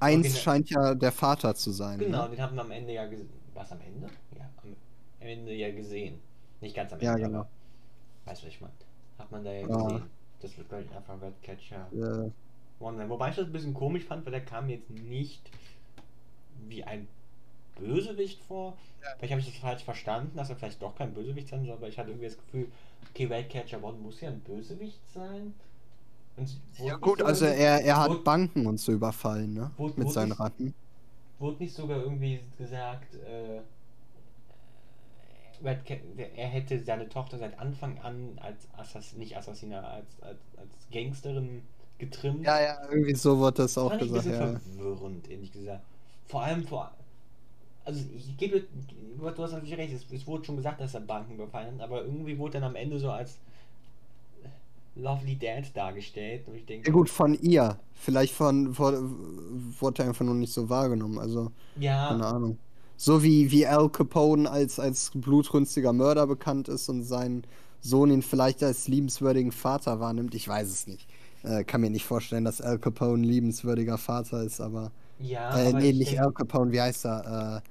eins 0.00 0.26
Original 0.26 0.42
scheint 0.42 0.70
ja 0.70 0.94
der 0.94 1.12
Vater 1.12 1.54
zu 1.54 1.70
sein. 1.70 1.98
Genau, 1.98 2.24
ne? 2.24 2.30
den 2.30 2.42
haben 2.42 2.56
wir 2.56 2.62
am 2.62 2.70
Ende 2.70 2.92
ja 2.92 3.06
gesehen. 3.06 3.30
Was 3.54 3.72
am 3.72 3.80
Ende? 3.80 4.06
am 5.20 5.26
Ende 5.26 5.54
ja 5.54 5.70
gesehen. 5.70 6.20
Nicht 6.60 6.76
ganz 6.76 6.92
am 6.92 7.00
Ende, 7.00 7.20
ja, 7.20 7.26
genau. 7.26 7.38
aber 7.40 7.48
weißt 8.26 8.42
du, 8.42 8.46
was 8.46 8.52
ich 8.52 8.60
meine? 8.60 8.74
Hat 9.18 9.30
man 9.30 9.44
da 9.44 9.52
ja, 9.52 9.60
ja. 9.60 9.66
gesehen. 9.66 10.02
Das 10.42 10.58
wird 10.58 10.68
gleich 10.68 10.86
einfach 10.94 11.22
Redcatcher 11.22 11.86
ja. 11.92 12.30
One 12.80 13.08
Wobei 13.08 13.30
ich 13.30 13.36
das 13.36 13.46
ein 13.46 13.52
bisschen 13.52 13.74
komisch 13.74 14.04
fand, 14.04 14.24
weil 14.24 14.32
der 14.32 14.44
kam 14.44 14.68
jetzt 14.68 14.90
nicht 14.90 15.50
wie 16.66 16.82
ein 16.82 17.06
Bösewicht 17.76 18.42
vor. 18.42 18.76
Ja. 19.02 19.08
Vielleicht 19.18 19.32
habe 19.32 19.40
ich 19.40 19.46
das 19.46 19.56
falsch 19.56 19.84
verstanden, 19.84 20.36
dass 20.36 20.50
er 20.50 20.56
vielleicht 20.56 20.82
doch 20.82 20.96
kein 20.96 21.14
Bösewicht 21.14 21.48
sein 21.48 21.64
soll, 21.64 21.74
aber 21.74 21.88
ich 21.88 21.98
hatte 21.98 22.10
irgendwie 22.10 22.28
das 22.28 22.36
Gefühl, 22.36 22.70
okay, 23.10 23.26
Redcatcher 23.26 23.82
One 23.82 23.98
muss 23.98 24.20
ja 24.20 24.28
ein 24.28 24.40
Bösewicht 24.40 25.00
sein. 25.12 25.54
ja 26.78 26.96
gut, 26.96 27.22
also 27.22 27.46
er, 27.46 27.82
er 27.82 27.98
hat 27.98 28.24
Banken 28.24 28.66
und 28.66 28.78
so 28.78 28.92
überfallen, 28.92 29.54
ne? 29.54 29.70
Wurde, 29.76 29.94
Mit 29.96 30.06
wurde 30.06 30.14
seinen 30.14 30.28
nicht, 30.30 30.40
Ratten. 30.40 30.74
Wurde 31.38 31.62
nicht 31.62 31.74
sogar 31.74 31.98
irgendwie 32.02 32.40
gesagt, 32.58 33.14
äh, 33.14 33.60
er 35.62 36.48
hätte 36.48 36.82
seine 36.82 37.08
Tochter 37.08 37.36
seit 37.36 37.58
Anfang 37.58 37.98
an 37.98 38.38
als 38.40 38.66
Assass 38.76 39.12
nicht 39.14 39.36
Assassiner, 39.36 39.86
als, 39.86 40.22
als, 40.22 40.40
als 40.56 40.70
Gangsterin 40.90 41.62
getrimmt. 42.00 42.44
Ja, 42.44 42.60
ja, 42.60 42.78
irgendwie 42.90 43.14
so 43.14 43.38
wird 43.38 43.58
das 43.58 43.78
auch 43.78 43.90
das 43.90 44.00
gesagt. 44.00 44.26
Ein 44.26 44.32
bisschen 44.32 44.52
ja. 44.52 44.60
verwirrend, 44.76 45.30
ehrlich 45.30 45.52
gesagt. 45.52 45.84
Vor 46.26 46.42
allem 46.42 46.66
vor. 46.66 46.90
Also 47.84 48.00
ich 48.16 48.36
gebe, 48.36 48.64
du 49.18 49.26
hast 49.26 49.52
natürlich 49.52 49.76
recht, 49.76 49.94
es, 49.94 50.06
es 50.12 50.26
wurde 50.26 50.44
schon 50.44 50.56
gesagt, 50.56 50.80
dass 50.80 50.94
er 50.94 51.00
Banken 51.00 51.34
überfallen 51.34 51.74
hat, 51.74 51.80
aber 51.82 52.04
irgendwie 52.04 52.38
wurde 52.38 52.54
dann 52.54 52.64
am 52.64 52.76
Ende 52.76 52.98
so 52.98 53.10
als 53.10 53.38
Lovely 54.96 55.36
Dad 55.36 55.64
dargestellt. 55.74 56.46
Und 56.48 56.56
ich 56.56 56.66
denke, 56.66 56.88
ja 56.88 56.92
gut, 56.92 57.08
von 57.08 57.34
ihr. 57.34 57.78
Vielleicht 57.94 58.34
von, 58.34 58.74
von 58.74 59.16
wurde 59.78 60.02
er 60.02 60.08
einfach 60.08 60.24
nur 60.24 60.34
nicht 60.34 60.52
so 60.52 60.68
wahrgenommen. 60.68 61.18
Also, 61.18 61.52
ja. 61.78 62.08
keine 62.08 62.26
Ahnung. 62.26 62.58
So 62.96 63.22
wie, 63.22 63.50
wie 63.50 63.66
Al 63.66 63.88
Capone 63.88 64.50
als, 64.50 64.78
als 64.78 65.10
blutrünstiger 65.14 65.92
Mörder 65.92 66.26
bekannt 66.26 66.68
ist 66.68 66.88
und 66.88 67.02
sein 67.02 67.44
Sohn 67.80 68.10
ihn 68.10 68.22
vielleicht 68.22 68.62
als 68.62 68.88
liebenswürdigen 68.88 69.52
Vater 69.52 70.00
wahrnimmt. 70.00 70.34
Ich 70.34 70.46
weiß 70.46 70.68
es 70.68 70.86
nicht. 70.86 71.08
Äh, 71.42 71.64
kann 71.64 71.80
mir 71.80 71.90
nicht 71.90 72.04
vorstellen, 72.04 72.44
dass 72.44 72.60
Al 72.60 72.78
Capone 72.78 73.22
ein 73.22 73.24
liebenswürdiger 73.24 73.98
Vater 73.98 74.42
ist, 74.42 74.60
aber. 74.60 74.92
Ja, 75.18 75.56
äh, 75.58 75.68
aber 75.68 75.80
nee, 75.80 75.92
nicht 75.92 76.20
Al 76.20 76.32
Capone, 76.32 76.72
wie 76.72 76.80
heißt 76.80 77.06
er? 77.06 77.62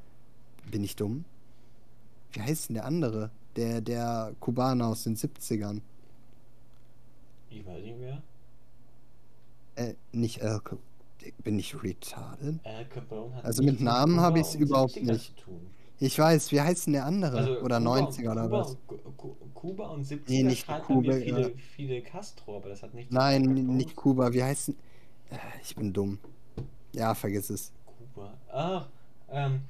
Äh, 0.65 0.69
bin 0.71 0.83
ich 0.83 0.95
dumm? 0.95 1.25
Wie 2.31 2.41
heißt 2.41 2.69
denn 2.69 2.75
der 2.75 2.85
andere? 2.85 3.31
Der, 3.55 3.81
der 3.81 4.33
Kubaner 4.39 4.87
aus 4.87 5.03
den 5.03 5.15
70ern. 5.15 5.81
Ich 7.49 7.65
weiß 7.65 7.83
nicht 7.83 7.99
mehr. 7.99 8.21
Äh, 9.75 9.93
nicht 10.11 10.41
Al 10.41 10.59
Capone 10.59 10.81
bin 11.43 11.59
ich 11.59 11.81
retarded? 11.83 12.59
Al 12.63 12.85
Capone 12.85 13.35
hat 13.35 13.45
also 13.45 13.63
mit 13.63 13.81
Namen 13.81 14.19
habe 14.19 14.39
ich 14.39 14.47
es 14.47 14.55
überhaupt 14.55 15.01
nicht. 15.01 15.33
Ich 15.99 16.17
weiß, 16.17 16.51
wie 16.51 16.61
heißt 16.61 16.87
denn 16.87 16.93
der 16.93 17.05
andere? 17.05 17.37
Also 17.37 17.59
oder 17.59 17.79
Kuba 17.79 17.99
90er 17.99 18.31
oder 18.31 18.51
was? 18.51 18.77
Kuba 19.53 19.87
und 19.89 20.05
70er 20.05 20.21
nee, 20.27 20.43
nicht 20.43 20.67
Kuba, 20.67 21.13
viele, 21.13 21.41
ja. 21.41 21.49
viele 21.75 22.01
Castro, 22.01 22.57
aber 22.57 22.69
das 22.69 22.81
hat 22.81 22.93
nichts 22.93 23.11
Nein, 23.11 23.41
nicht 23.41 23.95
Kuba. 23.95 24.31
Wie 24.31 24.41
heißt 24.41 24.69
denn. 24.69 24.75
Äh, 25.31 25.37
ich 25.61 25.75
bin 25.75 25.91
dumm. 25.91 26.17
Ja, 26.93 27.13
vergiss 27.13 27.49
es. 27.49 27.73
Kuba. 28.13 28.33
Ach, 28.51 28.87
ähm, 29.29 29.61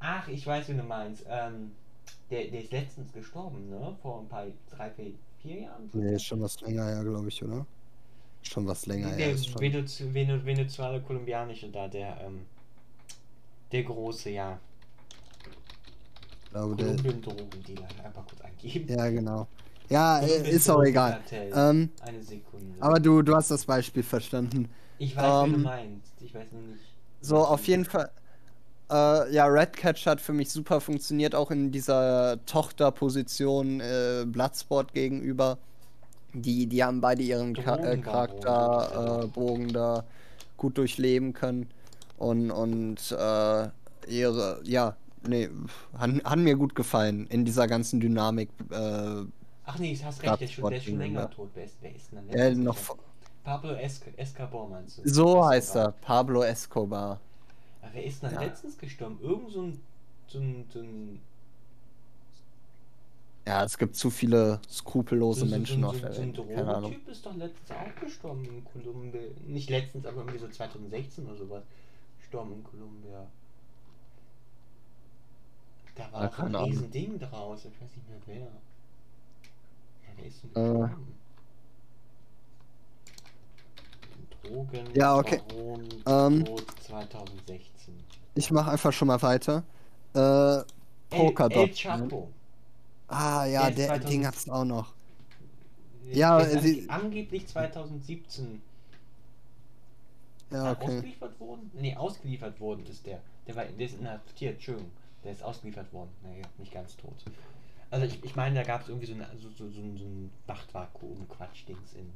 ach, 0.00 0.26
ich 0.28 0.44
weiß, 0.44 0.68
wie 0.68 0.74
du 0.74 0.82
meinst. 0.82 1.24
Ähm, 1.28 1.70
der, 2.30 2.48
der 2.48 2.62
ist 2.62 2.72
letztens 2.72 3.12
gestorben, 3.12 3.70
ne? 3.70 3.96
Vor 4.02 4.20
ein 4.20 4.28
paar, 4.28 4.46
drei, 4.70 4.90
vier, 4.90 5.12
vier 5.40 5.60
Jahren? 5.62 5.88
Nee, 5.92 6.14
ist 6.16 6.24
schon 6.24 6.40
was 6.40 6.60
länger 6.60 6.84
her, 6.84 7.04
glaube 7.04 7.28
ich, 7.28 7.42
oder? 7.42 7.64
Schon 8.42 8.66
was 8.66 8.86
länger 8.86 9.10
der 9.10 9.26
her. 9.26 9.30
Ist 9.32 9.58
Venez 9.58 10.02
Venezuela 10.44 10.98
kolumbianische 10.98 11.68
da, 11.70 11.88
der, 11.88 12.20
ähm, 12.20 12.40
der 13.72 13.84
große, 13.84 14.30
ja. 14.30 14.58
Glaube, 16.50 16.76
Kolumbien 16.76 17.22
Drogendealer, 17.22 17.88
einfach 18.04 18.26
kurz 18.26 18.40
eingeben. 18.40 18.88
Ja, 18.88 19.08
genau. 19.10 19.46
Ja, 19.88 20.20
äh, 20.20 20.50
ist 20.50 20.68
auch 20.70 20.82
egal. 20.82 21.20
Ähm, 21.32 21.90
Eine 22.00 22.22
Sekunde. 22.22 22.74
Aber 22.80 23.00
du, 23.00 23.22
du 23.22 23.34
hast 23.34 23.50
das 23.50 23.64
Beispiel 23.64 24.02
verstanden. 24.02 24.68
Ich 24.98 25.16
weiß, 25.16 25.44
ähm, 25.44 25.50
wie 25.50 25.56
du 25.56 25.62
meinst. 25.62 26.12
Ich 26.20 26.34
weiß 26.34 26.52
nur 26.52 26.62
nicht. 26.62 26.82
So, 27.20 27.38
auf 27.38 27.66
jeden 27.66 27.84
Fall. 27.84 28.10
Äh, 28.90 29.32
ja, 29.32 29.46
Redcatch 29.46 30.06
hat 30.06 30.20
für 30.20 30.32
mich 30.32 30.50
super 30.50 30.80
funktioniert, 30.80 31.34
auch 31.34 31.50
in 31.50 31.70
dieser 31.70 32.38
Tochterposition 32.46 33.80
äh, 33.80 34.24
Bloodsport 34.26 34.94
gegenüber. 34.94 35.58
Die, 36.32 36.66
die 36.66 36.84
haben 36.84 37.00
beide 37.00 37.22
ihren 37.22 37.54
Ka 37.54 37.76
äh, 37.76 37.98
Charakterbogen 37.98 39.70
äh, 39.70 39.72
da 39.72 40.04
gut 40.56 40.76
durchleben 40.78 41.32
können. 41.32 41.68
Und, 42.18 42.50
und 42.50 43.12
äh, 43.12 43.68
ihre, 44.08 44.60
ja, 44.64 44.96
nee, 45.28 45.48
hat, 45.96 46.10
hat 46.24 46.38
mir 46.38 46.56
gut 46.56 46.74
gefallen 46.74 47.26
in 47.28 47.44
dieser 47.44 47.66
ganzen 47.68 48.00
Dynamik. 48.00 48.50
Äh, 48.70 49.22
Ach 49.64 49.78
nee, 49.78 49.94
du 49.94 50.04
hast 50.04 50.22
recht, 50.22 50.40
der 50.40 50.48
ist 50.48 50.54
schon, 50.54 50.68
der 50.68 50.78
ist 50.78 50.84
schon 50.84 50.98
länger 50.98 51.30
tot. 51.30 51.50
Wer 51.54 51.64
ist, 51.64 51.76
wer 51.80 51.94
ist 51.94 52.12
denn 52.12 52.26
der? 52.26 52.54
noch 52.64 52.96
Pablo 53.44 53.72
Escobar 53.74 54.68
meinst 54.68 54.98
du? 54.98 55.02
So 55.04 55.46
heißt 55.46 55.76
er, 55.76 55.92
Pablo 55.92 56.42
Escobar. 56.42 57.20
Äh, 57.82 57.86
Aber 57.86 57.94
wer 57.94 58.04
ist 58.04 58.22
denn 58.22 58.32
Ja. 58.34 58.40
letztens 58.40 58.78
gestorben? 58.78 59.18
Irgend 59.22 59.50
so 59.52 59.62
ein, 59.62 59.80
so 60.26 60.38
ein, 60.38 60.66
so 60.72 60.80
ein 60.80 61.20
Ja, 63.46 63.64
es 63.64 63.78
gibt 63.78 63.96
zu 63.96 64.10
viele 64.10 64.60
skrupellose 64.70 65.40
so, 65.40 65.46
so, 65.46 65.50
Menschen 65.50 65.82
so, 65.82 65.88
auf 65.88 65.96
so, 65.96 66.00
der 66.00 66.12
so 66.12 66.20
ein 66.22 66.28
Welt. 66.36 66.54
Keine 66.54 66.74
Ahnung. 66.74 66.90
Drogentyp 66.90 67.08
ist 67.08 67.26
doch 67.26 67.36
letztens 67.36 67.70
auch 67.70 68.00
gestorben 68.00 68.44
in 68.44 68.64
Kolumbien. 68.64 69.34
Nicht 69.46 69.70
letztens, 69.70 70.04
aber 70.06 70.18
irgendwie 70.18 70.38
so 70.38 70.48
2016 70.48 71.26
oder 71.26 71.36
sowas. 71.36 71.64
Gestorben 72.18 72.52
in 72.52 72.64
Kolumbien. 72.64 73.26
Da 75.98 76.12
war 76.12 76.22
Ja, 76.22 76.28
auch 76.28 76.36
so 76.36 76.42
ein. 76.44 76.54
Riesending 76.56 77.18
draus. 77.18 77.58
Ich 77.64 77.72
weiß 77.80 77.90
nicht 77.96 78.08
mehr 78.08 78.18
wer. 78.26 78.36
Ja, 78.36 78.48
wer 80.16 80.26
ist 80.26 80.42
denn 80.42 80.50
Äh. 80.50 80.78
gestorben? 80.78 81.14
Drogen, 84.42 84.94
Ja, 84.94 85.16
okay. 85.18 85.40
Ähm. 86.06 86.44
Tod 86.44 86.64
2016. 86.86 87.94
Ich 88.34 88.50
mache 88.50 88.70
einfach 88.70 88.92
schon 88.92 89.08
mal 89.08 89.20
weiter. 89.20 89.64
Äh, 90.14 90.62
Polkadot. 91.10 91.56
El, 91.56 91.62
El 91.62 91.66
ne? 91.68 91.74
Chapo. 91.74 92.28
Ah, 93.08 93.44
ja, 93.46 93.62
Der 93.66 93.70
der 93.72 93.86
2000 93.88 94.08
Ding 94.10 94.26
hat's 94.26 94.48
auch 94.48 94.64
noch. 94.64 94.94
Ja, 96.12 96.38
Der 96.38 96.48
ist 96.50 96.62
sie- 96.62 96.88
ange 96.88 97.02
angeblich 97.04 97.46
2017 97.48 98.62
Ja, 100.50 100.66
er 100.66 100.72
okay. 100.72 100.84
ausgeliefert 100.96 101.40
worden? 101.40 101.70
Nee, 101.74 101.96
ausgeliefert 101.96 102.60
worden 102.60 102.86
ist 102.86 103.04
der. 103.04 103.20
Der 103.46 103.56
war 103.56 103.64
der 103.64 103.86
ist 103.86 103.98
inhaftiert, 103.98 104.54
Entschuldigung. 104.54 104.90
Der 105.28 105.34
ist 105.34 105.42
ausgeliefert 105.42 105.92
worden. 105.92 106.08
Naja, 106.22 106.42
nicht 106.56 106.72
ganz 106.72 106.96
tot. 106.96 107.12
Also 107.90 108.06
ich, 108.06 108.24
ich 108.24 108.34
meine, 108.34 108.54
da 108.54 108.62
gab 108.62 108.80
es 108.80 108.88
irgendwie 108.88 109.06
so, 109.06 109.12
eine, 109.12 109.26
so, 109.38 109.50
so, 109.50 109.68
so, 109.70 109.82
ein- 109.82 109.98
so 109.98 110.04
ein 110.06 110.30
Machtvakuum-Quatsch-Dings 110.46 111.92
in. 111.92 112.10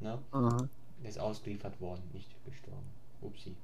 Ne? 0.00 0.18
Aha. 0.32 0.68
Der 1.02 1.08
ist 1.08 1.18
ausgeliefert 1.18 1.80
worden, 1.80 2.02
nicht 2.12 2.28
gestorben. 2.44 2.84
Upsi. 3.22 3.56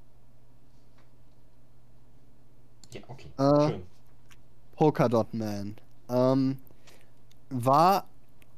Ja, 2.91 3.01
okay. 3.07 3.27
Äh, 3.37 3.69
Schön. 3.69 3.83
Polkadot 4.75 5.31
Man. 5.35 5.75
Ähm, 6.09 6.57
war 7.51 8.07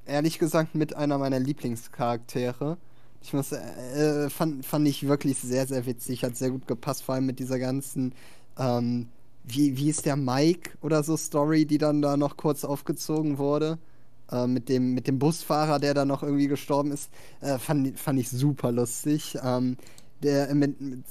ehrlich 0.06 0.40
gesagt 0.40 0.74
mit 0.74 0.96
einer 0.96 1.18
meiner 1.18 1.40
Lieblingscharaktere. 1.40 2.78
Ich 3.22 3.34
muss, 3.34 3.52
äh, 3.52 4.30
fand, 4.30 4.66
fand 4.66 4.88
ich 4.88 5.06
wirklich 5.06 5.38
sehr, 5.40 5.68
sehr 5.68 5.86
witzig, 5.86 6.24
hat 6.24 6.38
sehr 6.38 6.52
gut 6.52 6.66
gepasst, 6.66 7.04
vor 7.04 7.16
allem 7.16 7.26
mit 7.26 7.40
dieser 7.40 7.60
ganzen, 7.60 8.14
ähm, 8.58 9.10
wie, 9.50 9.78
wie 9.78 9.90
ist 9.90 10.06
der 10.06 10.16
Mike 10.16 10.72
oder 10.82 11.04
so 11.04 11.18
Story, 11.18 11.66
die 11.66 11.78
dann 11.78 12.02
da 12.02 12.18
noch 12.18 12.38
kurz 12.38 12.64
aufgezogen 12.64 13.38
wurde. 13.38 13.78
Äh, 14.32 14.48
mit 14.48 14.70
dem, 14.70 14.94
mit 14.94 15.08
dem 15.08 15.20
Busfahrer, 15.20 15.80
der 15.80 15.94
da 15.94 16.06
noch 16.06 16.24
irgendwie 16.24 16.48
gestorben 16.48 16.92
ist, 16.92 17.10
äh, 17.42 17.58
fand, 17.58 18.00
fand 18.00 18.20
ich 18.20 18.30
super 18.30 18.72
lustig. 18.72 19.38
Ähm, 19.44 19.78
der 20.22 20.54
mit, 20.54 20.80
mit, 20.82 21.04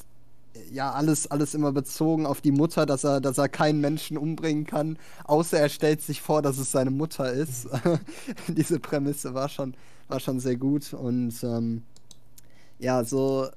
ja, 0.70 0.92
alles, 0.92 1.30
alles 1.30 1.54
immer 1.54 1.72
bezogen 1.72 2.26
auf 2.26 2.40
die 2.40 2.52
Mutter, 2.52 2.86
dass 2.86 3.04
er, 3.04 3.20
dass 3.20 3.38
er 3.38 3.48
keinen 3.48 3.80
Menschen 3.80 4.18
umbringen 4.18 4.66
kann, 4.66 4.98
außer 5.24 5.58
er 5.58 5.68
stellt 5.68 6.02
sich 6.02 6.20
vor, 6.20 6.42
dass 6.42 6.58
es 6.58 6.70
seine 6.70 6.90
Mutter 6.90 7.32
ist. 7.32 7.68
Diese 8.48 8.80
Prämisse 8.80 9.34
war 9.34 9.48
schon, 9.48 9.74
war 10.08 10.20
schon 10.20 10.40
sehr 10.40 10.56
gut 10.56 10.92
und 10.94 11.34
ähm, 11.42 11.82
ja, 12.78 13.04
so 13.04 13.48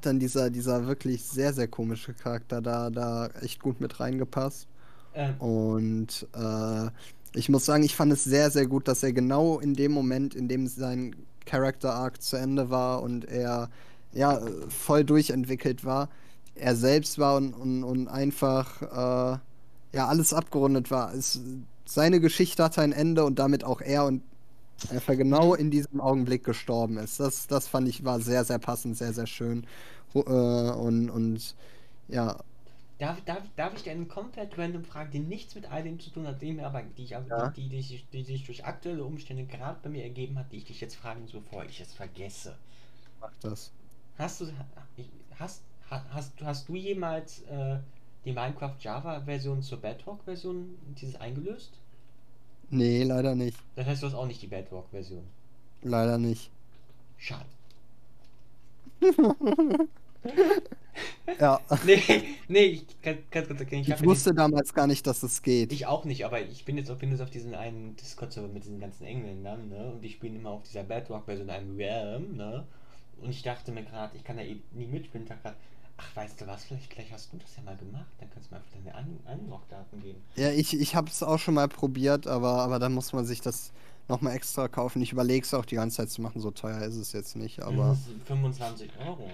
hat 0.00 0.06
dann 0.06 0.18
dieser, 0.18 0.50
dieser 0.50 0.86
wirklich 0.86 1.24
sehr, 1.24 1.52
sehr 1.52 1.68
komische 1.68 2.14
Charakter 2.14 2.62
da, 2.62 2.88
da 2.90 3.26
echt 3.42 3.60
gut 3.60 3.80
mit 3.80 4.00
reingepasst. 4.00 4.66
Ähm, 5.14 5.34
Und 5.38 6.26
äh, 6.34 6.90
ich 7.34 7.48
muss 7.50 7.66
sagen, 7.66 7.82
ich 7.84 7.94
fand 7.94 8.12
es 8.12 8.24
sehr, 8.24 8.50
sehr 8.50 8.66
gut, 8.66 8.88
dass 8.88 9.02
er 9.02 9.12
genau 9.12 9.60
in 9.60 9.74
dem 9.74 9.92
Moment, 9.92 10.34
in 10.34 10.48
dem 10.48 10.66
sein 10.66 11.14
Character 11.44 11.94
Arc 11.94 12.22
zu 12.22 12.36
Ende 12.36 12.70
war 12.70 13.02
und 13.02 13.26
er 13.26 13.68
ja 14.12 14.40
voll 14.68 15.04
durchentwickelt 15.04 15.84
war, 15.84 16.08
er 16.54 16.76
selbst 16.76 17.18
war 17.18 17.36
und, 17.36 17.52
und, 17.52 17.84
und 17.84 18.08
einfach 18.08 18.82
äh, 18.82 19.38
ja 19.92 20.06
alles 20.08 20.32
abgerundet 20.32 20.90
war. 20.90 21.14
Es, 21.14 21.40
seine 21.84 22.20
Geschichte 22.20 22.64
hatte 22.64 22.80
ein 22.80 22.92
Ende 22.92 23.24
und 23.24 23.38
damit 23.38 23.64
auch 23.64 23.80
er 23.82 24.06
und 24.06 24.22
einfach 24.88 25.14
genau 25.16 25.54
in 25.54 25.70
diesem 25.70 26.00
Augenblick 26.00 26.44
gestorben 26.44 26.98
ist. 26.98 27.20
Das, 27.20 27.46
das 27.46 27.68
fand 27.68 27.88
ich 27.88 28.04
war 28.04 28.20
sehr, 28.20 28.44
sehr 28.44 28.58
passend, 28.58 28.96
sehr, 28.96 29.12
sehr 29.12 29.26
schön. 29.26 29.66
Äh, 30.14 30.20
und, 30.20 31.10
und 31.10 31.54
ja, 32.08 32.38
Darf, 32.98 33.20
darf, 33.24 33.42
darf 33.56 33.74
ich 33.74 33.82
dir 33.82 33.90
eine 33.90 34.06
komplett 34.06 34.56
random 34.56 34.84
Frage, 34.84 35.10
die 35.10 35.18
nichts 35.18 35.56
mit 35.56 35.68
all 35.72 35.82
dem 35.82 35.98
zu 35.98 36.10
tun 36.10 36.24
hat, 36.28 36.40
die 36.40 36.52
mir 36.52 36.66
aber, 36.68 36.82
die 36.84 37.02
ich 37.02 37.10
Ja. 37.30 37.50
die, 37.52 37.52
die, 37.52 37.68
die, 37.68 37.82
sich- 37.82 38.08
die 38.10 38.22
sich 38.22 38.44
durch 38.44 38.64
aktuelle 38.64 39.02
Umstände 39.04 39.44
gerade 39.44 39.80
bei 39.82 39.88
mir 39.88 40.04
ergeben 40.04 40.38
hat, 40.38 40.52
die 40.52 40.58
ich 40.58 40.66
dich 40.66 40.80
jetzt 40.80 40.94
fragen, 40.94 41.22
muss, 41.22 41.32
bevor 41.32 41.64
ich 41.64 41.80
es 41.80 41.92
vergesse. 41.94 42.56
mach 43.20 43.32
das. 43.40 43.72
Hast 44.18 44.40
du 44.40 44.46
hast, 45.38 45.64
ha- 45.90 46.04
hast, 46.10 46.40
hast 46.42 46.68
du 46.68 46.76
jemals 46.76 47.42
äh, 47.42 47.80
die 48.24 48.32
Minecraft 48.32 48.76
Java 48.78 49.22
Version 49.22 49.62
zur 49.62 49.80
Bedrock 49.80 50.22
Version 50.24 50.78
dieses 51.00 51.16
eingelöst? 51.16 51.79
Nee, 52.70 53.02
leider 53.02 53.34
nicht. 53.34 53.58
Das 53.76 53.86
heißt, 53.86 54.02
du 54.02 54.06
hast 54.06 54.14
auch 54.14 54.26
nicht 54.26 54.42
die 54.42 54.46
Bedrock 54.46 54.88
Version. 54.90 55.24
Leider 55.82 56.18
nicht. 56.18 56.50
Schade. 57.18 57.46
Ja. 61.40 61.60
Nee, 61.86 62.02
nee, 62.48 62.64
ich 62.64 63.00
kann 63.00 63.18
ganz 63.30 63.46
kurz 63.48 63.60
erklären. 63.60 63.82
Ich 63.82 63.88
mir 63.88 64.04
wusste 64.04 64.34
damals 64.34 64.74
gar 64.74 64.86
nicht, 64.86 65.06
dass 65.06 65.22
es 65.22 65.42
geht. 65.42 65.72
Ich 65.72 65.86
auch 65.86 66.04
nicht, 66.04 66.24
aber 66.24 66.40
ich 66.40 66.64
bin 66.64 66.76
jetzt 66.76 66.90
auf, 66.90 66.98
bin 66.98 67.10
jetzt 67.10 67.20
auf 67.20 67.30
diesen 67.30 67.54
einen 67.54 67.96
Discord-Server 67.96 68.48
mit 68.48 68.64
diesen 68.64 68.80
ganzen 68.80 69.04
Engländern, 69.04 69.68
ne? 69.68 69.92
Und 69.92 70.02
die 70.02 70.10
spielen 70.10 70.36
immer 70.36 70.50
auf 70.50 70.62
dieser 70.64 70.82
Bedrock-Version 70.82 71.48
einem 71.48 71.76
Realm, 71.76 72.36
ne? 72.36 72.66
Und 73.22 73.30
ich 73.30 73.42
dachte 73.42 73.72
mir 73.72 73.84
gerade, 73.84 74.16
ich 74.16 74.24
kann 74.24 74.36
da 74.36 74.42
eh 74.42 74.56
nie 74.72 74.86
mitspielen. 74.86 75.24
Ich 75.24 75.28
dachte 75.28 75.42
grad, 75.42 75.56
ach, 76.00 76.16
weißt 76.16 76.40
du 76.40 76.46
was, 76.46 76.64
vielleicht, 76.64 76.92
vielleicht 76.92 77.12
hast 77.12 77.32
du 77.32 77.36
das 77.36 77.56
ja 77.56 77.62
mal 77.62 77.76
gemacht. 77.76 78.06
Dann 78.18 78.30
kannst 78.30 78.50
du 78.50 78.54
mir 78.54 78.60
einfach 78.60 78.72
deine 78.72 78.94
An 78.94 79.38
Unlock-Daten 79.40 80.00
geben. 80.02 80.22
Ja, 80.36 80.50
ich, 80.50 80.78
ich 80.78 80.94
habe 80.94 81.08
es 81.08 81.22
auch 81.22 81.38
schon 81.38 81.54
mal 81.54 81.68
probiert, 81.68 82.26
aber, 82.26 82.60
aber 82.62 82.78
dann 82.78 82.92
muss 82.92 83.12
man 83.12 83.24
sich 83.24 83.40
das 83.40 83.72
nochmal 84.08 84.34
extra 84.34 84.68
kaufen. 84.68 85.02
Ich 85.02 85.12
überlege 85.12 85.44
es 85.44 85.54
auch 85.54 85.64
die 85.64 85.76
ganze 85.76 85.98
Zeit 85.98 86.10
zu 86.10 86.22
machen, 86.22 86.40
so 86.40 86.50
teuer 86.50 86.80
ist 86.82 86.96
es 86.96 87.12
jetzt 87.12 87.36
nicht, 87.36 87.60
aber. 87.62 87.90
Das 87.90 87.98
ist 87.98 88.26
25 88.26 88.90
Euro. 89.06 89.30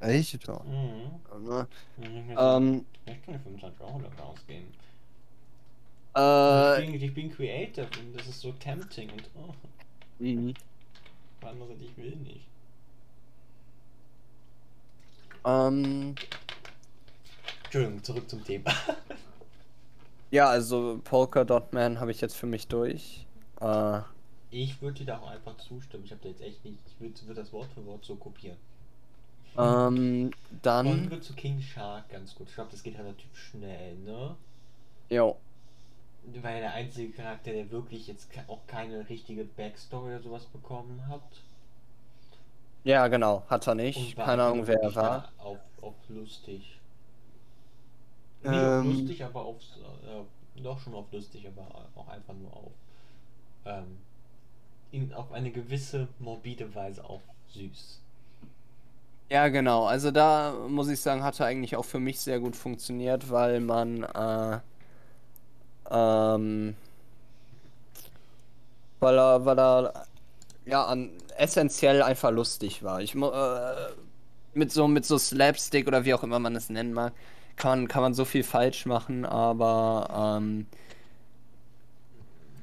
Echt? 0.00 0.46
Ja. 0.46 0.60
Mhm. 0.62 1.44
Ne? 1.44 1.66
Mhm. 1.96 2.36
Ähm, 2.38 2.84
Ich 3.06 3.24
kann 3.24 3.34
ja 3.34 3.40
25 3.40 3.80
Euro 3.80 4.00
dafür 4.00 4.26
ausgeben. 4.26 4.66
äh, 6.16 6.84
ich, 6.84 6.92
bin, 6.92 7.02
ich 7.02 7.14
bin 7.14 7.30
creative 7.30 7.88
und 8.00 8.16
das 8.16 8.28
ist 8.28 8.40
so 8.40 8.52
tempting 8.52 9.10
und 9.10 9.30
oh, 9.34 9.54
mhm. 10.18 10.54
auf 11.40 11.48
andere 11.48 11.68
Seite, 11.68 11.84
ich 11.84 11.96
will 11.96 12.16
nicht. 12.16 12.46
Ähm, 15.44 16.14
Entschuldigung, 17.64 18.02
zurück 18.02 18.28
zum 18.28 18.42
Thema. 18.44 18.72
ja, 20.30 20.48
also 20.48 21.00
Polkadot 21.04 21.72
Man 21.72 22.00
habe 22.00 22.10
ich 22.10 22.20
jetzt 22.20 22.36
für 22.36 22.46
mich 22.46 22.68
durch. 22.68 23.26
Äh, 23.60 24.00
Ich 24.50 24.80
würde 24.82 24.98
dir 24.98 25.06
da 25.06 25.18
auch 25.20 25.28
einfach 25.28 25.56
zustimmen. 25.56 26.04
Ich 26.04 26.10
habe 26.10 26.20
da 26.22 26.28
jetzt 26.28 26.42
echt 26.42 26.64
nicht. 26.64 26.78
Ich 26.86 27.00
würde 27.00 27.26
würd 27.26 27.38
das 27.38 27.52
Wort 27.52 27.72
für 27.72 27.84
Wort 27.86 28.04
so 28.04 28.16
kopieren. 28.16 28.58
ähm, 29.56 30.30
dann. 30.62 31.10
wird 31.10 31.24
zu 31.24 31.34
King 31.34 31.60
Shark 31.60 32.08
ganz 32.10 32.34
gut. 32.34 32.48
Ich 32.48 32.54
glaube, 32.54 32.70
das 32.70 32.82
geht 32.82 32.98
relativ 32.98 33.34
schnell, 33.36 33.96
ne? 33.98 34.36
Jo. 35.10 35.36
Weil 36.42 36.60
der 36.60 36.74
einzige 36.74 37.12
Charakter, 37.12 37.52
der 37.52 37.70
wirklich 37.70 38.06
jetzt 38.06 38.28
auch 38.48 38.66
keine 38.66 39.08
richtige 39.08 39.44
Backstory 39.44 40.14
oder 40.14 40.22
sowas 40.22 40.46
bekommen 40.46 41.08
hat. 41.08 41.22
Ja, 42.84 43.08
genau, 43.08 43.42
hat 43.48 43.66
er 43.66 43.74
nicht. 43.74 44.16
Keine 44.16 44.44
Ahnung, 44.44 44.66
wer 44.66 44.80
er 44.82 44.94
war. 44.94 45.28
Auf, 45.38 45.58
auf 45.82 45.94
lustig. 46.08 46.78
Nicht 48.42 48.54
auf 48.54 48.84
Ähm. 48.84 48.92
lustig, 48.92 49.24
aber 49.24 49.42
auf. 49.44 49.56
Äh, 49.56 50.62
doch 50.62 50.78
schon 50.80 50.94
auf 50.94 51.10
lustig, 51.12 51.46
aber 51.46 51.86
auch 51.94 52.08
einfach 52.08 52.34
nur 52.34 52.52
auf. 52.52 52.72
Ähm, 53.64 53.98
in, 54.90 55.12
auf 55.12 55.32
eine 55.32 55.50
gewisse 55.50 56.08
morbide 56.18 56.74
Weise 56.74 57.04
auch 57.04 57.20
süß. 57.48 58.00
Ja, 59.30 59.48
genau. 59.48 59.84
Also 59.84 60.10
da 60.10 60.54
muss 60.68 60.88
ich 60.88 61.00
sagen, 61.00 61.22
hat 61.22 61.38
er 61.38 61.46
eigentlich 61.46 61.76
auch 61.76 61.84
für 61.84 62.00
mich 62.00 62.18
sehr 62.20 62.40
gut 62.40 62.56
funktioniert, 62.56 63.30
weil 63.30 63.60
man 63.60 64.02
äh, 64.04 64.60
ähm, 65.90 66.74
weil 69.00 69.18
er, 69.18 69.44
weil 69.44 69.58
er 69.58 70.06
ja 70.66 70.84
an, 70.84 71.10
essentiell 71.38 72.02
einfach 72.02 72.30
lustig 72.30 72.82
war. 72.82 73.00
Ich 73.00 73.14
äh, 73.14 73.94
mit 74.54 74.72
so 74.72 74.88
mit 74.88 75.04
so 75.06 75.18
Slapstick 75.18 75.86
oder 75.86 76.04
wie 76.04 76.14
auch 76.14 76.22
immer 76.22 76.38
man 76.38 76.56
es 76.56 76.70
nennen 76.70 76.92
mag, 76.92 77.12
kann 77.56 77.80
man 77.80 77.88
kann 77.88 78.02
man 78.02 78.14
so 78.14 78.24
viel 78.24 78.44
falsch 78.44 78.86
machen, 78.86 79.24
aber 79.26 80.38
ähm, 80.40 80.66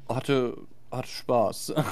hatte 0.09 0.57
hatte 0.91 1.07
Spaß. 1.09 1.73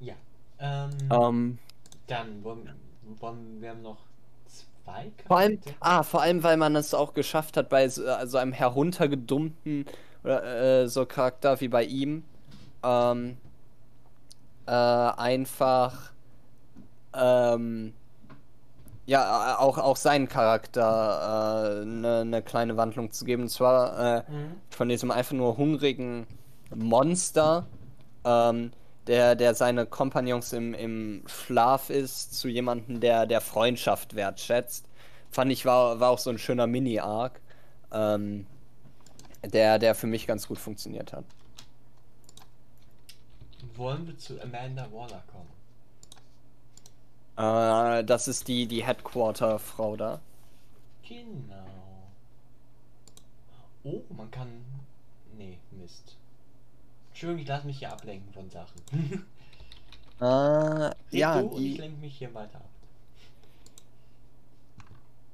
Ja. 0.00 0.14
Ähm, 0.58 0.90
ähm, 1.10 1.58
Dann 2.06 2.42
wollen, 2.44 2.70
wollen 3.20 3.60
wir 3.60 3.70
haben 3.70 3.82
noch 3.82 3.98
zwei 4.46 5.12
Vor 5.26 5.38
allem, 5.38 5.60
ah, 5.80 6.02
vor 6.02 6.22
allem, 6.22 6.42
weil 6.42 6.56
man 6.56 6.76
es 6.76 6.94
auch 6.94 7.14
geschafft 7.14 7.56
hat, 7.56 7.68
bei 7.70 7.88
so, 7.88 8.04
äh, 8.04 8.26
so 8.26 8.38
einem 8.38 8.52
heruntergedummten 8.52 9.86
oder 10.24 10.82
äh, 10.82 10.88
so 10.88 11.06
Charakter 11.06 11.60
wie 11.60 11.68
bei 11.68 11.84
ihm, 11.84 12.24
ähm, 12.82 13.36
äh, 14.66 14.70
einfach 14.70 16.12
ähm, 17.14 17.92
ja, 19.06 19.58
auch, 19.58 19.78
auch 19.78 19.96
seinen 19.96 20.28
Charakter 20.28 21.82
eine 21.82 22.20
äh, 22.22 22.24
ne 22.24 22.42
kleine 22.42 22.76
Wandlung 22.76 23.10
zu 23.10 23.24
geben. 23.24 23.42
Und 23.42 23.48
zwar 23.50 23.98
äh, 23.98 24.30
mhm. 24.30 24.54
von 24.70 24.88
diesem 24.88 25.10
einfach 25.10 25.34
nur 25.34 25.56
hungrigen 25.56 26.26
Monster, 26.74 27.66
ähm, 28.24 28.72
der, 29.06 29.34
der 29.34 29.54
seine 29.54 29.84
Kompagnons 29.84 30.54
im, 30.54 30.72
im 30.72 31.22
Schlaf 31.26 31.90
ist, 31.90 32.34
zu 32.38 32.48
jemandem, 32.48 33.00
der, 33.00 33.26
der 33.26 33.42
Freundschaft 33.42 34.14
wertschätzt. 34.14 34.86
Fand 35.30 35.52
ich, 35.52 35.66
war, 35.66 36.00
war 36.00 36.10
auch 36.10 36.18
so 36.18 36.30
ein 36.30 36.38
schöner 36.38 36.66
Mini-Arc, 36.66 37.40
ähm, 37.92 38.46
der, 39.48 39.78
der 39.78 39.94
für 39.94 40.06
mich 40.06 40.26
ganz 40.26 40.48
gut 40.48 40.58
funktioniert 40.58 41.12
hat. 41.12 41.24
Wollen 43.74 44.06
wir 44.06 44.16
zu 44.18 44.40
Amanda 44.40 44.86
Waller 44.92 45.22
kommen? 45.32 45.54
Äh, 47.36 48.04
das 48.04 48.28
ist 48.28 48.46
die, 48.46 48.66
die 48.66 48.84
Headquarter-Frau 48.84 49.96
da. 49.96 50.20
Genau. 51.08 51.64
Oh, 53.82 54.02
man 54.16 54.30
kann. 54.30 54.48
Nee, 55.36 55.58
Mist. 55.72 56.16
Entschuldigung, 57.10 57.42
ich 57.42 57.48
lasse 57.48 57.66
mich 57.66 57.78
hier 57.78 57.92
ablenken 57.92 58.32
von 58.32 58.48
Sachen. 58.50 58.80
äh, 60.20 60.90
ja. 61.16 61.42
Du 61.42 61.58
die... 61.58 61.72
ich 61.72 61.78
lenke 61.78 62.00
mich 62.00 62.16
hier 62.16 62.32
weiter 62.34 62.56
ab. 62.56 62.70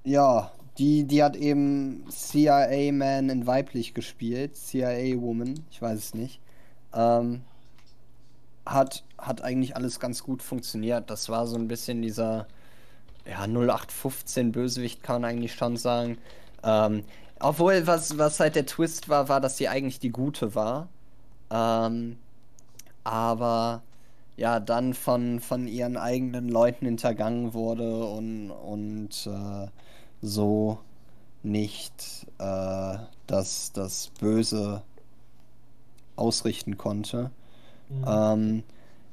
Ja, 0.05 0.51
die, 0.79 1.05
die 1.05 1.23
hat 1.23 1.37
eben 1.37 2.05
CIA-Man 2.11 3.29
in 3.29 3.47
weiblich 3.47 3.95
gespielt. 3.95 4.57
CIA-Woman, 4.57 5.65
ich 5.71 5.83
weiß 5.83 5.99
es 5.99 6.15
nicht. 6.15 6.41
Ähm, 6.95 7.43
hat, 8.67 9.05
hat 9.19 9.43
eigentlich 9.43 9.77
alles 9.77 10.01
ganz 10.01 10.23
gut 10.23 10.43
funktioniert. 10.43 11.11
Das 11.11 11.29
war 11.29 11.47
so 11.47 11.57
ein 11.57 11.69
bisschen 11.69 12.03
dieser 12.03 12.47
ja, 13.27 13.47
0815 13.47 14.53
Bösewicht, 14.53 15.03
kann 15.03 15.23
man 15.23 15.31
eigentlich 15.31 15.55
schon 15.55 15.77
sagen. 15.77 16.19
Ähm, 16.65 17.05
obwohl, 17.41 17.87
was, 17.87 18.19
was 18.19 18.41
halt 18.41 18.55
der 18.57 18.67
Twist 18.67 19.09
war, 19.09 19.29
war, 19.29 19.41
dass 19.41 19.57
sie 19.57 19.69
eigentlich 19.69 20.01
die 20.01 20.11
Gute 20.11 20.55
war. 20.55 20.89
Ähm, 21.51 22.17
aber 23.05 23.83
ja, 24.37 24.61
dann 24.61 24.95
von, 24.95 25.41
von 25.41 25.67
ihren 25.69 25.97
eigenen 25.97 26.49
Leuten 26.49 26.87
hintergangen 26.87 27.55
wurde 27.55 28.05
und, 28.07 28.51
und 28.51 29.27
äh, 29.27 29.69
so 30.23 30.79
nicht 31.43 32.27
äh, 32.39 32.99
das, 33.27 33.73
das 33.73 34.09
Böse 34.21 34.83
ausrichten 36.17 36.77
konnte. 36.77 37.31
Mhm. 37.89 38.05
Ähm, 38.07 38.63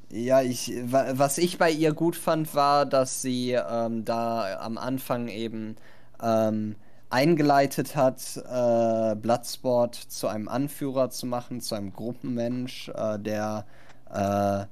ja, 0.09 0.41
ich, 0.41 0.73
was 0.85 1.37
ich 1.37 1.57
bei 1.57 1.69
ihr 1.69 1.93
gut 1.93 2.15
fand, 2.15 2.53
war, 2.55 2.85
dass 2.85 3.21
sie 3.21 3.51
ähm, 3.51 4.05
da 4.05 4.59
am 4.59 4.77
Anfang 4.77 5.27
eben 5.27 5.75
ähm, 6.21 6.75
eingeleitet 7.09 7.95
hat, 7.95 8.37
äh, 8.37 9.15
Bloodsport 9.15 9.95
zu 9.95 10.27
einem 10.27 10.47
Anführer 10.47 11.09
zu 11.09 11.25
machen, 11.25 11.61
zu 11.61 11.75
einem 11.75 11.93
Gruppenmensch, 11.93 12.89
äh, 12.89 13.19
der 13.19 13.65
äh, 14.09 14.65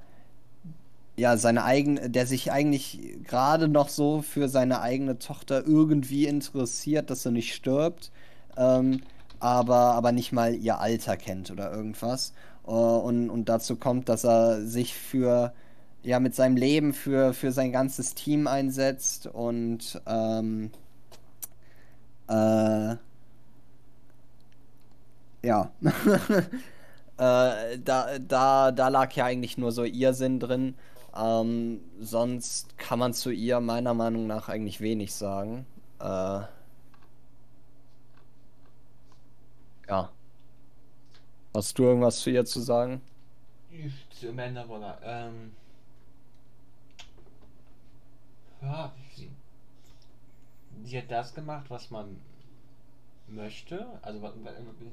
ja 1.17 1.37
seine 1.37 1.63
eigene, 1.63 2.09
der 2.09 2.27
sich 2.27 2.51
eigentlich 2.51 3.17
gerade 3.23 3.67
noch 3.67 3.89
so 3.89 4.21
für 4.21 4.49
seine 4.49 4.81
eigene 4.81 5.19
Tochter 5.19 5.65
irgendwie 5.65 6.25
interessiert, 6.25 7.09
dass 7.09 7.25
er 7.25 7.31
nicht 7.31 7.53
stirbt, 7.53 8.11
ähm, 8.57 9.01
aber, 9.39 9.93
aber 9.93 10.11
nicht 10.11 10.31
mal 10.31 10.55
ihr 10.55 10.79
Alter 10.79 11.17
kennt 11.17 11.51
oder 11.51 11.71
irgendwas. 11.71 12.33
Uh, 12.67 12.97
und, 12.97 13.29
und 13.29 13.47
dazu 13.47 13.75
kommt, 13.75 14.09
dass 14.09 14.25
er 14.25 14.61
sich 14.65 14.95
für 14.95 15.53
ja 16.03 16.19
mit 16.19 16.35
seinem 16.35 16.55
Leben 16.55 16.93
für, 16.93 17.33
für 17.33 17.51
sein 17.51 17.71
ganzes 17.71 18.15
Team 18.15 18.47
einsetzt 18.47 19.27
und 19.27 20.01
ähm, 20.07 20.71
äh, 22.27 22.95
ja. 25.43 25.71
äh, 27.17 27.77
da, 27.83 28.19
da, 28.19 28.71
da 28.71 28.87
lag 28.87 29.13
ja 29.13 29.25
eigentlich 29.25 29.57
nur 29.57 29.71
so 29.71 29.83
ihr 29.83 30.13
Sinn 30.13 30.39
drin. 30.39 30.75
Ähm, 31.15 31.81
sonst 31.99 32.77
kann 32.77 32.99
man 32.99 33.13
zu 33.13 33.31
ihr 33.31 33.59
meiner 33.59 33.93
Meinung 33.93 34.27
nach 34.27 34.49
eigentlich 34.49 34.81
wenig 34.81 35.13
sagen. 35.13 35.65
Äh, 35.99 36.41
ja. 39.87 40.09
Hast 41.53 41.79
du 41.79 41.83
irgendwas 41.83 42.19
zu 42.19 42.31
ihr 42.31 42.45
zu 42.45 42.59
sagen? 42.59 43.01
Zu 44.09 44.29
Amanda 44.29 44.67
Waller. 44.67 44.99
Ähm, 45.03 45.51
ja, 48.61 48.93
sie, 49.15 49.29
sie 50.83 50.97
hat 50.97 51.11
das 51.11 51.33
gemacht, 51.33 51.65
was 51.69 51.89
man 51.91 52.17
möchte. 53.27 53.87
Also 54.01 54.19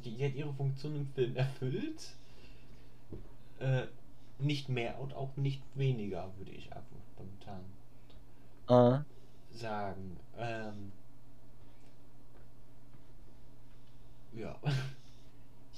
sie 0.03 0.25
hat 0.25 0.35
ihre 0.35 0.53
Funktion 0.55 0.97
im 0.97 1.07
Film 1.15 1.37
erfüllt. 1.37 2.15
Äh, 3.59 3.87
nicht 4.43 4.69
mehr 4.69 4.99
und 5.01 5.15
auch 5.15 5.37
nicht 5.37 5.63
weniger, 5.75 6.31
würde 6.37 6.53
ich 6.53 6.71
spontan 7.13 7.65
uh. 8.69 8.99
sagen. 9.51 10.17
Ähm, 10.37 10.93
ja. 14.35 14.57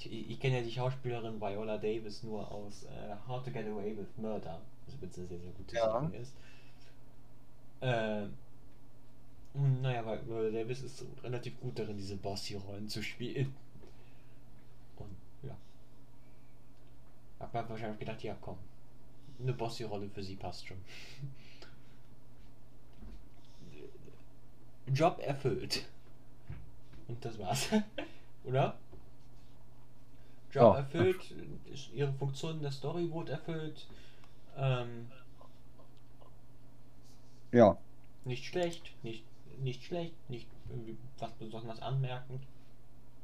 Ich, 0.07 0.31
ich 0.33 0.41
kenne 0.41 0.59
ja 0.59 0.63
die 0.63 0.71
Schauspielerin 0.71 1.41
Viola 1.41 1.79
Davis 1.79 2.23
nur 2.25 2.51
aus 2.51 2.83
äh, 2.85 3.15
How 3.27 3.43
to 3.43 3.51
Get 3.51 3.67
Away 3.67 3.97
with 3.97 4.09
Murder, 4.19 4.61
was 4.85 4.95
übrigens 4.97 5.19
eine 5.19 5.29
sehr, 5.29 5.39
sehr 5.39 5.53
gute 5.53 5.77
ja. 5.77 6.01
Serie 6.01 6.21
ist. 6.21 6.35
Äh, 7.81 8.27
naja, 9.55 10.05
weil 10.05 10.27
Viola 10.27 10.51
Davis 10.51 10.83
ist 10.83 11.07
relativ 11.23 11.59
gut 11.61 11.79
darin, 11.79 11.97
diese 11.97 12.17
Bossy-Rollen 12.17 12.87
zu 12.89 13.03
spielen. 13.03 13.55
Und 14.97 15.17
ja. 15.43 15.57
Hab 17.53 17.55
mir 17.55 17.71
wahrscheinlich 17.71 17.99
gedacht, 17.99 18.23
ja 18.23 18.37
komm, 18.41 18.59
eine 19.41 19.53
Bossy-Rolle 19.53 20.09
für 20.09 20.23
sie 20.23 20.37
passt 20.37 20.67
schon. 20.67 20.79
Job 24.87 25.21
erfüllt. 25.23 25.87
Und 27.09 27.25
das 27.25 27.39
war's. 27.39 27.69
Oder? 28.45 28.77
Job 30.53 30.75
oh. 30.75 30.77
erfüllt, 30.77 31.35
ihre 31.95 32.13
Funktion 32.13 32.57
in 32.57 32.63
der 32.63 32.71
Story 32.71 33.11
wurde 33.11 33.33
erfüllt. 33.33 33.87
Ähm, 34.57 35.11
ja. 37.51 37.77
Nicht 38.25 38.45
schlecht, 38.45 38.93
nicht, 39.03 39.25
nicht 39.61 39.83
schlecht, 39.83 40.15
nicht 40.31 40.49
irgendwie 40.69 40.97
was 41.19 41.33
besonders 41.33 41.81
anmerkend. 41.83 42.43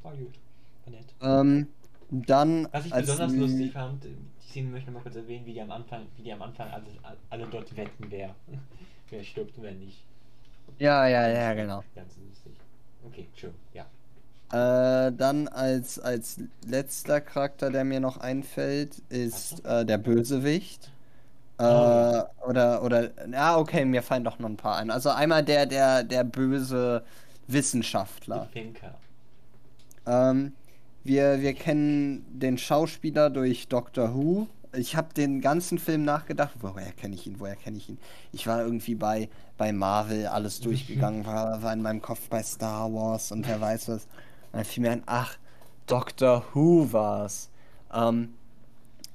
War 0.03 0.17
gut, 0.17 0.39
war 0.85 0.93
nett. 0.93 1.15
Ähm, 1.21 1.69
dann. 2.11 2.69
Was 2.73 2.87
ich 2.87 2.93
besonders 2.93 3.33
lustig 3.33 3.73
fand, 3.73 4.05
die 4.05 4.17
Szene 4.49 4.71
möchte 4.71 4.91
ich 4.91 4.95
mal 4.95 5.03
kurz 5.03 5.17
erwähnen, 5.17 5.47
wie 5.47 5.53
die 5.53 5.61
am 5.61 5.71
Anfang, 5.71 6.07
wie 6.17 6.23
die 6.23 6.33
am 6.33 6.43
Anfang 6.43 6.69
alle, 6.71 6.85
alle 7.31 7.47
dort 7.47 7.77
wetten, 7.77 8.07
wer, 8.09 8.35
wer 9.11 9.25
stirbt 9.25 9.57
und 9.57 9.65
wer 9.65 9.73
nicht. 9.73 10.05
Ja, 10.79 11.07
ja, 11.07 11.29
ja, 11.29 11.55
genau. 11.55 11.83
Ganz 11.95 12.17
lustig. 12.17 12.53
Okay, 13.07 13.27
schön, 13.35 13.55
ja. 13.75 13.87
Äh, 14.53 15.13
dann 15.13 15.47
als, 15.49 15.99
als 16.01 16.41
letzter 16.67 17.21
Charakter, 17.21 17.71
der 17.71 17.85
mir 17.85 18.01
noch 18.01 18.17
einfällt, 18.17 18.99
ist 19.09 19.65
äh, 19.65 19.85
der 19.85 19.99
Bösewicht. 19.99 20.91
Äh, 21.59 21.65
oh. 21.65 22.23
Oder, 22.49 22.83
oder, 22.83 23.11
ja, 23.31 23.57
okay, 23.59 23.85
mir 23.85 24.03
fallen 24.03 24.25
doch 24.25 24.39
noch 24.39 24.49
ein 24.49 24.57
paar 24.57 24.77
ein. 24.79 24.91
Also 24.91 25.11
einmal 25.11 25.45
der, 25.45 25.67
der, 25.67 26.03
der 26.03 26.25
böse 26.25 27.05
Wissenschaftler. 27.47 28.49
Ähm, 30.07 30.53
wir, 31.11 31.43
wir 31.43 31.55
kennen 31.55 32.25
den 32.31 32.57
Schauspieler 32.57 33.31
durch 33.31 33.67
Doctor 33.67 34.15
Who. 34.15 34.47
Ich 34.73 34.95
habe 34.95 35.13
den 35.13 35.41
ganzen 35.41 35.81
Film 35.81 36.05
nachgedacht, 36.05 36.55
woher 36.61 36.93
kenne 36.93 37.17
ich 37.17 37.27
ihn, 37.27 37.41
woher 37.41 37.57
kenne 37.57 37.79
ich 37.79 37.89
ihn? 37.89 37.99
Ich 38.31 38.47
war 38.47 38.63
irgendwie 38.63 38.95
bei, 38.95 39.29
bei 39.59 39.73
Marvel 39.73 40.29
alles 40.29 40.61
durchgegangen, 40.61 41.27
war, 41.27 41.65
war 41.65 41.73
in 41.73 41.83
meinem 41.83 42.01
Kopf 42.01 42.29
bei 42.29 42.41
Star 42.45 42.95
Wars 42.95 43.33
und 43.33 43.49
wer 43.49 43.61
weiß 43.61 43.89
was. 43.89 44.07
Dann 44.53 44.65
fiel 44.65 44.85
mir 44.85 44.93
ein, 44.93 45.03
ach, 45.07 45.37
Doctor 45.89 46.45
Who 46.55 46.93
war's. 46.93 47.51
Ähm, 47.93 48.35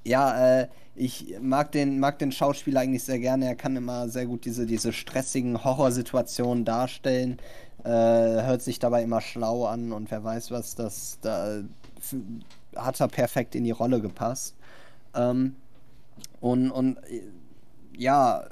ja, 0.04 0.60
äh, 0.60 0.68
ich 0.96 1.36
mag 1.40 1.72
den, 1.72 2.02
mag 2.02 2.20
den 2.20 2.34
Schauspieler 2.34 2.82
eigentlich 2.82 3.06
sehr 3.06 3.20
gerne. 3.20 3.46
Er 3.46 3.56
kann 3.56 3.78
immer 3.78 4.10
sehr 4.10 4.26
gut 4.26 4.44
diese, 4.44 4.66
diese 4.66 4.92
stressigen 4.92 5.64
Horrorsituationen 5.64 6.66
darstellen. 6.66 7.38
Äh, 7.86 7.90
hört 7.90 8.62
sich 8.62 8.80
dabei 8.80 9.04
immer 9.04 9.22
schlau 9.22 9.66
an 9.66 9.94
und 9.94 10.12
wer 10.12 10.26
weiß 10.26 10.52
was, 10.52 10.76
das 10.76 11.20
da 11.22 11.62
hat 12.76 12.99
er 12.99 13.07
perfekt 13.07 13.56
in 13.56 13.64
die 13.64 13.72
Rolle 13.72 14.02
gepasst. 14.02 14.56
Ähm, 15.14 15.56
und, 16.41 16.72
und 16.72 16.98
ja, 17.98 18.44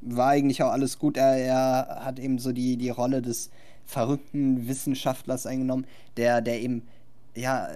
war 0.00 0.28
eigentlich 0.28 0.62
auch 0.62 0.70
alles 0.70 0.98
gut. 0.98 1.16
Er, 1.16 1.36
er 1.36 2.04
hat 2.04 2.18
eben 2.18 2.38
so 2.38 2.52
die, 2.52 2.76
die 2.76 2.90
Rolle 2.90 3.22
des 3.22 3.50
verrückten 3.84 4.68
Wissenschaftlers 4.68 5.46
eingenommen, 5.46 5.86
der, 6.16 6.40
der 6.40 6.60
eben 6.60 6.82
ja 7.34 7.68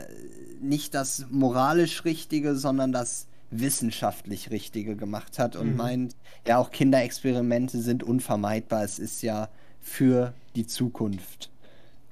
nicht 0.61 0.95
das 0.95 1.27
moralisch 1.31 2.05
Richtige, 2.05 2.57
sondern 2.57 2.93
das 2.93 3.27
wissenschaftlich 3.51 4.51
Richtige 4.51 4.97
gemacht 4.97 5.39
hat 5.39 5.57
und 5.57 5.73
mhm. 5.73 5.77
meint, 5.77 6.17
ja, 6.47 6.59
auch 6.59 6.71
Kinderexperimente 6.71 7.81
sind 7.81 8.03
unvermeidbar. 8.03 8.83
Es 8.83 8.99
ist 8.99 9.23
ja 9.23 9.49
für 9.81 10.35
die 10.57 10.67
Zukunft. 10.67 11.51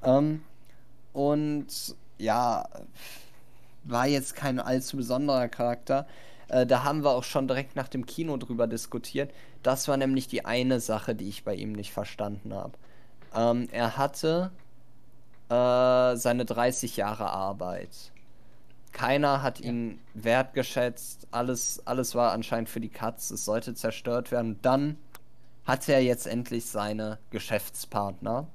Ähm, 0.02 0.42
und 1.12 1.66
ja, 2.24 2.66
war 3.84 4.06
jetzt 4.06 4.34
kein 4.34 4.58
allzu 4.58 4.96
besonderer 4.96 5.48
Charakter. 5.48 6.06
Äh, 6.48 6.66
da 6.66 6.82
haben 6.82 7.04
wir 7.04 7.10
auch 7.10 7.24
schon 7.24 7.46
direkt 7.46 7.76
nach 7.76 7.88
dem 7.88 8.06
Kino 8.06 8.36
drüber 8.36 8.66
diskutiert. 8.66 9.32
Das 9.62 9.88
war 9.88 9.96
nämlich 9.96 10.26
die 10.26 10.44
eine 10.44 10.80
Sache, 10.80 11.14
die 11.14 11.28
ich 11.28 11.44
bei 11.44 11.54
ihm 11.54 11.72
nicht 11.72 11.92
verstanden 11.92 12.54
habe. 12.54 12.72
Ähm, 13.34 13.68
er 13.72 13.96
hatte 13.96 14.50
äh, 15.48 16.16
seine 16.16 16.44
30 16.44 16.96
Jahre 16.96 17.30
Arbeit. 17.30 18.12
Keiner 18.92 19.42
hat 19.42 19.60
ihn 19.60 19.98
wertgeschätzt. 20.14 21.26
Alles, 21.30 21.82
alles 21.84 22.14
war 22.14 22.32
anscheinend 22.32 22.68
für 22.68 22.80
die 22.80 22.88
Katz. 22.88 23.30
Es 23.30 23.44
sollte 23.44 23.74
zerstört 23.74 24.30
werden. 24.30 24.58
Dann 24.62 24.96
hatte 25.66 25.92
er 25.92 26.02
jetzt 26.02 26.26
endlich 26.26 26.66
seine 26.66 27.18
Geschäftspartner. 27.30 28.46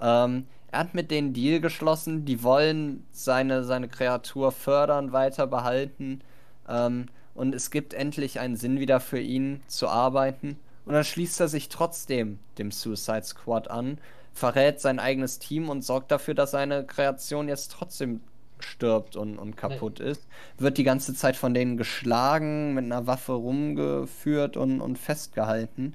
Ähm, 0.00 0.46
er 0.70 0.80
hat 0.80 0.94
mit 0.94 1.10
denen 1.10 1.32
Deal 1.32 1.60
geschlossen. 1.60 2.24
Die 2.24 2.42
wollen 2.42 3.06
seine, 3.10 3.64
seine 3.64 3.88
Kreatur 3.88 4.52
fördern, 4.52 5.12
weiter 5.12 5.46
behalten. 5.46 6.20
Ähm, 6.68 7.06
und 7.34 7.54
es 7.54 7.70
gibt 7.70 7.94
endlich 7.94 8.40
einen 8.40 8.56
Sinn 8.56 8.80
wieder 8.80 9.00
für 9.00 9.20
ihn 9.20 9.62
zu 9.66 9.88
arbeiten. 9.88 10.58
Und 10.84 10.94
dann 10.94 11.04
schließt 11.04 11.40
er 11.40 11.48
sich 11.48 11.68
trotzdem 11.68 12.38
dem 12.58 12.70
Suicide 12.70 13.22
Squad 13.22 13.70
an, 13.70 13.98
verrät 14.32 14.80
sein 14.80 14.98
eigenes 14.98 15.38
Team 15.38 15.68
und 15.68 15.82
sorgt 15.82 16.10
dafür, 16.10 16.34
dass 16.34 16.52
seine 16.52 16.84
Kreation 16.84 17.48
jetzt 17.48 17.72
trotzdem 17.72 18.20
stirbt 18.58 19.16
und, 19.16 19.38
und 19.38 19.56
kaputt 19.56 20.00
nee. 20.00 20.10
ist. 20.10 20.26
Wird 20.58 20.78
die 20.78 20.84
ganze 20.84 21.14
Zeit 21.14 21.36
von 21.36 21.54
denen 21.54 21.76
geschlagen, 21.76 22.74
mit 22.74 22.84
einer 22.84 23.06
Waffe 23.06 23.32
rumgeführt 23.32 24.56
und, 24.56 24.80
und 24.80 24.98
festgehalten. 24.98 25.94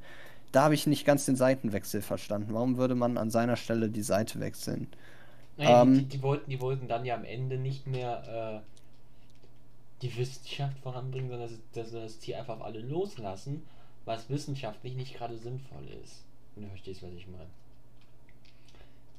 Da 0.54 0.66
habe 0.66 0.76
ich 0.76 0.86
nicht 0.86 1.04
ganz 1.04 1.26
den 1.26 1.36
Seitenwechsel 1.36 2.04
verstanden. 2.04 2.54
Warum 2.54 2.78
würde 2.78 2.94
man 2.94 3.18
an 3.18 3.32
seiner 3.32 3.56
Stelle 3.56 3.90
die 3.90 4.04
Seite 4.04 4.40
wechseln? 4.40 4.88
Naja, 5.58 5.82
ähm, 5.82 5.98
die, 5.98 6.06
die, 6.06 6.22
wollten, 6.22 6.50
die 6.50 6.62
wollten 6.62 6.88
dann 6.88 7.06
ja 7.06 7.16
am 7.16 7.26
Ende 7.26 7.58
nicht 7.58 7.88
mehr 7.88 8.62
äh, 8.64 10.04
die 10.04 10.16
Wissenschaft 10.16 10.78
voranbringen, 10.80 11.30
sondern 11.30 11.50
dass, 11.50 11.60
dass 11.74 11.92
das 11.92 12.20
Tier 12.20 12.38
einfach 12.38 12.58
auf 12.58 12.62
alle 12.64 12.82
loslassen, 12.82 13.64
was 14.06 14.30
wissenschaftlich 14.30 14.96
nicht 14.96 15.16
gerade 15.16 15.38
sinnvoll 15.38 15.88
ist. 16.04 16.24
Wenn 16.54 16.66
du 16.66 16.70
verstehst, 16.70 17.02
was 17.02 17.14
ich 17.14 17.28
meine. 17.28 17.50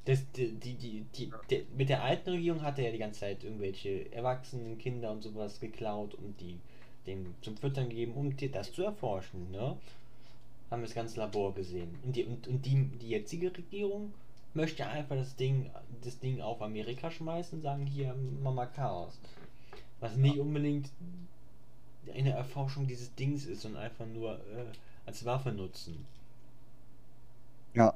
Das, 0.05 0.21
die, 0.37 0.53
die, 0.53 0.75
die, 0.75 1.05
die, 1.17 1.33
die, 1.51 1.67
mit 1.77 1.89
der 1.89 2.05
alten 2.05 2.31
Regierung 2.31 2.63
hat 2.63 2.79
er 2.79 2.87
ja 2.87 2.93
die 2.93 2.99
ganze 2.99 3.21
Zeit 3.21 3.43
irgendwelche 3.43 4.13
Erwachsenen, 4.13 4.79
Kinder 4.79 5.11
und 5.11 5.23
sowas 5.23 5.59
geklaut 5.59 6.15
und 6.15 6.41
die 6.41 6.61
dem 7.09 7.35
zum 7.43 7.57
Füttern 7.57 7.89
gegeben, 7.89 8.13
um 8.15 8.37
dir 8.37 8.51
das 8.51 8.73
zu 8.73 8.83
erforschen, 8.83 9.51
ne? 9.51 9.77
Haben 10.71 10.83
wir 10.83 10.87
das 10.87 10.95
ganze 10.95 11.19
Labor 11.19 11.55
gesehen. 11.55 11.95
Und 12.05 12.17
die, 12.17 12.25
und, 12.25 12.49
und 12.49 12.65
die, 12.65 12.85
die 13.01 13.09
jetzige 13.09 13.57
Regierung 13.57 14.13
möchte 14.55 14.87
einfach 14.87 15.17
das 15.17 15.37
Ding, 15.37 15.71
das 16.03 16.19
Ding 16.19 16.41
auf 16.41 16.63
Amerika 16.63 17.11
schmeißen 17.11 17.59
und 17.59 17.63
sagen, 17.63 17.87
hier, 17.87 18.15
Mama 18.43 18.67
Chaos. 18.67 19.19
Was 20.01 20.17
nicht 20.17 20.39
unbedingt 20.39 20.91
eine 22.15 22.33
Erforschung 22.33 22.87
dieses 22.87 23.15
Dings 23.15 23.47
ist 23.47 23.65
und 23.65 23.77
einfach 23.77 24.07
nur 24.07 24.35
äh, 24.35 24.65
als 25.07 25.25
Waffe 25.25 25.53
nutzen. 25.53 26.05
Ja. 27.75 27.95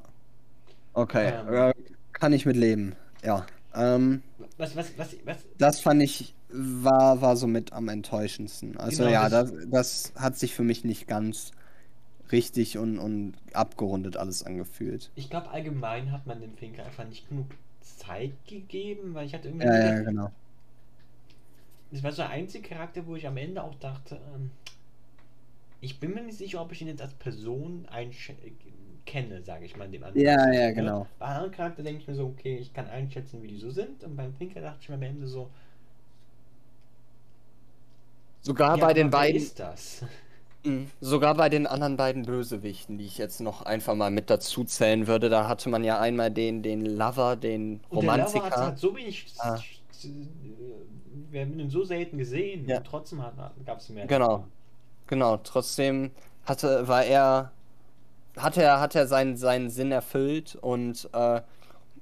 Okay. 0.94 1.32
Ähm, 1.48 1.72
kann 2.12 2.32
ich 2.32 2.46
mit 2.46 2.56
leben. 2.56 2.96
Ja. 3.22 3.46
Ähm, 3.74 4.22
was, 4.56 4.74
was, 4.74 4.96
was, 4.96 5.16
was? 5.24 5.36
Das 5.58 5.80
fand 5.80 6.02
ich 6.02 6.34
war, 6.50 7.20
war 7.20 7.36
somit 7.36 7.72
am 7.72 7.88
enttäuschendsten. 7.88 8.76
Also 8.78 8.98
genau, 8.98 9.12
ja, 9.12 9.28
das, 9.28 9.52
das 9.66 10.12
hat 10.16 10.38
sich 10.38 10.54
für 10.54 10.62
mich 10.62 10.84
nicht 10.84 11.06
ganz 11.06 11.52
richtig 12.32 12.78
und, 12.78 12.98
und 12.98 13.34
abgerundet 13.52 14.16
alles 14.16 14.42
angefühlt. 14.42 15.10
Ich 15.14 15.30
glaube 15.30 15.50
allgemein 15.50 16.12
hat 16.12 16.26
man 16.26 16.40
dem 16.40 16.54
Finker 16.54 16.84
einfach 16.84 17.06
nicht 17.06 17.28
genug 17.28 17.46
Zeit 17.80 18.32
gegeben, 18.46 19.14
weil 19.14 19.26
ich 19.26 19.34
hatte 19.34 19.48
irgendwie. 19.48 19.66
Ja, 19.66 19.94
ja, 19.94 20.02
genau 20.02 20.30
das 21.90 22.02
war 22.02 22.12
so 22.12 22.22
der 22.22 22.30
einzige 22.30 22.68
Charakter, 22.68 23.06
wo 23.06 23.16
ich 23.16 23.26
am 23.26 23.36
Ende 23.36 23.62
auch 23.62 23.74
dachte, 23.76 24.20
ähm, 24.34 24.50
ich 25.80 26.00
bin 26.00 26.14
mir 26.14 26.22
nicht 26.22 26.38
sicher, 26.38 26.60
ob 26.60 26.72
ich 26.72 26.82
ihn 26.82 26.88
jetzt 26.88 27.02
als 27.02 27.14
Person 27.14 27.86
kenne, 29.06 29.42
sage 29.42 29.64
ich 29.64 29.76
mal, 29.76 29.88
dem 29.88 30.02
anderen. 30.02 30.22
Ja, 30.22 30.52
ja, 30.52 30.72
genau. 30.72 31.06
Bei 31.18 31.26
anderen 31.26 31.52
Charakter 31.52 31.82
denke 31.82 32.02
ich 32.02 32.08
mir 32.08 32.14
so, 32.14 32.26
okay, 32.26 32.56
ich 32.58 32.74
kann 32.74 32.88
einschätzen, 32.88 33.42
wie 33.42 33.48
die 33.48 33.58
so 33.58 33.70
sind. 33.70 34.04
Und 34.04 34.16
beim 34.16 34.34
Pinker 34.34 34.60
dachte 34.60 34.78
ich 34.82 34.88
mir 34.88 34.96
am 34.96 35.02
Ende 35.02 35.26
so. 35.28 35.50
Sogar 38.42 38.76
ja, 38.76 38.84
bei 38.84 38.92
den 38.92 39.08
beiden. 39.08 39.40
ist 39.40 39.58
das? 39.58 40.04
Mhm. 40.68 40.90
Sogar 41.00 41.34
bei 41.34 41.48
den 41.48 41.66
anderen 41.66 41.96
beiden 41.96 42.22
Bösewichten, 42.24 42.98
die 42.98 43.06
ich 43.06 43.18
jetzt 43.18 43.40
noch 43.40 43.62
einfach 43.62 43.94
mal 43.94 44.10
mit 44.10 44.30
dazu 44.30 44.64
zählen 44.64 45.06
würde, 45.06 45.28
da 45.28 45.48
hatte 45.48 45.68
man 45.68 45.84
ja 45.84 45.98
einmal 45.98 46.30
den, 46.30 46.62
den 46.62 46.84
Lover, 46.84 47.36
den 47.36 47.80
Romantiker. 47.90 48.44
Und 48.44 48.50
der 48.50 48.58
Lover 48.58 48.66
hat 48.66 48.78
so 48.78 48.96
wenig 48.96 49.26
ah 49.38 49.58
wir 51.30 51.42
haben 51.42 51.58
ihn 51.58 51.70
so 51.70 51.84
selten 51.84 52.18
gesehen 52.18 52.66
ja. 52.66 52.78
und 52.78 52.86
trotzdem 52.86 53.22
gab 53.64 53.78
es 53.78 53.88
mehr. 53.88 54.06
Genau. 54.06 54.44
Genau, 55.06 55.38
trotzdem 55.38 56.10
hatte, 56.44 56.86
war 56.86 57.04
er, 57.04 57.50
hat 58.36 58.56
er, 58.56 58.80
hat 58.80 58.94
er 58.94 59.06
seinen, 59.06 59.36
seinen 59.36 59.70
Sinn 59.70 59.90
erfüllt 59.90 60.56
und 60.60 61.08
äh, 61.14 61.40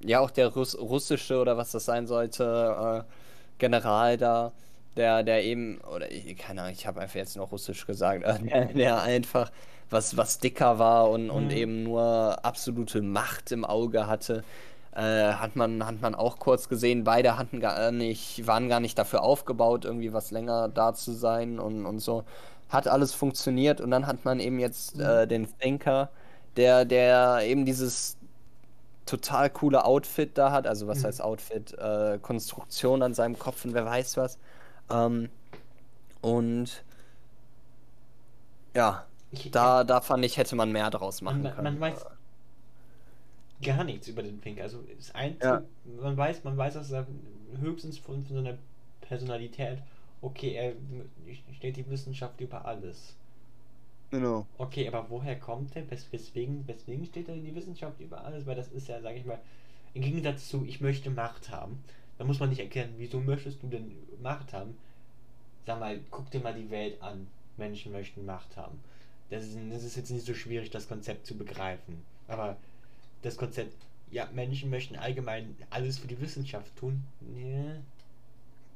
ja, 0.01 0.19
auch 0.19 0.29
der 0.29 0.49
Russ 0.49 0.77
russische 0.77 1.39
oder 1.39 1.57
was 1.57 1.71
das 1.71 1.85
sein 1.85 2.05
sollte, 2.05 3.03
äh, 3.05 3.11
General 3.59 4.17
da, 4.17 4.51
der, 4.97 5.23
der 5.23 5.43
eben, 5.43 5.79
oder 5.93 6.11
ich, 6.11 6.37
keine 6.37 6.61
Ahnung, 6.61 6.73
ich 6.73 6.87
habe 6.87 6.99
einfach 6.99 7.15
jetzt 7.15 7.37
noch 7.37 7.51
russisch 7.51 7.85
gesagt, 7.85 8.25
der, 8.51 8.65
der, 8.65 9.01
einfach 9.01 9.51
was, 9.89 10.17
was 10.17 10.39
dicker 10.39 10.79
war 10.79 11.09
und, 11.09 11.25
mhm. 11.25 11.31
und 11.31 11.53
eben 11.53 11.83
nur 11.83 12.39
absolute 12.43 13.01
Macht 13.01 13.51
im 13.51 13.63
Auge 13.63 14.07
hatte, 14.07 14.43
äh, 14.93 15.33
hat, 15.33 15.55
man, 15.55 15.85
hat 15.85 16.01
man 16.01 16.15
auch 16.15 16.39
kurz 16.39 16.67
gesehen. 16.69 17.03
Beide 17.03 17.37
hatten 17.37 17.59
gar 17.59 17.91
nicht, 17.91 18.45
waren 18.47 18.67
gar 18.67 18.79
nicht 18.79 18.97
dafür 18.97 19.21
aufgebaut, 19.21 19.85
irgendwie 19.85 20.11
was 20.11 20.31
länger 20.31 20.69
da 20.69 20.93
zu 20.93 21.13
sein 21.13 21.59
und, 21.59 21.85
und 21.85 21.99
so. 21.99 22.23
Hat 22.69 22.87
alles 22.87 23.13
funktioniert 23.13 23.79
und 23.79 23.91
dann 23.91 24.07
hat 24.07 24.25
man 24.25 24.39
eben 24.39 24.59
jetzt 24.59 24.97
mhm. 24.97 25.03
äh, 25.03 25.27
den 25.27 25.47
Thinker, 25.59 26.09
der, 26.57 26.83
der 26.83 27.41
eben 27.43 27.65
dieses 27.65 28.17
total 29.05 29.49
coole 29.49 29.85
Outfit 29.85 30.37
da 30.37 30.51
hat, 30.51 30.67
also 30.67 30.87
was 30.87 30.99
mhm. 30.99 31.05
heißt 31.05 31.21
Outfit, 31.21 31.73
äh, 31.77 32.19
Konstruktion 32.21 33.01
an 33.01 33.13
seinem 33.13 33.39
Kopf 33.39 33.65
und 33.65 33.73
wer 33.73 33.85
weiß 33.85 34.17
was. 34.17 34.37
Ähm, 34.89 35.29
und 36.21 36.83
ja, 38.75 39.05
ich, 39.31 39.51
da, 39.51 39.83
da 39.83 40.01
fand 40.01 40.23
ich, 40.25 40.37
hätte 40.37 40.55
man 40.55 40.71
mehr 40.71 40.89
draus 40.89 41.21
machen 41.21 41.41
man, 41.41 41.53
können. 41.53 41.63
Man 41.63 41.79
weiß, 41.79 42.05
gar 43.61 43.83
nichts 43.83 44.07
über 44.07 44.23
den 44.23 44.39
Pink. 44.39 44.59
Also 44.59 44.83
das 44.95 45.13
Einzige, 45.15 45.45
ja. 45.45 45.63
man 46.01 46.15
weiß, 46.15 46.43
man 46.43 46.57
weiß, 46.57 46.75
dass 46.75 46.91
er 46.91 47.07
höchstens 47.59 47.97
von, 47.97 48.23
von 48.25 48.35
seiner 48.35 48.57
Personalität, 49.01 49.79
okay, 50.21 50.53
er 50.53 50.73
steht 51.55 51.77
die 51.77 51.89
Wissenschaft 51.89 52.39
über 52.41 52.65
alles. 52.65 53.15
Genau. 54.11 54.45
Okay, 54.57 54.87
aber 54.87 55.09
woher 55.09 55.37
kommt 55.37 55.75
er? 55.75 55.89
Wes 55.91 56.05
weswegen, 56.11 56.65
weswegen 56.67 57.05
steht 57.05 57.27
er 57.27 57.35
in 57.35 57.43
die 57.43 57.55
Wissenschaft 57.55 57.99
über 57.99 58.23
alles? 58.23 58.45
Weil 58.45 58.55
das 58.55 58.69
ist 58.69 58.87
ja, 58.87 59.01
sag 59.01 59.15
ich 59.15 59.25
mal, 59.25 59.39
im 59.93 60.01
Gegensatz 60.01 60.47
zu 60.47 60.63
ich 60.65 60.79
möchte 60.79 61.09
Macht 61.09 61.49
haben. 61.49 61.83
Da 62.17 62.23
muss 62.23 62.39
man 62.39 62.49
nicht 62.49 62.59
erkennen, 62.59 62.95
wieso 62.97 63.19
möchtest 63.19 63.61
du 63.61 63.67
denn 63.67 63.91
Macht 64.21 64.53
haben? 64.53 64.77
Sag 65.65 65.79
mal, 65.79 65.99
guck 66.09 66.31
dir 66.31 66.39
mal 66.39 66.53
die 66.53 66.69
Welt 66.71 67.01
an. 67.01 67.27
Menschen 67.57 67.91
möchten 67.91 68.25
Macht 68.25 68.55
haben. 68.55 68.79
Das 69.29 69.43
ist, 69.43 69.57
das 69.71 69.83
ist 69.83 69.97
jetzt 69.97 70.11
nicht 70.11 70.25
so 70.25 70.33
schwierig, 70.33 70.69
das 70.69 70.87
Konzept 70.87 71.25
zu 71.25 71.35
begreifen. 71.35 72.03
Aber 72.27 72.55
das 73.21 73.37
Konzept, 73.37 73.73
ja, 74.11 74.27
Menschen 74.33 74.69
möchten 74.69 74.95
allgemein 74.95 75.55
alles 75.69 75.99
für 75.99 76.07
die 76.07 76.19
Wissenschaft 76.21 76.75
tun. 76.77 77.03
Nee. 77.19 77.75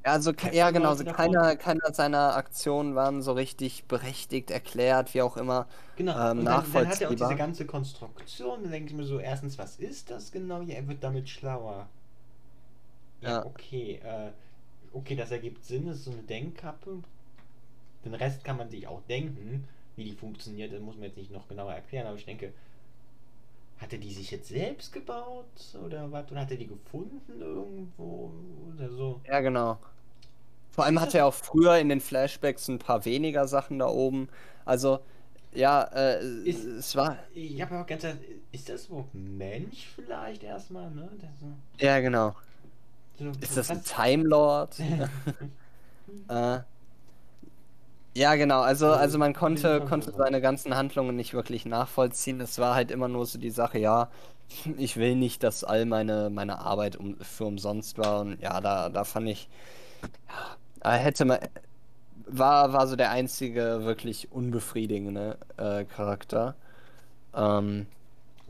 Also, 0.04 0.32
ja, 0.50 0.70
genau, 0.72 0.90
also 0.90 1.04
keiner, 1.04 1.54
keiner 1.54 1.94
seiner 1.94 2.34
Aktionen 2.34 2.96
waren 2.96 3.22
so 3.22 3.32
richtig 3.32 3.84
berechtigt, 3.84 4.50
erklärt, 4.50 5.14
wie 5.14 5.22
auch 5.22 5.36
immer. 5.36 5.68
Genau, 5.96 6.12
ähm, 6.12 6.40
und 6.40 6.44
dann, 6.44 6.72
dann, 6.72 6.88
hat 6.88 7.00
er 7.00 7.08
auch 7.08 7.14
diese 7.14 7.36
ganze 7.36 7.66
Konstruktion, 7.66 8.64
dann 8.64 8.72
denke 8.72 8.90
ich 8.90 8.96
mir 8.96 9.04
so, 9.04 9.20
erstens, 9.20 9.58
was 9.58 9.76
ist 9.76 10.10
das 10.10 10.32
genau? 10.32 10.60
Ja, 10.62 10.74
er 10.74 10.88
wird 10.88 11.04
damit 11.04 11.28
schlauer. 11.28 11.88
Ja, 13.22 13.46
okay, 13.46 14.00
äh, 14.04 14.30
okay, 14.92 15.16
das 15.16 15.30
ergibt 15.30 15.64
Sinn, 15.64 15.86
das 15.86 15.96
ist 15.98 16.04
so 16.04 16.12
eine 16.12 16.22
Denkkappe. 16.22 17.02
Den 18.04 18.14
Rest 18.14 18.44
kann 18.44 18.56
man 18.56 18.68
sich 18.68 18.86
auch 18.86 19.02
denken, 19.08 19.66
wie 19.96 20.04
die 20.04 20.12
funktioniert, 20.12 20.72
das 20.72 20.80
muss 20.80 20.96
man 20.96 21.04
jetzt 21.04 21.16
nicht 21.16 21.30
noch 21.30 21.48
genauer 21.48 21.72
erklären, 21.72 22.06
aber 22.06 22.16
ich 22.16 22.24
denke, 22.24 22.52
hat 23.78 23.92
er 23.92 23.98
die 23.98 24.12
sich 24.12 24.30
jetzt 24.30 24.48
selbst 24.48 24.92
gebaut 24.92 25.46
oder 25.84 26.10
was? 26.12 26.30
Oder 26.30 26.42
hat 26.42 26.50
er 26.52 26.56
die 26.56 26.68
gefunden 26.68 27.40
irgendwo 27.40 28.32
oder 28.72 28.88
so? 28.90 29.20
Ja, 29.26 29.40
genau. 29.40 29.78
Vor 30.70 30.84
allem 30.84 31.00
hatte 31.00 31.18
er 31.18 31.26
auch 31.26 31.34
früher 31.34 31.78
in 31.78 31.88
den 31.88 32.00
Flashbacks 32.00 32.68
ein 32.68 32.78
paar 32.78 33.04
weniger 33.04 33.46
Sachen 33.46 33.78
da 33.78 33.86
oben. 33.88 34.28
Also, 34.64 35.00
ja, 35.54 35.82
äh, 35.82 36.24
ist, 36.44 36.64
es 36.64 36.96
war. 36.96 37.18
Ich 37.34 37.60
habe 37.60 37.78
auch 37.80 37.86
ganz 37.86 38.06
ist 38.52 38.68
das 38.68 38.86
überhaupt 38.86 39.14
Mensch 39.14 39.88
vielleicht 39.94 40.42
erstmal, 40.44 40.90
ne? 40.90 41.08
So 41.40 41.46
ja, 41.78 42.00
genau. 42.00 42.34
Ist 43.40 43.56
das 43.56 43.70
ein 43.70 43.82
Time 43.84 44.24
Lord? 44.24 44.76
äh, 46.28 46.60
Ja, 48.14 48.34
genau. 48.34 48.60
Also, 48.60 48.88
Also, 48.88 48.98
also 49.00 49.18
man 49.18 49.32
konnte, 49.32 49.80
konnte 49.80 50.12
seine 50.12 50.40
ganzen 50.42 50.76
Handlungen 50.76 51.16
nicht 51.16 51.32
wirklich 51.32 51.64
nachvollziehen. 51.64 52.40
Es 52.40 52.58
war 52.58 52.74
halt 52.74 52.90
immer 52.90 53.08
nur 53.08 53.24
so 53.26 53.38
die 53.38 53.50
Sache, 53.50 53.78
ja, 53.78 54.10
ich 54.76 54.96
will 54.98 55.16
nicht, 55.16 55.42
dass 55.42 55.64
all 55.64 55.86
meine, 55.86 56.28
meine 56.30 56.58
Arbeit 56.58 56.96
um, 56.96 57.16
für 57.20 57.46
umsonst 57.46 57.96
war. 57.98 58.20
Und 58.20 58.40
ja, 58.42 58.60
da, 58.60 58.90
da 58.90 59.04
fand 59.04 59.28
ich, 59.28 59.48
ja, 60.84 60.92
hätte 60.92 61.24
man, 61.24 61.38
war, 62.26 62.72
war 62.72 62.86
so 62.86 62.96
der 62.96 63.10
einzige 63.10 63.84
wirklich 63.84 64.32
unbefriedigende 64.32 65.38
äh, 65.58 65.84
Charakter. 65.84 66.56
Ähm, 67.34 67.86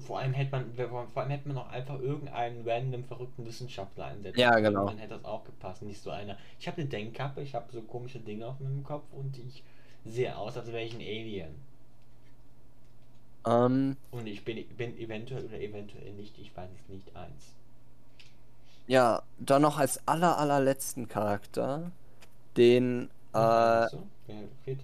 Vor 0.03 0.19
allem 0.19 0.35
hätte 0.35 0.51
man, 0.53 0.73
vor 1.09 1.23
allem 1.23 1.31
hätte 1.31 1.49
man 1.49 1.57
noch 1.57 1.69
einfach 1.70 1.99
irgendeinen 2.01 2.69
random 2.69 3.05
verrückten 3.05 3.47
Wissenschaftler 3.47 4.07
einsetzen 4.07 4.39
Ja, 4.39 4.59
genau. 4.61 4.87
Dann 4.87 4.99
hätte 4.99 5.15
das 5.15 5.24
auch 5.24 5.45
gepasst. 5.45 5.83
Nicht 5.83 6.03
so 6.03 6.11
einer. 6.11 6.37
Ich 6.59 6.66
habe 6.69 6.79
eine 6.81 6.91
Denkkappe, 6.91 7.43
ich 7.43 7.55
habe 7.55 7.73
so 7.73 7.83
komische 7.83 8.20
Dinge 8.20 8.47
auf 8.47 8.61
meinem 8.61 8.85
Kopf 8.85 9.05
und 9.12 9.39
ich 9.39 9.62
sehe 10.05 10.37
aus, 10.37 10.57
als 10.57 10.69
wäre 10.73 10.83
ich 10.85 10.95
ein 10.95 11.01
Alien. 11.01 11.55
ähm, 13.47 13.97
Und 14.12 14.29
ich 14.29 14.45
bin, 14.45 14.65
bin 14.77 14.97
eventuell 14.97 15.45
oder 15.47 15.59
eventuell 15.61 16.12
nicht, 16.12 16.39
ich 16.39 16.57
weiß 16.57 16.70
es 16.70 16.89
nicht, 16.89 17.16
eins. 17.16 17.57
ja, 18.87 19.23
dann 19.39 19.62
noch 19.62 19.79
als 19.79 20.07
aller, 20.07 20.39
allerletzten 20.39 21.09
Charakter 21.09 21.93
den, 22.57 23.11
äh, 23.35 23.39
Weißt 23.39 23.95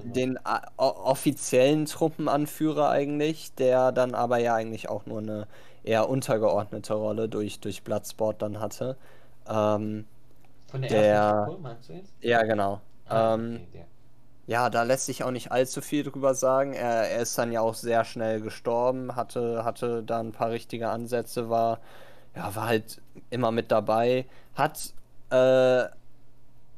den 0.03 0.37
äh, 0.37 0.41
offiziellen 0.79 1.87
Truppenanführer 1.87 2.91
eigentlich, 2.91 3.55
der 3.55 3.93
dann 3.93 4.15
aber 4.15 4.39
ja 4.39 4.55
eigentlich 4.55 4.89
auch 4.89 5.07
nur 5.07 5.19
eine 5.19 5.47
eher 5.85 6.09
untergeordnete 6.09 6.95
Rolle 6.95 7.29
durch, 7.29 7.61
durch 7.61 7.83
Bloodsport 7.83 8.43
dann 8.43 8.61
hatte. 8.61 8.97
Ähm, 9.49 10.07
Von 10.69 10.83
der, 10.83 10.91
der- 10.91 10.95
ersten 10.95 11.19
Staffel, 11.19 11.59
meinst 11.59 11.89
du 11.89 11.95
jetzt? 11.95 12.15
ja, 12.23 12.43
genau. 12.45 12.81
Ah, 13.09 13.27
Ähm, 13.35 13.63
okay, 13.63 13.87
ja, 14.47 14.71
da 14.71 14.83
lässt 14.83 15.07
sich 15.07 15.25
auch 15.25 15.31
nicht 15.31 15.53
allzu 15.53 15.81
viel 15.83 16.03
drüber 16.05 16.35
sagen. 16.35 16.73
Er, 16.75 17.11
er 17.11 17.21
ist 17.23 17.37
dann 17.39 17.53
ja 17.53 17.61
auch 17.61 17.75
sehr 17.75 18.05
schnell 18.05 18.41
gestorben, 18.41 19.17
hatte, 19.17 19.65
hatte 19.65 20.03
da 20.03 20.21
ein 20.21 20.33
paar 20.33 20.51
richtige 20.51 20.89
Ansätze, 20.91 21.51
war, 21.51 21.81
ja, 22.37 22.55
war 22.57 22.67
halt 22.69 23.01
immer 23.31 23.53
mit 23.53 23.71
dabei, 23.73 24.27
hat, 24.55 24.95
äh, 25.31 25.87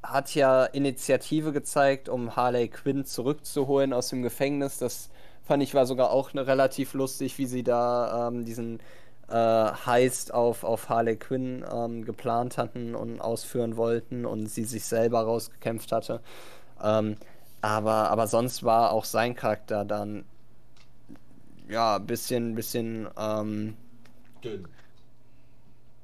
hat 0.02 0.34
ja 0.34 0.64
Initiative 0.64 1.52
gezeigt, 1.52 2.08
um 2.08 2.36
Harley 2.36 2.68
Quinn 2.68 3.04
zurückzuholen 3.04 3.92
aus 3.92 4.08
dem 4.08 4.22
Gefängnis. 4.22 4.78
Das 4.78 5.10
fand 5.42 5.62
ich 5.62 5.74
war 5.74 5.86
sogar 5.86 6.10
auch 6.10 6.32
ne, 6.34 6.46
relativ 6.46 6.94
lustig, 6.94 7.38
wie 7.38 7.46
sie 7.46 7.62
da 7.62 8.28
ähm, 8.28 8.44
diesen 8.44 8.80
äh, 9.28 9.34
Heist 9.34 10.32
auf, 10.34 10.64
auf 10.64 10.88
Harley 10.88 11.16
Quinn 11.16 11.64
ähm, 11.70 12.04
geplant 12.04 12.58
hatten 12.58 12.94
und 12.94 13.20
ausführen 13.20 13.76
wollten 13.76 14.24
und 14.26 14.46
sie 14.46 14.64
sich 14.64 14.84
selber 14.86 15.22
rausgekämpft 15.22 15.92
hatte. 15.92 16.20
Ähm, 16.82 17.16
aber, 17.62 18.10
aber 18.10 18.26
sonst 18.26 18.64
war 18.64 18.92
auch 18.92 19.04
sein 19.04 19.34
Charakter 19.34 19.84
dann 19.84 20.24
ja 21.68 21.96
ein 21.96 22.06
bisschen, 22.06 22.54
bisschen, 22.54 23.08
ähm, 23.16 23.76
Dünn. 24.42 24.68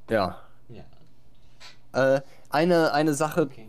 ja. 0.09 0.37
Ja. 0.69 0.85
Äh, 1.93 2.21
eine, 2.51 2.93
eine 2.93 3.15
Sache, 3.15 3.51
Okay. 3.51 3.69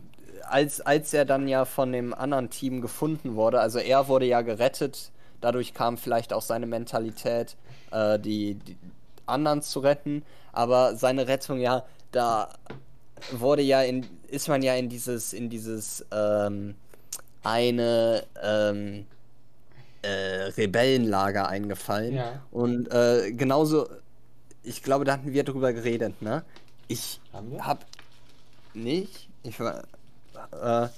Als, 0.50 0.80
als 0.80 1.12
er 1.14 1.24
dann 1.24 1.48
ja 1.48 1.64
von 1.64 1.92
dem 1.92 2.14
anderen 2.14 2.50
Team 2.50 2.80
gefunden 2.80 3.34
wurde, 3.34 3.60
also 3.60 3.78
er 3.78 4.08
wurde 4.08 4.26
ja 4.26 4.42
gerettet, 4.42 5.10
dadurch 5.40 5.74
kam 5.74 5.96
vielleicht 5.98 6.32
auch 6.32 6.42
seine 6.42 6.66
Mentalität, 6.66 7.56
äh, 7.90 8.18
die, 8.18 8.54
die 8.54 8.76
anderen 9.26 9.62
zu 9.62 9.80
retten, 9.80 10.22
aber 10.52 10.96
seine 10.96 11.28
Rettung 11.28 11.58
ja, 11.58 11.84
da 12.12 12.50
wurde 13.32 13.62
ja 13.62 13.82
in, 13.82 14.06
ist 14.28 14.48
man 14.48 14.62
ja 14.62 14.74
in 14.74 14.88
dieses, 14.88 15.32
in 15.32 15.50
dieses, 15.50 16.04
ähm, 16.12 16.74
eine, 17.42 18.24
ähm, 18.42 19.06
äh, 20.02 20.50
Rebellenlager 20.56 21.48
eingefallen. 21.48 22.14
Ja. 22.14 22.42
Und 22.50 22.92
äh, 22.92 23.32
genauso, 23.32 23.88
ich 24.62 24.82
glaube, 24.82 25.04
da 25.04 25.14
hatten 25.14 25.32
wir 25.32 25.44
drüber 25.44 25.72
geredet, 25.72 26.20
ne? 26.22 26.44
Ich 26.88 27.20
hab 27.60 27.84
nicht, 28.74 29.28
ich 29.42 29.58
war, 29.60 29.82
äh, 30.52 30.88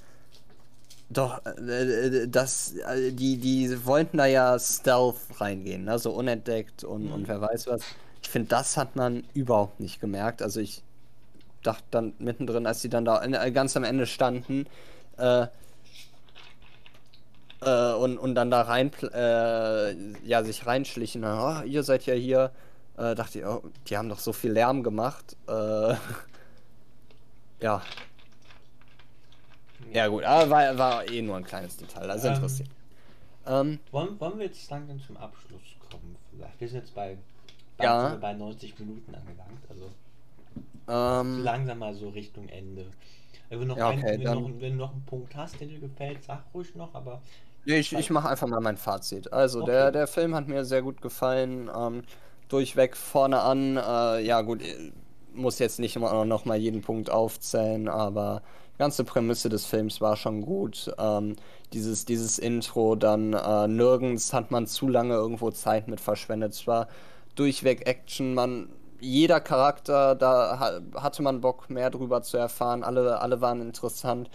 doch, 1.09 1.45
äh, 1.45 2.29
das, 2.29 2.75
äh, 2.77 3.12
die, 3.12 3.39
die 3.39 3.85
wollten 3.85 4.19
da 4.19 4.27
ja 4.27 4.59
Stealth 4.59 5.17
reingehen, 5.41 5.85
ne? 5.85 5.99
So 5.99 6.12
unentdeckt 6.12 6.85
und, 6.85 7.07
Mhm. 7.07 7.12
und 7.12 7.29
wer 7.29 7.41
weiß 7.41 7.67
was. 7.67 7.97
Ich 8.23 8.29
finde, 8.29 8.49
das 8.49 8.77
hat 8.77 8.97
man 8.97 9.25
überhaupt 9.35 9.81
nicht 9.81 10.01
gemerkt. 10.01 10.43
Also 10.43 10.61
ich 10.61 10.85
dachte 11.62 11.85
dann 11.91 12.15
mittendrin, 12.19 12.67
als 12.67 12.83
die 12.83 12.91
dann 12.91 13.05
da 13.05 13.23
äh, 13.25 13.53
ganz 13.53 13.77
am 13.77 13.85
Ende 13.85 14.07
standen, 14.07 14.67
äh, 15.19 15.49
äh, 17.61 17.93
und, 17.93 18.19
und 18.19 18.35
dann 18.35 18.51
da 18.51 18.62
rein, 18.62 18.91
äh, 19.12 19.93
ja, 20.27 20.43
sich 20.45 20.67
reinschlichen, 20.67 21.25
oh, 21.25 21.62
ihr 21.65 21.83
seid 21.83 22.07
ja 22.07 22.15
hier, 22.15 22.53
äh, 22.97 23.15
dachte 23.15 23.39
ich, 23.41 23.45
oh, 23.47 23.62
die 23.89 23.97
haben 23.97 24.09
doch 24.09 24.19
so 24.19 24.33
viel 24.33 24.53
Lärm 24.53 24.83
gemacht. 24.83 25.37
Äh, 25.49 25.95
ja, 27.61 27.83
ja 29.93 30.09
gut, 30.09 30.25
aber 30.25 30.51
war, 30.51 30.79
war 30.79 31.09
eh 31.09 31.23
nur 31.23 31.37
ein 31.37 31.45
kleines 31.45 31.77
Detail, 31.77 32.11
also 32.11 32.29
Ähm, 32.29 32.35
interessiert. 32.35 32.69
Ähm, 33.47 33.81
Wollen, 33.93 34.19
wollen 34.21 34.39
wir 34.39 34.47
jetzt 34.47 34.69
langsam 34.71 35.01
zum 35.01 35.17
Abschluss 35.17 35.77
kommen 35.91 36.17
vielleicht? 36.31 36.61
Wir 36.61 36.69
sind 36.69 36.81
jetzt 36.81 36.95
bei, 36.95 37.17
bei, 37.77 37.87
Ja. 37.87 38.19
bei 38.21 38.33
90 38.33 38.79
Minuten 38.79 39.15
angelangt, 39.15 39.62
also 39.69 39.91
so 41.35 41.41
ähm, 41.41 41.43
langsam 41.43 41.79
mal 41.79 41.95
so 41.95 42.09
Richtung 42.11 42.49
Ende. 42.49 42.87
Wenn 43.49 43.61
du 43.61 43.67
noch, 43.67 43.79
Ja, 43.79 43.89
wenn, 43.89 43.99
okay, 43.99 44.12
wenn, 44.12 44.21
du 44.21 44.29
dann- 44.29 44.39
noch, 44.43 44.61
wenn 44.61 44.73
du 44.73 44.79
noch 44.79 44.93
einen 44.93 45.05
Punkt 45.07 45.35
hast, 45.37 45.61
der 45.61 45.69
dir 45.69 45.81
gefällt, 45.81 46.23
sag 46.25 46.45
ruhig 46.55 46.75
noch, 46.75 46.95
aber 46.95 47.23
nee, 47.65 47.79
ich, 47.79 47.93
ich 47.93 48.11
mache 48.11 48.29
einfach 48.29 48.47
mal 48.47 48.61
mein 48.61 48.77
Fazit. 48.77 49.33
Also, 49.33 49.62
der, 49.62 49.87
Okay. 49.87 49.93
der 49.93 50.07
Film 50.07 50.35
hat 50.35 50.49
mir 50.49 50.65
sehr 50.65 50.83
gut 50.83 51.01
gefallen, 51.01 51.71
ähm, 51.75 52.03
durchweg 52.49 52.97
vorne 52.97 53.41
an, 53.41 53.77
äh, 53.77 54.21
ja 54.25 54.41
gut, 54.43 54.62
äh, 54.62 54.93
muss 55.35 55.59
jetzt 55.59 55.79
nicht 55.79 55.97
immer 55.97 56.25
noch 56.25 56.45
mal 56.45 56.57
jeden 56.57 56.81
Punkt 56.83 57.11
aufzählen, 57.11 57.89
aber 57.89 58.43
ganze 58.81 59.05
Prämisse 59.05 59.48
des 59.51 59.66
Films 59.66 60.01
war 60.01 60.16
schon 60.16 60.40
gut. 60.40 60.93
Ähm, 60.98 61.36
dieses, 61.73 62.07
dieses 62.07 62.39
Intro, 62.39 62.97
dann 62.97 63.35
äh, 63.35 63.69
nirgends 63.69 64.32
hat 64.32 64.51
man 64.51 64.66
zu 64.66 64.89
lange 64.89 65.15
irgendwo 65.15 65.51
Zeit 65.52 65.86
mit 65.86 66.01
verschwendet. 66.01 66.55
Es 66.55 66.66
war 66.66 66.89
durchweg 67.36 67.86
Action, 67.86 68.35
man, 68.35 68.70
jeder 68.98 69.40
Charakter, 69.40 70.15
da 70.15 70.59
ha 70.59 70.81
hatte 71.01 71.23
man 71.23 71.43
Bock 71.43 71.70
mehr 71.70 71.90
drüber 71.90 72.23
zu 72.23 72.39
erfahren, 72.39 72.82
alle, 72.82 73.20
alle 73.20 73.40
waren 73.40 73.61
interessant. 73.61 74.31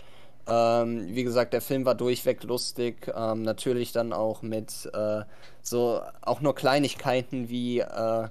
Ähm, 0.47 1.07
wie 1.09 1.23
gesagt, 1.23 1.53
der 1.53 1.61
Film 1.61 1.85
war 1.85 1.95
durchweg 1.95 2.43
lustig, 2.43 3.11
ähm, 3.15 3.41
natürlich 3.41 3.93
dann 3.93 4.13
auch 4.13 4.43
mit 4.43 4.89
äh, 4.93 5.23
so 5.63 6.01
auch 6.22 6.39
nur 6.41 6.53
Kleinigkeiten 6.53 7.49
wie 7.49 7.80
äh, 7.80 8.27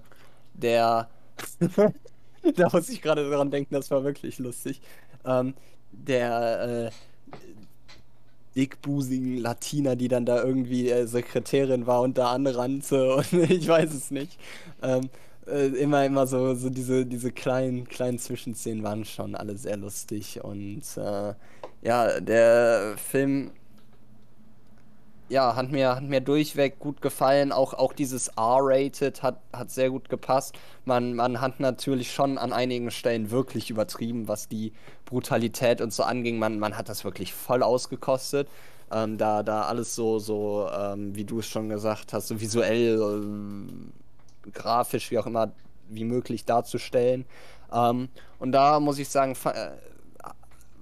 der 0.55 1.09
da 2.57 2.69
muss 2.73 2.89
ich 2.89 3.03
gerade 3.03 3.29
dran 3.29 3.51
denken, 3.51 3.75
das 3.75 3.91
war 3.91 4.05
wirklich 4.05 4.39
lustig. 4.39 4.81
Ähm, 5.25 5.55
der 5.97 6.91
äh, 6.91 6.91
dickbusigen 8.57 9.39
Latina, 9.39 9.95
die 9.95 10.09
dann 10.09 10.27
da 10.27 10.43
irgendwie 10.43 10.91
äh, 10.91 11.07
Sekretärin 11.07 11.87
war 11.87 12.03
und 12.03 12.19
da 12.19 12.33
anrannte 12.33 13.15
und 13.17 13.33
ich 13.33 13.67
weiß 13.67 13.93
es 13.93 14.11
nicht. 14.11 14.39
Ähm, 14.83 15.09
äh, 15.47 15.67
immer, 15.67 16.05
immer 16.05 16.27
so, 16.27 16.55
so 16.55 16.71
diese, 16.71 17.05
diese 17.05 17.31
kleinen, 17.33 17.87
kleinen 17.87 18.19
Zwischenszenen 18.19 18.83
waren 18.83 19.05
schon 19.05 19.35
alle 19.35 19.57
sehr 19.57 19.77
lustig 19.77 20.43
und 20.43 20.83
äh, 20.97 21.35
ja, 21.83 22.21
der 22.21 22.95
Film 22.97 23.51
ja, 25.35 25.57
hat 25.57 25.73
mir, 25.73 25.97
hat 25.97 26.05
mir 26.05 26.21
durchweg 26.21 26.79
gut 26.79 27.03
gefallen. 27.03 27.51
Auch, 27.51 27.75
auch 27.75 27.93
dieses 27.93 28.29
R-Rated 28.29 29.25
hat, 29.25 29.41
hat 29.53 29.69
sehr 29.69 29.91
gut 29.91 30.09
gepasst. 30.09 30.55
Man, 30.85 31.15
man 31.15 31.41
hat 31.41 31.59
natürlich 31.59 32.13
schon 32.13 32.39
an 32.39 32.53
einigen 32.53 32.93
Stellen 32.93 33.33
wirklich 33.33 33.69
übertrieben, 33.69 34.29
was 34.29 34.49
die 34.49 34.73
Brutalität 35.05 35.81
und 35.81 35.93
so 35.93 36.05
anging. 36.05 36.39
Man, 36.39 36.61
man 36.61 36.77
hat 36.77 36.89
das 36.89 37.05
wirklich 37.05 37.35
voll 37.35 37.65
ausgekostet. 37.65 38.49
Ähm, 38.93 39.19
da, 39.19 39.43
da 39.43 39.63
alles 39.63 39.97
so, 39.97 40.21
so 40.21 40.69
ähm, 40.73 41.17
wie 41.17 41.25
du 41.25 41.41
es 41.41 41.49
schon 41.49 41.69
gesagt 41.69 42.13
hast, 42.13 42.29
so 42.29 42.41
visuell, 42.41 43.01
ähm, 43.01 43.93
grafisch, 44.53 45.11
wie 45.11 45.19
auch 45.19 45.27
immer, 45.27 45.53
wie 45.89 46.05
möglich 46.05 46.45
darzustellen. 46.45 47.25
Ähm, 47.73 48.09
und 48.39 48.53
da 48.53 48.79
muss 48.79 49.01
ich 49.01 49.09
sagen, 49.09 49.35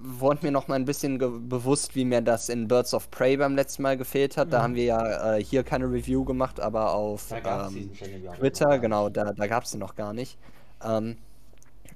wurde 0.05 0.45
mir 0.45 0.51
noch 0.51 0.67
mal 0.67 0.75
ein 0.75 0.85
bisschen 0.85 1.17
bewusst, 1.49 1.95
wie 1.95 2.05
mir 2.05 2.21
das 2.21 2.49
in 2.49 2.67
Birds 2.67 2.93
of 2.93 3.09
Prey 3.11 3.37
beim 3.37 3.55
letzten 3.55 3.83
Mal 3.83 3.97
gefehlt 3.97 4.37
hat. 4.37 4.51
Da 4.51 4.59
Mhm. 4.59 4.63
haben 4.63 4.75
wir 4.75 4.83
ja 4.85 5.35
äh, 5.35 5.43
hier 5.43 5.63
keine 5.63 5.85
Review 5.85 6.25
gemacht, 6.25 6.59
aber 6.59 6.93
auf 6.93 7.31
ähm, 7.31 7.91
Twitter, 8.37 8.79
genau, 8.79 9.09
da, 9.09 9.31
da 9.33 9.47
gab 9.47 9.63
es 9.63 9.71
sie 9.71 9.77
noch 9.77 9.95
gar 9.95 10.13
nicht. 10.13 10.37
Ähm, 10.83 11.17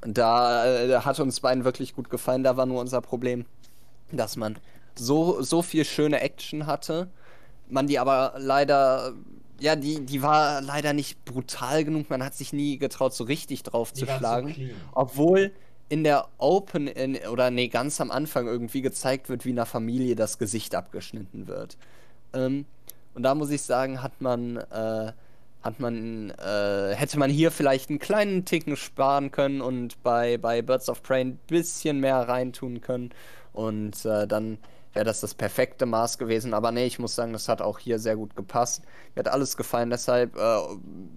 da 0.01 0.65
äh, 0.65 0.99
hat 1.01 1.19
uns 1.19 1.39
beiden 1.39 1.63
wirklich 1.65 1.95
gut 1.95 2.09
gefallen. 2.09 2.43
Da 2.43 2.55
war 2.57 2.65
nur 2.65 2.79
unser 2.81 3.01
Problem, 3.01 3.45
dass 4.11 4.37
man 4.37 4.57
so, 4.95 5.41
so 5.41 5.61
viel 5.61 5.85
schöne 5.85 6.21
Action 6.21 6.65
hatte, 6.67 7.09
man 7.69 7.87
die 7.87 7.99
aber 7.99 8.33
leider, 8.37 9.13
ja, 9.59 9.75
die, 9.75 10.05
die 10.05 10.21
war 10.21 10.61
leider 10.61 10.93
nicht 10.93 11.25
brutal 11.25 11.83
genug. 11.83 12.09
Man 12.09 12.23
hat 12.23 12.35
sich 12.35 12.53
nie 12.53 12.77
getraut, 12.77 13.13
so 13.13 13.23
richtig 13.25 13.63
drauf 13.63 13.91
Die 13.91 14.01
zu 14.01 14.05
schlagen. 14.07 14.53
clean. 14.53 14.71
Obwohl 14.93 15.51
in 15.89 16.03
der 16.03 16.27
Open 16.37 16.87
in, 16.87 17.15
oder 17.27 17.49
nee, 17.51 17.67
ganz 17.67 18.01
am 18.01 18.11
Anfang 18.11 18.47
irgendwie 18.47 18.81
gezeigt 18.81 19.29
wird, 19.29 19.45
wie 19.45 19.51
einer 19.51 19.65
Familie 19.65 20.15
das 20.15 20.37
Gesicht 20.37 20.75
abgeschnitten 20.75 21.47
wird. 21.47 21.77
Ähm, 22.33 22.65
und 23.13 23.23
da 23.23 23.35
muss 23.35 23.49
ich 23.49 23.61
sagen, 23.61 24.03
hat 24.03 24.21
man, 24.21 24.57
äh, 24.57 25.11
hat 25.63 25.79
man, 25.79 26.29
äh, 26.31 26.93
hätte 26.93 27.17
man 27.17 27.29
hier 27.29 27.51
vielleicht 27.51 27.89
einen 27.89 27.99
kleinen 27.99 28.45
Ticken 28.45 28.75
sparen 28.75 29.31
können 29.31 29.61
und 29.61 30.01
bei, 30.03 30.37
bei 30.37 30.61
Birds 30.61 30.89
of 30.89 31.01
Prey 31.03 31.21
ein 31.21 31.39
bisschen 31.47 31.99
mehr 31.99 32.27
reintun 32.27 32.81
können. 32.81 33.11
Und 33.53 34.05
äh, 34.05 34.27
dann 34.27 34.59
wäre 34.93 35.05
das 35.05 35.21
das 35.21 35.33
perfekte 35.33 35.85
Maß 35.85 36.17
gewesen. 36.17 36.53
Aber 36.53 36.71
nee, 36.71 36.85
ich 36.85 36.99
muss 36.99 37.15
sagen, 37.15 37.33
das 37.33 37.47
hat 37.49 37.61
auch 37.61 37.79
hier 37.79 37.99
sehr 37.99 38.15
gut 38.15 38.35
gepasst. 38.35 38.83
Mir 39.15 39.21
hat 39.21 39.29
alles 39.29 39.55
gefallen, 39.57 39.89
deshalb 39.89 40.35
äh, 40.35 40.59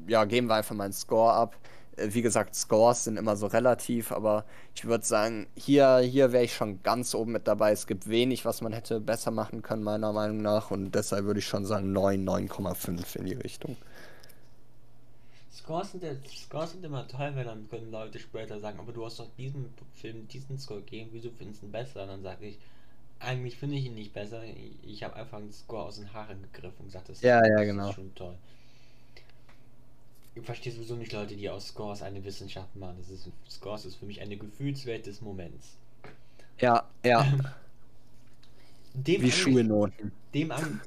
ja, 0.07 0.25
geben 0.25 0.49
wir 0.49 0.55
einfach 0.55 0.75
mal 0.75 0.85
einen 0.85 0.93
Score 0.93 1.33
ab. 1.33 1.57
Wie 2.03 2.23
gesagt, 2.23 2.55
Scores 2.55 3.05
sind 3.05 3.17
immer 3.17 3.37
so 3.37 3.47
relativ, 3.47 4.13
aber 4.13 4.45
ich 4.75 4.85
würde 4.85 5.05
sagen, 5.05 5.47
hier, 5.57 5.99
hier 5.99 6.33
wäre 6.33 6.45
ich 6.45 6.55
schon 6.55 6.83
ganz 6.83 7.15
oben 7.15 7.33
mit 7.33 7.47
dabei. 7.49 7.73
Es 7.73 7.87
gibt 7.87 8.09
wenig, 8.09 8.45
was 8.45 8.61
man 8.63 8.73
hätte 8.73 9.01
besser 9.01 9.31
machen 9.31 9.63
können, 9.63 9.83
meiner 9.83 10.13
Meinung 10.13 10.43
nach. 10.43 10.71
Und 10.71 10.95
deshalb 10.95 11.25
würde 11.25 11.41
ich 11.41 11.47
schon 11.47 11.65
sagen 11.67 11.93
9, 11.93 12.29
9,5 12.29 13.17
in 13.17 13.27
die 13.27 13.35
Richtung. 13.35 13.77
Scores 15.53 15.93
sind, 15.93 16.05
Scores 16.29 16.73
sind 16.73 16.85
immer 16.85 17.07
toll, 17.07 17.33
weil 17.35 17.45
dann 17.45 17.69
können 17.69 17.91
Leute 17.91 18.19
später 18.19 18.59
sagen, 18.61 18.79
aber 18.79 18.93
du 18.93 19.05
hast 19.05 19.21
doch 19.21 19.29
diesen 19.37 19.73
Film, 19.95 20.27
diesen 20.29 20.59
Score 20.59 20.81
gegeben, 20.81 21.11
wieso 21.13 21.31
findest 21.31 21.63
du 21.63 21.67
ihn 21.67 21.73
besser? 21.73 22.07
Dann 22.07 22.23
sage 22.23 22.47
ich, 22.47 22.59
eigentlich 23.21 23.57
finde 23.57 23.77
ich 23.77 23.87
ihn 23.87 23.95
nicht 23.95 24.13
besser. 24.13 24.43
Ich 24.83 25.03
habe 25.05 25.15
einfach 25.17 25.39
einen 25.39 25.53
Score 25.53 25.85
aus 25.85 25.97
den 25.97 26.13
Haaren 26.13 26.43
gegriffen 26.43 26.77
und 26.81 26.87
gesagt, 26.87 27.09
das, 27.09 27.21
ja, 27.21 27.47
ja, 27.47 27.63
genau. 27.65 27.91
ist 27.91 27.95
schon 27.95 28.15
toll. 28.15 28.37
Ich 30.35 30.45
verstehe 30.45 30.73
sowieso 30.73 30.97
nicht 30.97 31.13
Leute, 31.13 31.37
die 31.37 31.49
aus 31.51 31.69
Scores 31.69 32.03
eine 32.03 32.25
Wissenschaft 32.25 32.75
machen. 32.77 32.97
Das 32.99 33.11
ist, 33.11 33.29
Scores 33.49 33.85
ist 33.85 33.97
für 33.97 34.07
mich 34.07 34.21
eine 34.21 34.37
Gefühlswelt 34.37 35.07
des 35.07 35.21
Moments. 35.21 35.77
Ja, 36.59 36.85
ja. 37.05 37.27
Dem 38.95 39.23
Wie 39.23 39.31
Schulnoten. 39.31 40.13
Dem 40.35 40.53
an. 40.53 40.81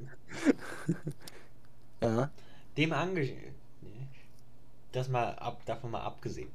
ja. 2.00 2.30
Dem 2.76 2.92
ange. 2.92 3.32
Das 4.92 5.08
mal 5.08 5.34
ab, 5.34 5.62
davon 5.66 5.90
mal 5.90 6.02
abgesehen. 6.02 6.48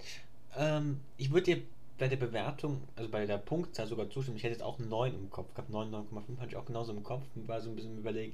Ähm, 0.55 1.01
ich 1.17 1.31
würde 1.31 1.55
dir 1.55 1.61
bei 1.97 2.07
der 2.07 2.17
Bewertung, 2.17 2.81
also 2.95 3.09
bei 3.09 3.25
der 3.25 3.37
Punktzahl 3.37 3.87
sogar 3.87 4.09
zustimmen. 4.09 4.37
Ich 4.37 4.43
hätte 4.43 4.53
jetzt 4.53 4.63
auch 4.63 4.79
9 4.79 5.13
im 5.13 5.29
Kopf 5.29 5.53
gehabt. 5.53 5.69
9, 5.69 5.93
9,5 5.93 6.37
hatte 6.39 6.49
ich 6.49 6.55
auch 6.55 6.65
genauso 6.65 6.93
im 6.93 7.03
Kopf 7.03 7.23
und 7.35 7.47
war 7.47 7.61
so 7.61 7.69
ein 7.69 7.75
bisschen 7.75 7.97
überlegen, 7.97 8.33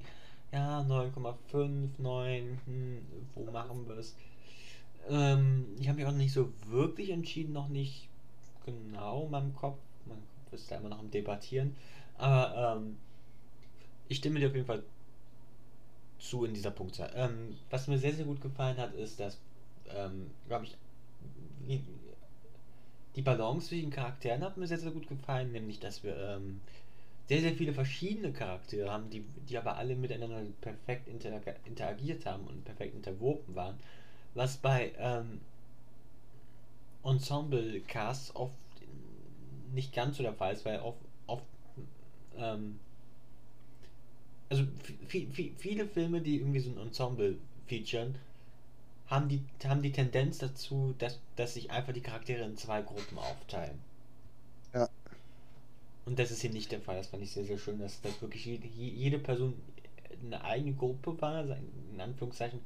ja, 0.52 0.82
9,5, 0.82 1.90
9, 1.98 2.60
hm, 2.66 3.02
wo 3.34 3.52
machen 3.52 3.88
wir 3.88 3.98
es? 3.98 4.16
Ähm, 5.10 5.66
ich 5.80 5.88
habe 5.88 5.98
mich 6.00 6.08
auch 6.08 6.12
nicht 6.12 6.34
so 6.34 6.52
wirklich 6.68 7.10
entschieden, 7.12 7.54
noch 7.54 7.70
nicht 7.70 8.10
genau 8.66 9.26
in 9.26 9.32
meinem 9.32 9.56
Kopf. 9.56 9.80
Mein 10.06 10.18
Kopf 10.18 10.54
ist 10.54 10.72
da 10.72 10.78
immer 10.78 10.90
noch 10.90 11.02
im 11.02 11.12
Debattieren. 11.12 11.76
Aber 12.18 12.78
ähm, 12.78 12.98
ich 14.08 14.18
stimme 14.18 14.40
dir 14.40 14.48
auf 14.48 14.56
jeden 14.56 14.68
Fall 14.68 14.84
zu 16.20 16.46
in 16.46 16.54
dieser 16.54 16.72
Punktzahl. 16.72 17.12
Ähm, 17.16 17.56
was 17.70 17.88
mir 17.88 17.98
sehr, 17.98 18.14
sehr 18.14 18.26
gut 18.26 18.42
gefallen 18.42 18.78
hat, 18.78 18.94
ist, 18.96 19.20
dass, 19.20 19.38
ähm, 19.90 20.32
glaube 20.48 20.66
ich, 20.66 20.76
die 23.16 23.22
Balance 23.22 23.70
zwischen 23.70 23.90
Charakteren 23.92 24.44
hat 24.44 24.58
mir 24.58 24.68
sehr, 24.68 24.78
sehr 24.78 24.92
gut 24.92 25.08
gefallen, 25.08 25.52
nämlich 25.52 25.80
dass 25.80 26.04
wir 26.04 26.18
ähm, 26.18 26.60
sehr, 27.28 27.42
sehr 27.42 27.54
viele 27.54 27.74
verschiedene 27.74 28.32
Charaktere 28.34 28.92
haben, 28.92 29.10
die, 29.10 29.22
die 29.50 29.58
aber 29.58 29.78
alle 29.78 29.96
miteinander 29.96 30.44
perfekt 30.62 31.08
interagiert 31.66 32.26
haben 32.26 32.46
und 32.48 32.66
perfekt 32.66 32.96
interwoben 32.96 33.56
waren. 33.56 33.78
Was 34.36 34.58
bei 34.58 34.92
ähm, 35.00 35.42
Ensemble-Casts 37.04 38.36
oft 38.36 38.54
nicht 39.74 39.94
ganz 39.94 40.18
so 40.18 40.24
der 40.24 40.34
Fall 40.34 40.54
ist, 40.54 40.66
weil 40.66 40.80
oft, 40.80 41.00
oft 41.28 41.44
ähm, 42.38 42.80
also 44.50 44.64
viele 45.08 45.88
Filme, 45.88 46.22
die 46.22 46.38
irgendwie 46.38 46.60
so 46.60 46.70
ein 46.70 46.78
Ensemble 46.78 47.38
featuren, 47.68 48.16
haben 49.08 49.30
die, 49.30 49.42
haben 49.64 49.82
die 49.82 49.92
Tendenz 49.92 50.40
dazu, 50.40 50.96
dass, 50.98 51.20
dass 51.36 51.54
sich 51.54 51.72
einfach 51.72 51.94
die 51.94 52.02
Charaktere 52.02 52.44
in 52.44 52.58
zwei 52.58 52.82
Gruppen 52.82 53.18
aufteilen. 53.18 53.80
Ja. 54.74 54.90
Und 56.06 56.20
das 56.20 56.32
ist 56.32 56.42
hier 56.42 56.52
nicht 56.52 56.72
der 56.72 56.82
Fall. 56.82 56.98
Das 56.98 57.08
fand 57.08 57.24
ich 57.24 57.32
sehr, 57.32 57.46
sehr 57.46 57.58
schön, 57.58 57.80
dass, 57.80 58.02
dass 58.02 58.22
wirklich 58.22 58.46
jede, 58.46 58.68
jede 58.68 59.20
Person 59.20 59.54
eine 60.24 60.44
eigene 60.44 60.74
Gruppe 60.74 61.20
war, 61.22 61.44
in 61.44 62.02
Anführungszeichen, 62.02 62.60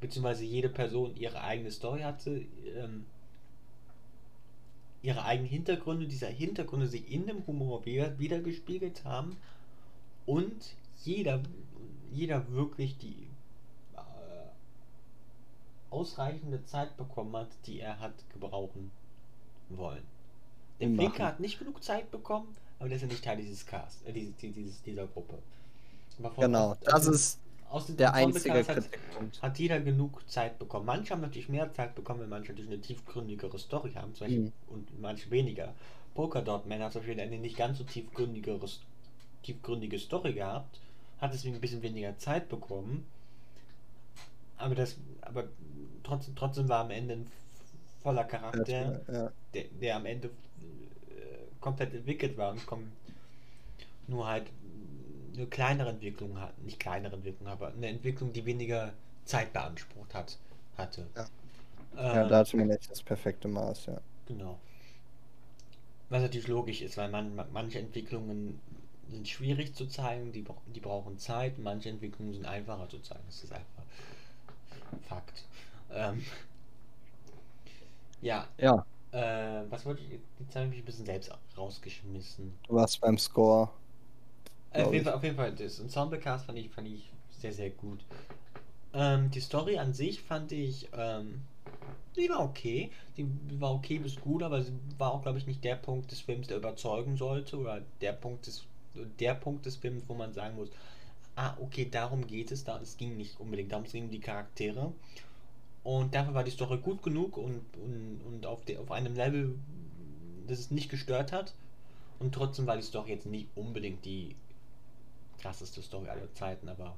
beziehungsweise 0.00 0.44
jede 0.44 0.68
Person 0.68 1.16
ihre 1.16 1.40
eigene 1.40 1.70
Story 1.70 2.02
hatte, 2.02 2.42
ähm, 2.76 3.06
ihre 5.02 5.24
eigenen 5.24 5.48
Hintergründe, 5.48 6.06
dieser 6.06 6.28
Hintergründe 6.28 6.88
sich 6.88 7.10
in 7.10 7.26
dem 7.26 7.46
Humor 7.46 7.84
wieder, 7.84 8.18
wiedergespiegelt 8.18 9.04
haben 9.04 9.36
und 10.26 10.74
jeder, 11.04 11.40
jeder 12.12 12.50
wirklich 12.50 12.98
die 12.98 13.26
ausreichende 15.90 16.64
Zeit 16.66 16.96
bekommen 16.96 17.34
hat, 17.36 17.48
die 17.66 17.80
er 17.80 17.98
hat 18.00 18.12
gebrauchen 18.32 18.90
wollen. 19.70 20.02
Der 20.80 20.90
Flinker 20.90 21.24
hat 21.24 21.40
nicht 21.40 21.58
genug 21.58 21.82
Zeit 21.82 22.10
bekommen, 22.10 22.54
aber 22.78 22.88
der 22.88 22.96
ist 22.96 23.02
ja 23.02 23.08
nicht 23.08 23.24
Teil 23.24 23.38
dieses 23.38 23.64
Cast, 23.64 24.06
äh, 24.06 24.12
dieses, 24.12 24.36
dieses, 24.36 24.82
dieser 24.82 25.06
Gruppe. 25.06 25.38
genau, 26.38 26.76
das 26.82 27.06
ist 27.06 27.38
aus 27.70 27.86
der 27.94 28.14
einzige 28.14 28.66
hat, 28.66 28.88
hat 29.42 29.58
jeder 29.58 29.80
genug 29.80 30.28
Zeit 30.28 30.58
bekommen. 30.58 30.86
Manche 30.86 31.12
haben 31.12 31.20
natürlich 31.20 31.48
mehr 31.48 31.72
Zeit 31.72 31.94
bekommen, 31.94 32.20
weil 32.20 32.28
manche 32.28 32.52
natürlich 32.52 32.70
eine 32.70 32.80
tiefgründigere 32.80 33.58
Story 33.58 33.92
haben, 33.94 34.14
zum 34.14 34.26
Beispiel, 34.26 34.44
mhm. 34.44 34.52
und 34.68 35.00
manche 35.00 35.30
weniger. 35.30 35.74
Polkadot 36.14 36.66
Man 36.66 36.80
hat 36.80 36.92
zum 36.92 37.02
Beispiel 37.02 37.20
eine 37.20 37.38
nicht 37.38 37.56
ganz 37.56 37.78
so 37.78 37.84
tiefgründigere, 37.84 38.66
tiefgründige 39.42 39.98
Story 39.98 40.32
gehabt, 40.32 40.80
hat 41.20 41.32
deswegen 41.32 41.56
ein 41.56 41.60
bisschen 41.60 41.82
weniger 41.82 42.16
Zeit 42.18 42.48
bekommen. 42.48 43.06
Aber 44.56 44.74
das, 44.74 44.96
aber 45.20 45.44
trotzdem, 46.02 46.34
trotzdem 46.34 46.68
war 46.68 46.84
am 46.84 46.90
Ende 46.90 47.14
ein 47.14 47.26
voller 48.02 48.24
Charakter, 48.24 49.00
ja. 49.12 49.32
der, 49.52 49.64
der 49.80 49.96
am 49.96 50.06
Ende 50.06 50.28
äh, 50.28 50.30
komplett 51.60 51.92
entwickelt 51.92 52.38
war 52.38 52.52
und 52.52 52.64
kommt 52.64 52.86
nur 54.06 54.26
halt 54.26 54.46
eine 55.36 55.46
kleinere 55.46 55.90
Entwicklung 55.90 56.40
hat, 56.40 56.56
nicht 56.62 56.80
kleinere 56.80 57.16
Entwicklung, 57.16 57.48
aber 57.48 57.68
eine 57.68 57.88
Entwicklung, 57.88 58.32
die 58.32 58.44
weniger 58.44 58.92
Zeit 59.24 59.52
beansprucht 59.52 60.14
hat, 60.14 60.38
hatte. 60.76 61.06
Ja, 61.14 61.26
äh, 61.96 62.16
ja 62.16 62.28
da 62.28 62.38
hatte 62.38 62.56
man 62.56 62.70
echt 62.70 62.90
das 62.90 63.02
perfekte 63.02 63.48
Maß, 63.48 63.86
ja. 63.86 64.00
Genau. 64.26 64.58
Was 66.08 66.22
natürlich 66.22 66.48
logisch 66.48 66.82
ist, 66.82 66.96
weil 66.96 67.10
man, 67.10 67.34
manche 67.52 67.80
Entwicklungen 67.80 68.60
sind 69.08 69.28
schwierig 69.28 69.74
zu 69.74 69.86
zeigen, 69.86 70.32
die, 70.32 70.44
die 70.74 70.80
brauchen 70.80 71.18
Zeit, 71.18 71.58
manche 71.58 71.90
Entwicklungen 71.90 72.32
sind 72.32 72.46
einfacher 72.46 72.88
zu 72.88 73.00
zeigen. 73.00 73.22
Das 73.26 73.42
ist 73.42 73.52
einfach 73.52 73.76
Fakt. 75.08 75.44
Ähm, 75.92 76.24
ja. 78.20 78.46
Ja. 78.58 78.84
Äh, 79.12 79.64
was 79.70 79.84
wollte 79.86 80.02
ich? 80.02 80.20
Jetzt 80.38 80.54
habe 80.54 80.66
ich 80.66 80.70
mich 80.70 80.80
ein 80.80 80.84
bisschen 80.84 81.06
selbst 81.06 81.30
rausgeschmissen. 81.56 82.52
Du 82.68 82.74
warst 82.74 83.00
beim 83.00 83.18
Score. 83.18 83.70
Auf, 84.84 84.92
jeden 84.92 85.04
Fall, 85.04 85.14
auf 85.14 85.22
jeden 85.22 85.36
Fall, 85.36 85.52
das 85.52 85.78
Ensemblecast 85.78 86.46
fand 86.46 86.58
ich, 86.58 86.70
fand 86.70 86.88
ich 86.88 87.10
sehr, 87.40 87.52
sehr 87.52 87.70
gut. 87.70 88.00
Ähm, 88.92 89.30
die 89.30 89.40
Story 89.40 89.78
an 89.78 89.92
sich 89.92 90.20
fand 90.22 90.52
ich, 90.52 90.88
ähm, 90.92 91.42
die 92.16 92.28
war 92.30 92.40
okay. 92.40 92.90
Die 93.16 93.26
war 93.60 93.74
okay 93.74 93.98
bis 93.98 94.18
gut, 94.20 94.42
aber 94.42 94.62
sie 94.62 94.72
war 94.98 95.12
auch, 95.12 95.22
glaube 95.22 95.38
ich, 95.38 95.46
nicht 95.46 95.62
der 95.64 95.76
Punkt 95.76 96.10
des 96.10 96.20
Films, 96.20 96.48
der 96.48 96.56
überzeugen 96.56 97.16
sollte. 97.16 97.58
Oder 97.58 97.82
der 98.00 98.12
Punkt 98.12 98.46
des, 98.46 98.64
der 99.20 99.34
Punkt 99.34 99.66
des 99.66 99.76
Films, 99.76 100.04
wo 100.08 100.14
man 100.14 100.32
sagen 100.32 100.56
muss, 100.56 100.70
ah, 101.36 101.54
okay, 101.60 101.86
darum 101.90 102.26
geht 102.26 102.50
es. 102.50 102.64
Da, 102.64 102.80
es 102.80 102.96
ging 102.96 103.16
nicht 103.16 103.38
unbedingt 103.38 103.72
darum, 103.72 103.84
es 103.84 103.92
ging 103.92 104.04
um 104.04 104.10
die 104.10 104.20
Charaktere. 104.20 104.92
Und 105.84 106.14
dafür 106.14 106.34
war 106.34 106.44
die 106.44 106.50
Story 106.50 106.78
gut 106.78 107.02
genug 107.02 107.36
und, 107.36 107.60
und, 107.76 108.20
und 108.26 108.46
auf, 108.46 108.64
de, 108.64 108.78
auf 108.78 108.90
einem 108.90 109.14
Level, 109.14 109.54
das 110.46 110.58
es 110.58 110.70
nicht 110.70 110.90
gestört 110.90 111.32
hat. 111.32 111.52
Und 112.18 112.34
trotzdem 112.34 112.66
war 112.66 112.76
die 112.76 112.82
Story 112.82 113.10
jetzt 113.10 113.26
nicht 113.26 113.48
unbedingt 113.54 114.04
die 114.04 114.34
krasseste 115.38 115.82
Story 115.82 116.08
aller 116.08 116.32
Zeiten, 116.34 116.68
aber 116.68 116.96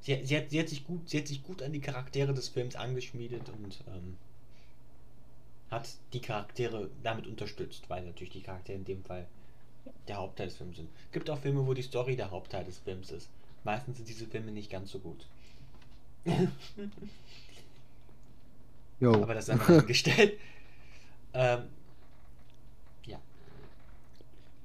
sie, 0.00 0.24
sie, 0.24 0.36
hat, 0.36 0.50
sie, 0.50 0.60
hat, 0.60 0.68
sich 0.68 0.86
gut, 0.86 1.08
sie 1.08 1.18
hat 1.18 1.26
sich 1.26 1.42
gut 1.42 1.62
an 1.62 1.72
die 1.72 1.80
Charaktere 1.80 2.34
des 2.34 2.48
Films 2.48 2.76
angeschmiedet 2.76 3.48
und 3.48 3.82
ähm, 3.88 4.16
hat 5.70 5.88
die 6.12 6.20
Charaktere 6.20 6.90
damit 7.02 7.26
unterstützt, 7.26 7.88
weil 7.88 8.04
natürlich 8.04 8.32
die 8.32 8.42
Charaktere 8.42 8.78
in 8.78 8.84
dem 8.84 9.04
Fall 9.04 9.26
der 10.08 10.16
Hauptteil 10.16 10.46
des 10.48 10.56
Films 10.56 10.76
sind. 10.76 10.88
Gibt 11.12 11.28
auch 11.30 11.38
Filme, 11.38 11.66
wo 11.66 11.74
die 11.74 11.82
Story 11.82 12.16
der 12.16 12.30
Hauptteil 12.30 12.64
des 12.64 12.78
Films 12.78 13.10
ist. 13.10 13.28
Meistens 13.64 13.96
sind 13.96 14.08
diese 14.08 14.26
Filme 14.26 14.52
nicht 14.52 14.70
ganz 14.70 14.90
so 14.90 14.98
gut. 14.98 15.26
Jo. 18.98 19.12
Aber 19.12 19.34
das 19.34 19.44
ist 19.44 19.50
einfach 19.50 19.86
gestellt. 19.86 20.38
ähm, 21.34 21.64
ja. 23.04 23.20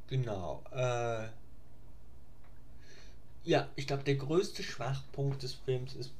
Genau. 0.07 0.63
Äh, 0.71 1.27
ja, 3.43 3.69
ich 3.75 3.87
glaube, 3.87 4.03
der 4.03 4.15
größte 4.15 4.63
Schwachpunkt 4.63 5.43
des 5.43 5.53
Films 5.53 5.93
ist, 5.95 6.13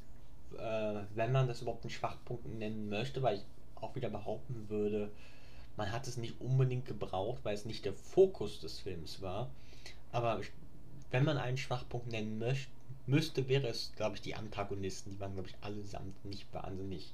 äh, 0.58 1.02
wenn 1.16 1.32
man 1.32 1.48
das 1.48 1.62
überhaupt 1.62 1.84
einen 1.84 1.92
Schwachpunkt 1.92 2.46
nennen 2.48 2.90
möchte, 2.90 3.22
weil 3.24 3.38
ich 3.38 3.46
auch 3.76 3.96
wieder 3.96 4.10
behaupten 4.10 4.70
würde, 4.70 5.12
Man 5.78 5.92
hat 5.92 6.08
es 6.08 6.18
nicht 6.18 6.42
unbedingt 6.42 6.86
gebraucht, 6.88 7.42
weil 7.46 7.56
es 7.56 7.66
nicht 7.66 7.86
der 7.86 7.94
Fokus 7.96 8.60
des 8.62 8.80
Films 8.80 9.22
war. 9.22 9.52
Aber 10.12 10.42
wenn 11.12 11.26
man 11.26 11.38
einen 11.38 11.58
Schwachpunkt 11.58 12.08
nennen 12.08 12.40
möchte, 12.40 12.72
müsste, 13.08 13.48
wäre 13.50 13.68
es, 13.70 13.94
glaube 13.96 14.16
ich, 14.18 14.22
die 14.24 14.36
Antagonisten. 14.36 15.12
Die 15.12 15.20
waren, 15.22 15.34
glaube 15.34 15.50
ich, 15.50 15.58
allesamt 15.64 16.26
nicht 16.26 16.54
wahnsinnig 16.54 17.14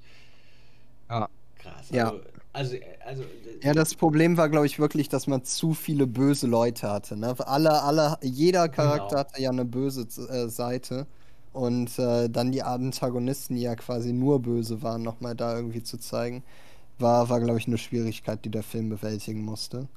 ja. 1.09 1.27
Krass. 1.73 1.91
Ja. 1.91 2.13
Also, 2.13 2.21
also, 2.53 2.77
also, 3.05 3.23
Ja, 3.63 3.73
das 3.73 3.95
Problem 3.95 4.37
war, 4.37 4.49
glaube 4.49 4.67
ich, 4.67 4.77
wirklich, 4.79 5.09
dass 5.09 5.25
man 5.27 5.43
zu 5.43 5.73
viele 5.73 6.05
böse 6.07 6.45
Leute 6.47 6.89
hatte. 6.91 7.17
Ne? 7.17 7.35
Alle, 7.47 7.81
alle, 7.81 8.17
jeder 8.21 8.69
Charakter 8.69 9.17
Genau. 9.17 9.19
hatte 9.19 9.41
ja 9.41 9.49
eine 9.49 9.65
böse 9.65 10.01
äh, 10.29 10.47
Seite. 10.49 11.07
Und 11.53 11.97
äh, 11.97 12.29
dann 12.29 12.51
die 12.51 12.61
Antagonisten, 12.61 13.55
die 13.55 13.63
ja 13.63 13.75
quasi 13.75 14.13
nur 14.13 14.41
böse 14.41 14.83
waren, 14.83 15.01
nochmal 15.01 15.35
da 15.35 15.55
irgendwie 15.55 15.81
zu 15.81 15.97
zeigen, 15.97 16.43
war, 16.99 17.29
war 17.29 17.39
glaube 17.41 17.59
ich, 17.59 17.67
eine 17.67 17.77
Schwierigkeit, 17.79 18.45
die 18.45 18.51
der 18.51 18.63
Film 18.63 18.89
bewältigen 18.89 19.43
musste. 19.43 19.87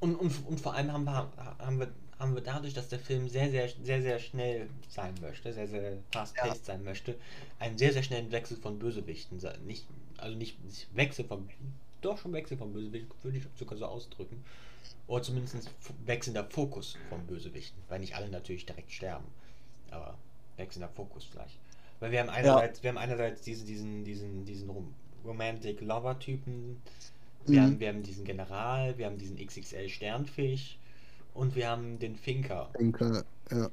Und, 0.00 0.14
und, 0.16 0.46
und 0.46 0.60
vor 0.60 0.74
allem 0.74 0.92
haben 0.92 1.04
wir, 1.04 1.32
haben, 1.58 1.78
wir, 1.80 1.88
haben 2.18 2.34
wir 2.34 2.42
dadurch, 2.42 2.74
dass 2.74 2.88
der 2.88 2.98
Film 2.98 3.28
sehr, 3.28 3.50
sehr, 3.50 3.68
sehr, 3.82 4.02
sehr 4.02 4.18
schnell 4.18 4.68
sein 4.88 5.14
möchte, 5.20 5.52
sehr, 5.52 5.68
sehr 5.68 5.98
fast-paced 6.12 6.64
sein 6.66 6.84
möchte, 6.84 7.16
einen 7.58 7.78
sehr, 7.78 7.92
sehr 7.92 8.02
schnellen 8.02 8.30
Wechsel 8.32 8.56
von 8.58 8.78
Bösewichten. 8.78 9.40
se- 9.40 9.58
Nicht, 9.66 9.86
also 10.18 10.36
nicht, 10.36 10.62
nicht 10.64 10.88
Wechsel 10.94 11.24
von, 11.24 11.48
doch 12.00 12.18
schon 12.18 12.32
Wechsel 12.32 12.56
von 12.58 12.72
Bösewichten, 12.72 13.12
würde 13.22 13.38
ich 13.38 13.44
sogar 13.56 13.78
so 13.78 13.86
ausdrücken. 13.86 14.44
Oder 15.06 15.22
zumindest 15.22 15.56
wechselnder 16.04 16.44
Fokus 16.44 16.96
von 17.08 17.26
Bösewichten, 17.26 17.82
weil 17.88 18.00
nicht 18.00 18.14
alle 18.16 18.28
natürlich 18.28 18.66
direkt 18.66 18.92
sterben. 18.92 19.26
Aber 19.90 20.18
wechselnder 20.56 20.88
Fokus 20.88 21.24
vielleicht. 21.24 21.58
Weil 22.00 22.10
wir 22.12 22.20
haben 22.20 22.30
einerseits, 22.30 22.82
wir 22.82 22.90
haben 22.90 22.98
einerseits 22.98 23.42
diese, 23.42 23.64
diesen, 23.64 24.04
diesen, 24.04 24.44
diesen 24.44 24.70
Rom 24.70 24.94
Romantic 25.24 25.80
Lover-Typen, 25.80 26.82
wir, 27.46 27.60
Mhm. 27.60 27.64
haben, 27.64 27.80
wir 27.80 27.88
haben 27.88 28.02
diesen 28.02 28.24
General, 28.24 28.96
wir 28.98 29.06
haben 29.06 29.18
diesen 29.18 29.36
XXL 29.38 29.88
Sternfisch 29.88 30.78
und 31.34 31.54
wir 31.56 31.68
haben 31.68 31.98
den 31.98 32.16
Finker. 32.16 32.74
Denke, 32.78 33.24
ja. 33.50 33.70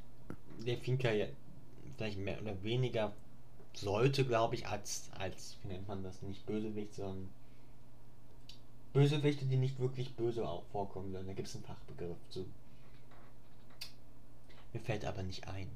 Der 0.65 0.77
Finker 0.77 1.11
ja 1.13 1.27
vielleicht 1.97 2.17
mehr 2.19 2.41
oder 2.41 2.61
weniger 2.63 3.13
sollte, 3.73 4.25
glaube 4.25 4.55
ich, 4.55 4.67
als, 4.67 5.09
als, 5.17 5.57
wie 5.63 5.69
nennt 5.69 5.87
man 5.87 6.03
das, 6.03 6.21
nicht 6.21 6.45
Bösewicht, 6.45 6.93
sondern 6.95 7.29
Bösewichte, 8.93 9.45
die 9.45 9.57
nicht 9.57 9.79
wirklich 9.79 10.15
böse 10.15 10.47
auch 10.47 10.63
vorkommen 10.71 11.11
sollen. 11.11 11.27
Da 11.27 11.33
gibt 11.33 11.47
es 11.47 11.55
einen 11.55 11.63
Fachbegriff 11.65 12.17
zu. 12.29 12.45
Mir 14.73 14.79
fällt 14.79 15.05
aber 15.05 15.23
nicht 15.23 15.47
ein. 15.47 15.69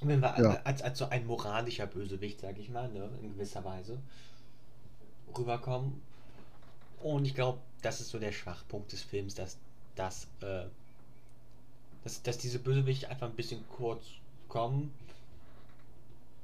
Und 0.00 0.08
wenn 0.08 0.20
wir 0.20 0.38
Ja. 0.38 0.60
als, 0.64 0.82
als 0.82 0.98
so 0.98 1.06
ein 1.06 1.26
moralischer 1.26 1.86
Bösewicht, 1.86 2.40
sage 2.40 2.60
ich 2.60 2.68
mal, 2.68 2.88
ne, 2.90 3.08
in 3.22 3.32
gewisser 3.34 3.64
Weise 3.64 3.98
rüberkommen. 5.36 6.00
Und 7.02 7.24
ich 7.26 7.34
glaube, 7.34 7.58
das 7.82 8.00
ist 8.00 8.10
so 8.10 8.18
der 8.18 8.32
Schwachpunkt 8.32 8.92
des 8.92 9.02
Films, 9.02 9.34
dass, 9.34 9.58
dass, 9.94 10.26
äh, 10.40 10.66
dass, 12.04 12.22
dass 12.22 12.38
diese 12.38 12.58
Bösewichte 12.58 13.08
einfach 13.08 13.28
ein 13.28 13.34
bisschen 13.34 13.64
kurz 13.68 14.04
kommen 14.48 14.92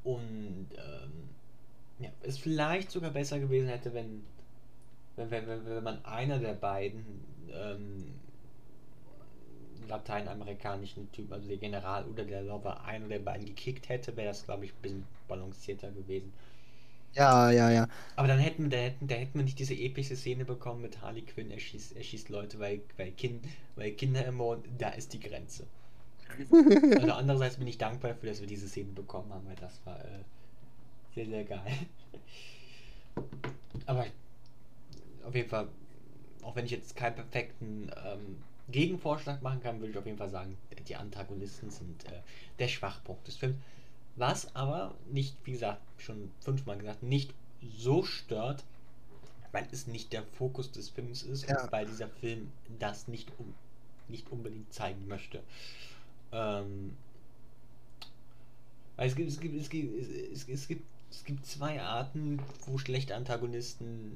und 0.02 0.66
ähm, 0.72 1.12
ja, 1.98 2.08
es 2.22 2.38
vielleicht 2.38 2.90
sogar 2.90 3.10
besser 3.10 3.38
gewesen 3.38 3.68
hätte, 3.68 3.92
wenn, 3.92 4.24
wenn, 5.16 5.30
wenn, 5.30 5.66
wenn, 5.66 5.84
man 5.84 6.02
einer 6.04 6.38
der 6.38 6.54
beiden 6.54 7.04
ähm, 7.52 8.14
lateinamerikanischen 9.86 11.12
Typen, 11.12 11.34
also 11.34 11.46
der 11.46 11.58
General 11.58 12.04
oder 12.06 12.24
der 12.24 12.42
Lover, 12.42 12.82
einer 12.84 13.08
der 13.08 13.18
beiden 13.18 13.44
gekickt 13.44 13.88
hätte, 13.90 14.16
wäre 14.16 14.28
das, 14.28 14.44
glaube 14.44 14.64
ich, 14.64 14.72
ein 14.72 14.82
bisschen 14.82 15.04
balancierter 15.28 15.90
gewesen. 15.90 16.32
Ja, 17.14 17.50
ja, 17.50 17.70
ja. 17.70 17.88
Aber 18.16 18.28
dann 18.28 18.38
hätten 18.38 18.64
wir, 18.64 18.70
da 18.70 18.76
hätten, 18.78 19.08
da 19.08 19.14
hätten 19.16 19.34
wir 19.38 19.44
nicht 19.44 19.58
diese 19.58 19.74
epische 19.74 20.16
Szene 20.16 20.44
bekommen 20.44 20.82
mit 20.82 21.00
Harley 21.02 21.22
Quinn, 21.22 21.50
er 21.50 21.58
schießt, 21.58 21.96
er 21.96 22.02
schießt 22.04 22.28
Leute, 22.28 22.58
weil, 22.60 22.82
weil, 22.96 23.12
kind, 23.12 23.44
weil 23.76 23.92
Kinder 23.92 24.24
ermorden, 24.24 24.76
da 24.78 24.90
ist 24.90 25.12
die 25.12 25.20
Grenze. 25.20 25.66
Also 27.00 27.12
andererseits 27.12 27.56
bin 27.58 27.66
ich 27.68 27.78
dankbar 27.78 28.12
dafür, 28.12 28.30
dass 28.30 28.40
wir 28.40 28.46
diese 28.46 28.68
Szene 28.68 28.92
bekommen 28.92 29.32
haben, 29.32 29.46
weil 29.46 29.56
das 29.56 29.80
war 29.84 29.98
äh, 30.04 30.24
sehr, 31.14 31.26
sehr 31.26 31.44
geil. 31.44 31.72
Aber 33.86 34.06
auf 35.24 35.34
jeden 35.34 35.48
Fall, 35.48 35.68
auch 36.42 36.56
wenn 36.56 36.64
ich 36.64 36.70
jetzt 36.70 36.96
keinen 36.96 37.14
perfekten 37.14 37.90
ähm, 38.04 38.42
Gegenvorschlag 38.68 39.42
machen 39.42 39.60
kann, 39.62 39.80
würde 39.80 39.92
ich 39.92 39.98
auf 39.98 40.06
jeden 40.06 40.18
Fall 40.18 40.30
sagen, 40.30 40.56
die 40.88 40.96
Antagonisten 40.96 41.70
sind 41.70 42.04
äh, 42.06 42.22
der 42.58 42.68
Schwachpunkt 42.68 43.26
des 43.26 43.36
Films. 43.36 43.56
Was 44.16 44.54
aber 44.54 44.94
nicht, 45.10 45.36
wie 45.44 45.52
gesagt, 45.52 45.80
schon 45.98 46.30
fünfmal 46.40 46.78
gesagt, 46.78 47.02
nicht 47.02 47.32
so 47.62 48.02
stört, 48.02 48.64
weil 49.52 49.66
es 49.72 49.86
nicht 49.86 50.12
der 50.12 50.22
Fokus 50.22 50.70
des 50.72 50.88
Films 50.90 51.22
ist 51.22 51.48
Ja. 51.48 51.62
und 51.62 51.72
weil 51.72 51.86
dieser 51.86 52.08
Film 52.08 52.50
das 52.78 53.08
nicht, 53.08 53.30
um, 53.38 53.54
nicht 54.08 54.30
unbedingt 54.30 54.72
zeigen 54.72 55.06
möchte. 55.08 55.42
Ähm, 56.32 56.96
weil 58.96 59.08
es 59.08 59.16
gibt, 59.16 59.30
es 59.30 59.40
gibt, 59.40 59.54
es 59.60 59.68
gibt, 59.70 60.32
es, 60.32 60.48
es 60.48 60.68
gibt, 60.68 60.84
es 61.10 61.24
gibt 61.24 61.46
zwei 61.46 61.80
Arten, 61.82 62.40
wo 62.66 62.78
schlechte 62.78 63.16
Antagonisten 63.16 64.12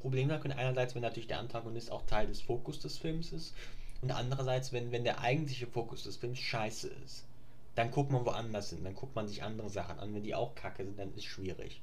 Probleme 0.00 0.32
haben 0.32 0.42
können. 0.42 0.58
Einerseits, 0.58 0.94
wenn 0.94 1.02
natürlich 1.02 1.26
der 1.26 1.40
Antagonist 1.40 1.90
auch 1.90 2.06
Teil 2.06 2.26
des 2.28 2.40
Fokus 2.40 2.78
des 2.80 2.96
Films 2.98 3.32
ist 3.32 3.54
und 4.02 4.10
andererseits, 4.12 4.72
wenn, 4.72 4.92
wenn 4.92 5.04
der 5.04 5.20
eigentliche 5.20 5.66
Fokus 5.66 6.04
des 6.04 6.16
Films 6.16 6.38
scheiße 6.38 6.88
ist. 7.04 7.24
Dann 7.76 7.90
guckt 7.90 8.10
man 8.10 8.24
woanders 8.24 8.70
hin, 8.70 8.82
dann 8.82 8.94
guckt 8.94 9.14
man 9.14 9.28
sich 9.28 9.42
andere 9.42 9.70
Sachen 9.70 9.98
an. 9.98 10.14
Wenn 10.14 10.24
die 10.24 10.34
auch 10.34 10.54
kacke 10.54 10.84
sind, 10.84 10.98
dann 10.98 11.14
ist 11.14 11.26
schwierig. 11.26 11.80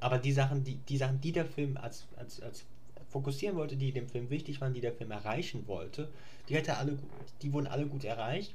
Aber 0.00 0.18
die 0.18 0.32
Sachen, 0.32 0.64
die, 0.64 0.76
die 0.76 0.96
Sachen, 0.96 1.20
die 1.20 1.32
der 1.32 1.44
Film 1.44 1.76
als, 1.76 2.06
als, 2.16 2.40
als 2.40 2.64
fokussieren 3.08 3.56
wollte, 3.56 3.76
die 3.76 3.92
dem 3.92 4.08
Film 4.08 4.30
wichtig 4.30 4.60
waren, 4.60 4.74
die 4.74 4.80
der 4.80 4.92
Film 4.92 5.10
erreichen 5.10 5.66
wollte, 5.66 6.08
die 6.48 6.54
hätte 6.54 6.76
alle, 6.76 6.98
die 7.42 7.52
wurden 7.52 7.66
alle 7.66 7.86
gut 7.86 8.04
erreicht. 8.04 8.54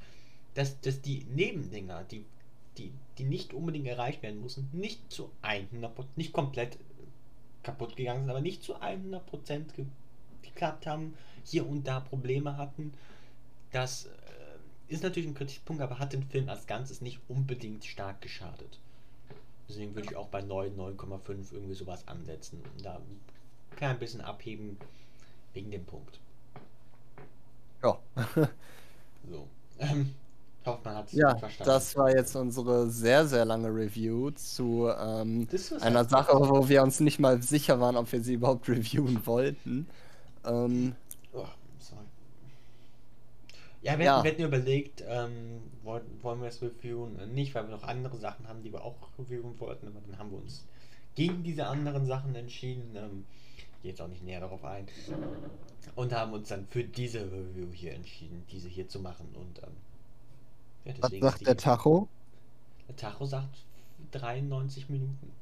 Dass, 0.54 0.80
dass 0.80 1.00
die 1.00 1.24
Nebendinger, 1.34 2.02
die, 2.04 2.24
die, 2.78 2.90
die 3.18 3.24
nicht 3.24 3.52
unbedingt 3.54 3.86
erreicht 3.86 4.22
werden 4.22 4.40
mussten, 4.40 4.68
nicht 4.72 5.12
zu 5.12 5.30
100%, 5.42 5.90
nicht 6.16 6.32
komplett 6.32 6.78
kaputt 7.62 7.96
gegangen 7.96 8.22
sind, 8.22 8.30
aber 8.30 8.40
nicht 8.40 8.62
zu 8.62 8.76
100% 8.76 9.20
ge 9.76 9.84
geklappt 10.42 10.86
haben, 10.86 11.14
hier 11.44 11.68
und 11.68 11.86
da 11.86 12.00
Probleme 12.00 12.56
hatten. 12.56 12.92
Das 13.70 14.06
äh, 14.06 14.08
ist 14.88 15.02
natürlich 15.02 15.28
ein 15.28 15.34
Kritikpunkt, 15.34 15.82
aber 15.82 15.98
hat 15.98 16.12
den 16.12 16.22
Film 16.24 16.48
als 16.48 16.66
Ganzes 16.66 17.00
nicht 17.00 17.20
unbedingt 17.28 17.84
stark 17.84 18.20
geschadet. 18.20 18.78
Deswegen 19.68 19.94
würde 19.94 20.08
ich 20.10 20.16
auch 20.16 20.28
bei 20.28 20.40
9, 20.40 20.76
9,5 20.76 21.52
irgendwie 21.52 21.74
sowas 21.74 22.06
ansetzen. 22.08 22.62
Und 22.76 22.84
da 22.84 23.00
kann 23.76 23.90
ein 23.90 23.98
bisschen 23.98 24.20
abheben 24.22 24.78
wegen 25.54 25.70
dem 25.70 25.84
Punkt. 25.84 26.18
Ja. 27.82 27.98
So. 29.30 29.46
Ähm, 29.78 30.14
ich 30.62 30.66
hoffe, 30.66 30.80
man 30.84 30.96
hat 30.96 31.06
es 31.08 31.12
Ja, 31.12 31.36
verstanden. 31.36 31.68
das 31.70 31.96
war 31.96 32.10
jetzt 32.14 32.34
unsere 32.36 32.88
sehr, 32.90 33.26
sehr 33.26 33.44
lange 33.44 33.68
Review 33.68 34.30
zu 34.30 34.88
ähm, 34.98 35.46
einer 35.80 35.98
halt- 36.00 36.10
Sache, 36.10 36.32
wo 36.34 36.68
wir 36.68 36.82
uns 36.82 37.00
nicht 37.00 37.18
mal 37.18 37.42
sicher 37.42 37.78
waren, 37.80 37.96
ob 37.96 38.10
wir 38.12 38.22
sie 38.22 38.34
überhaupt 38.34 38.68
reviewen 38.68 39.26
wollten. 39.26 39.86
Ähm, 40.44 40.94
Oh. 41.32 41.46
Ja, 43.82 43.98
wir, 43.98 44.04
Ja. 44.04 44.12
Hatten, 44.16 44.24
wir 44.24 44.32
hatten 44.32 44.42
überlegt, 44.42 45.04
ähm, 45.06 45.62
wollen, 45.82 46.02
wollen 46.22 46.40
wir 46.40 46.48
es 46.48 46.60
reviewen? 46.62 47.16
Nicht, 47.34 47.54
weil 47.54 47.64
wir 47.68 47.76
noch 47.76 47.84
andere 47.84 48.16
Sachen 48.18 48.48
haben, 48.48 48.62
die 48.62 48.72
wir 48.72 48.82
auch 48.84 48.96
reviewen 49.18 49.58
wollten, 49.60 49.86
aber 49.88 50.00
dann 50.06 50.18
haben 50.18 50.30
wir 50.30 50.38
uns 50.38 50.64
gegen 51.14 51.42
diese 51.42 51.66
anderen 51.66 52.06
Sachen 52.06 52.34
entschieden. 52.34 52.94
Ähm, 52.96 53.24
ich 53.56 53.82
gehe 53.82 53.90
jetzt 53.92 54.00
auch 54.00 54.08
nicht 54.08 54.24
näher 54.24 54.40
darauf 54.40 54.64
ein. 54.64 54.88
Und 55.94 56.12
haben 56.12 56.32
uns 56.32 56.48
dann 56.48 56.66
für 56.68 56.84
diese 56.84 57.20
Review 57.20 57.72
hier 57.72 57.94
entschieden, 57.94 58.44
diese 58.50 58.68
hier 58.68 58.88
zu 58.88 59.00
machen. 59.00 59.28
Und 59.34 59.62
ähm, 59.62 59.72
ja, 60.84 60.94
was 61.00 61.12
sagt 61.12 61.46
der. 61.46 61.56
Tacho? 61.56 62.08
Der 62.88 62.96
Tacho 62.96 63.26
sagt 63.26 63.64
93 64.12 64.88
Minuten. 64.88 65.32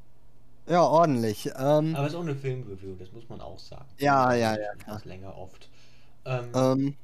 Ja, 0.69 0.83
ordentlich. 0.83 1.47
Ähm, 1.57 1.95
Aber 1.95 2.07
es 2.07 2.13
ist 2.13 2.19
auch 2.19 2.23
eine 2.23 2.35
Filmreview, 2.35 2.97
das 2.99 3.13
muss 3.13 3.29
man 3.29 3.41
auch 3.41 3.59
sagen. 3.59 3.87
Ja, 3.99 4.35
ja, 4.35 4.59
ja, 4.59 4.75
klar. 4.75 5.01
länger 5.05 5.37
oft. 5.37 5.69
Ähm, 6.25 6.97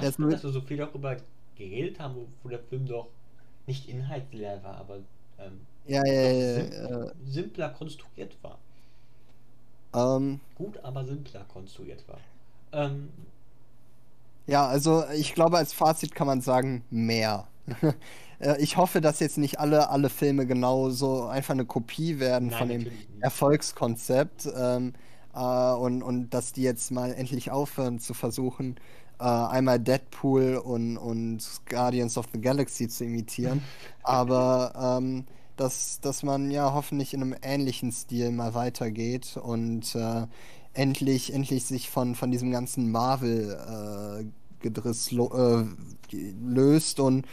jetzt 0.00 0.18
bin, 0.18 0.28
mit- 0.28 0.32
dass 0.32 0.42
wir 0.44 0.50
so 0.50 0.60
viel 0.60 0.76
darüber 0.78 1.16
geredet 1.56 1.98
haben, 2.00 2.16
wo, 2.16 2.28
wo 2.42 2.48
der 2.48 2.60
Film 2.60 2.86
doch 2.86 3.08
nicht 3.66 3.88
inhaltsleer 3.88 4.62
war, 4.62 4.76
aber 4.76 4.98
ähm, 5.38 5.66
ja, 5.86 6.02
ja, 6.06 6.12
ja, 6.12 6.32
sim 6.36 6.72
ja, 6.72 7.12
simpler 7.24 7.70
konstruiert 7.70 8.36
war. 8.42 8.58
ähm, 9.94 10.40
Gut, 10.54 10.78
aber 10.82 11.04
simpler 11.04 11.44
konstruiert 11.44 12.08
war. 12.08 12.24
Ähm, 12.72 13.10
ja, 14.46 14.66
also 14.66 15.04
ich 15.14 15.34
glaube, 15.34 15.56
als 15.58 15.72
Fazit 15.72 16.14
kann 16.14 16.26
man 16.26 16.40
sagen, 16.40 16.84
mehr. 16.90 17.48
Äh, 18.40 18.60
ich 18.60 18.76
hoffe, 18.76 19.00
dass 19.00 19.20
jetzt 19.20 19.38
nicht 19.38 19.60
alle, 19.60 19.88
alle 19.90 20.10
Filme 20.10 20.46
genau 20.48 20.90
so 20.90 21.26
einfach 21.26 21.54
eine 21.54 21.64
Kopie 21.64 22.18
werden 22.18 22.50
nein, 22.50 22.58
von 22.58 22.68
dem. 22.68 22.88
Erfolgskonzept 23.20 24.48
ähm, 24.56 24.94
äh, 25.32 25.72
und, 25.74 26.02
und 26.02 26.30
dass 26.30 26.52
die 26.52 26.62
jetzt 26.62 26.90
mal 26.90 27.12
endlich 27.14 27.52
aufhören 27.52 28.00
zu 28.00 28.14
versuchen, 28.14 28.74
äh, 29.22 29.24
einmal 29.24 29.78
Deadpool 29.78 30.56
und, 30.56 30.96
und 30.96 31.38
Guardians 31.68 32.18
of 32.18 32.26
the 32.32 32.40
Galaxy 32.40 32.88
zu 32.88 33.04
imitieren. 33.04 33.62
Aber 34.02 34.98
ähm, 35.00 35.26
dass, 35.56 36.00
dass 36.00 36.24
man 36.24 36.50
ja 36.50 36.74
hoffentlich 36.74 37.14
in 37.14 37.22
einem 37.22 37.36
ähnlichen 37.40 37.92
Stil 37.92 38.32
mal 38.32 38.54
weitergeht 38.54 39.36
und 39.36 39.94
äh, 39.94 40.26
endlich, 40.74 41.32
endlich 41.32 41.64
sich 41.64 41.88
von, 41.88 42.16
von 42.16 42.32
diesem 42.32 42.50
ganzen 42.50 42.90
Marvel-Gedriss 42.90 45.12
äh, 45.12 45.64
löst 46.44 46.98
und, 46.98 47.24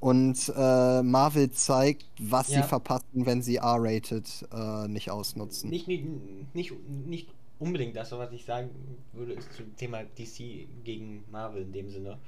und 0.00 0.52
äh, 0.54 1.02
Marvel 1.02 1.50
zeigt, 1.50 2.04
was 2.20 2.48
ja. 2.48 2.62
sie 2.62 2.68
verpassen, 2.68 3.24
wenn 3.24 3.40
sie 3.40 3.56
R-rated 3.56 4.46
äh, 4.52 4.86
nicht 4.88 5.10
ausnutzen. 5.10 5.70
Nicht, 5.70 5.88
nicht, 5.88 6.04
nicht, 6.52 6.74
nicht 7.06 7.37
unbedingt 7.58 7.96
das, 7.96 8.12
was 8.12 8.32
ich 8.32 8.44
sagen 8.44 8.70
würde, 9.12 9.32
ist 9.32 9.52
zum 9.52 9.76
Thema 9.76 10.04
DC 10.04 10.66
gegen 10.84 11.24
Marvel 11.30 11.62
in 11.62 11.72
dem 11.72 11.90
Sinne. 11.90 12.18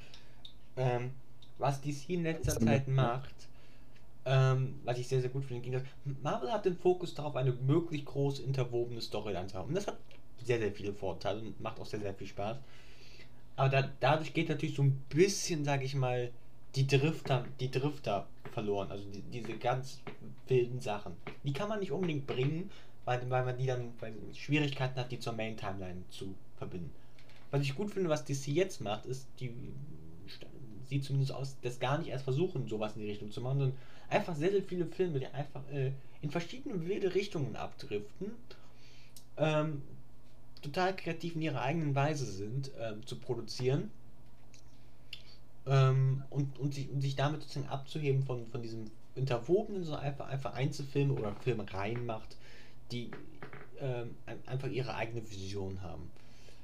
Ähm, 0.77 1.11
was 1.59 1.81
DC 1.81 2.11
in 2.11 2.23
letzter 2.23 2.59
Zeit 2.59 2.89
macht, 2.89 3.35
ähm, 4.25 4.81
was 4.85 4.99
ich 4.99 5.09
sehr, 5.09 5.21
sehr 5.21 5.31
gut 5.31 5.45
finde, 5.45 5.83
Marvel 6.23 6.53
hat 6.53 6.65
den 6.65 6.77
Fokus 6.77 7.15
darauf, 7.15 7.37
eine 7.37 7.53
möglichst 7.53 8.07
groß 8.07 8.41
interwobene 8.41 9.01
Storyline 9.01 9.47
zu 9.47 9.59
haben. 9.59 9.69
Und 9.69 9.75
das 9.75 9.87
hat 9.87 9.99
sehr, 10.45 10.59
sehr 10.59 10.73
viele 10.73 10.93
Vorteile 10.93 11.41
und 11.41 11.61
macht 11.61 11.79
auch 11.81 11.87
sehr, 11.87 12.01
sehr 12.01 12.15
viel 12.15 12.27
Spaß. 12.27 12.59
Aber 13.57 13.69
da, 13.69 13.89
dadurch 14.01 14.33
geht 14.33 14.49
natürlich 14.49 14.77
so 14.77 14.83
ein 14.83 15.03
bisschen, 15.11 15.65
sage 15.65 15.85
ich 15.85 15.95
mal, 15.95 16.31
die 16.77 16.87
Drifter, 16.87 17.45
die 17.59 17.71
Drifter 17.71 18.27
verloren. 18.53 18.91
Also 18.91 19.05
die, 19.11 19.23
diese 19.23 19.57
ganz 19.59 20.01
wilden 20.49 20.81
Sachen. 20.81 21.13
Die 21.45 21.53
kann 21.53 21.69
man 21.69 21.81
nicht 21.81 21.93
unbedingt 21.93 22.27
bringen, 22.27 22.71
weil, 23.05 23.29
weil 23.31 23.45
man 23.45 23.59
die 23.59 23.67
dann 23.67 23.93
weil 24.01 24.15
Schwierigkeiten 24.35 24.99
hat, 24.99 25.11
die 25.11 25.19
zur 25.19 25.33
Main 25.33 25.57
Timeline 25.57 26.03
zu 26.11 26.35
verbinden. 26.59 26.91
Was 27.51 27.63
ich 27.63 27.75
gut 27.75 27.91
finde, 27.91 28.09
was 28.09 28.25
DC 28.25 28.49
jetzt 28.49 28.81
macht, 28.81 29.07
ist, 29.07 29.27
die 29.41 29.53
sieht 30.89 31.05
zumindest 31.05 31.33
aus, 31.33 31.57
das 31.63 31.79
gar 31.79 31.99
nicht 31.99 32.09
erst 32.09 32.25
versuchen, 32.25 32.69
sowas 32.69 32.95
in 32.97 33.03
die 33.03 33.11
Richtung 33.11 33.31
zu 33.31 33.41
machen, 33.41 33.59
sondern 33.59 33.79
einfach 34.09 34.35
sehr, 34.35 34.51
sehr 34.51 34.63
viele 34.63 34.87
Filme, 34.87 35.21
die 35.21 35.27
einfach 35.27 35.63
äh, 35.73 35.93
in 36.21 36.31
verschiedene 36.31 36.87
wilde 36.87 37.15
Richtungen 37.15 37.57
abdriften, 37.57 38.33
ähm, 39.37 39.83
total 40.63 40.95
kreativ 40.95 41.37
in 41.37 41.43
ihrer 41.43 41.63
eigenen 41.63 41.95
Weise 41.95 42.27
sind, 42.27 42.71
ähm, 42.79 43.07
zu 43.07 43.17
produzieren 43.17 43.91
ähm, 45.67 46.23
und, 46.31 46.59
und, 46.59 46.75
sich, 46.75 46.91
und 46.91 47.01
sich 47.01 47.17
damit 47.17 47.43
sozusagen 47.43 47.69
abzuheben 47.69 48.25
von, 48.25 48.47
von 48.49 48.61
diesem 48.61 48.91
interwobenen, 49.15 49.85
sondern 49.85 50.03
einfach, 50.03 50.29
einfach 50.29 50.55
Einzelfilme 50.55 51.15
oder 51.15 51.35
Filme 51.37 51.65
reinmacht, 51.73 52.37
die 52.93 53.11
ähm, 53.81 54.15
einfach 54.47 54.69
ihre 54.69 54.95
eigene 54.95 55.29
Vision 55.31 55.83
haben. 55.83 56.11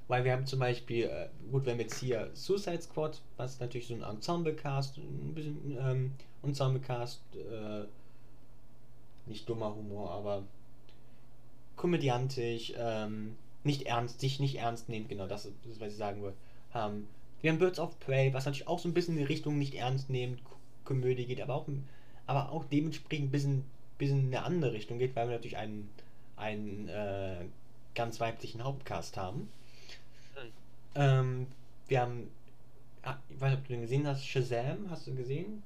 Weil 0.08 0.24
wir 0.24 0.32
haben 0.32 0.46
zum 0.46 0.60
Beispiel, 0.60 1.04
äh, 1.04 1.28
gut, 1.50 1.64
wir 1.64 1.72
haben 1.72 1.80
jetzt 1.80 1.98
hier 1.98 2.30
Suicide 2.34 2.82
Squad, 2.82 3.20
was 3.36 3.58
natürlich 3.58 3.88
so 3.88 3.94
ein 3.94 4.02
Ensemble-Cast, 4.02 4.98
ein 4.98 5.34
bisschen 5.34 5.76
ähm, 5.80 6.12
Ensemble-Cast, 6.42 7.20
äh, 7.34 7.84
nicht 9.26 9.48
dummer 9.48 9.74
Humor, 9.74 10.12
aber 10.12 10.44
komödiantisch, 11.74 12.72
ähm, 12.76 13.36
nicht 13.64 13.82
ernst, 13.82 14.20
sich 14.20 14.38
nicht 14.38 14.56
ernst 14.56 14.88
nehmen, 14.88 15.08
genau 15.08 15.26
das 15.26 15.46
ist, 15.46 15.80
was 15.80 15.92
ich 15.92 15.98
sagen 15.98 16.22
will. 16.22 16.34
Ähm, 16.74 17.08
wir 17.42 17.50
haben 17.50 17.58
Birds 17.58 17.78
of 17.78 17.98
Prey, 18.00 18.32
was 18.32 18.46
natürlich 18.46 18.68
auch 18.68 18.78
so 18.78 18.88
ein 18.88 18.94
bisschen 18.94 19.14
in 19.14 19.20
die 19.20 19.32
Richtung 19.32 19.58
nicht 19.58 19.74
ernst 19.74 20.08
nehmend 20.08 20.40
Komödie 20.84 21.26
geht, 21.26 21.40
aber 21.40 21.54
auch, 21.54 21.66
aber 22.26 22.52
auch 22.52 22.64
dementsprechend 22.64 23.28
ein 23.28 23.30
bisschen, 23.30 23.64
bisschen 23.98 24.20
in 24.20 24.26
eine 24.26 24.44
andere 24.44 24.72
Richtung 24.72 24.98
geht, 24.98 25.16
weil 25.16 25.28
wir 25.28 25.34
natürlich 25.34 25.56
einen, 25.56 25.90
einen 26.36 26.88
äh, 26.88 27.44
ganz 27.94 28.20
weiblichen 28.20 28.62
Hauptcast 28.62 29.16
haben. 29.16 29.48
Ähm, 30.94 31.46
wir 31.88 32.00
haben. 32.00 32.30
Ah, 33.02 33.16
ich 33.28 33.40
weiß 33.40 33.50
nicht, 33.50 33.60
ob 33.60 33.66
du 33.66 33.72
den 33.74 33.82
gesehen 33.82 34.06
hast. 34.06 34.26
Shazam, 34.26 34.90
hast 34.90 35.06
du 35.06 35.14
gesehen? 35.14 35.62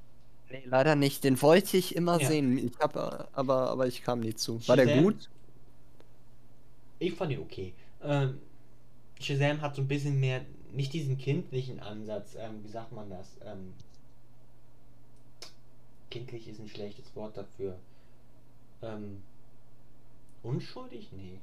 Nee, 0.51 0.63
leider 0.67 0.97
nicht. 0.97 1.25
Den 1.25 1.41
wollte 1.41 1.77
ich 1.77 1.95
immer 1.97 2.21
ja. 2.21 2.29
sehen. 2.29 2.59
Ich 2.59 2.79
habe 2.81 3.29
aber, 3.33 3.71
aber 3.71 3.87
ich 3.87 4.03
kam 4.03 4.21
nie 4.21 4.35
zu. 4.35 4.55
War 4.69 4.77
Shazam, 4.77 4.87
der 4.87 5.03
gut? 5.03 5.31
Ich 6.99 7.15
fand 7.15 7.33
ihn 7.33 7.41
okay. 7.41 7.73
Ähm, 8.03 8.39
Shazam 9.21 9.61
hat 9.61 9.75
so 9.75 9.83
ein 9.83 9.89
bisschen 9.89 10.19
mehr, 10.19 10.43
nicht 10.73 10.93
diesen 10.93 11.19
kindlichen 11.19 11.81
Ansatz, 11.81 12.37
ähm, 12.39 12.63
wie 12.65 12.69
sagt 12.69 12.93
man 12.93 13.09
das? 13.11 13.37
Ähm, 13.45 13.73
kindlich 16.11 16.49
ist 16.49 16.61
ein 16.61 16.69
schlechtes 16.69 17.15
Wort 17.15 17.37
dafür. 17.37 17.77
Ähm, 18.83 19.23
unschuldig? 20.43 21.11
Nee. 21.13 21.39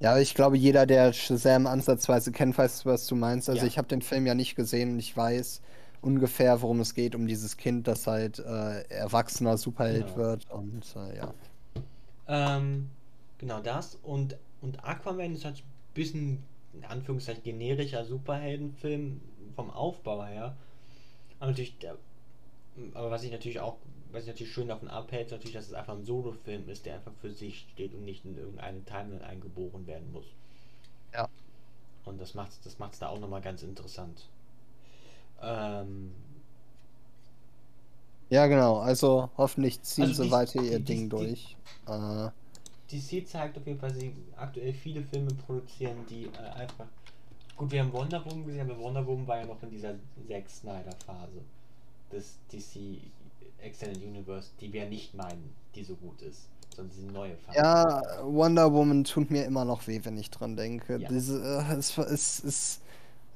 Ja, 0.00 0.16
ich 0.18 0.34
glaube, 0.34 0.56
jeder, 0.56 0.86
der 0.86 1.12
Shazam 1.12 1.66
ansatzweise 1.66 2.30
kennt, 2.30 2.56
weiß, 2.56 2.86
was 2.86 3.06
du 3.06 3.16
meinst. 3.16 3.48
Also 3.48 3.62
ja. 3.62 3.66
ich 3.66 3.78
habe 3.78 3.88
den 3.88 4.02
Film 4.02 4.26
ja 4.26 4.34
nicht 4.34 4.54
gesehen 4.54 4.92
und 4.92 4.98
ich 5.00 5.16
weiß 5.16 5.60
ungefähr, 6.00 6.62
worum 6.62 6.80
es 6.80 6.94
geht, 6.94 7.16
um 7.16 7.26
dieses 7.26 7.56
Kind, 7.56 7.88
das 7.88 8.06
halt 8.06 8.38
äh, 8.38 8.82
erwachsener 8.88 9.56
Superheld 9.56 10.06
genau. 10.06 10.16
wird 10.16 10.50
und 10.50 10.84
äh, 10.94 11.16
ja. 11.16 11.34
Ähm, 12.28 12.90
genau 13.38 13.60
das 13.60 13.98
und, 14.02 14.36
und 14.60 14.84
Aquaman 14.84 15.34
ist 15.34 15.44
halt 15.44 15.58
ein 15.58 15.94
bisschen, 15.94 16.44
in 16.74 16.84
Anführungszeichen, 16.84 17.42
generischer 17.42 18.04
Superheldenfilm 18.04 19.20
vom 19.56 19.70
Aufbau 19.70 20.24
her. 20.24 20.56
Aber 21.40 21.50
natürlich, 21.50 21.76
aber 22.94 23.10
was 23.10 23.24
ich 23.24 23.32
natürlich 23.32 23.58
auch 23.58 23.78
was 24.12 24.22
ich 24.22 24.28
natürlich 24.28 24.52
schön 24.52 24.68
davon 24.68 24.88
abhält, 24.88 25.30
natürlich, 25.30 25.54
dass 25.54 25.66
es 25.66 25.74
einfach 25.74 25.94
ein 25.94 26.04
Solo-Film 26.04 26.68
ist, 26.68 26.86
der 26.86 26.96
einfach 26.96 27.12
für 27.20 27.30
sich 27.30 27.66
steht 27.72 27.94
und 27.94 28.04
nicht 28.04 28.24
in 28.24 28.36
irgendeine 28.36 28.84
Timeline 28.84 29.24
eingeboren 29.24 29.86
werden 29.86 30.10
muss. 30.12 30.26
Ja. 31.12 31.28
Und 32.04 32.20
das 32.20 32.34
macht 32.34 32.52
es 32.52 32.60
das 32.60 32.78
macht's 32.78 32.98
da 32.98 33.08
auch 33.08 33.20
nochmal 33.20 33.42
ganz 33.42 33.62
interessant. 33.62 34.24
Ähm, 35.42 36.12
ja, 38.30 38.46
genau. 38.46 38.78
Also 38.78 39.30
hoffentlich 39.36 39.82
ziehen 39.82 40.04
also 40.04 40.24
sie 40.24 40.30
weiter 40.30 40.62
ihr 40.62 40.78
die, 40.78 40.84
Ding 40.84 41.02
die, 41.02 41.08
durch. 41.08 41.56
Die, 41.86 41.92
äh, 41.92 42.30
DC 42.90 43.26
zeigt 43.28 43.58
auf 43.58 43.66
jeden 43.66 43.78
Fall, 43.78 43.90
dass 43.90 44.00
sie 44.00 44.14
aktuell 44.36 44.72
viele 44.72 45.02
Filme 45.02 45.30
produzieren, 45.46 46.04
die 46.08 46.24
äh, 46.24 46.50
einfach. 46.54 46.86
Gut, 47.56 47.70
wir 47.72 47.80
haben 47.80 47.92
Wonder 47.92 48.24
Woman 48.24 48.46
gesehen, 48.46 48.70
aber 48.70 48.78
Wonder 48.78 49.06
Woman 49.06 49.26
war 49.26 49.38
ja 49.38 49.46
noch 49.46 49.62
in 49.62 49.70
dieser 49.70 49.94
Zack 50.28 50.48
Snyder-Phase 50.48 51.42
des 52.12 52.38
DC 52.52 53.00
Extended 53.62 54.02
Universe, 54.02 54.50
die 54.60 54.72
wir 54.72 54.86
nicht 54.86 55.14
meinen, 55.14 55.52
die 55.74 55.82
so 55.82 55.94
gut 55.94 56.22
ist, 56.22 56.48
sondern 56.74 56.94
diese 56.96 57.12
neue 57.12 57.36
Phase. 57.36 57.58
Ja, 57.58 58.02
Wonder 58.22 58.72
Woman 58.72 59.04
tut 59.04 59.30
mir 59.30 59.44
immer 59.44 59.64
noch 59.64 59.86
weh, 59.86 60.00
wenn 60.04 60.16
ich 60.16 60.30
dran 60.30 60.56
denke. 60.56 60.98
Ja. 60.98 61.08
Diese, 61.08 61.40
äh, 61.42 61.74
es, 61.74 61.98
es, 61.98 62.44
es 62.44 62.80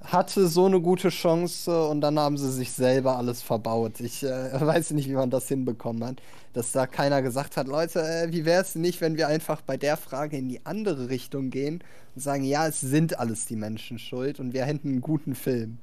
hatte 0.04 0.48
so 0.48 0.66
eine 0.66 0.80
gute 0.80 1.10
Chance 1.10 1.86
und 1.88 2.00
dann 2.00 2.18
haben 2.18 2.36
sie 2.36 2.50
sich 2.50 2.72
selber 2.72 3.16
alles 3.16 3.42
verbaut. 3.42 4.00
Ich 4.00 4.22
äh, 4.22 4.60
weiß 4.60 4.92
nicht, 4.92 5.08
wie 5.08 5.14
man 5.14 5.30
das 5.30 5.48
hinbekommen 5.48 6.04
hat. 6.04 6.22
Dass 6.52 6.72
da 6.72 6.86
keiner 6.86 7.22
gesagt 7.22 7.56
hat, 7.56 7.66
Leute, 7.66 8.00
äh, 8.00 8.32
wie 8.32 8.44
wäre 8.44 8.62
es 8.62 8.74
nicht, 8.74 9.00
wenn 9.00 9.16
wir 9.16 9.28
einfach 9.28 9.62
bei 9.62 9.76
der 9.76 9.96
Frage 9.96 10.36
in 10.36 10.48
die 10.48 10.64
andere 10.66 11.08
Richtung 11.08 11.50
gehen 11.50 11.82
und 12.14 12.20
sagen, 12.20 12.44
ja, 12.44 12.66
es 12.66 12.80
sind 12.80 13.18
alles 13.18 13.46
die 13.46 13.56
Menschen 13.56 13.98
schuld 13.98 14.40
und 14.40 14.52
wir 14.52 14.64
hätten 14.64 14.88
einen 14.88 15.00
guten 15.00 15.34
Film. 15.34 15.78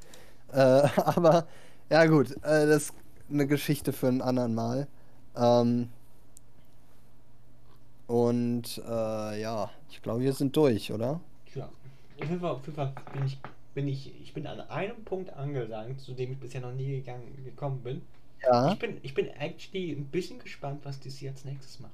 Äh, 0.51 0.55
aber 0.95 1.47
ja 1.89 2.05
gut, 2.05 2.31
äh, 2.43 2.67
das 2.67 2.93
eine 3.31 3.47
Geschichte 3.47 3.93
für 3.93 4.07
einen 4.07 4.21
anderen 4.21 4.55
Mal. 4.55 4.87
Ähm, 5.35 5.89
und 8.07 8.81
äh, 8.87 9.41
ja, 9.41 9.69
ich 9.91 10.01
glaube, 10.01 10.21
wir 10.21 10.33
sind 10.33 10.55
durch, 10.55 10.91
oder? 10.91 11.19
Ja. 11.53 11.65
Auf 11.65 12.27
jeden 12.27 12.39
Fall, 12.39 12.51
auf 12.51 12.65
jeden 12.65 12.75
Fall 12.75 12.93
bin 13.13 13.25
ich, 13.25 13.37
bin 13.73 13.87
ich, 13.87 14.21
ich 14.21 14.33
bin 14.33 14.47
an 14.47 14.59
einem 14.61 15.03
Punkt 15.05 15.31
angelangt, 15.33 16.01
zu 16.01 16.13
dem 16.13 16.31
ich 16.31 16.39
bisher 16.39 16.61
noch 16.61 16.73
nie 16.73 16.97
gegangen, 16.97 17.27
gekommen 17.45 17.81
bin. 17.81 18.01
Ja. 18.41 18.71
Ich 18.71 18.79
bin, 18.79 18.97
ich 19.03 19.13
bin 19.13 19.27
actually 19.27 19.91
ein 19.91 20.05
bisschen 20.05 20.39
gespannt, 20.39 20.81
was 20.83 20.99
DC 20.99 21.27
als 21.29 21.45
nächstes 21.45 21.79
macht. 21.79 21.91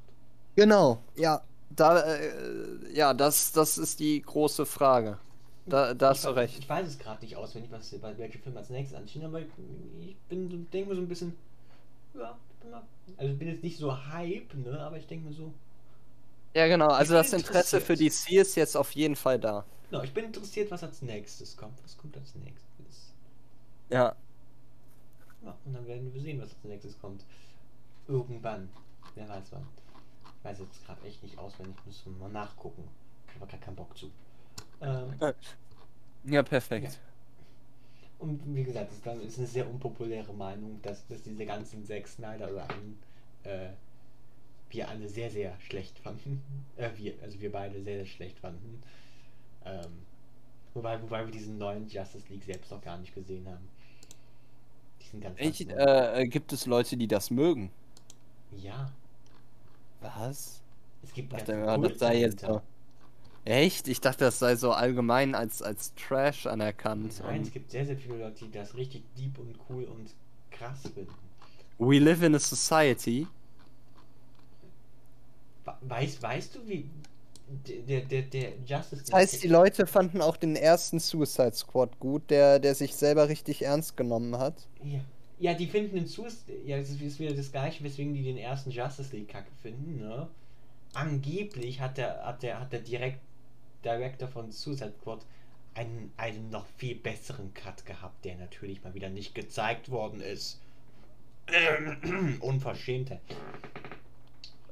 Genau, 0.56 1.00
ja. 1.16 1.42
Da, 1.76 2.00
äh, 2.00 2.94
ja, 2.94 3.14
das, 3.14 3.52
das 3.52 3.78
ist 3.78 4.00
die 4.00 4.22
große 4.22 4.66
Frage. 4.66 5.18
Da, 5.68 5.94
da 5.94 6.10
hast 6.10 6.26
du 6.26 6.30
recht. 6.30 6.60
Ich 6.60 6.70
weiß 6.70 6.88
es 6.88 7.00
gerade 7.00 7.24
nicht 7.24 7.36
auswendig, 7.36 7.72
was, 7.72 7.92
welche 8.18 8.38
Filme 8.38 8.60
als 8.60 8.70
nächstes 8.70 8.98
anstehen, 8.98 9.26
aber 9.26 9.42
ich 9.42 10.16
bin, 10.30 10.70
denke 10.72 10.90
mir 10.90 10.96
so 10.96 11.02
ein 11.02 11.08
bisschen, 11.08 11.36
ja, 12.14 12.38
also 13.18 13.34
ich 13.34 13.40
bin 13.40 13.48
jetzt 13.48 13.64
nicht 13.64 13.78
so 13.78 13.96
hype, 14.08 14.54
ne, 14.54 14.80
aber 14.80 14.98
ich 14.98 15.08
denke 15.08 15.28
mir 15.28 15.34
so. 15.34 15.54
Ja, 16.54 16.68
genau, 16.68 16.88
also 16.88 17.14
das 17.16 17.34
Interesse 17.34 17.82
für 17.82 17.96
DC 17.96 18.32
ist 18.32 18.56
jetzt 18.56 18.78
auf 18.78 18.92
jeden 18.92 19.16
Fall 19.16 19.40
da. 19.40 19.66
Genau, 19.90 20.04
ich 20.04 20.14
bin 20.14 20.26
interessiert, 20.26 20.72
was 20.72 20.84
als 20.84 21.02
nächstes 21.02 21.58
kommt. 21.58 21.82
Was 21.84 21.98
kommt 21.98 22.16
als 22.18 22.34
nächstes? 22.36 23.14
Ja. 23.90 24.16
Ja, 25.44 25.56
und 25.66 25.74
dann 25.74 25.86
werden 25.88 26.14
wir 26.14 26.22
sehen, 26.22 26.40
was 26.42 26.50
als 26.50 26.64
nächstes 26.64 27.00
kommt. 27.00 27.24
Irgendwann. 28.08 28.70
Wer 29.16 29.30
weiß 29.30 29.46
wann. 29.52 29.68
Ich 30.40 30.46
weiß 30.46 30.60
jetzt 30.60 30.86
gerade 30.86 31.06
echt 31.08 31.22
nicht 31.24 31.38
auswendig, 31.38 31.76
müssen 31.86 32.14
wir 32.14 32.28
mal 32.28 32.34
nachgucken. 32.34 32.88
Ich 33.28 33.36
habe 33.36 33.52
gar 33.52 33.60
keinen 33.60 33.76
Bock 33.76 33.98
zu. 33.98 34.12
Ähm, 34.82 35.14
ja, 36.26 36.44
perfekt. 36.44 36.94
Ja. 36.94 37.00
Und 38.20 38.42
wie 38.56 38.64
gesagt, 38.64 38.92
das 39.04 39.18
ist 39.18 39.38
eine 39.38 39.48
sehr 39.48 39.70
unpopuläre 39.70 40.34
Meinung, 40.34 40.80
dass, 40.82 41.06
dass 41.08 41.22
diese 41.22 41.46
ganzen 41.46 41.86
sechs 41.86 42.16
Snyder-Sachen 42.16 42.98
äh, 43.44 43.70
wir 44.70 44.90
alle 44.90 45.08
sehr, 45.08 45.30
sehr 45.30 45.54
schlecht 45.60 46.00
fanden. 46.00 46.42
Äh, 46.78 46.90
wir, 46.98 47.14
also 47.24 47.40
wir 47.40 47.54
beide 47.54 47.82
sehr, 47.82 48.00
sehr 48.00 48.06
schlecht 48.06 48.38
fanden. 48.40 48.84
Ähm, 49.64 50.04
wobei, 50.74 51.02
wobei 51.02 51.26
wir 51.26 51.32
diesen 51.32 51.58
neuen 51.58 51.88
Justice 51.88 52.28
League 52.28 52.44
selbst 52.44 52.70
noch 52.70 52.82
gar 52.82 52.98
nicht 52.98 53.16
gesehen 53.16 53.48
haben. 53.48 53.66
Die 55.02 55.06
sind 55.08 55.22
ganz, 55.22 55.38
ganz 55.38 55.60
Ich, 55.62 55.70
äh, 55.70 56.28
gibt 56.28 56.52
es 56.52 56.66
Leute, 56.66 56.98
die 56.98 57.08
das 57.08 57.32
mögen? 57.32 57.72
Ja. 58.58 58.92
Was? 60.02 60.62
Es 61.02 61.14
gibt 61.14 61.32
Ich 61.32 61.44
dachte 61.44 61.80
das 61.90 62.00
sei 62.00 62.18
jetzt 62.18 62.44
dahinter. 62.44 62.64
Echt? 63.46 63.88
Ich 63.88 64.02
dachte, 64.02 64.26
das 64.26 64.40
sei 64.40 64.56
so 64.56 64.72
allgemein 64.72 65.36
als, 65.36 65.62
als 65.62 65.94
Trash 65.96 66.48
anerkannt. 66.48 67.20
Nein, 67.24 67.42
es 67.44 67.52
gibt 67.52 67.72
sehr, 67.72 67.86
sehr 67.86 67.98
viele 67.98 68.18
Leute, 68.18 68.46
die 68.46 68.52
das 68.52 68.76
richtig 68.76 69.04
deep 69.16 69.38
und 69.38 69.56
cool 69.70 69.84
und 69.86 70.10
krass 70.52 70.82
finden. 70.94 71.14
we 71.78 72.00
live 72.00 72.24
in 72.24 72.36
a 72.36 72.40
society. 72.40 73.28
We- 75.66 75.74
Weißt, 75.82 76.22
weißt 76.22 76.56
du, 76.56 76.68
wie 76.68 76.90
der, 77.88 78.02
der, 78.02 78.24
der 78.24 78.54
Justice 78.66 79.04
Das 79.04 79.14
heißt, 79.14 79.44
die 79.44 79.48
Leute 79.48 79.86
fanden 79.86 80.22
auch 80.22 80.38
den 80.38 80.56
ersten 80.56 81.00
Suicide 81.00 81.54
Squad 81.54 82.00
gut, 82.00 82.30
der, 82.30 82.60
der 82.60 82.74
sich 82.74 82.96
selber 82.96 83.30
richtig 83.30 83.62
ernst 83.64 83.96
genommen 83.98 84.38
hat. 84.38 84.68
Ja. 84.84 85.00
ja, 85.40 85.54
die 85.54 85.68
finden 85.68 85.96
den 85.96 86.08
Sus 86.08 86.46
ja, 86.66 86.78
das 86.78 86.90
ist 86.90 87.02
ist 87.02 87.20
wieder 87.20 87.34
das 87.34 87.52
gleiche, 87.52 87.84
weswegen 87.84 88.14
die 88.14 88.24
den 88.24 88.38
ersten 88.38 88.72
Justice 88.72 89.16
League 89.16 89.30
Kacke 89.30 89.52
finden, 89.62 90.00
ne? 90.00 90.28
Angeblich 90.94 91.82
hat 91.82 91.98
der, 91.98 92.26
hat 92.26 92.44
der, 92.44 92.60
hat 92.62 92.72
der 92.74 92.80
direkt 92.82 93.20
Director 93.86 94.28
von 94.28 94.52
Suicide 94.52 94.94
Squad 95.00 95.26
einen, 95.76 96.12
einen 96.18 96.50
noch 96.50 96.66
viel 96.78 96.96
besseren 96.96 97.54
Cut 97.54 97.86
gehabt, 97.86 98.26
der 98.26 98.36
natürlich 98.38 98.84
mal 98.84 98.94
wieder 98.94 99.10
nicht 99.10 99.36
gezeigt 99.36 99.90
worden 99.92 100.22
ist. 100.22 100.60
Unverschämte. 102.40 103.20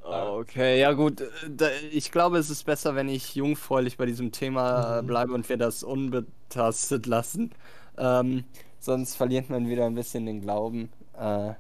Okay, 0.04 0.80
ja 0.82 0.92
gut. 0.94 1.22
äh, 1.22 1.80
Ich 1.92 2.12
glaube, 2.12 2.38
es 2.38 2.50
ist 2.50 2.66
besser, 2.66 2.96
wenn 2.96 3.08
ich 3.08 3.36
jungfräulich 3.36 3.96
bei 3.98 4.06
diesem 4.06 4.32
Thema 4.32 5.02
Mhm. 5.02 5.08
bleibe 5.08 5.34
und 5.34 5.48
wir 5.48 5.58
das 5.58 5.84
unbetastet 5.84 7.06
lassen. 7.06 7.52
Ähm, 7.98 8.44
sonst 8.80 9.16
verliert 9.16 9.50
man 9.50 9.70
wieder 9.70 9.86
ein 9.86 9.96
bisschen 9.96 10.26
den 10.26 10.42
Glauben. 10.42 10.90
Äh, 11.18 11.54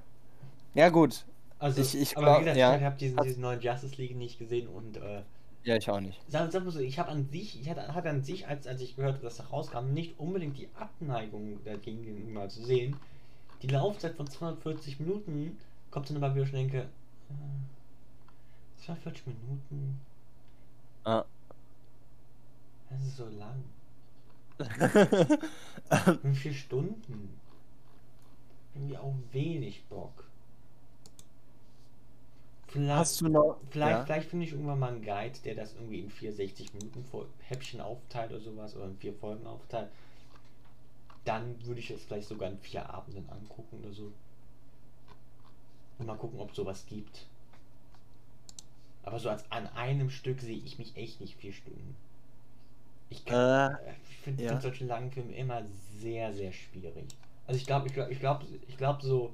ja 0.73 0.89
gut. 0.89 1.23
Also, 1.59 1.81
Ich- 1.81 1.95
ich 1.95 2.17
aber 2.17 2.25
glaub- 2.25 2.35
wie 2.39 2.43
gesagt, 2.45 2.57
ja. 2.57 2.75
ich 2.77 2.83
habe 2.83 2.97
diesen, 2.97 3.17
diesen 3.23 3.41
neuen 3.41 3.61
Justice 3.61 3.95
League 3.95 4.15
nicht 4.17 4.39
gesehen 4.39 4.67
und 4.67 4.97
äh, 4.97 5.21
Ja, 5.63 5.77
ich 5.77 5.89
auch 5.89 5.99
nicht. 6.01 6.19
Sag, 6.27 6.51
sag 6.51 6.63
mal 6.65 6.71
so, 6.71 6.79
ich 6.79 6.99
habe 6.99 7.09
an 7.09 7.29
sich, 7.29 7.59
ich 7.61 7.69
hatte, 7.69 7.93
hatte 7.93 8.09
an 8.09 8.21
sich, 8.23 8.47
als, 8.47 8.67
als 8.67 8.81
ich 8.81 8.95
gehört 8.95 9.15
habe, 9.15 9.23
dass 9.23 9.37
das 9.37 9.51
rauskam, 9.51 9.93
nicht 9.93 10.19
unbedingt 10.19 10.57
die 10.57 10.67
Abneigung 10.75 11.63
dagegen 11.63 12.03
gegenüber 12.03 12.49
zu 12.49 12.63
sehen. 12.63 12.97
Die 13.61 13.67
Laufzeit 13.67 14.15
von 14.15 14.27
240 14.27 14.99
Minuten 14.99 15.57
kommt 15.89 16.09
dann 16.09 16.17
aber, 16.17 16.35
wie 16.35 16.41
ich 16.41 16.49
schon 16.49 16.57
denke, 16.59 16.79
äh, 17.29 18.81
240 18.83 19.27
Minuten, 19.27 19.99
Ah. 21.05 21.23
das 22.89 23.01
ist 23.03 23.17
so 23.17 23.27
lang. 23.27 23.63
Wie 26.23 26.35
vier 26.35 26.53
Stunden? 26.53 27.39
Irgendwie 28.75 28.97
auch 28.97 29.15
wenig 29.31 29.83
Bock. 29.85 30.25
Vielleicht, 32.73 32.99
Hast 32.99 33.21
du 33.21 33.29
noch. 33.29 33.57
Vielleicht, 33.69 33.91
ja. 33.99 34.05
vielleicht 34.05 34.29
finde 34.29 34.45
ich 34.45 34.51
irgendwann 34.53 34.79
mal 34.79 34.91
einen 34.91 35.01
Guide, 35.03 35.39
der 35.45 35.55
das 35.55 35.75
irgendwie 35.75 35.99
in 35.99 36.09
460 36.09 36.73
Minuten 36.73 37.05
vor 37.05 37.27
Häppchen 37.47 37.79
aufteilt 37.81 38.31
oder 38.31 38.41
sowas 38.41 38.75
oder 38.75 38.85
in 38.85 38.97
vier 38.97 39.13
Folgen 39.13 39.45
aufteilt. 39.47 39.89
Dann 41.25 41.61
würde 41.65 41.81
ich 41.81 41.91
es 41.91 42.05
vielleicht 42.05 42.29
sogar 42.29 42.49
in 42.49 42.57
vier 42.59 42.89
Abenden 42.89 43.27
angucken 43.29 43.79
oder 43.83 43.91
so. 43.93 44.13
Und 45.97 46.05
mal 46.05 46.15
gucken, 46.17 46.39
ob 46.39 46.51
es 46.51 46.55
sowas 46.55 46.85
gibt. 46.85 47.25
Aber 49.03 49.19
so 49.19 49.29
als 49.29 49.49
an 49.51 49.67
einem 49.67 50.09
Stück 50.09 50.41
sehe 50.41 50.57
ich 50.57 50.79
mich 50.79 50.95
echt 50.97 51.21
nicht 51.21 51.35
vier 51.35 51.53
Stunden. 51.53 51.95
Ich, 53.09 53.25
kann- 53.25 53.75
Äh, 53.75 53.93
ich 54.09 54.17
finde 54.17 54.43
ja. 54.43 54.59
solche 54.61 54.85
langen 54.85 55.11
Filme 55.11 55.33
immer 55.33 55.63
sehr, 55.99 56.33
sehr 56.33 56.51
schwierig. 56.51 57.05
Also 57.47 57.57
ich 57.59 57.65
glaube, 57.65 57.87
ich 57.87 57.93
glaube, 57.93 58.11
ich 58.11 58.19
glaube, 58.19 58.45
ich 58.67 58.77
glaube 58.77 59.03
so, 59.05 59.33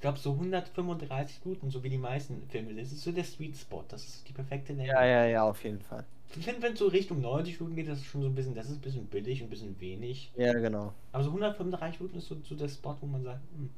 ich 0.00 0.02
glaube 0.02 0.18
so 0.18 0.32
135 0.32 1.44
Minuten, 1.44 1.70
so 1.70 1.84
wie 1.84 1.90
die 1.90 1.98
meisten 1.98 2.48
Filme, 2.48 2.74
das 2.74 2.90
ist 2.90 3.02
so 3.02 3.12
der 3.12 3.22
Sweet 3.24 3.54
Spot, 3.56 3.84
das 3.86 4.02
ist 4.08 4.28
die 4.28 4.32
perfekte 4.32 4.72
Länge. 4.72 4.94
ja, 4.94 5.04
ja, 5.04 5.24
ja, 5.26 5.42
auf 5.44 5.62
jeden 5.64 5.80
Fall. 5.80 6.04
Ich 6.36 6.44
finde, 6.44 6.62
wenn 6.62 6.72
es 6.74 6.78
so 6.78 6.86
Richtung 6.88 7.20
90 7.20 7.60
Minuten 7.60 7.76
geht, 7.76 7.88
das 7.88 7.98
ist 8.00 8.06
schon 8.06 8.22
so 8.22 8.28
ein 8.28 8.34
bisschen, 8.34 8.54
das 8.54 8.66
ist 8.70 8.76
ein 8.78 8.80
bisschen 8.80 9.06
billig, 9.06 9.42
ein 9.42 9.50
bisschen 9.50 9.78
wenig. 9.80 10.32
Ja, 10.34 10.52
genau. 10.54 10.92
Aber 11.12 11.24
so 11.24 11.30
135 11.30 12.00
Minuten 12.00 12.18
ist 12.18 12.28
so, 12.28 12.36
so 12.42 12.54
der 12.56 12.68
Spot, 12.68 12.96
wo 13.00 13.06
man 13.06 13.24
sagt, 13.24 13.42
hm. 13.56 13.70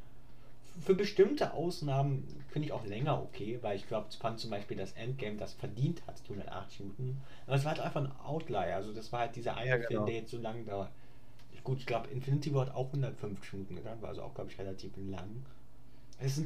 für 0.81 0.95
bestimmte 0.95 1.55
Ausnahmen 1.55 2.29
finde 2.49 2.67
ich 2.67 2.73
auch 2.73 2.85
länger 2.87 3.23
okay, 3.23 3.59
weil 3.63 3.77
ich 3.77 3.89
glaube, 3.89 4.09
ich 4.11 4.19
fand 4.19 4.39
zum 4.41 4.51
Beispiel 4.51 4.77
das 4.77 4.93
Endgame, 4.93 5.37
das 5.39 5.55
verdient 5.55 6.07
hat, 6.07 6.23
die 6.29 6.33
180 6.33 6.81
Minuten. 6.81 7.23
Aber 7.47 7.57
es 7.57 7.65
war 7.65 7.73
halt 7.73 7.81
einfach 7.83 8.03
ein 8.05 8.13
Outlier, 8.25 8.77
also 8.77 8.93
das 8.93 9.13
war 9.13 9.21
halt 9.21 9.37
dieser 9.37 9.57
eine 9.57 9.69
Ja, 9.69 9.79
Film, 9.79 10.05
genau. 10.05 10.07
der 10.07 10.15
jetzt 10.17 10.31
so 10.31 10.39
lang 10.39 10.65
dauert. 10.67 10.91
Gut, 11.65 11.79
ich 11.79 11.87
glaube, 11.87 12.09
Infinity 12.09 12.53
War 12.55 12.67
hat 12.67 12.75
auch 12.75 12.89
150 12.89 13.53
Minuten 13.55 13.77
gedauert, 13.77 14.03
war 14.03 14.11
also 14.11 14.23
auch, 14.23 14.35
glaube 14.35 14.51
ich, 14.51 14.59
relativ 14.59 14.93
lang. 14.97 15.45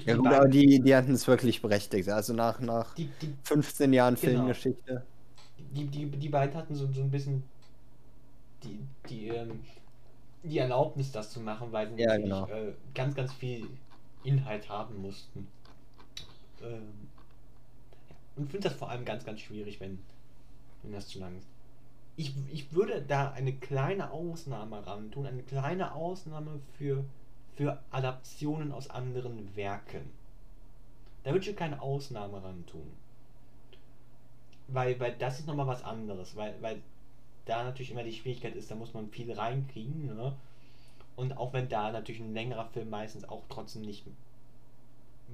Ja, 0.07 0.16
gut, 0.16 0.32
aber 0.32 0.48
die, 0.48 0.81
die 0.81 0.94
hatten 0.94 1.12
es 1.12 1.27
wirklich 1.27 1.61
berechtigt. 1.62 2.09
Also 2.09 2.32
nach, 2.32 2.61
nach 2.61 2.94
die, 2.97 3.09
die, 3.20 3.35
15 3.44 3.93
Jahren 3.93 4.16
Genau. 4.20 4.57
Filmgeschichte. 4.57 5.07
die, 5.74 5.86
die, 5.86 6.07
die 6.11 6.28
beiden 6.28 6.57
hatten 6.57 6.74
so, 6.74 6.90
so 6.93 7.03
ein 7.03 7.11
bisschen 7.11 7.43
die, 8.62 8.81
die, 9.09 9.28
ähm, 9.28 9.61
die 10.43 10.59
Erlaubnis, 10.59 11.12
das 11.12 11.31
zu 11.32 11.40
machen, 11.40 11.73
weil 11.73 11.89
sie 11.90 11.97
Ja, 11.98 12.07
natürlich 12.07 12.24
genau. 12.24 12.47
äh, 12.48 12.73
ganz, 12.94 13.15
ganz 13.15 13.32
viel 13.32 13.69
Inhalt 14.24 14.69
haben 14.69 15.01
mussten. 15.03 15.48
Ähm. 16.62 17.09
Und 18.36 18.51
finde 18.51 18.69
das 18.69 18.78
vor 18.78 18.90
allem 18.90 19.05
ganz, 19.05 19.24
ganz 19.24 19.40
schwierig, 19.40 19.81
wenn, 19.81 19.98
wenn 20.82 20.93
das 20.93 21.09
zu 21.09 21.19
lang 21.20 21.36
ist. 21.39 21.48
Ich, 22.16 22.35
ich 22.53 22.73
würde 22.73 23.03
da 23.03 23.32
eine 23.32 23.55
kleine 23.55 24.11
Ausnahme 24.12 24.86
ran 24.86 25.11
tun, 25.11 25.27
eine 25.27 25.43
kleine 25.43 25.94
Ausnahme 25.94 26.61
für, 26.78 27.05
für 27.56 27.82
Adaptionen 27.90 28.70
aus 28.70 28.88
anderen 28.90 29.56
Werken. 29.56 30.10
Da 31.24 31.32
würde 31.32 31.48
ich 31.48 31.56
keine 31.56 31.80
Ausnahme 31.80 32.42
ran 32.42 32.64
tun. 32.66 32.92
Weil, 34.68 34.98
weil 35.00 35.16
das 35.16 35.40
ist 35.40 35.46
nochmal 35.46 35.66
was 35.66 35.82
anderes, 35.82 36.36
weil, 36.36 36.60
weil 36.60 36.80
da 37.46 37.64
natürlich 37.64 37.90
immer 37.90 38.02
die 38.02 38.12
Schwierigkeit 38.12 38.54
ist, 38.54 38.70
da 38.70 38.74
muss 38.74 38.94
man 38.94 39.10
viel 39.10 39.32
reinkriegen, 39.32 40.14
ne? 40.14 40.34
Und 41.14 41.38
auch 41.38 41.54
wenn 41.54 41.68
da 41.68 41.90
natürlich 41.90 42.20
ein 42.20 42.34
längerer 42.34 42.66
Film 42.66 42.90
meistens 42.90 43.26
auch 43.26 43.42
trotzdem 43.48 43.82
nicht 43.82 44.04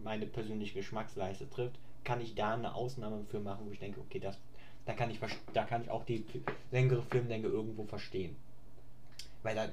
meine 0.05 0.27
persönliche 0.27 0.75
Geschmacksleiste 0.75 1.51
trifft, 1.51 1.77
kann 2.05 2.21
ich 2.21 2.35
da 2.35 2.55
eine 2.55 2.75
Ausnahme 2.75 3.25
für 3.31 3.41
machen, 3.41 3.67
wo 3.67 3.73
ich 3.73 3.81
denke, 3.81 4.01
okay, 4.01 4.21
das, 4.21 4.39
da 4.87 4.93
kann 4.93 5.11
ich 5.11 5.19
da 5.53 5.65
kann 5.65 5.83
ich 5.83 5.91
auch 5.91 6.05
die 6.05 6.25
längere 6.71 7.03
Filmlänge 7.03 7.49
irgendwo 7.49 7.85
verstehen. 7.85 8.37
Weil 9.43 9.57
da, 9.57 9.69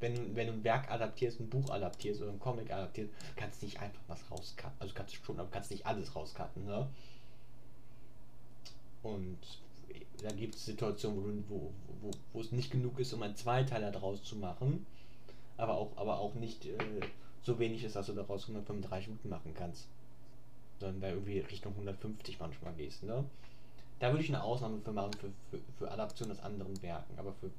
wenn, 0.00 0.14
du- 0.14 0.36
wenn 0.36 0.46
du 0.48 0.52
ein 0.54 0.64
Werk 0.64 0.90
adaptierst, 0.90 1.40
ein 1.40 1.48
Buch 1.48 1.70
adaptierst 1.70 2.22
oder 2.22 2.32
ein 2.32 2.38
Comic 2.40 2.70
adaptierst, 2.72 3.10
kannst 3.36 3.62
du 3.62 3.66
nicht 3.66 3.80
einfach 3.80 4.00
was 4.08 4.20
rauscutten. 4.30 4.76
Also 4.80 4.94
kannst 4.94 5.14
du 5.14 5.18
schon, 5.24 5.38
aber 5.40 5.50
kannst 5.50 5.70
nicht 5.70 5.86
alles 5.86 6.14
rauscutten, 6.14 6.64
ne? 6.66 6.88
Und 9.02 9.38
da 10.22 10.30
gibt 10.32 10.54
es 10.56 10.64
Situationen, 10.64 11.44
wo, 11.48 11.72
wo, 12.00 12.08
wo, 12.08 12.10
wo 12.32 12.40
es 12.40 12.52
nicht 12.52 12.70
genug 12.70 12.98
ist, 12.98 13.12
um 13.12 13.22
einen 13.22 13.36
Zweiteiler 13.36 13.90
daraus 13.90 14.22
zu 14.22 14.36
machen, 14.36 14.84
aber 15.56 15.74
auch, 15.76 15.96
aber 15.96 16.18
auch 16.20 16.34
nicht 16.34 16.66
äh, 16.66 16.78
so 17.42 17.58
wenig 17.58 17.84
ist, 17.84 17.96
dass 17.96 18.06
du 18.06 18.12
daraus 18.14 18.42
135 18.44 19.08
Minuten 19.08 19.28
machen 19.28 19.54
kannst. 19.54 19.86
Sondern 20.80 21.00
da 21.00 21.08
irgendwie 21.10 21.40
Richtung 21.40 21.72
150 21.74 22.38
manchmal 22.40 22.74
gehst, 22.74 23.02
ne? 23.04 23.24
Da 24.00 24.10
würde 24.12 24.22
ich 24.24 24.30
eine 24.30 24.42
Ausnahme 24.44 24.80
für 24.80 24.92
machen, 24.92 25.12
für, 25.14 25.30
für, 25.50 25.60
für 25.78 25.90
Adaption 25.90 26.30
aus 26.30 26.40
anderen 26.40 26.80
Werken. 26.82 27.18
Aber 27.18 27.32
für, 27.34 27.50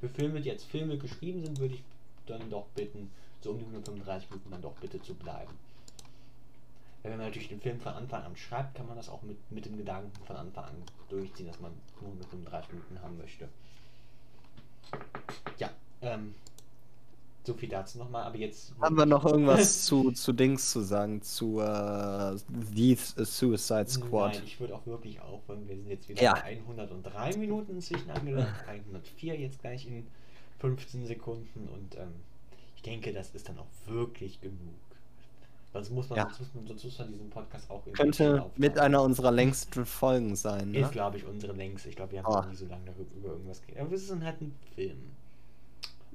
für 0.00 0.08
Filme, 0.08 0.40
die 0.40 0.50
als 0.50 0.64
Filme 0.64 0.98
geschrieben 0.98 1.44
sind, 1.44 1.58
würde 1.58 1.74
ich 1.74 1.82
dann 2.26 2.50
doch 2.50 2.66
bitten, 2.68 3.10
so 3.40 3.50
um 3.50 3.58
die 3.58 3.64
135 3.64 4.30
Minuten 4.30 4.50
dann 4.50 4.62
doch 4.62 4.74
bitte 4.74 5.00
zu 5.02 5.14
bleiben. 5.14 5.52
Wenn 7.02 7.12
man 7.12 7.26
natürlich 7.26 7.48
den 7.48 7.60
Film 7.60 7.80
von 7.80 7.94
Anfang 7.94 8.24
an 8.24 8.36
schreibt, 8.36 8.74
kann 8.74 8.86
man 8.86 8.96
das 8.96 9.08
auch 9.08 9.22
mit, 9.22 9.38
mit 9.50 9.64
dem 9.64 9.76
Gedanken 9.76 10.12
von 10.24 10.36
Anfang 10.36 10.64
an 10.64 10.82
durchziehen, 11.08 11.46
dass 11.46 11.60
man 11.60 11.72
nur 12.00 12.10
135 12.10 12.72
Minuten 12.72 13.02
haben 13.02 13.18
möchte. 13.18 13.48
Ja, 15.58 15.70
ähm, 16.02 16.34
so 17.48 17.54
viel 17.54 17.68
dazu 17.68 17.98
nochmal, 17.98 18.24
aber 18.24 18.36
jetzt. 18.36 18.72
Haben 18.80 18.96
wir 18.96 19.06
noch 19.06 19.24
irgendwas 19.24 19.84
zu, 19.86 20.12
zu 20.12 20.32
Dings 20.32 20.70
zu 20.70 20.80
sagen? 20.80 21.20
Zu 21.22 21.60
äh, 21.60 22.36
The 22.74 22.94
Suicide 23.16 23.88
Squad? 23.88 24.34
Nein, 24.34 24.42
ich 24.46 24.60
würde 24.60 24.74
auch 24.74 24.86
wirklich 24.86 25.20
aufhören. 25.20 25.66
Wir 25.68 25.76
sind 25.76 25.88
jetzt 25.88 26.08
wieder 26.08 26.22
Ja. 26.22 26.34
bei 26.34 26.58
103 26.58 27.36
Minuten 27.38 27.72
inzwischen 27.72 28.10
angelangt, 28.10 28.48
104 28.68 29.38
jetzt 29.38 29.60
gleich 29.60 29.86
in 29.86 30.06
15 30.60 31.06
Sekunden 31.06 31.68
und 31.68 31.96
ähm, 31.96 32.14
ich 32.76 32.82
denke, 32.82 33.12
das 33.12 33.30
ist 33.34 33.48
dann 33.48 33.58
auch 33.58 33.66
wirklich 33.86 34.40
genug. 34.40 34.56
Sonst 35.72 35.90
muss 35.90 36.08
man, 36.08 36.16
Ja. 36.18 36.24
sonst 36.24 36.40
muss 36.40 36.54
man, 36.54 36.66
sonst 36.66 36.84
muss 36.84 36.98
man 36.98 37.08
diesen 37.12 37.30
Podcast 37.30 37.70
auch 37.70 37.82
Könnte 37.92 38.46
mit 38.56 38.78
einer 38.78 39.02
unserer 39.02 39.30
längsten 39.30 39.84
Folgen 39.84 40.34
sein, 40.34 40.74
Ist, 40.74 40.86
ne? 40.86 40.90
glaube 40.92 41.18
ich, 41.18 41.24
unsere 41.26 41.52
längste. 41.52 41.88
Ich 41.90 41.96
glaube, 41.96 42.12
wir 42.12 42.22
haben 42.22 42.32
Ah. 42.34 42.40
noch 42.42 42.48
nie 42.50 42.56
so 42.56 42.66
lange 42.66 42.84
darüber 42.86 43.14
über 43.16 43.28
irgendwas 43.30 43.60
geredet. 43.62 43.82
Aber 43.82 43.92
es 43.94 44.02
ist 44.08 44.20
halt 44.22 44.40
ein 44.40 44.54
Film. 44.74 44.98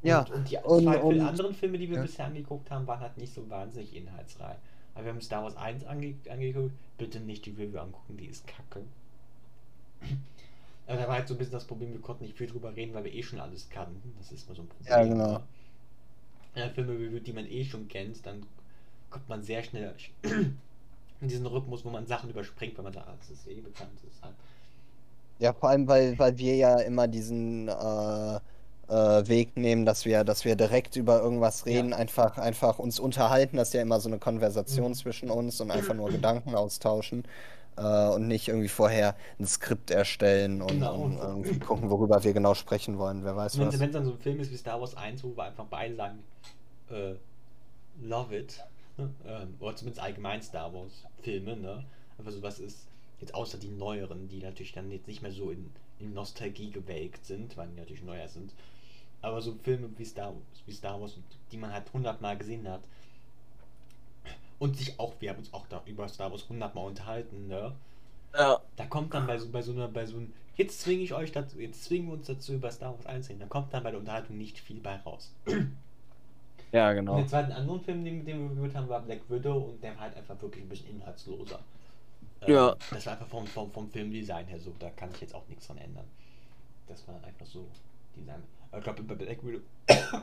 Ja, 0.03 0.21
Und, 0.21 0.31
und 0.31 0.51
die 0.51 0.57
und- 0.57 0.83
zwei 0.83 0.97
und- 1.01 1.19
anderen 1.21 1.53
Filme, 1.55 1.77
die 1.77 1.89
wir 1.89 1.97
ja. 1.97 2.01
bisher 2.03 2.25
angeguckt 2.25 2.69
haben, 2.71 2.85
waren 2.87 2.99
halt 2.99 3.17
nicht 3.17 3.33
so 3.33 3.49
wahnsinnig 3.49 3.95
inhaltsreich. 3.95 4.57
Aber 4.95 5.05
wir 5.05 5.11
haben 5.13 5.21
Star 5.21 5.43
Wars 5.43 5.55
1 5.57 5.85
ange 5.85 6.15
angeguckt. 6.29 6.73
Bitte 6.97 7.19
nicht 7.19 7.45
die 7.45 7.51
Review 7.51 7.79
angucken, 7.79 8.17
die 8.17 8.25
ist 8.27 8.45
kacke. 8.47 8.83
Aber 10.87 10.97
da 10.97 11.07
war 11.07 11.15
halt 11.15 11.27
so 11.27 11.33
ein 11.33 11.37
bisschen 11.37 11.53
das 11.53 11.65
Problem, 11.65 11.91
wir 11.93 12.01
konnten 12.01 12.23
nicht 12.23 12.37
viel 12.37 12.47
drüber 12.47 12.75
reden, 12.75 12.93
weil 12.93 13.05
wir 13.05 13.13
eh 13.13 13.23
schon 13.23 13.39
alles 13.39 13.69
kannten. 13.69 14.13
Das 14.17 14.31
ist 14.31 14.47
mal 14.49 14.55
so 14.55 14.63
ein 14.63 14.67
Problem. 14.67 14.87
Ja, 14.89 15.03
genau. 15.03 15.43
Ja, 16.55 16.69
Filme, 16.69 17.19
die 17.21 17.33
man 17.33 17.45
eh 17.47 17.63
schon 17.65 17.87
kennt, 17.87 18.25
dann 18.25 18.45
kommt 19.09 19.27
man 19.29 19.43
sehr 19.43 19.63
schnell 19.63 19.95
diesen 21.21 21.45
Rhythmus, 21.45 21.85
wo 21.85 21.89
man 21.89 22.05
Sachen 22.05 22.29
überspringt, 22.29 22.77
wenn 22.77 22.83
man 22.83 22.93
sagt, 22.93 23.07
ah, 23.07 23.15
das 23.17 23.29
ist 23.31 23.47
eh 23.47 23.61
bekannt. 23.61 23.91
Das 23.95 24.03
ist 24.13 24.21
halt 24.23 24.35
Ja, 25.39 25.53
vor 25.53 25.69
allem, 25.69 25.87
weil, 25.87 26.17
weil 26.19 26.37
wir 26.37 26.55
ja 26.55 26.79
immer 26.81 27.07
diesen 27.07 27.67
äh, 27.67 27.71
äh, 28.35 28.39
Weg 29.27 29.57
nehmen, 29.57 29.85
dass 29.85 30.05
wir, 30.05 30.23
dass 30.23 30.45
wir 30.45 30.55
direkt 30.55 30.95
über 30.95 31.21
irgendwas 31.21 31.65
reden, 31.65 31.89
Ja. 31.91 31.97
einfach, 31.97 32.37
einfach 32.37 32.79
uns 32.79 32.99
unterhalten. 32.99 33.57
Das 33.57 33.69
ist 33.69 33.73
ja 33.73 33.81
immer 33.81 33.99
so 33.99 34.09
eine 34.09 34.19
Konversation 34.19 34.91
Mhm. 34.91 34.95
zwischen 34.95 35.29
uns 35.29 35.59
und 35.61 35.71
einfach 35.71 35.93
nur 35.95 36.09
Gedanken 36.09 36.55
austauschen. 36.55 37.23
Äh, 37.75 38.07
und 38.09 38.27
nicht 38.27 38.49
irgendwie 38.49 38.67
vorher 38.67 39.15
ein 39.39 39.47
Skript 39.47 39.89
erstellen 39.89 40.61
und, 40.61 40.67
Genau. 40.73 40.93
und 40.95 41.17
irgendwie 41.17 41.57
gucken, 41.57 41.89
worüber 41.89 42.23
wir 42.23 42.31
genau 42.33 42.53
sprechen 42.53 42.99
wollen. 42.99 43.23
Wer 43.23 43.35
weiß 43.35 43.57
Wenn 43.57 43.65
was. 43.67 43.73
es 43.73 43.91
dann 43.91 44.05
so 44.05 44.11
ein 44.11 44.19
Film 44.19 44.39
ist 44.39 44.51
wie 44.51 44.57
Star 44.57 44.79
Wars 44.79 44.95
1, 44.95 45.23
wo 45.23 45.35
wir 45.35 45.43
einfach 45.45 45.65
beide 45.65 45.95
sagen, 45.95 46.19
äh, 46.91 47.15
love 48.01 48.35
it, 48.37 48.63
ne? 48.97 49.09
ähm, 49.27 49.55
oder 49.59 49.75
zumindest 49.75 50.03
allgemein 50.03 50.41
Star 50.43 50.71
Wars 50.73 50.91
Filme, 51.21 51.55
ne? 51.57 51.83
Einfach 52.19 52.31
so 52.31 52.41
was 52.43 52.59
ist, 52.59 52.85
jetzt 53.21 53.33
außer 53.33 53.57
die 53.57 53.69
neueren, 53.69 54.27
die 54.29 54.39
natürlich 54.39 54.73
dann 54.73 54.91
jetzt 54.91 55.07
nicht 55.07 55.21
mehr 55.23 55.31
so 55.31 55.49
in, 55.49 55.71
in 55.99 56.13
Nostalgie 56.13 56.69
gewelkt 56.71 57.25
sind, 57.25 57.57
weil 57.57 57.67
die 57.69 57.79
natürlich 57.79 58.03
neuer 58.03 58.27
sind. 58.27 58.51
Aber 59.23 59.41
so 59.41 59.55
Filme 59.55 59.89
wie 59.97 60.05
Star 60.05 60.27
Wars, 60.35 60.63
wie 60.67 60.73
Star 60.73 61.01
Wars, 61.01 61.19
die 61.51 61.57
man 61.57 61.73
halt 61.73 61.91
hundertmal 61.93 62.37
gesehen 62.37 62.69
hat. 62.69 62.83
Und 64.59 64.77
sich 64.77 64.99
auch, 64.99 65.13
wir 65.19 65.29
haben 65.29 65.39
uns 65.39 65.53
auch 65.53 65.67
da 65.67 65.83
über 65.85 66.07
Star 66.09 66.31
Wars 66.31 66.47
hundertmal 66.49 66.87
unterhalten, 66.87 67.47
ne? 67.47 67.75
Ja. 68.33 68.61
Da 68.75 68.85
kommt 68.85 69.13
dann 69.15 69.25
bei 69.27 69.37
so, 69.39 69.49
bei 69.49 69.61
so 69.63 69.71
einer, 69.71 69.87
bei 69.87 70.05
so 70.05 70.17
einem, 70.17 70.33
jetzt 70.55 70.81
zwinge 70.81 71.03
ich 71.03 71.13
euch 71.13 71.31
dazu, 71.31 71.59
jetzt 71.59 71.83
zwingen 71.85 72.07
wir 72.07 72.13
uns 72.13 72.27
dazu, 72.27 72.53
über 72.53 72.71
Star 72.71 72.93
Wars 72.95 73.05
1 73.07 73.29
reden, 73.29 73.39
da 73.39 73.47
kommt 73.47 73.73
dann 73.73 73.83
bei 73.83 73.91
der 73.91 73.99
Unterhaltung 73.99 74.37
nicht 74.37 74.59
viel 74.59 74.79
bei 74.79 74.97
raus. 74.97 75.33
Ja, 76.71 76.91
Und 77.09 77.15
genau. 77.15 77.15
der 77.17 77.27
zweite 77.27 77.55
anderen 77.55 77.81
Film, 77.81 78.03
den, 78.03 78.25
den 78.25 78.49
wir 78.49 78.55
gehört 78.55 78.75
haben, 78.75 78.89
war 78.89 79.01
Black 79.01 79.29
Widow 79.29 79.57
und 79.57 79.83
der 79.83 79.95
war 79.95 80.01
halt 80.03 80.15
einfach 80.17 80.41
wirklich 80.41 80.63
ein 80.63 80.69
bisschen 80.69 80.89
inhaltsloser. 80.89 81.59
Ähm, 82.41 82.53
Ja. 82.53 82.75
Das 82.91 83.05
war 83.05 83.13
einfach 83.13 83.27
vom, 83.27 83.47
vom, 83.47 83.71
vom 83.71 83.89
Filmdesign 83.89 84.47
her 84.47 84.59
so, 84.59 84.75
da 84.79 84.89
kann 84.91 85.11
ich 85.11 85.21
jetzt 85.21 85.35
auch 85.35 85.47
nichts 85.49 85.67
dran 85.67 85.77
ändern. 85.79 86.05
Das 86.87 87.07
war 87.07 87.23
einfach 87.23 87.45
so 87.45 87.69
Design. 88.15 88.43
Aber 88.73 88.79
ich 88.79 88.83
glaube, 88.85 89.03
bei 89.03 89.13
Black 89.15 89.37
Widow. 89.45 89.59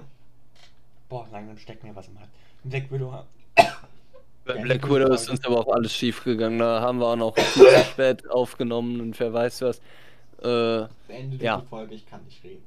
Boah, 1.08 1.26
langsam 1.30 1.56
steckt 1.56 1.84
mir 1.84 1.94
was 1.94 2.08
im 2.08 2.18
Hals. 2.18 2.30
Black 2.64 2.90
Widow. 2.90 3.24
Bei 4.44 4.56
Ja, 4.56 4.62
Black 4.62 4.84
Widow 4.90 5.12
ist 5.14 5.28
uns 5.30 5.44
aber 5.44 5.58
auch 5.60 5.72
alles 5.72 5.92
schief 5.94 6.24
gegangen. 6.24 6.58
Da 6.58 6.80
haben 6.80 6.98
wir 6.98 7.06
auch 7.06 7.16
noch 7.16 7.34
viel 7.38 7.64
zu 7.68 7.84
spät 7.84 8.28
aufgenommen 8.30 9.00
und 9.00 9.20
wer 9.20 9.32
weiß 9.32 9.62
was. 9.62 9.78
Äh, 10.42 10.88
Beende 11.06 11.36
Ja. 11.38 11.58
die 11.58 11.66
Folge, 11.66 11.94
ich 11.94 12.06
kann 12.08 12.24
nicht 12.24 12.42
reden. 12.42 12.64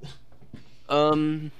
ähm, 0.90 1.52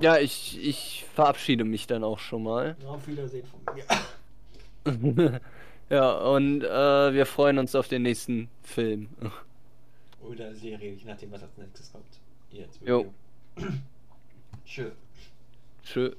ja, 0.00 0.18
ich, 0.18 0.58
ich 0.62 1.06
verabschiede 1.14 1.64
mich 1.64 1.86
dann 1.86 2.04
auch 2.04 2.18
schon 2.18 2.42
mal. 2.42 2.76
Auf 2.86 3.06
Wiedersehen 3.06 3.46
von 3.46 3.74
mir. 3.74 5.40
ja, 5.88 6.12
und 6.18 6.64
äh, 6.64 7.14
wir 7.14 7.24
freuen 7.24 7.58
uns 7.58 7.74
auf 7.74 7.88
den 7.88 8.02
nächsten 8.02 8.48
Film. 8.62 9.08
Oder 10.22 10.54
Serie, 10.54 10.92
je 10.92 11.04
nachdem, 11.06 11.32
was 11.32 11.42
als 11.42 11.56
nächstes 11.56 11.92
kommt. 11.92 12.04
Jetzt. 12.50 12.80
Jo. 12.84 13.12
Tschö. 14.66 14.90
Tschö. 15.84 16.14